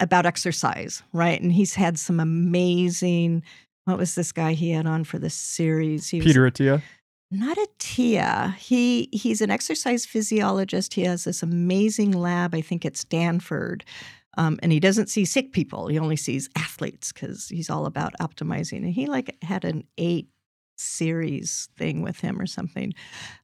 about 0.00 0.24
exercise, 0.24 1.02
right? 1.12 1.40
And 1.40 1.52
he's 1.52 1.74
had 1.74 1.98
some 1.98 2.20
amazing. 2.20 3.42
What 3.84 3.98
was 3.98 4.14
this 4.14 4.32
guy 4.32 4.52
he 4.52 4.70
had 4.70 4.86
on 4.86 5.04
for 5.04 5.18
this 5.18 5.34
series? 5.34 6.08
He 6.08 6.20
Peter 6.20 6.50
Attia 6.50 6.82
not 7.30 7.56
Attia. 7.58 8.54
He 8.56 9.08
he's 9.12 9.40
an 9.40 9.50
exercise 9.50 10.04
physiologist. 10.04 10.94
He 10.94 11.02
has 11.02 11.24
this 11.24 11.42
amazing 11.42 12.12
lab. 12.12 12.54
I 12.54 12.60
think 12.60 12.84
at 12.84 12.96
Stanford. 12.96 13.84
Um, 14.36 14.58
and 14.62 14.70
he 14.72 14.80
doesn't 14.80 15.08
see 15.08 15.24
sick 15.24 15.52
people. 15.52 15.88
He 15.88 15.98
only 15.98 16.16
sees 16.16 16.48
athletes 16.56 17.12
because 17.12 17.48
he's 17.48 17.70
all 17.70 17.86
about 17.86 18.14
optimizing. 18.20 18.78
And 18.78 18.92
he 18.92 19.06
like 19.06 19.36
had 19.42 19.64
an 19.64 19.84
eight 19.98 20.28
series 20.78 21.68
thing 21.76 22.02
with 22.02 22.20
him 22.20 22.40
or 22.40 22.46
something. 22.46 22.94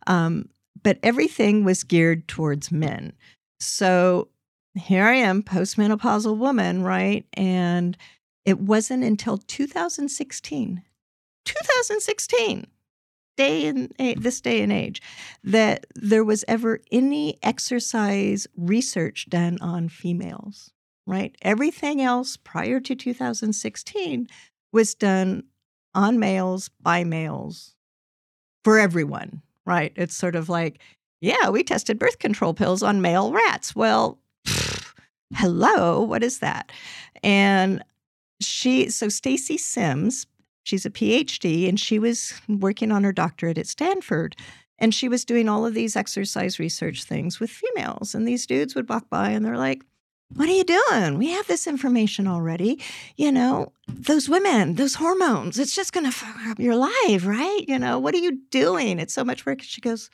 Um, 0.07 0.49
but 0.83 0.99
everything 1.03 1.65
was 1.65 1.85
geared 1.85 2.29
towards 2.29 2.71
men. 2.71 3.13
So 3.61 4.29
here 4.75 5.05
I 5.05 5.15
am, 5.15 5.43
postmenopausal 5.43 6.37
woman, 6.37 6.83
right? 6.83 7.27
And 7.35 7.97
it 8.45 8.61
wasn't 8.61 9.05
until 9.05 9.39
2016, 9.39 10.83
2016, 11.45 12.67
day 13.37 13.65
in 13.65 13.93
this 14.19 14.41
day 14.41 14.63
and 14.63 14.73
age, 14.73 15.03
that 15.43 15.87
there 15.95 16.25
was 16.25 16.45
ever 16.47 16.81
any 16.93 17.39
exercise 17.43 18.47
research 18.57 19.29
done 19.29 19.59
on 19.61 19.89
females, 19.89 20.71
right? 21.07 21.37
Everything 21.43 22.03
else 22.03 22.37
prior 22.37 22.81
to 22.81 22.95
2016 22.95 24.29
was 24.73 24.95
done 24.95 25.45
on 25.95 26.19
males 26.19 26.69
by 26.81 27.05
males 27.05 27.75
for 28.65 28.79
everyone, 28.79 29.43
right? 29.65 29.93
It's 29.97 30.15
sort 30.17 30.35
of 30.35 30.49
like, 30.49 30.81
yeah, 31.21 31.49
we 31.49 31.63
tested 31.63 31.99
birth 31.99 32.19
control 32.19 32.53
pills 32.53 32.83
on 32.83 33.01
male 33.01 33.33
rats. 33.33 33.75
Well, 33.75 34.19
pfft, 34.47 34.93
hello, 35.35 36.03
what 36.03 36.23
is 36.23 36.41
that? 36.41 36.71
And 37.23 37.83
she, 38.41 38.91
so 38.91 39.09
Stacy 39.09 39.57
Sims, 39.57 40.27
she's 40.65 40.85
a 40.85 40.91
PhD, 40.91 41.69
and 41.69 41.81
she 41.81 41.99
was 41.99 42.35
working 42.49 42.93
on 42.93 43.05
her 43.05 43.13
doctorate 43.13 43.59
at 43.59 43.67
Stanford. 43.67 44.37
And 44.79 44.95
she 44.95 45.09
was 45.09 45.25
doing 45.25 45.49
all 45.49 45.65
of 45.65 45.73
these 45.73 45.97
exercise 45.97 46.59
research 46.59 47.05
things 47.05 47.41
with 47.41 47.49
females. 47.49 48.15
And 48.15 48.29
these 48.29 48.47
dudes 48.47 48.75
would 48.75 48.91
walk 48.91 49.09
by 49.09 49.31
and 49.31 49.43
they're 49.43 49.57
like, 49.57 49.83
what 50.35 50.49
are 50.49 50.53
you 50.53 50.65
doing? 50.65 51.19
We 51.19 51.31
have 51.31 51.47
this 51.47 51.67
information 51.67 52.27
already. 52.27 52.81
You 53.17 53.31
know, 53.31 53.73
those 53.89 54.29
women, 54.29 54.75
those 54.75 54.97
hormones, 54.97 55.59
it's 55.59 55.75
just 55.75 55.93
going 55.93 56.07
to 56.07 56.13
fuck 56.13 56.37
up 56.47 56.59
your 56.59 56.77
life, 56.77 57.25
right? 57.25 57.65
You 57.67 57.79
know, 57.79 57.99
what 57.99 58.15
are 58.15 58.19
you 58.19 58.41
doing? 58.51 58.99
It's 58.99 59.15
so 59.15 59.25
much 59.25 59.47
work. 59.47 59.63
She 59.63 59.81
goes, 59.81 60.11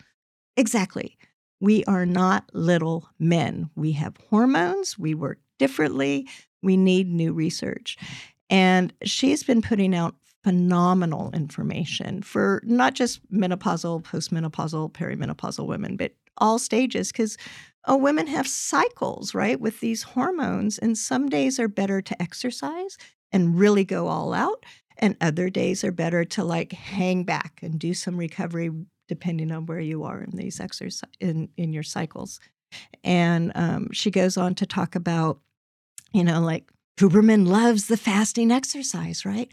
Exactly. 0.57 1.17
We 1.61 1.85
are 1.85 2.05
not 2.05 2.51
little 2.53 3.09
men. 3.19 3.71
We 3.75 3.93
have 3.93 4.17
hormones. 4.29 4.99
We 4.99 5.15
work 5.15 5.39
differently. 5.59 6.29
We 6.63 6.77
need 6.77 7.09
new 7.09 7.33
research. 7.33 7.97
And 8.51 8.93
she's 9.05 9.43
been 9.43 9.63
putting 9.63 9.95
out 9.95 10.17
phenomenal 10.45 11.31
information 11.33 12.21
for 12.21 12.63
not 12.67 12.95
just 12.95 13.21
menopausal, 13.33 14.03
postmenopausal, 14.03 14.93
perimenopausal 14.93 15.67
women, 15.67 15.97
but 15.97 16.13
all 16.39 16.59
stages 16.59 17.13
because 17.13 17.37
oh, 17.87 17.97
women 17.97 18.27
have 18.29 18.47
cycles, 18.47 19.35
right, 19.35 19.61
with 19.61 19.81
these 19.81 20.03
hormones. 20.03 20.79
And 20.79 20.97
some 20.97 21.29
days 21.29 21.59
are 21.59 21.69
better 21.69 22.01
to 22.01 22.23
exercise 22.23 22.97
and 23.33 23.59
really 23.59 23.85
go 23.85 24.07
all 24.07 24.33
out. 24.33 24.65
And 24.99 25.17
other 25.21 25.51
days 25.51 25.83
are 25.83 25.93
better 25.93 26.25
to 26.25 26.45
like 26.45 26.73
hang 26.73 27.25
back 27.25 27.59
and 27.63 27.79
do 27.79 27.95
some 27.95 28.17
recovery 28.17 28.71
depending 29.09 29.51
on 29.51 29.67
where 29.67 29.81
you 29.81 30.05
are 30.05 30.23
in 30.23 30.37
these 30.37 30.61
exercise 30.61 31.09
in, 31.21 31.49
in 31.57 31.73
your 31.73 31.83
cycles. 31.83 32.39
And 33.03 33.53
um, 33.55 33.91
she 33.93 34.11
goes 34.11 34.37
on 34.37 34.55
to 34.57 34.67
talk 34.67 34.95
about, 34.95 35.41
you 36.13 36.25
know, 36.25 36.41
like 36.41 36.71
Huberman 36.99 37.47
loves 37.47 37.89
the 37.89 37.97
fasting 37.97 38.51
exercise, 38.51 39.25
right? 39.25 39.51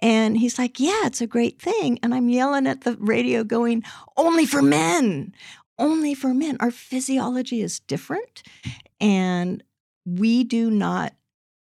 And 0.00 0.36
he's 0.36 0.58
like, 0.58 0.78
Yeah, 0.78 1.06
it's 1.06 1.20
a 1.20 1.26
great 1.26 1.60
thing. 1.60 1.98
And 2.02 2.14
I'm 2.14 2.28
yelling 2.28 2.66
at 2.66 2.82
the 2.82 2.96
radio, 2.98 3.44
going, 3.44 3.82
Only 4.16 4.46
for 4.46 4.62
men, 4.62 5.34
only 5.78 6.14
for 6.14 6.34
men. 6.34 6.56
Our 6.60 6.70
physiology 6.70 7.60
is 7.60 7.80
different. 7.80 8.42
And 9.00 9.62
we 10.04 10.44
do 10.44 10.70
not 10.70 11.14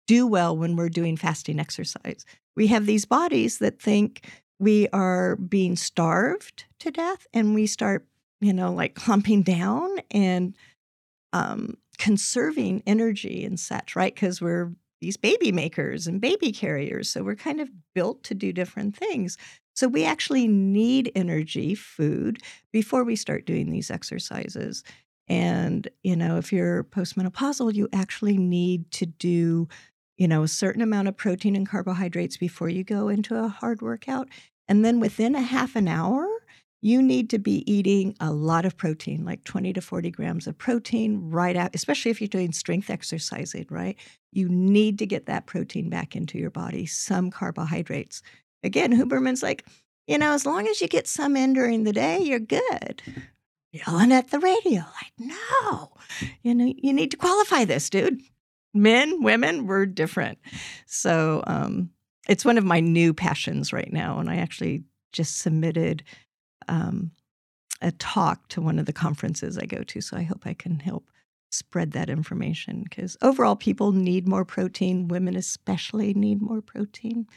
do 0.07 0.27
well 0.27 0.55
when 0.57 0.75
we're 0.75 0.89
doing 0.89 1.15
fasting 1.17 1.59
exercise. 1.59 2.25
We 2.55 2.67
have 2.67 2.85
these 2.85 3.05
bodies 3.05 3.59
that 3.59 3.81
think 3.81 4.27
we 4.59 4.87
are 4.89 5.35
being 5.35 5.75
starved 5.75 6.65
to 6.79 6.91
death 6.91 7.25
and 7.33 7.53
we 7.53 7.67
start, 7.67 8.05
you 8.41 8.53
know, 8.53 8.73
like 8.73 8.95
clumping 8.95 9.43
down 9.43 9.89
and 10.11 10.55
um, 11.31 11.77
conserving 11.97 12.83
energy 12.85 13.43
and 13.45 13.59
such, 13.59 13.95
right? 13.95 14.13
Because 14.13 14.41
we're 14.41 14.73
these 15.01 15.17
baby 15.17 15.51
makers 15.51 16.07
and 16.07 16.21
baby 16.21 16.51
carriers. 16.51 17.09
So 17.09 17.23
we're 17.23 17.35
kind 17.35 17.59
of 17.59 17.69
built 17.93 18.23
to 18.23 18.33
do 18.33 18.53
different 18.53 18.95
things. 18.95 19.37
So 19.75 19.87
we 19.87 20.05
actually 20.05 20.47
need 20.47 21.11
energy, 21.15 21.75
food, 21.75 22.39
before 22.71 23.03
we 23.03 23.15
start 23.15 23.45
doing 23.45 23.71
these 23.71 23.89
exercises. 23.89 24.83
And, 25.27 25.87
you 26.03 26.15
know, 26.15 26.37
if 26.37 26.51
you're 26.51 26.83
postmenopausal, 26.83 27.73
you 27.73 27.89
actually 27.93 28.37
need 28.37 28.91
to 28.91 29.05
do, 29.05 29.67
you 30.17 30.27
know, 30.27 30.43
a 30.43 30.47
certain 30.47 30.81
amount 30.81 31.07
of 31.07 31.17
protein 31.17 31.55
and 31.55 31.67
carbohydrates 31.67 32.37
before 32.37 32.69
you 32.69 32.83
go 32.83 33.07
into 33.07 33.35
a 33.35 33.47
hard 33.47 33.81
workout. 33.81 34.27
And 34.67 34.83
then 34.83 34.99
within 34.99 35.35
a 35.35 35.41
half 35.41 35.75
an 35.75 35.87
hour, 35.87 36.27
you 36.81 37.01
need 37.01 37.29
to 37.29 37.39
be 37.39 37.63
eating 37.71 38.13
a 38.19 38.33
lot 38.33 38.65
of 38.65 38.75
protein, 38.75 39.23
like 39.23 39.45
20 39.45 39.71
to 39.71 39.81
40 39.81 40.11
grams 40.11 40.47
of 40.47 40.57
protein 40.57 41.29
right 41.29 41.55
out, 41.55 41.73
especially 41.73 42.11
if 42.11 42.19
you're 42.19 42.27
doing 42.27 42.51
strength 42.51 42.89
exercising, 42.89 43.65
right? 43.69 43.97
You 44.33 44.49
need 44.49 44.99
to 44.99 45.05
get 45.05 45.25
that 45.27 45.45
protein 45.45 45.89
back 45.89 46.13
into 46.13 46.37
your 46.37 46.49
body, 46.49 46.85
some 46.85 47.31
carbohydrates. 47.31 48.21
Again, 48.63 48.93
Huberman's 48.93 49.43
like, 49.43 49.65
you 50.07 50.17
know, 50.17 50.33
as 50.33 50.45
long 50.45 50.67
as 50.67 50.81
you 50.81 50.87
get 50.87 51.07
some 51.07 51.35
in 51.35 51.53
during 51.53 51.83
the 51.83 51.93
day, 51.93 52.19
you're 52.19 52.39
good. 52.39 53.01
Yelling 53.71 54.11
at 54.11 54.29
the 54.29 54.39
radio, 54.39 54.81
like, 54.81 55.13
no, 55.17 55.93
you 56.43 56.53
know, 56.53 56.71
you 56.77 56.93
need 56.93 57.11
to 57.11 57.17
qualify 57.17 57.65
this, 57.65 57.89
dude. 57.89 58.21
Men, 58.73 59.23
women, 59.23 59.65
we're 59.65 59.85
different. 59.85 60.37
So 60.85 61.43
um, 61.47 61.89
it's 62.27 62.45
one 62.45 62.57
of 62.57 62.63
my 62.63 62.79
new 62.79 63.13
passions 63.13 63.73
right 63.73 63.91
now. 63.91 64.19
And 64.19 64.29
I 64.29 64.37
actually 64.37 64.83
just 65.11 65.39
submitted 65.39 66.03
um, 66.67 67.11
a 67.81 67.91
talk 67.91 68.47
to 68.49 68.61
one 68.61 68.79
of 68.79 68.85
the 68.85 68.93
conferences 68.93 69.57
I 69.57 69.65
go 69.65 69.83
to. 69.83 70.01
So 70.01 70.17
I 70.17 70.23
hope 70.23 70.43
I 70.45 70.53
can 70.53 70.79
help 70.79 71.09
spread 71.51 71.91
that 71.91 72.09
information 72.09 72.83
because 72.83 73.15
overall, 73.21 73.55
people 73.55 73.91
need 73.91 74.27
more 74.27 74.45
protein. 74.45 75.07
Women, 75.07 75.35
especially, 75.35 76.13
need 76.13 76.41
more 76.41 76.61
protein. 76.61 77.27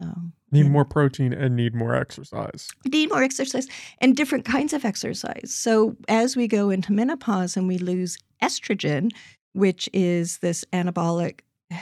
Um, 0.00 0.32
need 0.52 0.70
more 0.70 0.84
protein 0.84 1.32
and 1.32 1.56
need 1.56 1.74
more 1.74 1.94
exercise. 1.94 2.68
Need 2.84 3.08
more 3.08 3.22
exercise 3.22 3.66
and 3.98 4.14
different 4.14 4.44
kinds 4.44 4.72
of 4.72 4.84
exercise. 4.84 5.54
So, 5.54 5.96
as 6.08 6.36
we 6.36 6.48
go 6.48 6.70
into 6.70 6.92
menopause 6.92 7.56
and 7.56 7.66
we 7.66 7.78
lose 7.78 8.18
estrogen, 8.42 9.10
which 9.54 9.88
is 9.94 10.38
this 10.38 10.64
anabolic 10.72 11.40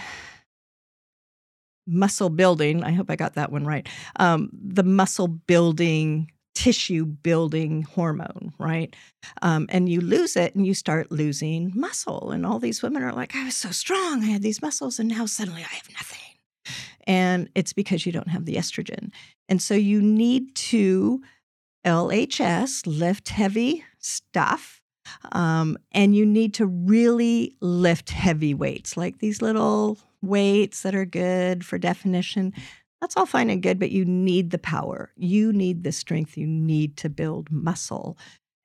muscle 1.87 2.31
building, 2.31 2.85
I 2.85 2.93
hope 2.93 3.11
I 3.11 3.17
got 3.17 3.35
that 3.35 3.51
one 3.51 3.65
right, 3.65 3.89
um, 4.17 4.49
the 4.53 4.85
muscle 4.85 5.29
building 5.29 6.31
tissue 6.55 7.05
building 7.05 7.83
hormone, 7.83 8.55
right? 8.59 8.95
Um, 9.43 9.67
and 9.71 9.89
you 9.89 10.01
lose 10.01 10.37
it 10.37 10.55
and 10.55 10.65
you 10.65 10.73
start 10.73 11.11
losing 11.11 11.73
muscle. 11.75 12.31
And 12.31 12.47
all 12.47 12.61
these 12.61 12.81
women 12.81 13.03
are 13.03 13.13
like, 13.13 13.35
I 13.35 13.45
was 13.45 13.57
so 13.57 13.71
strong. 13.71 14.23
I 14.23 14.27
had 14.27 14.43
these 14.43 14.63
muscles 14.63 15.01
and 15.01 15.09
now 15.09 15.27
suddenly 15.27 15.63
I 15.63 15.75
have 15.75 15.91
nothing. 15.93 16.34
And 17.07 17.49
it's 17.55 17.73
because 17.73 18.07
you 18.07 18.13
don't 18.13 18.29
have 18.29 18.45
the 18.45 18.55
estrogen. 18.55 19.11
And 19.49 19.61
so 19.61 19.75
you 19.75 20.01
need 20.01 20.55
to 20.57 21.23
LHS, 21.85 22.87
lift 22.87 23.29
heavy 23.29 23.85
stuff. 23.99 24.81
Um, 25.33 25.77
and 25.93 26.17
you 26.17 26.25
need 26.25 26.55
to 26.55 26.67
really 26.67 27.55
lift 27.61 28.11
heavy 28.11 28.55
weights, 28.55 28.97
like 28.97 29.19
these 29.19 29.43
little 29.43 29.99
weights 30.23 30.83
that 30.83 30.95
are 30.95 31.05
good 31.05 31.65
for 31.65 31.77
definition 31.77 32.55
that's 33.05 33.19
all 33.19 33.27
fine 33.27 33.51
and 33.51 33.63
good, 33.63 33.79
but 33.79 33.91
you 33.91 34.07
need 34.07 34.51
the 34.51 34.57
power. 34.57 35.13
You 35.15 35.53
need 35.53 35.85
the 35.85 35.93
strength. 35.93 36.39
You 36.39 36.47
need 36.47 36.97
to 36.97 37.11
build 37.11 37.53
muscle. 37.53 38.17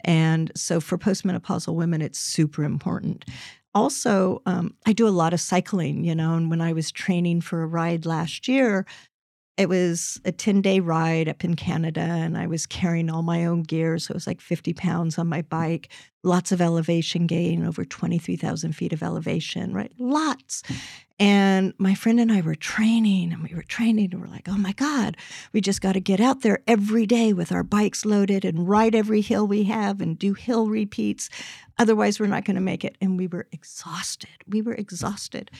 And 0.05 0.49
so 0.55 0.79
for 0.79 0.97
postmenopausal 0.97 1.75
women, 1.75 2.01
it's 2.01 2.19
super 2.19 2.63
important. 2.63 3.25
Also, 3.75 4.41
um, 4.45 4.73
I 4.85 4.93
do 4.93 5.07
a 5.07 5.09
lot 5.09 5.33
of 5.33 5.39
cycling, 5.39 6.03
you 6.03 6.15
know, 6.15 6.33
and 6.35 6.49
when 6.49 6.59
I 6.61 6.73
was 6.73 6.91
training 6.91 7.41
for 7.41 7.61
a 7.61 7.67
ride 7.67 8.05
last 8.05 8.47
year, 8.47 8.85
it 9.59 9.67
was 9.67 10.21
a 10.23 10.31
10 10.31 10.61
day 10.61 10.79
ride 10.79 11.27
up 11.27 11.43
in 11.43 11.57
Canada, 11.57 11.99
and 11.99 12.37
I 12.37 12.47
was 12.47 12.65
carrying 12.65 13.09
all 13.09 13.23
my 13.23 13.45
own 13.45 13.63
gear. 13.63 13.99
So 13.99 14.13
it 14.13 14.15
was 14.15 14.25
like 14.25 14.39
50 14.39 14.73
pounds 14.73 15.17
on 15.17 15.27
my 15.27 15.41
bike, 15.41 15.89
lots 16.23 16.53
of 16.53 16.61
elevation 16.61 17.27
gain, 17.27 17.65
over 17.65 17.83
23,000 17.83 18.71
feet 18.71 18.93
of 18.93 19.03
elevation, 19.03 19.73
right? 19.73 19.91
Lots. 19.99 20.63
Hmm. 20.65 20.75
And 21.21 21.73
my 21.77 21.93
friend 21.93 22.21
and 22.21 22.31
I 22.31 22.39
were 22.39 22.55
training, 22.55 23.33
and 23.33 23.43
we 23.43 23.53
were 23.53 23.63
training, 23.63 24.13
and 24.13 24.21
we're 24.21 24.27
like, 24.27 24.47
oh 24.47 24.57
my 24.57 24.71
God, 24.71 25.17
we 25.51 25.59
just 25.59 25.81
got 25.81 25.91
to 25.91 25.99
get 25.99 26.21
out 26.21 26.39
there 26.39 26.59
every 26.65 27.05
day 27.05 27.33
with 27.33 27.51
our 27.51 27.63
bikes 27.63 28.05
loaded 28.05 28.45
and 28.45 28.69
ride 28.69 28.95
every 28.95 29.19
hill 29.19 29.45
we 29.45 29.65
have 29.65 29.99
and 29.99 30.17
do 30.17 30.33
hill 30.35 30.69
repeats. 30.69 31.29
Otherwise, 31.77 32.17
we're 32.17 32.27
not 32.27 32.45
going 32.45 32.55
to 32.55 32.61
make 32.61 32.85
it. 32.85 32.95
And 33.01 33.17
we 33.17 33.27
were 33.27 33.47
exhausted. 33.51 34.29
We 34.47 34.61
were 34.61 34.75
hmm. 34.75 34.79
exhausted. 34.79 35.51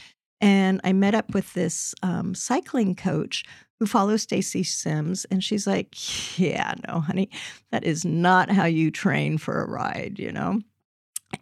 And 0.42 0.80
I 0.84 0.94
met 0.94 1.16
up 1.16 1.34
with 1.34 1.54
this 1.54 1.94
um, 2.02 2.34
cycling 2.34 2.96
coach 2.96 3.44
who 3.80 3.86
follows 3.86 4.24
Stacy 4.24 4.64
Sims, 4.64 5.26
and 5.26 5.44
she's 5.44 5.66
like, 5.66 6.40
"Yeah, 6.40 6.74
no, 6.88 7.00
honey, 7.00 7.30
that 7.72 7.84
is 7.84 8.06
not 8.06 8.50
how 8.50 8.66
you 8.66 8.92
train 8.92 9.38
for 9.38 9.62
a 9.62 9.70
ride, 9.70 10.18
you 10.20 10.32
know." 10.32 10.62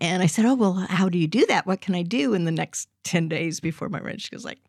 And 0.02 0.22
I 0.22 0.28
said, 0.28 0.46
"Oh 0.46 0.56
well, 0.56 0.74
how 0.74 1.10
do 1.10 1.18
you 1.18 1.28
do 1.28 1.46
that? 1.48 1.66
What 1.66 1.82
can 1.82 1.96
I 1.96 2.04
do 2.04 2.34
in 2.34 2.46
the 2.46 2.52
next 2.52 2.90
ten 3.04 3.28
days 3.28 3.60
before 3.60 3.90
my 3.90 4.00
ride?" 4.00 4.22
She 4.22 4.30
goes 4.30 4.46
like, 4.46 4.60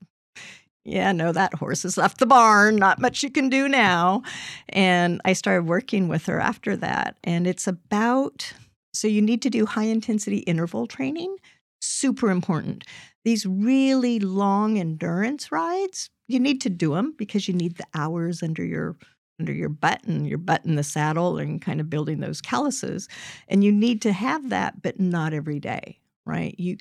yeah, 0.89 1.13
no, 1.13 1.33
that 1.33 1.55
horse 1.55 1.83
has 1.83 1.99
left 1.99 2.19
the 2.19 2.27
barn. 2.27 2.77
Not 2.77 2.99
much 2.99 3.23
you 3.23 3.31
can 3.31 3.51
do 3.51 3.69
now. 3.69 4.23
And 4.71 5.21
I 5.25 5.35
started 5.35 5.67
working 5.67 6.09
with 6.09 6.25
her 6.27 6.41
after 6.41 6.77
that. 6.77 7.19
And 7.23 7.47
it's 7.47 7.67
about 7.67 8.53
so 8.95 9.07
you 9.07 9.21
need 9.21 9.43
to 9.43 9.51
do 9.51 9.67
high 9.67 9.85
intensity 9.85 10.39
interval 10.39 10.87
training. 10.87 11.37
Super 11.81 12.31
important. 12.31 12.85
These 13.29 13.45
really 13.45 14.21
long 14.21 14.79
endurance 14.79 15.53
rides, 15.53 16.09
you 16.29 16.41
need 16.41 16.63
to 16.63 16.71
do 16.71 16.95
them 16.95 17.13
because 17.19 17.47
you 17.47 17.53
need 17.53 17.77
the 17.77 17.85
hours 17.93 18.43
under 18.43 18.65
your 18.65 18.97
under 19.39 19.53
your 19.53 19.69
butt 19.69 20.03
and 20.05 20.27
your 20.27 20.39
butt 20.39 20.65
in 20.65 20.77
the 20.77 20.83
saddle 20.83 21.37
and 21.37 21.61
kind 21.61 21.79
of 21.79 21.91
building 21.91 22.21
those 22.21 22.41
calluses. 22.41 23.07
And 23.47 23.63
you 23.63 23.71
need 23.71 24.01
to 24.01 24.13
have 24.13 24.49
that, 24.49 24.81
but 24.81 24.99
not 24.99 25.35
every 25.35 25.61
day, 25.61 26.01
right? 26.25 26.55
You 26.59 26.79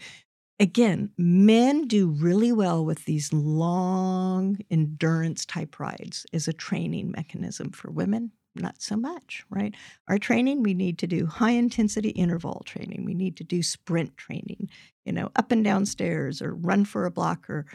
again, 0.58 1.12
men 1.18 1.86
do 1.86 2.08
really 2.08 2.54
well 2.54 2.86
with 2.86 3.04
these 3.04 3.34
long 3.34 4.58
endurance 4.72 5.46
type 5.46 5.82
rides 5.82 6.26
as 6.32 6.48
a 6.48 6.54
training 6.54 7.12
mechanism 7.12 7.72
for 7.72 7.92
women. 7.92 8.32
Not 8.60 8.82
so 8.82 8.96
much, 8.96 9.44
right? 9.50 9.74
Our 10.08 10.18
training, 10.18 10.64
we 10.64 10.74
need 10.74 10.98
to 11.00 11.08
do 11.08 11.26
high 11.26 11.52
intensity 11.52 12.10
interval 12.10 12.64
training. 12.66 13.06
We 13.06 13.14
need 13.14 13.38
to 13.38 13.44
do 13.44 13.64
sprint 13.64 14.18
training, 14.18 14.70
you 15.06 15.14
know, 15.14 15.32
up 15.36 15.52
and 15.52 15.64
down 15.64 15.86
stairs 15.86 16.42
or 16.42 16.54
run 16.54 16.86
for 16.86 17.06
a 17.06 17.12
block 17.12 17.50
or 17.50 17.66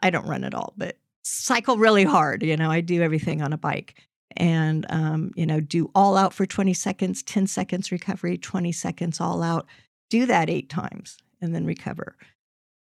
I 0.00 0.10
don't 0.10 0.26
run 0.26 0.44
at 0.44 0.54
all, 0.54 0.74
but 0.76 0.98
cycle 1.22 1.78
really 1.78 2.04
hard. 2.04 2.42
You 2.42 2.56
know, 2.56 2.70
I 2.70 2.80
do 2.80 3.02
everything 3.02 3.42
on 3.42 3.52
a 3.52 3.58
bike 3.58 4.00
and, 4.36 4.86
um, 4.90 5.32
you 5.36 5.46
know, 5.46 5.60
do 5.60 5.90
all 5.94 6.16
out 6.16 6.34
for 6.34 6.46
20 6.46 6.74
seconds, 6.74 7.22
10 7.22 7.46
seconds 7.46 7.92
recovery, 7.92 8.38
20 8.38 8.72
seconds 8.72 9.20
all 9.20 9.42
out. 9.42 9.66
Do 10.10 10.26
that 10.26 10.50
eight 10.50 10.68
times 10.68 11.18
and 11.40 11.54
then 11.54 11.64
recover. 11.64 12.16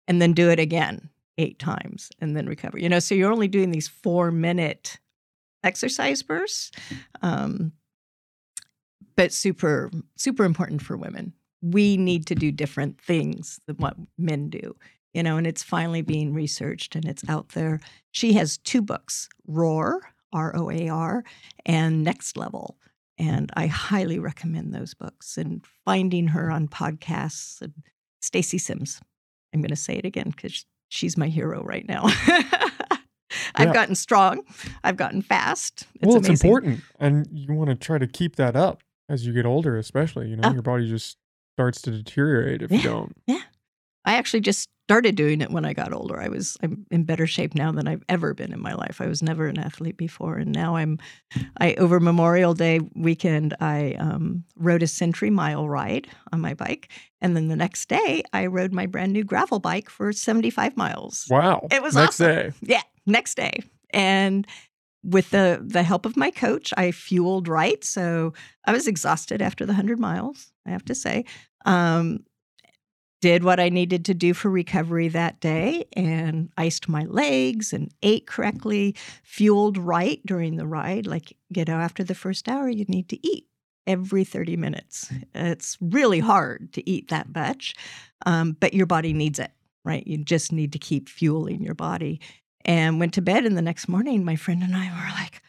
And 0.08 0.22
then 0.22 0.32
do 0.32 0.50
it 0.50 0.60
again 0.60 1.10
eight 1.38 1.58
times 1.58 2.10
and 2.20 2.36
then 2.36 2.46
recover. 2.46 2.78
You 2.78 2.88
know, 2.88 2.98
so 2.98 3.14
you're 3.14 3.32
only 3.32 3.48
doing 3.48 3.70
these 3.70 3.88
four 3.88 4.30
minute 4.30 4.98
exercise 5.66 6.22
bursts. 6.22 6.70
Um, 7.22 7.72
but 9.16 9.32
super, 9.32 9.90
super 10.16 10.44
important 10.44 10.82
for 10.82 10.97
women. 10.97 11.32
We 11.62 11.97
need 11.97 12.26
to 12.26 12.34
do 12.34 12.52
different 12.52 13.01
things 13.01 13.59
than 13.66 13.76
what 13.76 13.97
men 14.18 14.51
do, 14.51 14.76
you 15.14 15.22
know, 15.22 15.36
and 15.36 15.47
it's 15.47 15.62
finally 15.62 16.02
being 16.02 16.34
researched 16.34 16.94
and 16.94 17.05
it's 17.06 17.28
out 17.28 17.51
there. 17.51 17.80
She 18.12 18.34
has 18.34 18.59
two 18.59 18.82
books 18.82 19.28
Roar, 19.47 20.02
R 20.32 20.55
O 20.55 20.70
A 20.70 20.88
R, 20.88 21.24
and 21.64 22.05
Next 22.05 22.36
Level. 22.36 22.78
And 23.18 23.51
I 23.56 23.66
highly 23.66 24.18
recommend 24.18 24.74
those 24.74 24.93
books 24.93 25.38
and 25.38 25.64
finding 25.86 26.28
her 26.28 26.51
on 26.51 26.68
podcasts 26.68 27.62
and 27.62 27.72
Stacy 28.20 28.59
Sims. 28.59 29.01
I'm 29.55 29.62
going 29.62 29.70
to 29.70 29.76
say 29.76 29.94
it 29.94 30.05
again 30.05 30.30
because 30.36 30.66
she's 30.90 31.16
my 31.16 31.28
hero 31.28 31.62
right 31.64 31.88
now. 31.88 32.06
I've 33.54 33.68
yeah. 33.68 33.72
gotten 33.72 33.94
strong. 33.94 34.42
I've 34.84 34.96
gotten 34.96 35.22
fast. 35.22 35.86
It's 35.96 36.06
well, 36.06 36.16
it's 36.16 36.28
amazing. 36.28 36.50
important, 36.50 36.80
and 36.98 37.28
you 37.32 37.52
want 37.54 37.70
to 37.70 37.76
try 37.76 37.98
to 37.98 38.06
keep 38.06 38.36
that 38.36 38.56
up 38.56 38.82
as 39.08 39.26
you 39.26 39.32
get 39.32 39.46
older, 39.46 39.76
especially. 39.76 40.28
You 40.28 40.36
know, 40.36 40.48
oh. 40.48 40.52
your 40.52 40.62
body 40.62 40.88
just 40.88 41.16
starts 41.56 41.80
to 41.82 41.90
deteriorate 41.90 42.62
if 42.62 42.70
yeah. 42.70 42.76
you 42.78 42.82
don't. 42.82 43.16
Yeah, 43.26 43.42
I 44.04 44.14
actually 44.14 44.40
just 44.40 44.68
started 44.86 45.16
doing 45.16 45.40
it 45.40 45.50
when 45.50 45.64
I 45.64 45.72
got 45.72 45.92
older. 45.92 46.20
I 46.20 46.28
was 46.28 46.56
I'm 46.62 46.86
in 46.92 47.02
better 47.02 47.26
shape 47.26 47.56
now 47.56 47.72
than 47.72 47.88
I've 47.88 48.04
ever 48.08 48.34
been 48.34 48.52
in 48.52 48.60
my 48.60 48.72
life. 48.72 49.00
I 49.00 49.06
was 49.06 49.20
never 49.20 49.48
an 49.48 49.58
athlete 49.58 49.96
before, 49.96 50.36
and 50.36 50.52
now 50.52 50.76
I'm. 50.76 50.98
I 51.60 51.74
over 51.74 51.98
Memorial 51.98 52.54
Day 52.54 52.80
weekend, 52.94 53.54
I 53.60 53.96
um, 53.98 54.44
rode 54.56 54.84
a 54.84 54.86
Century 54.86 55.30
Mile 55.30 55.68
ride 55.68 56.06
on 56.32 56.40
my 56.40 56.54
bike, 56.54 56.88
and 57.20 57.36
then 57.36 57.48
the 57.48 57.56
next 57.56 57.88
day, 57.88 58.22
I 58.32 58.46
rode 58.46 58.72
my 58.72 58.86
brand 58.86 59.12
new 59.12 59.24
gravel 59.24 59.58
bike 59.58 59.90
for 59.90 60.12
75 60.12 60.76
miles. 60.76 61.26
Wow! 61.28 61.66
It 61.70 61.82
was 61.82 61.96
next 61.96 62.20
awesome. 62.20 62.34
day. 62.34 62.52
Yeah, 62.62 62.82
next 63.06 63.36
day, 63.36 63.60
and 63.90 64.46
with 65.04 65.30
the 65.30 65.62
the 65.64 65.82
help 65.82 66.06
of 66.06 66.16
my 66.16 66.30
coach, 66.30 66.72
I 66.76 66.90
fueled 66.90 67.48
right. 67.48 67.82
So 67.84 68.32
I 68.66 68.72
was 68.72 68.86
exhausted 68.86 69.40
after 69.40 69.64
the 69.64 69.72
100 69.72 69.98
miles, 69.98 70.52
I 70.66 70.70
have 70.70 70.84
to 70.86 70.94
say. 70.94 71.24
Um, 71.64 72.24
did 73.22 73.44
what 73.44 73.58
I 73.58 73.70
needed 73.70 74.04
to 74.06 74.14
do 74.14 74.34
for 74.34 74.50
recovery 74.50 75.08
that 75.08 75.40
day 75.40 75.84
and 75.94 76.50
iced 76.58 76.88
my 76.88 77.04
legs 77.04 77.72
and 77.72 77.90
ate 78.02 78.26
correctly, 78.26 78.94
fueled 79.24 79.78
right 79.78 80.20
during 80.26 80.56
the 80.56 80.66
ride. 80.66 81.06
Like, 81.06 81.36
you 81.48 81.64
know, 81.64 81.78
after 81.78 82.04
the 82.04 82.14
first 82.14 82.48
hour, 82.48 82.68
you 82.68 82.84
need 82.88 83.08
to 83.08 83.26
eat 83.26 83.46
every 83.86 84.24
30 84.24 84.56
minutes. 84.56 85.10
It's 85.34 85.78
really 85.80 86.20
hard 86.20 86.72
to 86.74 86.88
eat 86.88 87.08
that 87.08 87.34
much, 87.34 87.74
um, 88.26 88.56
but 88.60 88.74
your 88.74 88.86
body 88.86 89.12
needs 89.12 89.38
it, 89.38 89.52
right? 89.84 90.06
You 90.06 90.18
just 90.18 90.52
need 90.52 90.72
to 90.72 90.78
keep 90.78 91.08
fueling 91.08 91.62
your 91.62 91.74
body. 91.74 92.20
And 92.66 92.98
went 92.98 93.14
to 93.14 93.22
bed, 93.22 93.47
and 93.47 93.56
the 93.56 93.62
next 93.62 93.88
morning, 93.88 94.24
my 94.24 94.36
friend 94.36 94.62
and 94.62 94.74
I 94.74 94.90
were 94.90 95.12
like, 95.18 95.40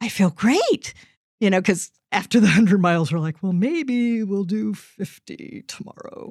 I 0.00 0.08
feel 0.08 0.30
great, 0.30 0.92
you 1.40 1.48
know, 1.48 1.60
because 1.60 1.92
after 2.10 2.40
the 2.40 2.46
100 2.48 2.80
miles, 2.80 3.12
we're 3.12 3.20
like, 3.20 3.42
well, 3.42 3.52
maybe 3.52 4.22
we'll 4.22 4.44
do 4.44 4.74
50 4.74 5.64
tomorrow. 5.68 6.30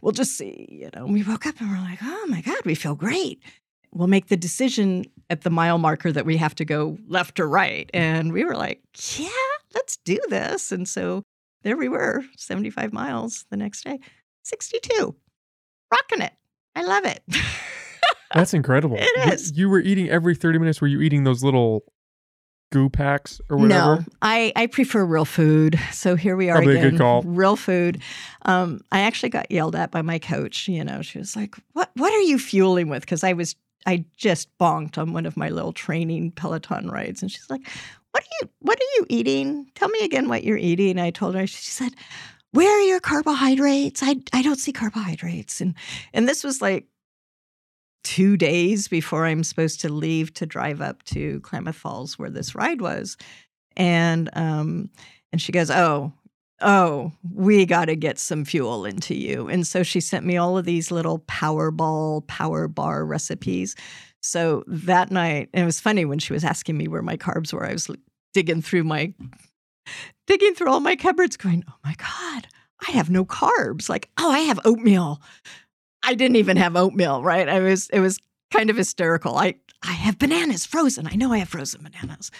We'll 0.00 0.12
just 0.12 0.36
see, 0.36 0.66
you 0.70 0.90
know. 0.94 1.04
And 1.04 1.12
we 1.12 1.22
woke 1.22 1.46
up 1.46 1.60
and 1.60 1.70
we're 1.70 1.76
like, 1.76 1.98
oh 2.02 2.26
my 2.28 2.40
God, 2.40 2.64
we 2.64 2.74
feel 2.74 2.94
great. 2.94 3.42
We'll 3.94 4.08
make 4.08 4.28
the 4.28 4.36
decision 4.36 5.04
at 5.28 5.42
the 5.42 5.50
mile 5.50 5.76
marker 5.78 6.10
that 6.10 6.24
we 6.24 6.38
have 6.38 6.54
to 6.56 6.64
go 6.64 6.96
left 7.06 7.38
or 7.38 7.48
right. 7.48 7.90
And 7.92 8.32
we 8.32 8.44
were 8.44 8.56
like, 8.56 8.80
yeah, 9.18 9.28
let's 9.74 9.98
do 9.98 10.18
this. 10.28 10.72
And 10.72 10.88
so 10.88 11.22
there 11.62 11.76
we 11.76 11.88
were, 11.88 12.24
75 12.38 12.92
miles 12.92 13.44
the 13.50 13.56
next 13.56 13.84
day, 13.84 14.00
62, 14.44 15.14
rocking 15.92 16.22
it. 16.22 16.32
I 16.74 16.82
love 16.82 17.04
it. 17.04 17.22
That's 18.34 18.54
incredible. 18.54 18.96
It 18.98 19.32
is. 19.32 19.52
You, 19.52 19.62
you 19.62 19.68
were 19.68 19.80
eating 19.80 20.08
every 20.08 20.34
30 20.34 20.58
minutes. 20.58 20.80
Were 20.80 20.86
you 20.86 21.00
eating 21.00 21.24
those 21.24 21.42
little 21.42 21.84
goo 22.72 22.88
packs 22.88 23.40
or 23.48 23.58
whatever? 23.58 23.96
No, 23.96 24.04
I, 24.22 24.52
I 24.56 24.66
prefer 24.66 25.04
real 25.04 25.24
food. 25.24 25.78
So 25.92 26.16
here 26.16 26.36
we 26.36 26.50
are 26.50 26.56
Probably 26.56 26.74
again. 26.76 26.86
A 26.86 26.90
good 26.90 26.98
call. 26.98 27.22
Real 27.22 27.54
food. 27.54 28.02
Um, 28.46 28.80
I 28.90 29.00
actually 29.00 29.28
got 29.28 29.50
yelled 29.50 29.76
at 29.76 29.92
by 29.92 30.02
my 30.02 30.18
coach. 30.18 30.66
You 30.66 30.82
know, 30.82 31.02
she 31.02 31.18
was 31.18 31.36
like, 31.36 31.54
"What 31.74 31.90
What 31.94 32.12
are 32.12 32.20
you 32.20 32.38
fueling 32.38 32.88
with?" 32.88 33.02
Because 33.02 33.22
I 33.22 33.34
was 33.34 33.54
I 33.86 34.04
just 34.16 34.48
bonked 34.58 34.98
on 34.98 35.12
one 35.12 35.26
of 35.26 35.36
my 35.36 35.50
little 35.50 35.72
training 35.72 36.32
Peloton 36.32 36.90
rides, 36.90 37.22
and 37.22 37.30
she's 37.30 37.48
like, 37.50 37.68
"What 38.10 38.24
are 38.24 38.34
you 38.40 38.48
What 38.60 38.78
are 38.78 38.92
you 38.96 39.06
eating? 39.08 39.70
Tell 39.74 39.88
me 39.88 40.00
again 40.00 40.28
what 40.28 40.42
you're 40.42 40.56
eating." 40.56 40.98
I 40.98 41.10
told 41.10 41.34
her. 41.36 41.46
She 41.46 41.70
said. 41.70 41.92
Where 42.54 42.70
are 42.70 42.82
your 42.82 43.00
carbohydrates? 43.00 44.02
I, 44.02 44.16
I 44.34 44.42
don't 44.42 44.58
see 44.58 44.72
carbohydrates. 44.72 45.62
And 45.62 45.74
and 46.12 46.28
this 46.28 46.44
was 46.44 46.60
like 46.60 46.86
two 48.04 48.36
days 48.36 48.88
before 48.88 49.26
I'm 49.26 49.44
supposed 49.44 49.80
to 49.82 49.88
leave 49.88 50.34
to 50.34 50.46
drive 50.46 50.80
up 50.80 51.02
to 51.04 51.40
Klamath 51.40 51.76
Falls 51.76 52.18
where 52.18 52.30
this 52.30 52.54
ride 52.54 52.80
was. 52.80 53.16
And 53.76 54.28
um, 54.34 54.90
and 55.32 55.40
she 55.40 55.52
goes, 55.52 55.70
Oh, 55.70 56.12
oh, 56.60 57.12
we 57.34 57.66
got 57.66 57.86
to 57.86 57.96
get 57.96 58.18
some 58.18 58.44
fuel 58.44 58.84
into 58.84 59.14
you. 59.14 59.48
And 59.48 59.66
so 59.66 59.82
she 59.82 60.00
sent 60.00 60.24
me 60.24 60.36
all 60.36 60.56
of 60.56 60.64
these 60.64 60.90
little 60.90 61.20
Powerball, 61.20 62.26
power 62.26 62.68
bar 62.68 63.04
recipes. 63.04 63.74
So 64.20 64.62
that 64.66 65.10
night, 65.10 65.50
it 65.52 65.64
was 65.64 65.80
funny 65.80 66.04
when 66.04 66.18
she 66.18 66.32
was 66.32 66.44
asking 66.44 66.76
me 66.76 66.88
where 66.88 67.02
my 67.02 67.16
carbs 67.16 67.52
were. 67.52 67.66
I 67.66 67.72
was 67.72 67.90
digging 68.32 68.62
through 68.62 68.84
my 68.84 69.12
digging 70.26 70.54
through 70.54 70.70
all 70.70 70.80
my 70.80 70.94
cupboards, 70.94 71.36
going, 71.36 71.64
"Oh 71.68 71.74
my 71.84 71.94
god, 71.94 72.46
I 72.86 72.92
have 72.92 73.10
no 73.10 73.24
carbs." 73.24 73.88
Like, 73.88 74.10
"Oh, 74.16 74.30
I 74.30 74.40
have 74.40 74.60
oatmeal." 74.64 75.20
I 76.02 76.14
didn't 76.14 76.36
even 76.36 76.56
have 76.56 76.76
oatmeal, 76.76 77.22
right? 77.22 77.48
I 77.48 77.60
was 77.60 77.88
it 77.90 78.00
was 78.00 78.18
kind 78.52 78.70
of 78.70 78.76
hysterical. 78.76 79.36
I 79.36 79.54
I 79.82 79.92
have 79.92 80.18
bananas 80.18 80.66
frozen. 80.66 81.06
I 81.06 81.16
know 81.16 81.32
I 81.32 81.38
have 81.38 81.48
frozen 81.48 81.82
bananas. 81.82 82.30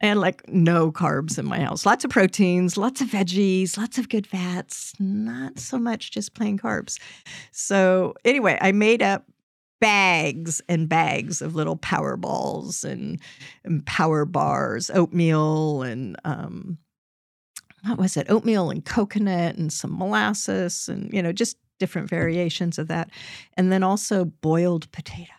And 0.00 0.20
like 0.20 0.46
no 0.48 0.92
carbs 0.92 1.38
in 1.38 1.46
my 1.46 1.60
house. 1.60 1.86
Lots 1.86 2.04
of 2.04 2.10
proteins, 2.10 2.76
lots 2.76 3.00
of 3.00 3.08
veggies, 3.08 3.78
lots 3.78 3.96
of 3.96 4.08
good 4.08 4.26
fats, 4.26 4.92
not 4.98 5.58
so 5.58 5.78
much 5.78 6.10
just 6.10 6.34
plain 6.34 6.58
carbs. 6.58 7.00
So 7.52 8.14
anyway, 8.24 8.58
I 8.60 8.72
made 8.72 9.02
up 9.02 9.24
bags 9.80 10.60
and 10.68 10.88
bags 10.88 11.40
of 11.40 11.54
little 11.54 11.76
power 11.76 12.16
balls 12.16 12.84
and, 12.84 13.20
and 13.64 13.86
power 13.86 14.24
bars, 14.24 14.90
oatmeal 14.90 15.82
and 15.82 16.16
um, 16.24 16.76
what 17.84 17.98
was 17.98 18.16
it? 18.16 18.28
Oatmeal 18.28 18.70
and 18.70 18.84
coconut 18.84 19.56
and 19.56 19.72
some 19.72 19.96
molasses 19.96 20.88
and 20.88 21.12
you 21.12 21.22
know 21.22 21.32
just 21.32 21.56
different 21.84 22.08
variations 22.08 22.78
of 22.78 22.88
that. 22.88 23.10
And 23.58 23.70
then 23.70 23.82
also 23.82 24.24
boiled 24.24 24.90
potato, 24.90 25.34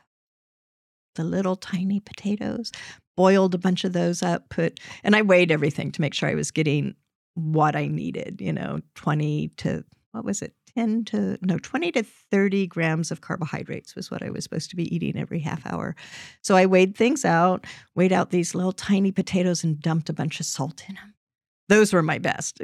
the 1.15 1.23
little 1.23 1.55
tiny 1.55 1.99
potatoes. 1.99 2.71
Boiled 3.17 3.55
a 3.55 3.57
bunch 3.57 3.85
of 3.85 3.93
those 3.93 4.21
up, 4.21 4.49
put, 4.49 4.79
and 5.01 5.15
I 5.15 5.21
weighed 5.21 5.49
everything 5.49 5.89
to 5.93 6.01
make 6.01 6.13
sure 6.13 6.27
I 6.27 6.35
was 6.35 6.51
getting 6.51 6.95
what 7.35 7.73
I 7.73 7.87
needed, 7.87 8.41
you 8.41 8.51
know, 8.51 8.81
20 8.95 9.47
to, 9.55 9.85
what 10.11 10.25
was 10.25 10.41
it, 10.41 10.53
10 10.75 11.05
to, 11.05 11.37
no, 11.41 11.57
20 11.57 11.93
to 11.93 12.03
30 12.03 12.67
grams 12.67 13.11
of 13.11 13.21
carbohydrates 13.21 13.95
was 13.95 14.11
what 14.11 14.21
I 14.21 14.29
was 14.29 14.43
supposed 14.43 14.69
to 14.71 14.75
be 14.75 14.93
eating 14.93 15.17
every 15.17 15.39
half 15.39 15.65
hour. 15.65 15.95
So 16.41 16.57
I 16.57 16.65
weighed 16.65 16.97
things 16.97 17.23
out, 17.23 17.65
weighed 17.95 18.11
out 18.11 18.31
these 18.31 18.53
little 18.53 18.73
tiny 18.73 19.13
potatoes 19.13 19.63
and 19.63 19.79
dumped 19.79 20.09
a 20.09 20.13
bunch 20.13 20.41
of 20.41 20.45
salt 20.45 20.83
in 20.89 20.95
them. 20.95 21.13
Those 21.69 21.93
were 21.93 22.03
my 22.03 22.19
best 22.19 22.59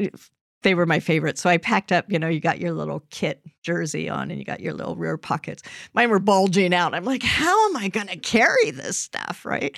they 0.63 0.75
were 0.75 0.85
my 0.85 0.99
favorite. 0.99 1.38
So 1.38 1.49
I 1.49 1.57
packed 1.57 1.91
up, 1.91 2.05
you 2.11 2.19
know, 2.19 2.27
you 2.27 2.39
got 2.39 2.59
your 2.59 2.71
little 2.71 3.03
kit 3.09 3.41
jersey 3.63 4.09
on 4.09 4.29
and 4.29 4.39
you 4.39 4.45
got 4.45 4.59
your 4.59 4.73
little 4.73 4.95
rear 4.95 5.17
pockets. 5.17 5.63
Mine 5.93 6.09
were 6.09 6.19
bulging 6.19 6.73
out. 6.73 6.93
I'm 6.93 7.05
like, 7.05 7.23
how 7.23 7.69
am 7.69 7.77
I 7.77 7.88
going 7.88 8.07
to 8.07 8.17
carry 8.17 8.71
this 8.71 8.97
stuff? 8.97 9.45
Right. 9.45 9.77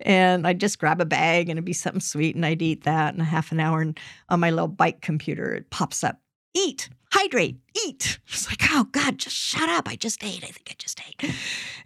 And 0.00 0.46
I'd 0.46 0.60
just 0.60 0.78
grab 0.78 1.00
a 1.00 1.04
bag 1.04 1.48
and 1.48 1.58
it'd 1.58 1.64
be 1.64 1.72
something 1.72 2.00
sweet 2.00 2.36
and 2.36 2.46
I'd 2.46 2.62
eat 2.62 2.84
that 2.84 3.14
in 3.14 3.20
a 3.20 3.24
half 3.24 3.52
an 3.52 3.60
hour. 3.60 3.80
And 3.80 3.98
on 4.28 4.40
my 4.40 4.50
little 4.50 4.68
bike 4.68 5.00
computer, 5.00 5.52
it 5.52 5.70
pops 5.70 6.04
up 6.04 6.20
eat, 6.54 6.88
hydrate, 7.12 7.60
eat. 7.86 8.18
It's 8.28 8.48
like, 8.48 8.62
oh 8.70 8.84
God, 8.92 9.18
just 9.18 9.36
shut 9.36 9.68
up. 9.68 9.88
I 9.88 9.96
just 9.96 10.22
ate. 10.24 10.42
I 10.42 10.48
think 10.48 10.68
I 10.70 10.74
just 10.78 11.00
ate. 11.06 11.34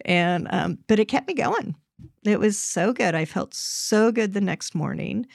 And, 0.05 0.49
um, 0.51 0.79
but 0.87 0.99
it 0.99 1.07
kept 1.07 1.29
me 1.29 1.35
going. 1.35 1.75
It 2.25 2.41
was 2.41 2.59
so 2.59 2.93
good. 2.93 3.15
I 3.15 3.25
felt 3.25 3.55
so 3.55 4.11
good 4.11 4.33
the 4.33 4.41
next 4.41 4.75
morning 4.75 5.27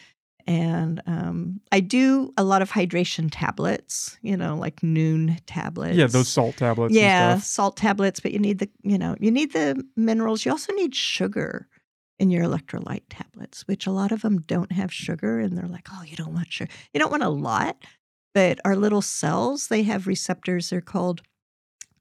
and 0.49 0.99
um, 1.05 1.61
I 1.71 1.79
do 1.79 2.33
a 2.35 2.43
lot 2.43 2.63
of 2.63 2.71
hydration 2.71 3.29
tablets, 3.31 4.17
you 4.23 4.35
know, 4.35 4.55
like 4.55 4.77
Nuun 4.77 5.37
tablets. 5.45 5.95
Yeah, 5.95 6.07
those 6.07 6.27
salt 6.27 6.57
tablets. 6.57 6.91
Yeah, 6.91 7.37
salt 7.37 7.77
tablets, 7.77 8.19
but 8.19 8.31
you 8.31 8.39
need 8.39 8.57
the, 8.57 8.67
you 8.81 8.97
know, 8.97 9.15
you 9.19 9.29
need 9.29 9.53
the 9.53 9.85
minerals. 9.95 10.43
You 10.43 10.51
also 10.51 10.73
need 10.73 10.95
sugar 10.95 11.67
in 12.17 12.31
your 12.31 12.43
electrolyte 12.43 13.03
tablets, 13.11 13.67
which 13.67 13.85
a 13.85 13.91
lot 13.91 14.11
of 14.11 14.23
them 14.23 14.41
don't 14.41 14.71
have 14.71 14.91
sugar, 14.91 15.39
and 15.39 15.55
they're 15.55 15.67
like, 15.67 15.87
oh, 15.93 16.01
you 16.01 16.15
don't 16.15 16.33
want 16.33 16.51
sugar. 16.51 16.71
You 16.95 16.99
don't 16.99 17.11
want 17.11 17.21
a 17.21 17.29
lot, 17.29 17.77
but 18.33 18.59
our 18.65 18.75
little 18.75 19.03
cells, 19.03 19.67
they 19.67 19.83
have 19.83 20.07
receptors. 20.07 20.71
They're 20.71 20.81
called 20.81 21.21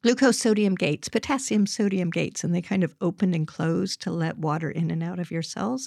glucose 0.03 0.39
sodium 0.39 0.75
gates, 0.75 1.11
potassium 1.11 1.67
sodium 1.67 2.09
gates, 2.09 2.43
and 2.43 2.55
they 2.55 2.63
kind 2.63 2.83
of 2.83 2.95
open 3.03 3.35
and 3.35 3.47
close 3.47 3.95
to 3.99 4.11
let 4.11 4.39
water 4.39 4.71
in 4.71 4.91
and 4.91 5.03
out 5.03 5.19
of 5.19 5.31
your 5.31 5.43
cells. 5.43 5.87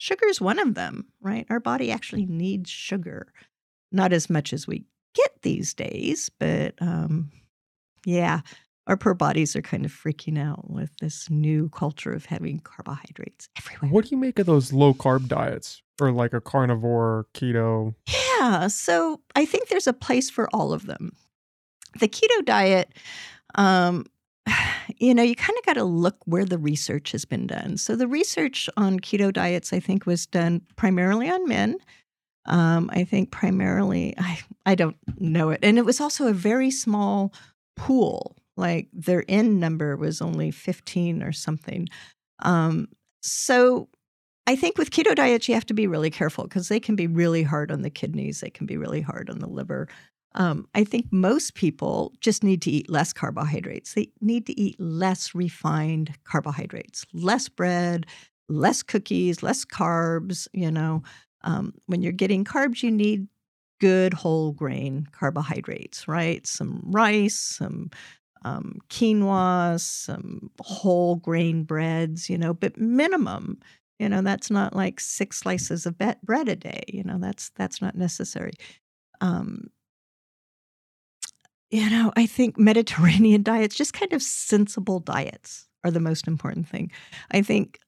Sugar 0.00 0.26
is 0.28 0.40
one 0.40 0.58
of 0.58 0.74
them, 0.74 1.08
right? 1.20 1.46
Our 1.50 1.60
body 1.60 1.92
actually 1.92 2.24
needs 2.24 2.70
sugar, 2.70 3.34
not 3.92 4.14
as 4.14 4.30
much 4.30 4.54
as 4.54 4.66
we 4.66 4.86
get 5.14 5.42
these 5.42 5.74
days, 5.74 6.30
but 6.38 6.74
um, 6.80 7.30
yeah, 8.06 8.40
our 8.86 8.96
poor 8.96 9.12
bodies 9.12 9.54
are 9.54 9.60
kind 9.60 9.84
of 9.84 9.92
freaking 9.92 10.38
out 10.38 10.70
with 10.70 10.96
this 11.02 11.28
new 11.28 11.68
culture 11.68 12.14
of 12.14 12.24
having 12.24 12.60
carbohydrates 12.60 13.50
everywhere. 13.58 13.90
What 13.90 14.06
do 14.06 14.12
you 14.12 14.16
make 14.16 14.38
of 14.38 14.46
those 14.46 14.72
low 14.72 14.94
carb 14.94 15.28
diets 15.28 15.82
or 16.00 16.12
like 16.12 16.32
a 16.32 16.40
carnivore, 16.40 17.26
keto? 17.34 17.94
Yeah, 18.40 18.68
so 18.68 19.20
I 19.36 19.44
think 19.44 19.68
there's 19.68 19.86
a 19.86 19.92
place 19.92 20.30
for 20.30 20.48
all 20.54 20.72
of 20.72 20.86
them. 20.86 21.12
The 21.98 22.08
keto 22.08 22.42
diet, 22.46 22.90
um, 23.54 24.06
you 24.98 25.14
know, 25.14 25.22
you 25.22 25.34
kind 25.34 25.56
of 25.58 25.66
got 25.66 25.74
to 25.74 25.84
look 25.84 26.16
where 26.24 26.44
the 26.44 26.58
research 26.58 27.12
has 27.12 27.24
been 27.24 27.46
done. 27.46 27.76
So 27.76 27.96
the 27.96 28.08
research 28.08 28.68
on 28.76 29.00
keto 29.00 29.32
diets, 29.32 29.72
I 29.72 29.80
think, 29.80 30.06
was 30.06 30.26
done 30.26 30.62
primarily 30.76 31.30
on 31.30 31.48
men. 31.48 31.76
Um, 32.46 32.90
I 32.92 33.04
think 33.04 33.30
primarily, 33.30 34.14
I 34.18 34.40
I 34.66 34.74
don't 34.74 34.96
know 35.18 35.50
it, 35.50 35.60
and 35.62 35.78
it 35.78 35.84
was 35.84 36.00
also 36.00 36.26
a 36.26 36.32
very 36.32 36.70
small 36.70 37.32
pool. 37.76 38.36
Like 38.56 38.88
their 38.92 39.24
N 39.28 39.60
number 39.60 39.96
was 39.96 40.20
only 40.22 40.50
fifteen 40.50 41.22
or 41.22 41.32
something. 41.32 41.86
Um, 42.40 42.88
so 43.22 43.88
I 44.46 44.56
think 44.56 44.78
with 44.78 44.90
keto 44.90 45.14
diets, 45.14 45.48
you 45.48 45.54
have 45.54 45.66
to 45.66 45.74
be 45.74 45.86
really 45.86 46.10
careful 46.10 46.44
because 46.44 46.68
they 46.68 46.80
can 46.80 46.96
be 46.96 47.06
really 47.06 47.42
hard 47.42 47.70
on 47.70 47.82
the 47.82 47.90
kidneys. 47.90 48.40
They 48.40 48.50
can 48.50 48.66
be 48.66 48.76
really 48.76 49.00
hard 49.00 49.30
on 49.30 49.38
the 49.38 49.46
liver. 49.48 49.86
Um, 50.34 50.68
I 50.74 50.84
think 50.84 51.06
most 51.10 51.54
people 51.54 52.12
just 52.20 52.44
need 52.44 52.62
to 52.62 52.70
eat 52.70 52.88
less 52.88 53.12
carbohydrates. 53.12 53.94
They 53.94 54.10
need 54.20 54.46
to 54.46 54.58
eat 54.60 54.78
less 54.78 55.34
refined 55.34 56.14
carbohydrates, 56.24 57.04
less 57.12 57.48
bread, 57.48 58.06
less 58.48 58.82
cookies, 58.82 59.42
less 59.42 59.64
carbs. 59.64 60.46
You 60.52 60.70
know, 60.70 61.02
um, 61.42 61.74
when 61.86 62.02
you're 62.02 62.12
getting 62.12 62.44
carbs, 62.44 62.82
you 62.82 62.90
need 62.90 63.26
good 63.80 64.14
whole 64.14 64.52
grain 64.52 65.06
carbohydrates, 65.12 66.06
right? 66.06 66.46
Some 66.46 66.80
rice, 66.84 67.38
some 67.38 67.90
um, 68.44 68.78
quinoa, 68.88 69.80
some 69.80 70.50
whole 70.60 71.16
grain 71.16 71.64
breads, 71.64 72.30
you 72.30 72.38
know, 72.38 72.54
but 72.54 72.78
minimum. 72.78 73.58
You 73.98 74.08
know, 74.08 74.22
that's 74.22 74.50
not 74.50 74.74
like 74.74 74.98
six 74.98 75.38
slices 75.38 75.84
of 75.84 75.96
bread 75.98 76.48
a 76.48 76.56
day. 76.56 76.84
You 76.88 77.04
know, 77.04 77.18
that's 77.18 77.50
that's 77.56 77.82
not 77.82 77.96
necessary. 77.96 78.52
Um, 79.20 79.68
you 81.70 81.88
know, 81.88 82.12
I 82.16 82.26
think 82.26 82.58
Mediterranean 82.58 83.42
diets, 83.44 83.76
just 83.76 83.92
kind 83.92 84.12
of 84.12 84.22
sensible 84.22 85.00
diets, 85.00 85.68
are 85.84 85.90
the 85.90 86.00
most 86.00 86.26
important 86.26 86.68
thing. 86.68 86.90
I 87.30 87.42
think 87.42 87.78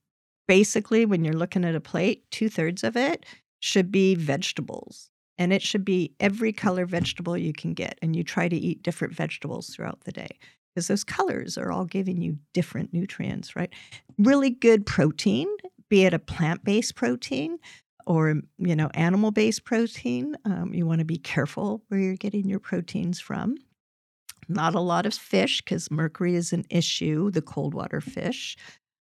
basically, 0.48 1.04
when 1.04 1.24
you're 1.24 1.34
looking 1.34 1.64
at 1.64 1.74
a 1.74 1.80
plate, 1.80 2.30
two 2.30 2.48
thirds 2.48 2.84
of 2.84 2.96
it 2.96 3.26
should 3.60 3.92
be 3.92 4.14
vegetables. 4.14 5.10
And 5.38 5.52
it 5.52 5.62
should 5.62 5.84
be 5.84 6.14
every 6.20 6.52
color 6.52 6.86
vegetable 6.86 7.36
you 7.36 7.52
can 7.52 7.74
get. 7.74 7.98
And 8.02 8.14
you 8.14 8.22
try 8.22 8.48
to 8.48 8.56
eat 8.56 8.82
different 8.82 9.14
vegetables 9.14 9.68
throughout 9.68 10.02
the 10.02 10.12
day 10.12 10.38
because 10.74 10.88
those 10.88 11.04
colors 11.04 11.58
are 11.58 11.72
all 11.72 11.84
giving 11.84 12.20
you 12.20 12.38
different 12.54 12.92
nutrients, 12.92 13.56
right? 13.56 13.72
Really 14.18 14.50
good 14.50 14.86
protein, 14.86 15.48
be 15.88 16.04
it 16.04 16.14
a 16.14 16.18
plant 16.18 16.64
based 16.64 16.94
protein 16.94 17.58
or 18.06 18.40
you 18.58 18.74
know 18.74 18.90
animal 18.94 19.30
based 19.30 19.64
protein 19.64 20.36
um, 20.44 20.72
you 20.74 20.86
want 20.86 20.98
to 20.98 21.04
be 21.04 21.18
careful 21.18 21.82
where 21.88 22.00
you're 22.00 22.16
getting 22.16 22.48
your 22.48 22.58
proteins 22.58 23.20
from 23.20 23.56
not 24.48 24.74
a 24.74 24.80
lot 24.80 25.06
of 25.06 25.14
fish 25.14 25.62
because 25.62 25.90
mercury 25.90 26.34
is 26.34 26.52
an 26.52 26.64
issue, 26.70 27.30
the 27.30 27.42
cold 27.42 27.74
water 27.74 28.00
fish. 28.00 28.56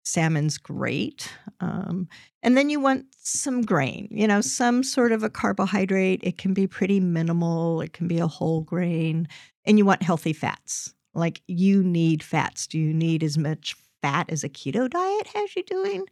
Salmon's 0.05 0.57
great. 0.57 1.33
Um, 1.59 2.09
and 2.43 2.57
then 2.57 2.71
you 2.71 2.79
want 2.79 3.07
some 3.19 3.63
grain, 3.63 4.07
you 4.11 4.29
know, 4.29 4.41
some 4.41 4.85
sort 4.85 5.11
of 5.11 5.25
a 5.25 5.31
carbohydrate. 5.31 6.21
It 6.23 6.39
can 6.39 6.55
be 6.55 6.69
pretty 6.69 7.01
minimal, 7.01 7.81
it 7.81 7.93
can 7.93 8.07
be 8.07 8.21
a 8.21 8.29
whole 8.29 8.61
grain. 8.61 9.27
And 9.65 9.79
you 9.79 9.85
want 9.85 10.03
healthy 10.03 10.33
fats. 10.33 10.95
Like 11.13 11.43
you 11.49 11.83
need 11.83 12.23
fats. 12.23 12.67
Do 12.69 12.79
you 12.79 12.95
need 12.95 13.25
as 13.25 13.37
much 13.37 13.75
fat 14.01 14.31
as 14.31 14.45
a 14.45 14.49
keto 14.49 14.89
diet 14.89 15.27
has 15.35 15.57
you 15.57 15.65
doing? 15.65 16.07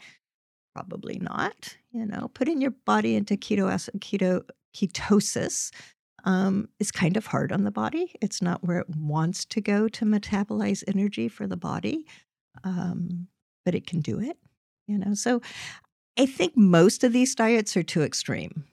Probably 0.74 1.18
not. 1.20 1.76
You 1.92 2.06
know, 2.06 2.30
putting 2.34 2.60
your 2.60 2.72
body 2.72 3.14
into 3.14 3.36
keto 3.36 3.68
keto 4.00 4.42
ketosis 4.74 5.70
um, 6.24 6.68
is 6.80 6.90
kind 6.90 7.16
of 7.16 7.26
hard 7.26 7.52
on 7.52 7.64
the 7.64 7.70
body. 7.70 8.14
It's 8.20 8.42
not 8.42 8.64
where 8.64 8.80
it 8.80 8.88
wants 8.88 9.44
to 9.46 9.60
go 9.60 9.88
to 9.88 10.04
metabolize 10.04 10.82
energy 10.86 11.28
for 11.28 11.46
the 11.46 11.56
body, 11.56 12.06
um, 12.64 13.28
but 13.64 13.74
it 13.74 13.86
can 13.86 14.00
do 14.00 14.20
it. 14.20 14.38
You 14.86 14.98
know, 14.98 15.14
so 15.14 15.40
I 16.18 16.26
think 16.26 16.56
most 16.56 17.04
of 17.04 17.12
these 17.12 17.34
diets 17.34 17.76
are 17.76 17.82
too 17.82 18.02
extreme, 18.02 18.64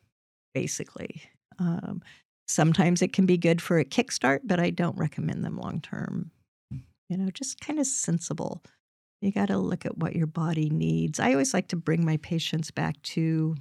basically. 0.54 1.24
Um, 1.60 2.02
sometimes 2.48 3.02
it 3.02 3.14
can 3.14 3.26
be 3.26 3.38
good 3.38 3.62
for 3.62 3.78
a 3.78 3.86
kickstart, 3.86 4.42
but 4.44 4.60
I 4.60 4.70
don't 4.70 4.98
recommend 4.98 5.44
them 5.44 5.58
long 5.58 5.82
term. 5.82 6.32
You 7.10 7.18
know, 7.18 7.30
just 7.32 7.60
kind 7.60 7.80
of 7.80 7.88
sensible. 7.88 8.64
You 9.22 9.32
got 9.32 9.48
to 9.48 9.58
look 9.58 9.86
at 9.86 9.98
what 9.98 10.16
your 10.16 10.28
body 10.28 10.70
needs. 10.70 11.20
I 11.20 11.32
always 11.32 11.54
like 11.54 11.68
to 11.70 11.76
bring 11.76 12.06
my 12.06 12.18
patients 12.18 12.72
back 12.72 13.02
to 13.04 13.56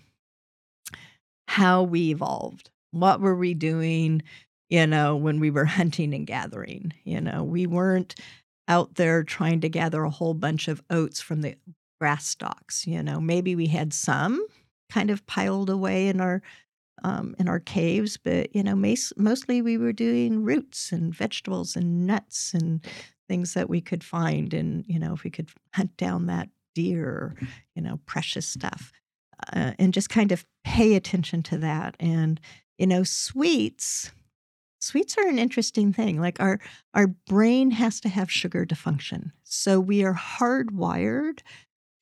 how 1.48 1.82
we 1.82 2.10
evolved 2.10 2.69
what 2.90 3.20
were 3.20 3.36
we 3.36 3.54
doing, 3.54 4.22
you 4.68 4.86
know, 4.86 5.16
when 5.16 5.40
we 5.40 5.50
were 5.50 5.64
hunting 5.66 6.14
and 6.14 6.26
gathering? 6.26 6.92
You 7.04 7.20
know, 7.20 7.44
we 7.44 7.66
weren't 7.66 8.14
out 8.68 8.94
there 8.94 9.24
trying 9.24 9.60
to 9.60 9.68
gather 9.68 10.04
a 10.04 10.10
whole 10.10 10.34
bunch 10.34 10.68
of 10.68 10.82
oats 10.90 11.20
from 11.20 11.42
the 11.42 11.56
grass 12.00 12.26
stalks. 12.26 12.86
You 12.86 13.02
know, 13.02 13.20
maybe 13.20 13.54
we 13.54 13.66
had 13.66 13.92
some 13.92 14.44
kind 14.90 15.10
of 15.10 15.26
piled 15.26 15.70
away 15.70 16.08
in 16.08 16.20
our 16.20 16.42
um, 17.02 17.34
in 17.38 17.48
our 17.48 17.60
caves, 17.60 18.18
but 18.18 18.54
you 18.54 18.62
know, 18.62 18.74
mas- 18.74 19.12
mostly 19.16 19.62
we 19.62 19.78
were 19.78 19.92
doing 19.92 20.44
roots 20.44 20.92
and 20.92 21.14
vegetables 21.14 21.74
and 21.74 22.06
nuts 22.06 22.52
and 22.52 22.84
things 23.26 23.54
that 23.54 23.70
we 23.70 23.80
could 23.80 24.04
find, 24.04 24.52
and 24.52 24.84
you 24.86 24.98
know, 24.98 25.14
if 25.14 25.24
we 25.24 25.30
could 25.30 25.48
hunt 25.74 25.96
down 25.96 26.26
that 26.26 26.48
deer, 26.74 27.34
you 27.74 27.82
know, 27.82 28.00
precious 28.04 28.46
stuff, 28.46 28.92
uh, 29.54 29.72
and 29.78 29.94
just 29.94 30.10
kind 30.10 30.30
of 30.30 30.44
pay 30.64 30.94
attention 30.94 31.42
to 31.42 31.58
that 31.58 31.96
and 31.98 32.40
you 32.80 32.86
know, 32.86 33.04
sweets 33.04 34.10
sweets 34.82 35.18
are 35.18 35.28
an 35.28 35.38
interesting 35.38 35.92
thing 35.92 36.18
like 36.18 36.40
our 36.40 36.58
our 36.94 37.06
brain 37.06 37.70
has 37.70 38.00
to 38.00 38.08
have 38.08 38.30
sugar 38.30 38.64
to 38.64 38.74
function. 38.74 39.30
So 39.44 39.78
we 39.78 40.02
are 40.02 40.14
hardwired 40.14 41.40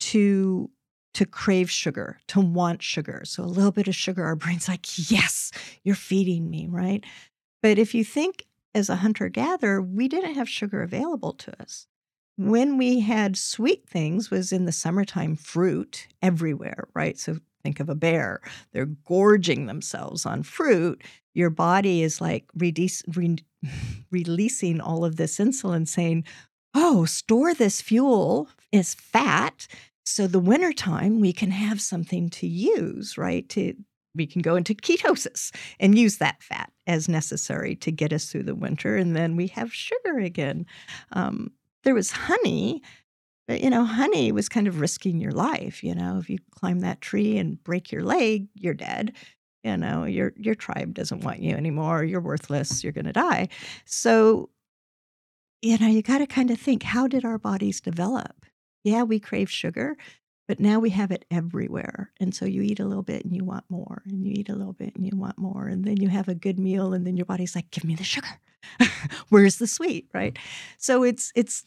to 0.01 0.71
to 1.15 1.27
crave 1.27 1.69
sugar 1.69 2.21
to 2.29 2.41
want 2.41 2.81
sugar. 2.81 3.23
So 3.25 3.43
a 3.43 3.47
little 3.47 3.73
bit 3.73 3.89
of 3.89 3.97
sugar 3.97 4.25
our 4.25 4.37
brain's 4.37 4.69
like 4.69 5.11
yes 5.11 5.51
you're 5.83 5.97
feeding 5.97 6.49
me 6.49 6.69
right? 6.71 7.05
But 7.61 7.81
if 7.81 7.93
you 7.93 8.05
think 8.05 8.47
as 8.73 8.89
a 8.89 8.97
hunter 8.97 9.29
gatherer 9.29 9.83
we 9.83 10.07
didn't 10.07 10.35
have 10.35 10.49
sugar 10.49 10.83
available 10.83 11.33
to 11.33 11.61
us. 11.61 11.89
When 12.37 12.79
we 12.79 13.01
had 13.01 13.37
sweet 13.37 13.89
things 13.89 14.31
was 14.31 14.53
in 14.53 14.65
the 14.65 14.71
summertime 14.71 15.35
fruit 15.35 16.07
everywhere 16.23 16.87
right? 16.95 17.19
So 17.19 17.39
Think 17.69 17.81
of 17.81 17.91
a 17.91 17.95
bear. 17.95 18.41
They're 18.73 18.87
gorging 18.87 19.67
themselves 19.67 20.25
on 20.25 20.43
fruit. 20.43 21.03
Your 21.35 21.51
body 21.51 22.03
is 22.03 22.19
like 22.19 22.47
re- 22.55 22.73
releasing 24.11 24.81
all 24.81 25.05
of 25.05 25.17
this 25.17 25.37
insulin, 25.37 25.87
saying, 25.87 26.25
Oh, 26.73 27.05
store 27.05 27.53
this 27.53 27.83
fuel 27.83 28.49
as 28.73 28.95
fat. 28.95 29.67
So 30.07 30.27
the 30.27 30.39
wintertime 30.39 31.21
we 31.21 31.35
can 31.35 31.51
have 31.51 31.79
something 31.83 32.31
to 32.31 32.47
use, 32.47 33.19
right? 33.19 33.47
To 33.51 33.75
we 34.15 34.27
can 34.27 34.41
go 34.41 34.57
into 34.57 34.73
ketosis 34.73 35.55
and 35.79 35.99
use 35.99 36.17
that 36.17 36.43
fat 36.43 36.73
as 36.87 37.07
necessary 37.07 37.77
to 37.77 37.93
get 37.93 38.15
us 38.15 38.33
through 38.33 38.45
the 38.45 38.55
winter. 38.55 38.97
And 38.97 39.15
then 39.15 39.37
we 39.37 39.49
have 39.49 39.75
sugar 39.75 40.19
again. 40.21 40.65
Um, 41.13 41.53
there 41.85 41.95
was 41.95 42.13
honey, 42.13 42.81
but 43.49 43.63
you 43.63 43.71
know, 43.71 43.85
honey 43.85 44.31
was 44.31 44.49
kind 44.49 44.69
of 44.69 44.79
risking 44.79 45.19
your 45.19 45.33
life. 45.33 45.83
You 45.83 45.95
know, 45.95 46.19
if 46.19 46.29
you 46.29 46.39
climb 46.51 46.81
that 46.81 47.01
tree 47.01 47.39
and 47.39 47.63
break 47.65 47.91
your 47.91 48.05
leg, 48.05 48.47
you're 48.55 48.75
dead. 48.75 49.15
You 49.65 49.77
know, 49.79 50.05
your 50.05 50.35
your 50.37 50.55
tribe 50.55 50.95
doesn't 50.95 51.25
want 51.25 51.41
you 51.41 51.57
anymore. 51.57 52.05
You're 52.05 52.21
worthless. 52.21 52.85
You're 52.85 52.93
going 52.93 53.07
to 53.07 53.13
die. 53.13 53.49
So, 53.87 54.51
you 55.63 55.79
know, 55.79 55.89
you 55.89 56.03
got 56.03 56.19
to 56.19 56.27
kind 56.27 56.51
of 56.51 56.61
think: 56.61 56.83
How 56.83 57.09
did 57.09 57.25
our 57.25 57.39
bodies 57.39 57.81
develop? 57.81 58.45
Yeah, 58.85 59.03
we 59.03 59.19
crave 59.19 59.51
sugar, 59.51 59.97
but 60.47 60.61
now 60.61 60.79
we 60.79 60.91
have 60.91 61.11
it 61.11 61.25
everywhere. 61.31 62.13
And 62.21 62.35
so 62.35 62.45
you 62.45 62.63
eat 62.63 62.81
a 62.81 62.85
little 62.85 63.03
bit 63.03 63.25
and 63.25 63.35
you 63.35 63.45
want 63.45 63.65
more, 63.71 64.03
and 64.07 64.25
you 64.25 64.33
eat 64.37 64.51
a 64.51 64.55
little 64.55 64.75
bit 64.75 64.95
and 64.95 65.07
you 65.07 65.17
want 65.17 65.39
more. 65.39 65.69
And 65.69 65.85
then 65.85 65.97
you 66.01 66.09
have 66.11 66.29
a 66.29 66.35
good 66.35 66.59
meal, 66.59 66.93
and 66.93 67.07
then 67.07 67.17
your 67.17 67.27
body's 67.27 67.57
like, 67.57 67.71
give 67.71 67.85
me 67.85 67.95
the 67.95 68.05
sugar. 68.05 68.41
Where's 69.31 69.57
the 69.57 69.67
sweet? 69.67 70.09
Right. 70.13 70.39
So 70.77 71.03
it's 71.03 71.33
it's 71.35 71.65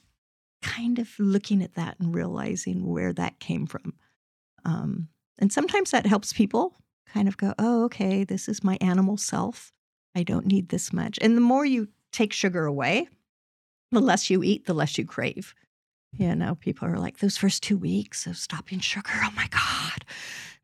kind 0.61 0.99
of 0.99 1.09
looking 1.19 1.63
at 1.63 1.75
that 1.75 1.99
and 1.99 2.13
realizing 2.13 2.85
where 2.85 3.13
that 3.13 3.39
came 3.39 3.65
from. 3.65 3.93
Um, 4.65 5.07
and 5.39 5.51
sometimes 5.51 5.91
that 5.91 6.05
helps 6.05 6.33
people 6.33 6.75
kind 7.07 7.27
of 7.27 7.37
go, 7.37 7.53
oh, 7.57 7.83
okay, 7.85 8.23
this 8.23 8.47
is 8.47 8.63
my 8.63 8.77
animal 8.79 9.17
self. 9.17 9.71
I 10.15 10.23
don't 10.23 10.45
need 10.45 10.69
this 10.69 10.93
much. 10.93 11.17
And 11.21 11.35
the 11.35 11.41
more 11.41 11.65
you 11.65 11.87
take 12.11 12.33
sugar 12.33 12.65
away, 12.65 13.07
the 13.91 13.99
less 13.99 14.29
you 14.29 14.43
eat, 14.43 14.65
the 14.65 14.73
less 14.73 14.97
you 14.97 15.05
crave. 15.05 15.53
You 16.13 16.35
know, 16.35 16.55
people 16.55 16.87
are 16.87 16.99
like, 16.99 17.19
those 17.19 17.37
first 17.37 17.63
two 17.63 17.77
weeks 17.77 18.27
of 18.27 18.37
stopping 18.37 18.79
sugar, 18.79 19.11
oh 19.15 19.31
my 19.35 19.47
God, 19.47 20.05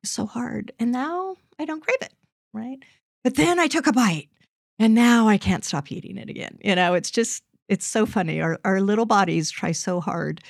it's 0.04 0.12
so 0.12 0.26
hard. 0.26 0.74
And 0.80 0.92
now 0.92 1.38
I 1.58 1.66
don't 1.66 1.84
crave 1.84 2.02
it, 2.02 2.14
right? 2.54 2.80
But 3.24 3.36
then 3.36 3.60
I 3.60 3.68
took 3.68 3.88
a 3.88 3.94
bite 3.94 4.30
and 4.78 4.94
now 4.94 5.28
I 5.28 5.38
can't 5.38 5.66
stop 5.66 5.92
eating 5.92 6.18
it 6.18 6.30
again. 6.30 6.58
You 6.62 6.76
know, 6.76 6.94
it's 6.94 7.12
just, 7.12 7.44
it's 7.68 7.86
so 7.86 8.06
funny. 8.06 8.42
Our, 8.42 8.60
our 8.64 8.82
little 8.82 9.06
bodies 9.06 9.52
try 9.52 9.72
so 9.72 10.00
hard 10.00 10.42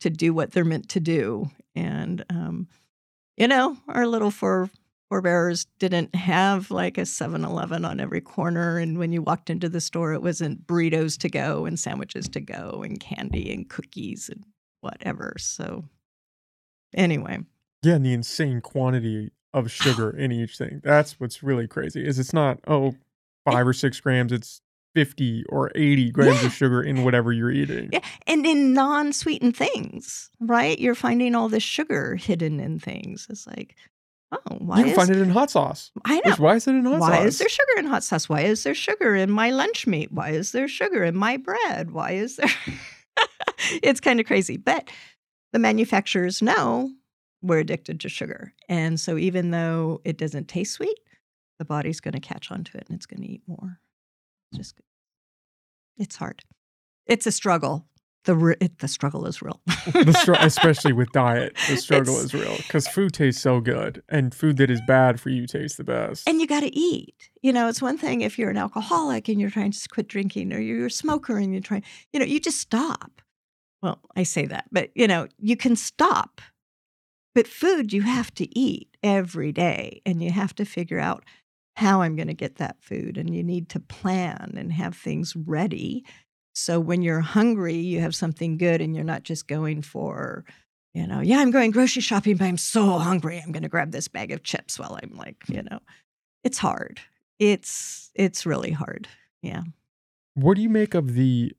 to 0.00 0.10
do 0.10 0.34
what 0.34 0.52
they're 0.52 0.64
meant 0.64 0.88
to 0.90 1.00
do. 1.00 1.50
And, 1.74 2.24
um, 2.30 2.68
you 3.36 3.48
know, 3.48 3.76
our 3.88 4.06
little 4.06 4.30
four 4.30 4.70
forebears 5.08 5.66
didn't 5.78 6.14
have 6.14 6.70
like 6.70 6.98
a 6.98 7.06
7 7.06 7.44
Eleven 7.44 7.84
on 7.84 8.00
every 8.00 8.20
corner. 8.20 8.78
And 8.78 8.98
when 8.98 9.12
you 9.12 9.22
walked 9.22 9.50
into 9.50 9.68
the 9.68 9.80
store, 9.80 10.12
it 10.12 10.22
wasn't 10.22 10.66
burritos 10.66 11.18
to 11.18 11.28
go 11.28 11.64
and 11.64 11.78
sandwiches 11.78 12.28
to 12.30 12.40
go 12.40 12.82
and 12.84 12.98
candy 12.98 13.52
and 13.52 13.68
cookies 13.68 14.28
and 14.28 14.44
whatever. 14.80 15.34
So, 15.38 15.84
anyway. 16.94 17.38
Yeah, 17.82 17.94
and 17.94 18.06
the 18.06 18.12
insane 18.12 18.60
quantity 18.60 19.30
of 19.54 19.70
sugar 19.70 20.10
in 20.10 20.32
each 20.32 20.58
thing. 20.58 20.80
That's 20.82 21.20
what's 21.20 21.42
really 21.42 21.68
crazy. 21.68 22.04
Is 22.04 22.18
it's 22.18 22.32
not 22.32 22.58
oh 22.66 22.94
five 23.44 23.66
or 23.66 23.72
six 23.72 24.00
grams. 24.00 24.32
It's 24.32 24.60
50 24.96 25.44
or 25.50 25.70
80 25.74 26.10
grams 26.10 26.40
yeah. 26.40 26.46
of 26.46 26.54
sugar 26.54 26.82
in 26.82 27.04
whatever 27.04 27.30
you're 27.30 27.50
eating. 27.50 27.90
Yeah. 27.92 28.00
And 28.26 28.46
in 28.46 28.72
non 28.72 29.12
sweetened 29.12 29.54
things, 29.54 30.30
right? 30.40 30.78
You're 30.78 30.94
finding 30.94 31.34
all 31.34 31.50
this 31.50 31.62
sugar 31.62 32.16
hidden 32.16 32.58
in 32.60 32.78
things. 32.78 33.26
It's 33.28 33.46
like, 33.46 33.76
oh, 34.32 34.56
why? 34.56 34.78
You 34.78 34.84
can 34.84 34.92
is, 34.92 34.96
find 34.96 35.10
it 35.10 35.18
in 35.18 35.28
hot 35.28 35.50
sauce. 35.50 35.90
I 36.06 36.22
know. 36.24 36.36
why 36.38 36.54
is 36.54 36.66
it 36.66 36.70
in 36.70 36.86
hot 36.86 37.00
why 37.00 37.08
sauce? 37.08 37.18
Why 37.18 37.26
is 37.26 37.38
there 37.38 37.48
sugar 37.50 37.72
in 37.76 37.84
hot 37.84 38.04
sauce? 38.04 38.26
Why 38.26 38.40
is 38.40 38.62
there 38.62 38.74
sugar 38.74 39.14
in 39.14 39.30
my 39.30 39.50
lunch 39.50 39.86
meat? 39.86 40.10
Why 40.12 40.30
is 40.30 40.52
there 40.52 40.66
sugar 40.66 41.04
in 41.04 41.14
my 41.14 41.36
bread? 41.36 41.90
Why 41.90 42.12
is 42.12 42.36
there? 42.36 42.48
it's 43.82 44.00
kind 44.00 44.18
of 44.18 44.24
crazy. 44.24 44.56
But 44.56 44.88
the 45.52 45.58
manufacturers 45.58 46.40
know 46.40 46.90
we're 47.42 47.58
addicted 47.58 48.00
to 48.00 48.08
sugar. 48.08 48.54
And 48.66 48.98
so 48.98 49.18
even 49.18 49.50
though 49.50 50.00
it 50.06 50.16
doesn't 50.16 50.48
taste 50.48 50.72
sweet, 50.72 50.98
the 51.58 51.66
body's 51.66 52.00
going 52.00 52.14
to 52.14 52.20
catch 52.20 52.50
on 52.50 52.64
to 52.64 52.78
it 52.78 52.84
and 52.88 52.96
it's 52.96 53.04
going 53.04 53.20
to 53.20 53.28
eat 53.28 53.42
more. 53.46 53.78
Just 54.54 54.80
it's 55.98 56.16
hard. 56.16 56.42
It's 57.06 57.26
a 57.26 57.32
struggle 57.32 57.86
the 58.26 58.56
it, 58.60 58.78
the 58.80 58.88
struggle 58.88 59.26
is 59.26 59.40
real. 59.40 59.60
the 59.66 60.12
str- 60.12 60.34
especially 60.40 60.92
with 60.92 61.10
diet, 61.12 61.56
the 61.68 61.76
struggle 61.76 62.16
it's, 62.16 62.26
is 62.26 62.34
real 62.34 62.56
because 62.58 62.86
food 62.86 63.14
tastes 63.14 63.40
so 63.40 63.60
good, 63.60 64.02
and 64.08 64.34
food 64.34 64.58
that 64.58 64.70
is 64.70 64.80
bad 64.86 65.18
for 65.18 65.30
you 65.30 65.46
tastes 65.46 65.78
the 65.78 65.84
best. 65.84 66.28
And 66.28 66.40
you 66.40 66.46
got 66.46 66.60
to 66.60 66.76
eat. 66.76 67.30
You 67.40 67.52
know, 67.52 67.68
it's 67.68 67.80
one 67.80 67.96
thing 67.96 68.20
if 68.20 68.38
you're 68.38 68.50
an 68.50 68.56
alcoholic 68.56 69.28
and 69.28 69.40
you're 69.40 69.50
trying 69.50 69.70
to 69.70 69.88
quit 69.88 70.08
drinking, 70.08 70.52
or 70.52 70.58
you're 70.58 70.86
a 70.86 70.90
smoker 70.90 71.38
and 71.38 71.52
you're 71.52 71.62
trying, 71.62 71.84
you 72.12 72.20
know, 72.20 72.26
you 72.26 72.38
just 72.38 72.58
stop. 72.58 73.22
Well, 73.82 74.00
I 74.16 74.24
say 74.24 74.46
that, 74.46 74.66
but 74.70 74.90
you 74.94 75.06
know, 75.06 75.28
you 75.38 75.56
can 75.56 75.76
stop. 75.76 76.40
But 77.34 77.46
food 77.46 77.92
you 77.92 78.02
have 78.02 78.32
to 78.34 78.58
eat 78.58 78.96
every 79.02 79.52
day, 79.52 80.02
and 80.04 80.22
you 80.22 80.30
have 80.32 80.54
to 80.56 80.64
figure 80.64 80.98
out 80.98 81.24
how 81.76 82.02
I'm 82.02 82.16
going 82.16 82.28
to 82.28 82.34
get 82.34 82.56
that 82.56 82.76
food, 82.80 83.16
and 83.18 83.34
you 83.34 83.42
need 83.42 83.68
to 83.70 83.80
plan 83.80 84.54
and 84.56 84.72
have 84.72 84.96
things 84.96 85.36
ready 85.36 86.04
so 86.56 86.80
when 86.80 87.02
you're 87.02 87.20
hungry, 87.20 87.74
you 87.74 88.00
have 88.00 88.14
something 88.14 88.56
good 88.56 88.80
and 88.80 88.94
you're 88.94 89.04
not 89.04 89.24
just 89.24 89.46
going 89.46 89.82
for, 89.82 90.46
you 90.94 91.06
know, 91.06 91.20
yeah, 91.20 91.40
I'm 91.40 91.50
going 91.50 91.70
grocery 91.70 92.00
shopping, 92.00 92.38
but 92.38 92.46
I'm 92.46 92.56
so 92.56 92.98
hungry. 92.98 93.42
I'm 93.44 93.52
going 93.52 93.62
to 93.62 93.68
grab 93.68 93.92
this 93.92 94.08
bag 94.08 94.32
of 94.32 94.42
chips 94.42 94.78
while 94.78 94.98
I'm 95.02 95.14
like, 95.14 95.36
you 95.48 95.62
know, 95.62 95.80
it's 96.44 96.56
hard. 96.56 96.98
It's 97.38 98.10
it's 98.14 98.46
really 98.46 98.70
hard. 98.70 99.06
Yeah. 99.42 99.64
What 100.32 100.56
do 100.56 100.62
you 100.62 100.70
make 100.70 100.94
of 100.94 101.12
the 101.12 101.52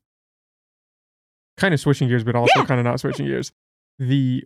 kind 1.58 1.76
of 1.76 1.80
switching 1.80 2.08
gears, 2.08 2.24
but 2.24 2.36
also 2.36 2.62
yeah. 2.62 2.66
kind 2.66 2.80
of 2.80 2.84
not 2.84 3.00
switching 3.00 3.28
gears? 3.28 3.52
The 4.00 4.46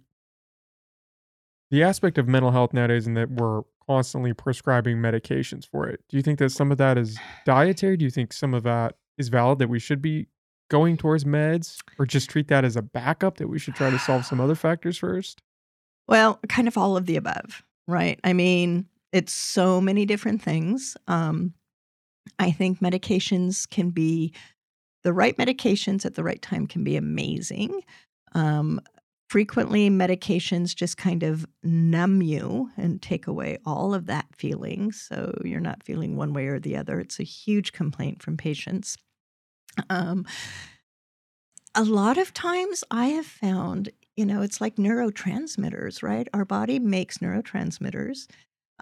the 1.71 1.83
aspect 1.83 2.17
of 2.17 2.27
mental 2.27 2.51
health 2.51 2.73
nowadays 2.73 3.07
and 3.07 3.17
that 3.17 3.31
we're 3.31 3.61
constantly 3.87 4.33
prescribing 4.33 4.97
medications 4.97 5.67
for 5.67 5.87
it. 5.87 6.01
Do 6.09 6.17
you 6.17 6.23
think 6.23 6.37
that 6.39 6.51
some 6.51 6.71
of 6.71 6.77
that 6.77 6.97
is 6.97 7.17
dietary? 7.45 7.97
Do 7.97 8.05
you 8.05 8.11
think 8.11 8.33
some 8.33 8.53
of 8.53 8.63
that 8.63 8.95
is 9.17 9.29
valid 9.29 9.59
that 9.59 9.69
we 9.69 9.79
should 9.79 10.01
be 10.01 10.27
going 10.69 10.97
towards 10.97 11.23
meds 11.23 11.77
or 11.97 12.05
just 12.05 12.29
treat 12.29 12.47
that 12.49 12.63
as 12.63 12.75
a 12.75 12.81
backup 12.81 13.37
that 13.37 13.47
we 13.47 13.59
should 13.59 13.75
try 13.75 13.89
to 13.89 13.99
solve 13.99 14.25
some 14.25 14.39
other 14.39 14.55
factors 14.55 14.97
first? 14.97 15.41
Well, 16.07 16.39
kind 16.49 16.67
of 16.67 16.77
all 16.77 16.97
of 16.97 17.05
the 17.05 17.15
above, 17.15 17.63
right? 17.87 18.19
I 18.23 18.33
mean, 18.33 18.87
it's 19.11 19.33
so 19.33 19.81
many 19.81 20.05
different 20.05 20.41
things. 20.41 20.95
Um, 21.07 21.53
I 22.39 22.51
think 22.51 22.79
medications 22.79 23.69
can 23.69 23.89
be 23.89 24.33
the 25.03 25.13
right 25.13 25.35
medications 25.37 26.05
at 26.05 26.15
the 26.15 26.23
right 26.23 26.41
time 26.41 26.67
can 26.67 26.83
be 26.83 26.95
amazing. 26.95 27.81
Um, 28.33 28.79
frequently, 29.31 29.89
medications 29.89 30.75
just 30.75 30.97
kind 30.97 31.23
of 31.23 31.45
numb 31.63 32.21
you 32.21 32.69
and 32.75 33.01
take 33.01 33.27
away 33.27 33.57
all 33.65 33.93
of 33.93 34.05
that 34.07 34.25
feeling. 34.35 34.91
So 34.91 35.33
you're 35.45 35.61
not 35.61 35.83
feeling 35.83 36.17
one 36.17 36.33
way 36.33 36.47
or 36.47 36.59
the 36.59 36.75
other. 36.75 36.99
It's 36.99 37.17
a 37.17 37.23
huge 37.23 37.71
complaint 37.71 38.21
from 38.21 38.35
patients. 38.35 38.97
Um, 39.89 40.25
a 41.73 41.85
lot 41.85 42.17
of 42.17 42.33
times 42.33 42.83
I 42.91 43.05
have 43.05 43.25
found, 43.25 43.87
you 44.17 44.25
know, 44.25 44.41
it's 44.41 44.59
like 44.59 44.75
neurotransmitters, 44.75 46.03
right? 46.03 46.27
Our 46.33 46.43
body 46.43 46.77
makes 46.77 47.19
neurotransmitters, 47.19 48.27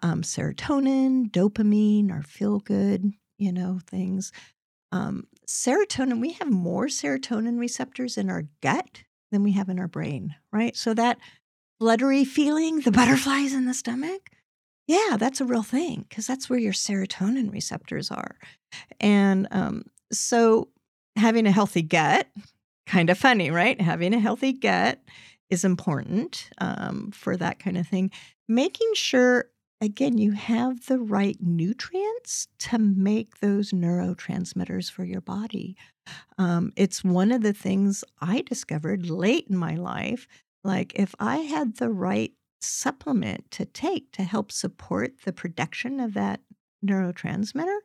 um, 0.02 0.24
serotonin, 0.24 1.30
dopamine, 1.30 2.12
our 2.12 2.24
feel 2.24 2.58
good, 2.58 3.12
you 3.38 3.52
know, 3.52 3.82
things. 3.86 4.32
Um, 4.92 5.28
serotonin, 5.48 6.20
we 6.20 6.32
have 6.32 6.50
more 6.50 6.88
serotonin 6.88 7.60
receptors 7.60 8.18
in 8.18 8.32
our 8.32 8.46
gut 8.62 9.04
than 9.32 9.44
we 9.44 9.54
have 9.54 9.70
in 9.70 9.80
our 9.80 9.88
brain, 9.88 10.36
right? 10.52 10.76
So 10.76 10.94
that 10.94 11.20
fluttery 11.80 12.26
feeling, 12.26 12.82
the 12.82 12.92
butterflies 12.92 13.54
in 13.54 13.66
the 13.66 13.74
stomach, 13.74 14.30
yeah, 14.88 15.18
that's 15.18 15.40
a 15.40 15.46
real 15.46 15.64
thing 15.64 16.06
because 16.10 16.26
that's 16.26 16.50
where 16.50 16.60
your 16.60 16.74
serotonin 16.74 17.52
receptors 17.52 18.10
are. 18.10 18.38
And 19.00 19.48
um, 19.52 19.84
so 20.12 20.70
having 21.16 21.46
a 21.46 21.52
healthy 21.52 21.84
gut, 21.84 22.28
kind 22.88 23.10
of 23.12 23.18
funny, 23.18 23.52
right? 23.52 23.80
Having 23.80 24.16
a 24.16 24.20
healthy 24.20 24.52
gut 24.52 25.00
is 25.50 25.64
important 25.64 26.50
um, 26.60 27.12
for 27.12 27.38
that 27.38 27.60
kind 27.60 27.78
of 27.78 27.88
thing. 27.88 28.12
Making 28.48 28.92
sure, 28.96 29.46
again, 29.82 30.18
you 30.18 30.34
have 30.34 30.86
the 30.88 31.00
right 31.00 31.38
nutrients 31.42 32.48
to 32.60 32.78
make 32.78 33.40
those 33.40 33.72
neurotransmitters 33.72 34.92
for 34.92 35.06
your 35.06 35.22
body. 35.22 35.78
Um, 36.38 36.72
it's 36.76 37.04
one 37.04 37.32
of 37.32 37.42
the 37.42 37.54
things 37.54 38.04
I 38.20 38.42
discovered 38.42 39.10
late 39.10 39.48
in 39.50 39.58
my 39.58 39.76
life. 39.76 40.28
Like, 40.64 40.94
if 40.96 41.16
I 41.20 41.38
had 41.38 41.78
the 41.78 41.90
right 41.90 42.34
supplement 42.62 43.50
to 43.52 43.66
take 43.66 44.12
to 44.12 44.24
help 44.24 44.52
support 44.52 45.14
the 45.24 45.32
production 45.32 46.00
of 46.00 46.14
that 46.16 46.42
neurotransmitter, 46.86 47.78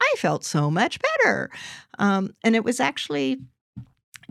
I 0.00 0.14
felt 0.18 0.44
so 0.44 0.70
much 0.70 0.98
better. 1.00 1.50
Um, 1.98 2.34
and 2.42 2.56
it 2.56 2.64
was 2.64 2.80
actually, 2.80 3.40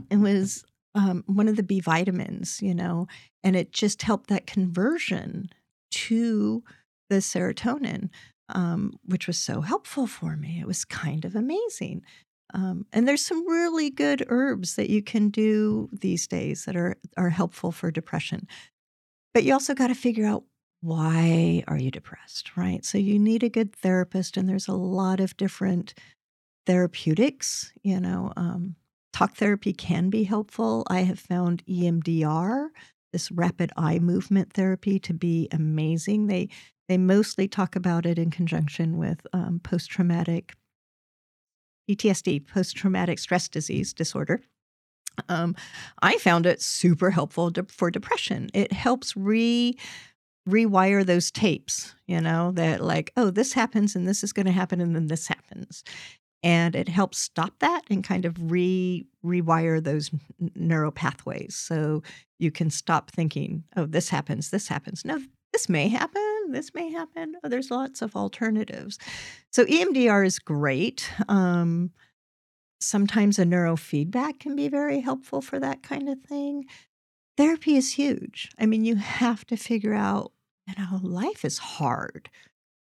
it 0.10 0.18
was 0.18 0.64
um, 0.96 1.24
one 1.28 1.48
of 1.48 1.58
the 1.58 1.64
B 1.64 1.80
vitamins, 1.80 2.62
you 2.62 2.74
know, 2.74 3.08
and 3.44 3.56
it 3.56 3.72
just 3.72 4.02
helped 4.02 4.30
that 4.30 4.48
conversion 4.48 5.50
to 5.92 6.64
the 7.10 7.18
serotonin, 7.18 8.10
um, 8.50 8.94
which 9.06 9.28
was 9.28 9.38
so 9.38 9.62
helpful 9.62 10.08
for 10.08 10.36
me. 10.36 10.60
It 10.60 10.68
was 10.68 10.86
kind 10.86 11.26
of 11.26 11.36
amazing. 11.36 12.04
Um, 12.54 12.86
and 12.94 13.08
there's 13.08 13.26
some 13.26 13.48
really 13.48 13.90
good 13.90 14.26
herbs 14.30 14.76
that 14.76 14.90
you 14.90 15.02
can 15.02 15.30
do 15.30 15.90
these 15.92 16.28
days 16.28 16.66
that 16.66 16.76
are 16.76 16.96
are 17.18 17.30
helpful 17.30 17.72
for 17.72 17.92
depression. 17.92 18.48
But 19.34 19.44
you 19.44 19.54
also 19.54 19.74
got 19.74 19.88
to 19.88 19.96
figure 19.96 20.26
out 20.26 20.44
why 20.82 21.64
are 21.68 21.78
you 21.78 21.90
depressed, 21.90 22.56
right? 22.56 22.84
So 22.86 22.98
you 22.98 23.18
need 23.18 23.42
a 23.42 23.50
good 23.50 23.76
therapist, 23.76 24.38
and 24.38 24.48
there's 24.48 24.68
a 24.68 24.74
lot 24.74 25.20
of 25.20 25.36
different 25.38 25.94
therapeutics. 26.68 27.72
You 27.82 28.00
know, 28.00 28.34
um, 28.38 28.76
talk 29.14 29.36
therapy 29.36 29.74
can 29.74 30.10
be 30.10 30.24
helpful. 30.24 30.84
I 30.90 31.02
have 31.02 31.20
found 31.20 31.64
EMDR, 31.66 32.68
this 33.12 33.32
rapid 33.32 33.72
eye 33.78 34.00
movement 34.00 34.54
therapy, 34.54 35.00
to 35.00 35.14
be 35.14 35.48
amazing. 35.52 36.28
They 36.28 36.50
they 36.88 36.98
mostly 36.98 37.48
talk 37.48 37.76
about 37.76 38.06
it 38.06 38.20
in 38.20 38.30
conjunction 38.30 38.98
with 38.98 39.26
um, 39.34 39.60
post 39.64 39.90
traumatic 39.90 40.54
PTSD, 41.90 42.48
post 42.48 42.76
traumatic 42.76 43.20
stress 43.20 43.48
disease 43.48 43.94
disorder. 43.94 44.42
Um, 45.30 45.56
I 46.02 46.18
found 46.18 46.46
it 46.46 46.62
super 46.62 47.12
helpful 47.12 47.52
for 47.68 47.92
depression. 47.92 48.50
It 48.54 48.72
helps 48.72 49.16
re 49.16 49.78
rewire 50.50 51.06
those 51.06 51.32
tapes, 51.32 51.96
you 52.06 52.20
know, 52.20 52.52
that 52.52 52.84
like, 52.84 53.14
oh, 53.16 53.30
this 53.30 53.54
happens 53.54 53.96
and 53.96 54.06
this 54.06 54.24
is 54.24 54.34
going 54.34 54.46
to 54.46 54.52
happen 54.52 54.82
and 54.82 54.96
then 54.96 55.08
this 55.08 55.28
happens. 55.28 55.84
And 56.42 56.76
it 56.76 56.90
helps 56.90 57.20
stop 57.20 57.54
that 57.60 57.84
and 57.90 58.04
kind 58.04 58.26
of 58.26 58.52
re 58.52 59.06
rewire 59.26 59.82
those 59.82 60.12
n- 60.42 60.52
neural 60.56 60.92
pathways. 60.92 61.56
So 61.56 62.04
you 62.40 62.52
can 62.52 62.70
stop 62.70 63.10
thinking, 63.12 63.64
oh, 63.78 63.86
this 63.86 64.10
happens, 64.10 64.50
this 64.50 64.68
happens. 64.68 65.06
No, 65.06 65.22
this 65.54 65.70
may 65.70 65.88
happen, 65.88 66.33
this 66.52 66.74
may 66.74 66.92
happen. 66.92 67.36
Oh, 67.44 67.50
there's 67.50 67.72
lots 67.72 68.02
of 68.02 68.16
alternatives. 68.16 68.98
So 69.52 69.66
EMDR 69.66 70.26
is 70.26 70.40
great. 70.40 71.10
Um, 71.28 71.92
sometimes 72.80 73.40
a 73.40 73.46
neurofeedback 73.46 74.40
can 74.40 74.56
be 74.56 74.68
very 74.68 75.00
helpful 75.00 75.42
for 75.42 75.60
that 75.60 75.84
kind 75.84 76.10
of 76.10 76.20
thing 76.22 76.66
therapy 77.38 77.76
is 77.76 77.94
huge. 77.94 78.50
I 78.60 78.66
mean, 78.66 78.86
you 78.86 78.96
have 78.96 79.46
to 79.48 79.58
figure 79.58 79.94
out, 79.94 80.32
you 80.68 80.76
know, 80.78 81.00
life 81.02 81.44
is 81.44 81.58
hard. 81.58 82.30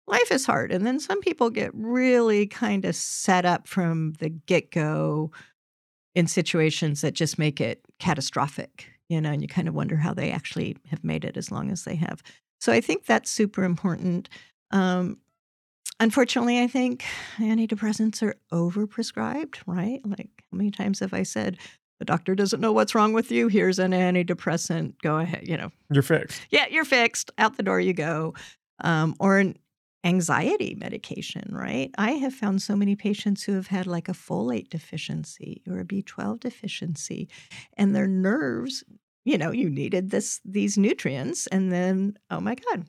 Life 0.06 0.30
is 0.30 0.46
hard. 0.46 0.72
And 0.72 0.86
then 0.86 1.00
some 1.00 1.20
people 1.20 1.50
get 1.50 1.70
really 1.74 2.46
kind 2.46 2.84
of 2.84 2.94
set 2.94 3.44
up 3.44 3.68
from 3.68 4.14
the 4.20 4.30
get 4.30 4.70
go 4.70 5.30
in 6.14 6.26
situations 6.26 7.02
that 7.02 7.14
just 7.14 7.38
make 7.38 7.60
it 7.60 7.84
catastrophic, 7.98 8.88
you 9.08 9.20
know, 9.20 9.30
and 9.30 9.42
you 9.42 9.48
kind 9.48 9.68
of 9.68 9.74
wonder 9.74 9.96
how 9.96 10.14
they 10.14 10.30
actually 10.30 10.76
have 10.90 11.04
made 11.04 11.24
it 11.24 11.36
as 11.36 11.50
long 11.52 11.70
as 11.70 11.84
they 11.84 11.96
have. 11.96 12.22
So 12.60 12.72
I 12.72 12.80
think 12.80 13.06
that's 13.06 13.30
super 13.30 13.64
important. 13.64 14.28
Um, 14.70 15.18
unfortunately, 16.00 16.60
I 16.60 16.66
think 16.66 17.04
antidepressants 17.38 18.22
are 18.22 18.36
overprescribed, 18.52 19.56
right? 19.66 20.00
Like, 20.04 20.30
how 20.50 20.56
many 20.56 20.70
times 20.70 21.00
have 21.00 21.14
I 21.14 21.22
said, 21.22 21.58
the 21.98 22.04
doctor 22.04 22.34
doesn't 22.34 22.60
know 22.60 22.72
what's 22.72 22.94
wrong 22.94 23.12
with 23.12 23.30
you. 23.30 23.48
Here's 23.48 23.78
an 23.78 23.92
antidepressant. 23.92 24.94
Go 25.02 25.18
ahead. 25.18 25.46
You 25.46 25.56
know, 25.56 25.70
you're 25.90 26.02
fixed. 26.02 26.40
Yeah, 26.50 26.66
you're 26.70 26.84
fixed. 26.84 27.30
Out 27.38 27.56
the 27.56 27.62
door 27.62 27.80
you 27.80 27.92
go. 27.92 28.34
Um, 28.80 29.16
or 29.18 29.38
an 29.38 29.56
anxiety 30.04 30.76
medication, 30.78 31.48
right? 31.50 31.90
I 31.98 32.12
have 32.12 32.32
found 32.32 32.62
so 32.62 32.76
many 32.76 32.94
patients 32.94 33.42
who 33.42 33.54
have 33.54 33.66
had 33.66 33.86
like 33.88 34.08
a 34.08 34.12
folate 34.12 34.70
deficiency 34.70 35.62
or 35.68 35.80
a 35.80 35.84
B12 35.84 36.38
deficiency, 36.38 37.28
and 37.76 37.96
their 37.96 38.06
nerves, 38.06 38.84
you 39.24 39.38
know, 39.38 39.50
you 39.52 39.70
needed 39.70 40.10
this 40.10 40.40
these 40.44 40.78
nutrients, 40.78 41.46
and 41.48 41.72
then 41.72 42.18
oh 42.30 42.40
my 42.40 42.54
god, 42.56 42.86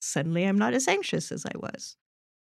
suddenly 0.00 0.44
I'm 0.44 0.58
not 0.58 0.74
as 0.74 0.88
anxious 0.88 1.32
as 1.32 1.46
I 1.46 1.56
was. 1.58 1.96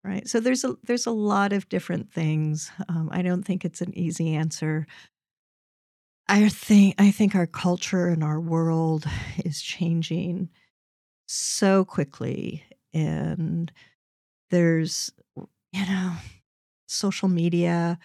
Right. 0.04 0.28
So 0.28 0.40
there's 0.40 0.64
a 0.64 0.76
there's 0.84 1.08
a 1.08 1.12
lot 1.12 1.54
of 1.54 1.70
different 1.70 2.12
things. 2.12 2.72
Um, 2.90 3.10
I 3.12 3.22
don't 3.22 3.44
think 3.44 3.66
it's 3.66 3.82
an 3.82 3.98
easy 3.98 4.36
answer. 4.36 4.88
I 6.28 6.50
think 6.50 6.96
I 7.00 7.12
think 7.12 7.36
our 7.36 7.48
culture 7.48 8.08
and 8.08 8.24
our 8.24 8.40
world 8.40 9.06
is 9.44 9.62
changing 9.62 10.50
so 11.28 11.86
quickly 11.86 12.64
and 12.94 13.72
there's 14.52 15.12
you 15.38 15.86
know 15.86 16.16
social 16.88 17.30
media 17.30 18.00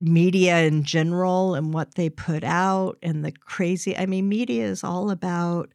media 0.00 0.60
in 0.60 0.84
general 0.84 1.54
and 1.54 1.74
what 1.74 1.94
they 1.94 2.08
put 2.08 2.44
out 2.44 2.98
and 3.02 3.24
the 3.24 3.32
crazy 3.32 3.96
I 3.96 4.06
mean 4.06 4.28
media 4.28 4.64
is 4.64 4.84
all 4.84 5.10
about 5.10 5.70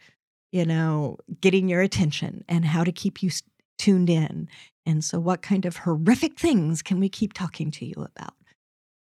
you 0.51 0.65
know 0.65 1.17
getting 1.41 1.67
your 1.67 1.81
attention 1.81 2.43
and 2.47 2.63
how 2.65 2.83
to 2.83 2.91
keep 2.91 3.21
you 3.21 3.29
tuned 3.77 4.09
in 4.09 4.47
and 4.85 5.03
so 5.03 5.19
what 5.19 5.41
kind 5.41 5.65
of 5.65 5.77
horrific 5.77 6.39
things 6.39 6.81
can 6.81 6.99
we 6.99 7.09
keep 7.09 7.33
talking 7.33 7.69
to 7.71 7.85
you 7.85 7.95
about 7.97 8.33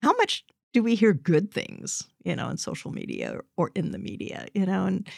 how 0.02 0.12
much 0.14 0.44
do 0.76 0.82
we 0.82 0.94
hear 0.94 1.14
good 1.14 1.50
things, 1.50 2.06
you 2.22 2.36
know, 2.36 2.50
in 2.50 2.58
social 2.58 2.90
media 2.90 3.40
or, 3.56 3.70
in 3.74 3.92
the 3.92 3.98
media, 3.98 4.46
you 4.52 4.66
know, 4.66 4.84
and 4.84 5.08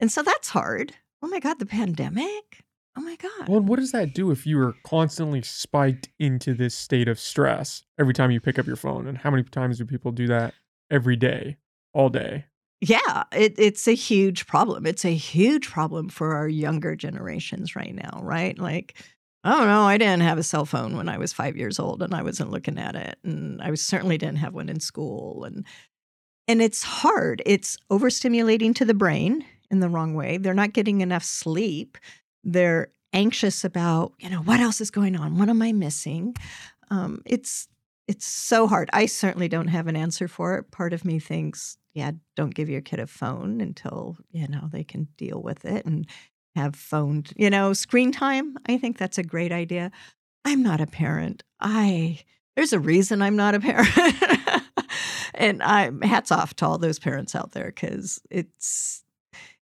and 0.00 0.12
so 0.12 0.22
that's 0.22 0.50
hard. 0.50 0.92
Oh 1.22 1.28
my 1.28 1.40
God, 1.40 1.58
the 1.58 1.64
pandemic. 1.64 2.62
Oh 2.98 3.02
my 3.02 3.14
God. 3.16 3.48
Well, 3.48 3.60
what 3.60 3.78
does 3.78 3.92
that 3.92 4.12
do 4.12 4.32
if 4.32 4.44
you 4.44 4.60
are 4.60 4.74
constantly 4.84 5.40
spiked 5.42 6.08
into 6.18 6.52
this 6.52 6.74
state 6.74 7.06
of 7.06 7.20
stress 7.20 7.84
every 7.98 8.12
time 8.12 8.32
you 8.32 8.40
pick 8.40 8.58
up 8.58 8.66
your 8.66 8.76
phone? 8.76 9.06
And 9.06 9.16
how 9.16 9.30
many 9.30 9.44
times 9.44 9.78
do 9.78 9.84
people 9.84 10.10
do 10.10 10.26
that 10.26 10.52
every 10.90 11.14
day, 11.14 11.58
all 11.94 12.08
day? 12.08 12.46
Yeah, 12.80 13.22
it, 13.32 13.54
it's 13.56 13.86
a 13.86 13.94
huge 13.94 14.48
problem. 14.48 14.84
It's 14.84 15.04
a 15.04 15.14
huge 15.14 15.68
problem 15.68 16.08
for 16.08 16.34
our 16.34 16.48
younger 16.48 16.96
generations 16.96 17.76
right 17.76 17.94
now, 17.94 18.20
right? 18.22 18.58
Like 18.58 19.00
I 19.44 19.56
don't 19.56 19.68
know. 19.68 19.82
I 19.82 19.96
didn't 19.96 20.22
have 20.22 20.38
a 20.38 20.42
cell 20.42 20.64
phone 20.64 20.96
when 20.96 21.08
I 21.08 21.18
was 21.18 21.32
five 21.32 21.56
years 21.56 21.78
old, 21.78 22.02
and 22.02 22.12
I 22.12 22.22
wasn't 22.22 22.50
looking 22.50 22.78
at 22.78 22.96
it. 22.96 23.18
And 23.22 23.62
I 23.62 23.70
was 23.70 23.80
certainly 23.80 24.18
didn't 24.18 24.38
have 24.38 24.54
one 24.54 24.68
in 24.68 24.80
school. 24.80 25.44
And 25.44 25.64
and 26.48 26.60
it's 26.60 26.82
hard. 26.82 27.42
It's 27.46 27.76
overstimulating 27.92 28.74
to 28.76 28.84
the 28.84 28.94
brain 28.94 29.44
in 29.70 29.80
the 29.80 29.88
wrong 29.88 30.14
way. 30.14 30.38
They're 30.38 30.54
not 30.54 30.72
getting 30.72 31.00
enough 31.00 31.22
sleep. 31.22 31.98
They're 32.52 32.88
anxious 33.12 33.64
about, 33.64 34.12
you 34.18 34.30
know, 34.30 34.40
what 34.40 34.60
else 34.60 34.80
is 34.80 34.90
going 34.90 35.16
on? 35.16 35.38
What 35.38 35.48
am 35.48 35.62
I 35.62 35.72
missing? 35.72 36.34
Um, 36.90 37.22
it's 37.26 37.68
it's 38.06 38.24
so 38.24 38.66
hard. 38.66 38.88
I 38.94 39.04
certainly 39.04 39.48
don't 39.48 39.68
have 39.68 39.86
an 39.86 39.94
answer 39.96 40.28
for 40.28 40.56
it. 40.56 40.70
Part 40.70 40.94
of 40.94 41.04
me 41.04 41.18
thinks, 41.18 41.76
yeah, 41.92 42.12
don't 42.36 42.54
give 42.54 42.70
your 42.70 42.80
kid 42.80 43.00
a 43.00 43.06
phone 43.06 43.60
until 43.60 44.16
you 44.30 44.48
know 44.48 44.68
they 44.72 44.84
can 44.84 45.08
deal 45.16 45.42
with 45.42 45.64
it 45.64 45.84
and 45.84 46.06
have 46.56 46.74
phone, 46.74 47.24
you 47.36 47.50
know, 47.50 47.72
screen 47.74 48.12
time. 48.12 48.56
I 48.66 48.78
think 48.78 48.96
that's 48.96 49.18
a 49.18 49.22
great 49.22 49.52
idea. 49.52 49.90
I'm 50.44 50.62
not 50.62 50.80
a 50.80 50.86
parent. 50.86 51.42
I 51.60 52.20
there's 52.56 52.72
a 52.72 52.80
reason 52.80 53.20
I'm 53.20 53.36
not 53.36 53.54
a 53.54 53.60
parent. 53.60 53.88
and 55.34 55.62
I'm 55.62 56.00
hats 56.00 56.32
off 56.32 56.54
to 56.54 56.66
all 56.66 56.78
those 56.78 56.98
parents 56.98 57.34
out 57.34 57.52
there 57.52 57.70
cuz 57.72 58.20
it's 58.30 59.04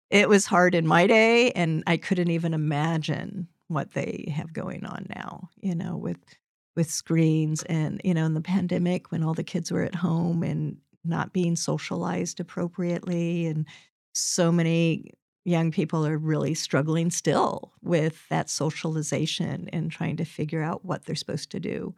it 0.09 0.29
was 0.29 0.45
hard 0.45 0.75
in 0.75 0.87
my 0.87 1.07
day 1.07 1.51
and 1.51 1.83
I 1.87 1.97
couldn't 1.97 2.31
even 2.31 2.53
imagine 2.53 3.47
what 3.67 3.93
they 3.93 4.31
have 4.35 4.53
going 4.53 4.85
on 4.85 5.07
now, 5.15 5.49
you 5.61 5.75
know, 5.75 5.97
with 5.97 6.17
with 6.75 6.91
screens 6.91 7.63
and 7.63 8.01
you 8.03 8.13
know 8.13 8.25
in 8.25 8.33
the 8.33 8.41
pandemic 8.41 9.11
when 9.11 9.23
all 9.23 9.33
the 9.33 9.43
kids 9.43 9.71
were 9.71 9.83
at 9.83 9.95
home 9.95 10.43
and 10.43 10.77
not 11.05 11.31
being 11.31 11.55
socialized 11.55 12.39
appropriately 12.39 13.45
and 13.45 13.65
so 14.13 14.51
many 14.51 15.11
young 15.45 15.71
people 15.71 16.05
are 16.05 16.17
really 16.17 16.53
struggling 16.53 17.11
still 17.11 17.71
with 17.81 18.27
that 18.29 18.49
socialization 18.49 19.69
and 19.71 19.91
trying 19.91 20.17
to 20.17 20.25
figure 20.25 20.63
out 20.63 20.83
what 20.83 21.05
they're 21.05 21.15
supposed 21.15 21.51
to 21.51 21.59
do. 21.59 21.93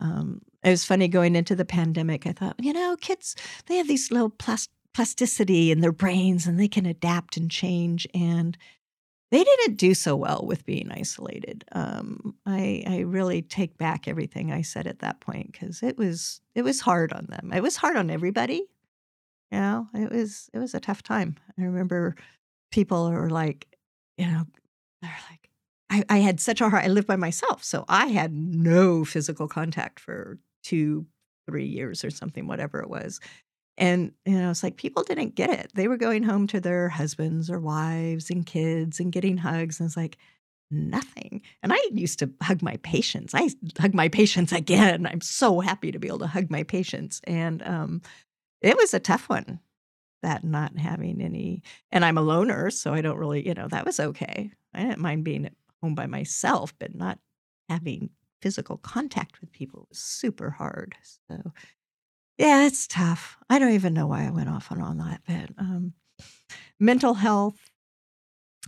Um, 0.00 0.40
it 0.64 0.70
was 0.70 0.84
funny 0.84 1.06
going 1.06 1.36
into 1.36 1.54
the 1.54 1.66
pandemic. 1.66 2.26
I 2.26 2.32
thought, 2.32 2.56
you 2.58 2.72
know, 2.72 2.96
kids, 3.00 3.36
they 3.66 3.76
have 3.76 3.88
these 3.88 4.10
little 4.10 4.30
plas- 4.30 4.68
plasticity 4.94 5.70
in 5.70 5.80
their 5.80 5.92
brains 5.92 6.46
and 6.46 6.58
they 6.58 6.68
can 6.68 6.86
adapt 6.86 7.36
and 7.36 7.50
change. 7.50 8.06
And 8.14 8.56
they 9.30 9.44
didn't 9.44 9.76
do 9.76 9.94
so 9.94 10.16
well 10.16 10.42
with 10.46 10.64
being 10.64 10.90
isolated. 10.90 11.64
Um, 11.72 12.34
I, 12.46 12.82
I 12.86 12.98
really 13.00 13.42
take 13.42 13.76
back 13.76 14.08
everything 14.08 14.50
I 14.50 14.62
said 14.62 14.86
at 14.86 15.00
that 15.00 15.20
point 15.20 15.52
because 15.52 15.82
it 15.82 15.98
was 15.98 16.40
it 16.54 16.62
was 16.62 16.80
hard 16.80 17.12
on 17.12 17.26
them. 17.28 17.52
It 17.52 17.62
was 17.62 17.76
hard 17.76 17.96
on 17.96 18.10
everybody. 18.10 18.66
You 19.50 19.58
know, 19.58 19.88
it 19.94 20.10
was 20.10 20.48
it 20.54 20.58
was 20.58 20.74
a 20.74 20.80
tough 20.80 21.02
time. 21.02 21.36
I 21.58 21.62
remember 21.62 22.16
people 22.70 23.06
are 23.06 23.28
like, 23.28 23.66
you 24.16 24.26
know, 24.26 24.44
they're 25.02 25.10
like, 25.30 25.50
I, 25.90 26.04
I 26.08 26.18
had 26.18 26.40
such 26.40 26.60
a 26.60 26.68
hard, 26.68 26.84
I 26.84 26.88
lived 26.88 27.06
by 27.06 27.16
myself. 27.16 27.64
So 27.64 27.84
I 27.88 28.06
had 28.06 28.32
no 28.32 29.04
physical 29.04 29.48
contact 29.48 30.00
for 30.00 30.38
two, 30.62 31.06
three 31.46 31.66
years 31.66 32.04
or 32.04 32.10
something, 32.10 32.46
whatever 32.46 32.80
it 32.80 32.90
was. 32.90 33.20
And, 33.78 34.12
you 34.26 34.38
know, 34.38 34.50
it's 34.50 34.62
like 34.62 34.76
people 34.76 35.04
didn't 35.04 35.34
get 35.34 35.50
it. 35.50 35.70
They 35.74 35.88
were 35.88 35.96
going 35.96 36.24
home 36.24 36.46
to 36.48 36.60
their 36.60 36.90
husbands 36.90 37.48
or 37.48 37.60
wives 37.60 38.28
and 38.28 38.44
kids 38.44 39.00
and 39.00 39.12
getting 39.12 39.38
hugs. 39.38 39.80
And 39.80 39.86
it's 39.86 39.96
like, 39.96 40.18
nothing. 40.70 41.40
And 41.62 41.72
I 41.72 41.78
used 41.92 42.18
to 42.18 42.30
hug 42.42 42.62
my 42.62 42.76
patients. 42.82 43.34
I 43.34 43.48
hug 43.78 43.94
my 43.94 44.08
patients 44.08 44.52
again. 44.52 45.06
I'm 45.06 45.20
so 45.20 45.60
happy 45.60 45.92
to 45.92 45.98
be 45.98 46.08
able 46.08 46.18
to 46.18 46.26
hug 46.26 46.50
my 46.50 46.62
patients. 46.62 47.20
And 47.24 47.62
um, 47.66 48.02
it 48.60 48.76
was 48.76 48.92
a 48.92 49.00
tough 49.00 49.28
one 49.28 49.60
that 50.22 50.44
not 50.44 50.76
having 50.76 51.22
any 51.22 51.62
and 51.90 52.04
I'm 52.04 52.18
a 52.18 52.22
loner, 52.22 52.70
so 52.70 52.92
I 52.92 53.00
don't 53.00 53.18
really, 53.18 53.46
you 53.46 53.54
know, 53.54 53.68
that 53.68 53.86
was 53.86 54.00
okay. 54.00 54.50
I 54.74 54.82
didn't 54.82 54.98
mind 54.98 55.24
being 55.24 55.46
at 55.46 55.54
home 55.82 55.94
by 55.94 56.06
myself, 56.06 56.74
but 56.78 56.94
not 56.94 57.18
having 57.68 58.10
physical 58.42 58.78
contact 58.78 59.40
with 59.40 59.52
people 59.52 59.86
was 59.88 59.98
super 59.98 60.50
hard. 60.50 60.96
So 61.28 61.52
yeah, 62.38 62.66
it's 62.66 62.86
tough. 62.86 63.36
I 63.50 63.58
don't 63.58 63.72
even 63.72 63.94
know 63.94 64.06
why 64.06 64.26
I 64.26 64.30
went 64.30 64.48
off 64.48 64.70
on 64.70 64.80
all 64.80 64.94
that, 64.94 65.22
but 65.26 65.50
um, 65.58 65.92
mental 66.78 67.14
health. 67.14 67.58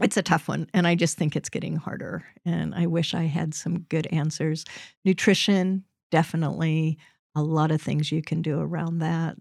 it's 0.02 0.16
a 0.16 0.22
tough 0.22 0.48
one. 0.48 0.68
And 0.74 0.86
I 0.86 0.94
just 0.94 1.16
think 1.16 1.36
it's 1.36 1.48
getting 1.48 1.76
harder. 1.76 2.24
And 2.44 2.74
I 2.74 2.86
wish 2.86 3.14
I 3.14 3.22
had 3.24 3.54
some 3.54 3.80
good 3.88 4.06
answers. 4.08 4.64
Nutrition, 5.04 5.84
definitely 6.10 6.98
a 7.34 7.42
lot 7.42 7.70
of 7.70 7.80
things 7.80 8.10
you 8.10 8.22
can 8.22 8.42
do 8.42 8.60
around 8.60 8.98
that. 8.98 9.36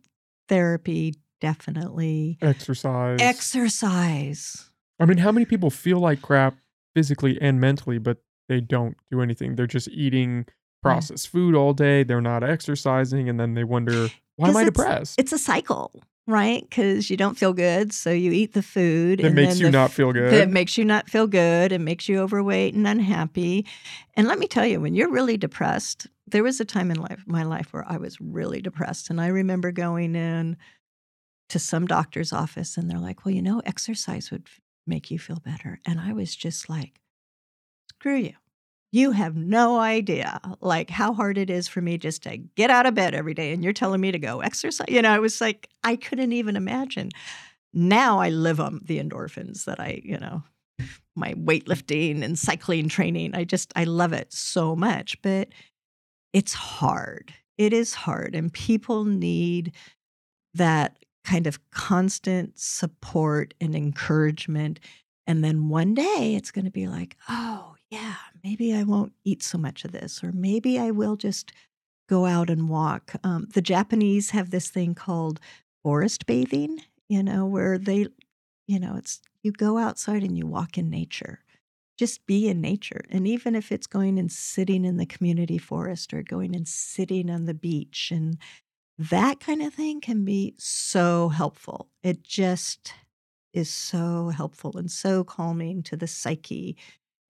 Therapy, 0.48 1.16
definitely. 1.42 2.38
Exercise. 2.42 3.20
Exercise. 3.22 4.70
I 5.00 5.06
mean, 5.06 5.18
how 5.18 5.32
many 5.32 5.46
people 5.46 5.70
feel 5.70 6.00
like 6.00 6.22
crap 6.22 6.58
physically 6.96 7.38
and 7.42 7.60
mentally, 7.60 7.98
but 7.98 8.18
they 8.48 8.62
don't 8.62 8.98
do 9.10 9.22
anything? 9.22 9.56
They're 9.56 9.66
just 9.68 9.88
eating 9.90 10.46
processed 10.82 11.28
yeah. 11.28 11.32
food 11.32 11.56
all 11.56 11.74
day. 11.74 12.04
They're 12.04 12.22
not 12.22 12.44
exercising. 12.44 13.30
And 13.30 13.40
then 13.40 13.54
they 13.54 13.64
wonder, 13.64 14.10
why 14.36 14.50
am 14.50 14.58
I 14.58 14.64
depressed? 14.64 15.20
It's 15.20 15.32
a 15.32 15.40
cycle 15.40 15.92
right? 16.30 16.62
Because 16.70 17.10
you 17.10 17.18
don't 17.18 17.38
feel 17.38 17.54
good, 17.54 17.92
so 17.92 18.12
you 18.12 18.32
eat 18.32 18.54
the 18.54 18.62
food. 18.62 19.20
That 19.20 19.34
makes 19.34 19.60
you 19.60 19.66
the, 19.66 19.72
not 19.72 19.92
feel 19.92 20.14
good. 20.14 20.32
It 20.32 20.50
makes 20.50 20.78
you 20.78 20.86
not 20.86 21.10
feel 21.10 21.26
good. 21.26 21.72
It 21.72 21.82
makes 21.82 22.08
you 22.08 22.20
overweight 22.20 22.76
and 22.76 22.88
unhappy. 22.88 23.66
And 24.14 24.28
let 24.28 24.38
me 24.38 24.48
tell 24.48 24.66
you, 24.66 24.80
when 24.80 24.94
you're 24.94 25.10
really 25.10 25.38
depressed, 25.38 26.06
there 26.28 26.44
was 26.44 26.60
a 26.60 26.66
time 26.66 26.92
in 26.92 26.98
life, 27.02 27.24
my 27.26 27.44
life 27.44 27.74
where 27.74 27.84
I 27.88 27.98
was 27.98 28.22
really 28.22 28.62
depressed, 28.62 29.10
and 29.10 29.20
I 29.20 29.28
remember 29.28 29.72
going 29.72 30.16
in 30.16 30.56
to 31.50 31.58
some 31.58 31.88
doctor's 31.88 32.32
office, 32.32 32.78
and 32.78 32.90
they're 32.90 33.00
like, 33.00 33.26
"Well, 33.26 33.34
you 33.34 33.42
know, 33.42 33.64
exercise 33.66 34.30
would 34.30 34.48
make 34.86 35.10
you 35.10 35.18
feel 35.18 35.40
better," 35.40 35.80
and 35.84 36.00
I 36.00 36.14
was 36.14 36.36
just 36.36 36.70
like, 36.70 37.02
"Screw 37.90 38.18
you." 38.18 38.34
You 38.92 39.12
have 39.12 39.36
no 39.36 39.78
idea 39.78 40.40
like 40.62 40.90
how 40.90 41.14
hard 41.14 41.38
it 41.38 41.50
is 41.50 41.68
for 41.68 41.82
me 41.82 41.98
just 41.98 42.24
to 42.24 42.38
get 42.38 42.70
out 42.70 42.86
of 42.86 42.96
bed 42.96 43.14
every 43.14 43.34
day 43.34 43.52
and 43.54 43.64
you're 43.64 43.74
telling 43.74 44.02
me 44.02 44.12
to 44.12 44.20
go 44.20 44.40
exercise 44.42 44.88
you 44.90 45.02
know 45.02 45.12
i 45.12 45.20
was 45.20 45.40
like 45.42 45.70
i 45.84 45.96
couldn't 45.96 46.34
even 46.34 46.56
imagine. 46.56 47.10
Now 47.72 48.20
i 48.20 48.30
live 48.30 48.60
on 48.60 48.82
the 48.84 49.00
endorphins 49.00 49.66
that 49.66 49.80
i 49.80 50.02
you 50.04 50.18
know 50.18 50.44
my 51.16 51.34
weightlifting 51.34 52.24
and 52.24 52.38
cycling 52.40 52.90
training 52.90 53.36
i 53.36 53.44
just 53.44 53.72
i 53.76 53.84
love 53.84 54.14
it 54.14 54.34
so 54.34 54.76
much 54.76 55.22
but 55.22 55.50
it's 56.34 56.54
hard 56.54 57.34
it 57.58 57.74
is 57.74 57.94
hard 57.94 58.34
and 58.34 58.52
people 58.54 59.06
need 59.06 59.74
that 60.56 60.98
kind 61.24 61.46
of 61.46 61.60
constant 61.70 62.58
support 62.58 63.54
and 63.62 63.76
encouragement 63.76 64.80
and 65.30 65.44
then 65.44 65.70
one 65.70 65.94
day 65.94 66.34
it's 66.36 66.52
going 66.52 66.66
to 66.66 66.72
be 66.72 66.88
like 66.88 67.16
oh 67.30 67.76
yeah, 67.90 68.16
maybe 68.44 68.74
I 68.74 68.84
won't 68.84 69.14
eat 69.24 69.42
so 69.42 69.58
much 69.58 69.84
of 69.84 69.92
this, 69.92 70.24
or 70.24 70.32
maybe 70.32 70.80
I 70.80 70.92
will 70.92 71.16
just 71.16 71.52
go 72.08 72.26
out 72.26 72.50
and 72.50 72.70
walk. 72.70 73.14
Um, 73.24 73.48
the 73.54 73.62
Japanese 73.62 74.32
have 74.32 74.52
this 74.52 74.70
thing 74.70 74.96
called 74.96 75.40
forest 75.84 76.26
bathing, 76.26 76.82
you 77.08 77.24
know, 77.24 77.46
where 77.46 77.78
they, 77.78 78.08
you 78.68 78.80
know, 78.80 78.96
it's 78.96 79.22
you 79.44 79.52
go 79.52 79.78
outside 79.78 80.24
and 80.24 80.38
you 80.38 80.46
walk 80.46 80.78
in 80.78 80.90
nature. 80.90 81.40
Just 81.98 82.26
be 82.26 82.48
in 82.48 82.62
nature. 82.62 83.02
And 83.10 83.28
even 83.28 83.56
if 83.56 83.72
it's 83.72 83.88
going 83.88 84.20
and 84.20 84.32
sitting 84.32 84.86
in 84.86 84.98
the 84.98 85.06
community 85.06 85.58
forest 85.58 86.14
or 86.14 86.24
going 86.24 86.56
and 86.56 86.68
sitting 86.68 87.30
on 87.30 87.46
the 87.46 87.54
beach 87.54 88.12
and 88.12 88.38
that 88.98 89.40
kind 89.40 89.62
of 89.62 89.74
thing 89.74 90.00
can 90.02 90.26
be 90.26 90.56
so 90.58 91.30
helpful. 91.30 91.90
It 92.04 92.24
just 92.24 92.94
is 93.54 93.70
so 93.70 94.30
helpful 94.30 94.78
and 94.78 94.92
so 94.92 95.24
calming 95.24 95.84
to 95.84 95.98
the 95.98 96.08
psyche 96.08 96.78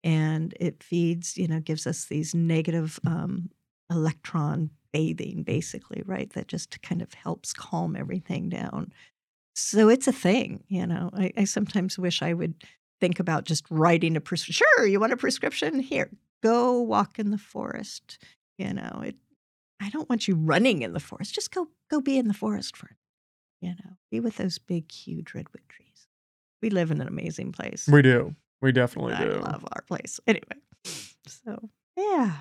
and 0.03 0.53
it 0.59 0.81
feeds, 0.83 1.37
you 1.37 1.47
know, 1.47 1.59
gives 1.59 1.85
us 1.85 2.05
these 2.05 2.33
negative 2.33 2.99
um, 3.05 3.49
electron 3.91 4.69
bathing, 4.91 5.43
basically, 5.43 6.01
right? 6.05 6.31
That 6.33 6.47
just 6.47 6.81
kind 6.81 7.01
of 7.01 7.13
helps 7.13 7.53
calm 7.53 7.95
everything 7.95 8.49
down. 8.49 8.93
So 9.55 9.89
it's 9.89 10.07
a 10.07 10.13
thing, 10.13 10.63
you 10.67 10.87
know. 10.87 11.09
I, 11.13 11.31
I 11.37 11.43
sometimes 11.43 11.99
wish 11.99 12.21
I 12.21 12.33
would 12.33 12.63
think 13.01 13.19
about 13.19 13.45
just 13.45 13.65
writing 13.69 14.15
a 14.15 14.21
prescription. 14.21 14.65
Sure, 14.75 14.85
you 14.85 14.99
want 14.99 15.13
a 15.13 15.17
prescription? 15.17 15.79
Here, 15.79 16.09
go 16.41 16.79
walk 16.79 17.19
in 17.19 17.31
the 17.31 17.37
forest. 17.37 18.19
You 18.57 18.73
know, 18.73 19.01
it. 19.05 19.15
I 19.81 19.89
don't 19.89 20.09
want 20.09 20.27
you 20.27 20.35
running 20.35 20.81
in 20.81 20.93
the 20.93 20.99
forest. 20.99 21.33
Just 21.33 21.51
go, 21.51 21.67
go 21.89 22.01
be 22.01 22.17
in 22.17 22.27
the 22.27 22.33
forest 22.33 22.75
for, 22.75 22.89
you 23.61 23.69
know, 23.69 23.97
be 24.11 24.19
with 24.19 24.35
those 24.35 24.57
big, 24.57 24.91
huge 24.91 25.33
redwood 25.33 25.63
trees. 25.69 25.88
We 26.61 26.69
live 26.69 26.91
in 26.91 27.01
an 27.01 27.07
amazing 27.07 27.51
place. 27.51 27.87
We 27.91 28.01
do. 28.01 28.35
We 28.61 28.71
definitely 28.71 29.13
I 29.13 29.23
do. 29.23 29.39
love 29.39 29.65
our 29.71 29.81
place. 29.83 30.19
Anyway, 30.27 30.43
so 31.25 31.69
yeah. 31.95 32.33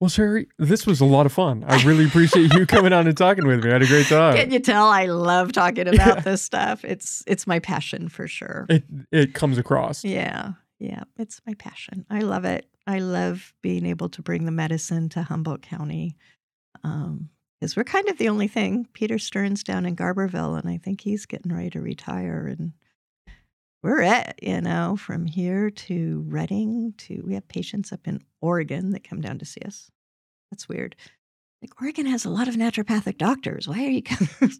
Well, 0.00 0.08
Chere, 0.08 0.46
this 0.58 0.86
was 0.86 1.00
a 1.00 1.04
lot 1.04 1.26
of 1.26 1.32
fun. 1.32 1.62
I 1.66 1.82
really 1.82 2.06
appreciate 2.06 2.54
you 2.54 2.64
coming 2.64 2.92
on 2.94 3.06
and 3.06 3.16
talking 3.16 3.46
with 3.46 3.62
me. 3.62 3.70
I 3.70 3.74
had 3.74 3.82
a 3.82 3.86
great 3.86 4.06
time. 4.06 4.34
Can 4.34 4.50
you 4.50 4.58
tell 4.60 4.88
I 4.88 5.04
love 5.06 5.52
talking 5.52 5.88
about 5.88 6.16
yeah. 6.16 6.20
this 6.20 6.40
stuff? 6.40 6.84
It's 6.84 7.22
it's 7.26 7.46
my 7.46 7.58
passion 7.58 8.08
for 8.08 8.26
sure. 8.26 8.66
It 8.68 8.84
it 9.12 9.34
comes 9.34 9.58
across. 9.58 10.04
Yeah. 10.04 10.52
Yeah, 10.78 11.02
it's 11.18 11.42
my 11.46 11.52
passion. 11.54 12.06
I 12.08 12.20
love 12.20 12.46
it. 12.46 12.66
I 12.86 13.00
love 13.00 13.52
being 13.60 13.84
able 13.84 14.08
to 14.08 14.22
bring 14.22 14.46
the 14.46 14.50
medicine 14.50 15.10
to 15.10 15.22
Humboldt 15.22 15.60
County. 15.60 16.16
Um, 16.82 17.28
because 17.60 17.76
we're 17.76 17.84
kind 17.84 18.08
of 18.08 18.16
the 18.16 18.30
only 18.30 18.48
thing. 18.48 18.86
Peter 18.94 19.18
Stern's 19.18 19.62
down 19.62 19.84
in 19.84 19.94
Garberville, 19.94 20.58
and 20.58 20.66
I 20.70 20.78
think 20.78 21.02
he's 21.02 21.26
getting 21.26 21.54
ready 21.54 21.68
to 21.70 21.82
retire. 21.82 22.46
And 22.46 22.72
we're 23.82 24.02
at, 24.02 24.38
you 24.42 24.60
know, 24.60 24.96
from 24.96 25.26
here 25.26 25.70
to 25.70 26.24
Redding 26.28 26.94
to 26.98 27.22
we 27.24 27.34
have 27.34 27.48
patients 27.48 27.92
up 27.92 28.06
in 28.06 28.20
Oregon 28.40 28.90
that 28.90 29.04
come 29.04 29.20
down 29.20 29.38
to 29.38 29.44
see 29.44 29.60
us. 29.62 29.90
That's 30.50 30.68
weird. 30.68 30.96
Like 31.62 31.80
Oregon 31.80 32.06
has 32.06 32.24
a 32.24 32.30
lot 32.30 32.48
of 32.48 32.54
naturopathic 32.54 33.18
doctors. 33.18 33.68
Why 33.68 33.84
are 33.84 33.90
you 33.90 34.02
coming? 34.02 34.30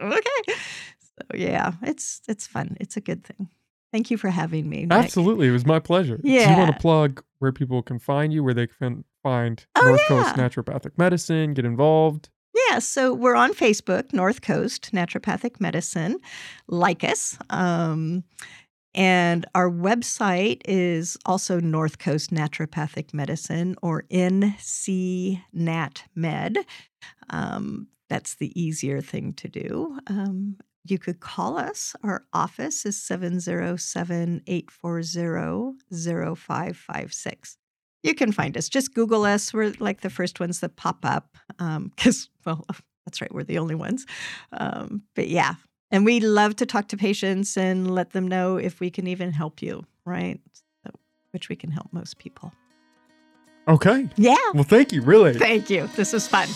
okay. 0.00 0.54
So 1.02 1.36
yeah, 1.36 1.72
it's 1.82 2.20
it's 2.28 2.46
fun. 2.46 2.76
It's 2.80 2.96
a 2.96 3.00
good 3.00 3.24
thing. 3.24 3.48
Thank 3.92 4.10
you 4.10 4.18
for 4.18 4.28
having 4.28 4.68
me. 4.68 4.82
Nick. 4.82 4.92
Absolutely. 4.92 5.48
It 5.48 5.52
was 5.52 5.64
my 5.64 5.78
pleasure. 5.78 6.20
Yeah. 6.22 6.44
Do 6.44 6.50
you 6.52 6.58
want 6.58 6.72
to 6.72 6.78
plug 6.78 7.24
where 7.38 7.52
people 7.52 7.82
can 7.82 7.98
find 7.98 8.32
you, 8.32 8.44
where 8.44 8.54
they 8.54 8.66
can 8.66 9.04
find 9.22 9.64
oh, 9.76 9.86
North 9.86 10.00
yeah. 10.02 10.08
Coast 10.08 10.36
Naturopathic 10.36 10.98
Medicine, 10.98 11.54
get 11.54 11.64
involved? 11.64 12.28
Yeah, 12.70 12.80
so 12.80 13.14
we're 13.14 13.34
on 13.34 13.54
Facebook, 13.54 14.12
North 14.12 14.42
Coast 14.42 14.92
Naturopathic 14.92 15.60
Medicine. 15.60 16.18
Like 16.66 17.02
us. 17.02 17.38
Um, 17.48 18.24
and 18.94 19.44
our 19.54 19.70
website 19.70 20.62
is 20.64 21.18
also 21.26 21.60
North 21.60 21.98
Coast 21.98 22.30
Naturopathic 22.30 23.12
Medicine 23.12 23.76
or 23.82 24.04
NCNatMed. 24.10 26.56
Um, 27.30 27.88
that's 28.08 28.36
the 28.36 28.60
easier 28.60 29.00
thing 29.00 29.32
to 29.34 29.48
do. 29.48 29.98
Um, 30.06 30.56
you 30.84 30.98
could 30.98 31.20
call 31.20 31.58
us. 31.58 31.94
Our 32.02 32.24
office 32.32 32.86
is 32.86 33.00
707 33.00 34.42
840 34.46 36.36
0556. 36.36 37.58
You 38.02 38.14
can 38.14 38.32
find 38.32 38.56
us. 38.56 38.68
Just 38.68 38.94
Google 38.94 39.24
us. 39.24 39.52
We're 39.52 39.74
like 39.80 40.00
the 40.00 40.10
first 40.10 40.40
ones 40.40 40.60
that 40.60 40.76
pop 40.76 41.04
up 41.04 41.36
because, 41.58 42.28
um, 42.46 42.46
well, 42.46 42.64
that's 43.06 43.20
right, 43.20 43.32
we're 43.32 43.44
the 43.44 43.58
only 43.58 43.74
ones. 43.74 44.06
Um, 44.52 45.02
but 45.14 45.28
yeah, 45.28 45.54
and 45.90 46.04
we 46.04 46.20
love 46.20 46.56
to 46.56 46.66
talk 46.66 46.88
to 46.88 46.96
patients 46.96 47.56
and 47.56 47.90
let 47.90 48.10
them 48.10 48.26
know 48.26 48.56
if 48.56 48.80
we 48.80 48.90
can 48.90 49.06
even 49.06 49.32
help 49.32 49.62
you, 49.62 49.84
right? 50.04 50.40
So, 50.84 50.92
which 51.32 51.48
we 51.48 51.56
can 51.56 51.70
help 51.70 51.92
most 51.92 52.18
people. 52.18 52.52
Okay. 53.66 54.08
Yeah. 54.16 54.36
Well, 54.54 54.64
thank 54.64 54.92
you, 54.92 55.02
really. 55.02 55.34
Thank 55.34 55.68
you. 55.68 55.88
This 55.96 56.12
was 56.12 56.26
fun. 56.26 56.48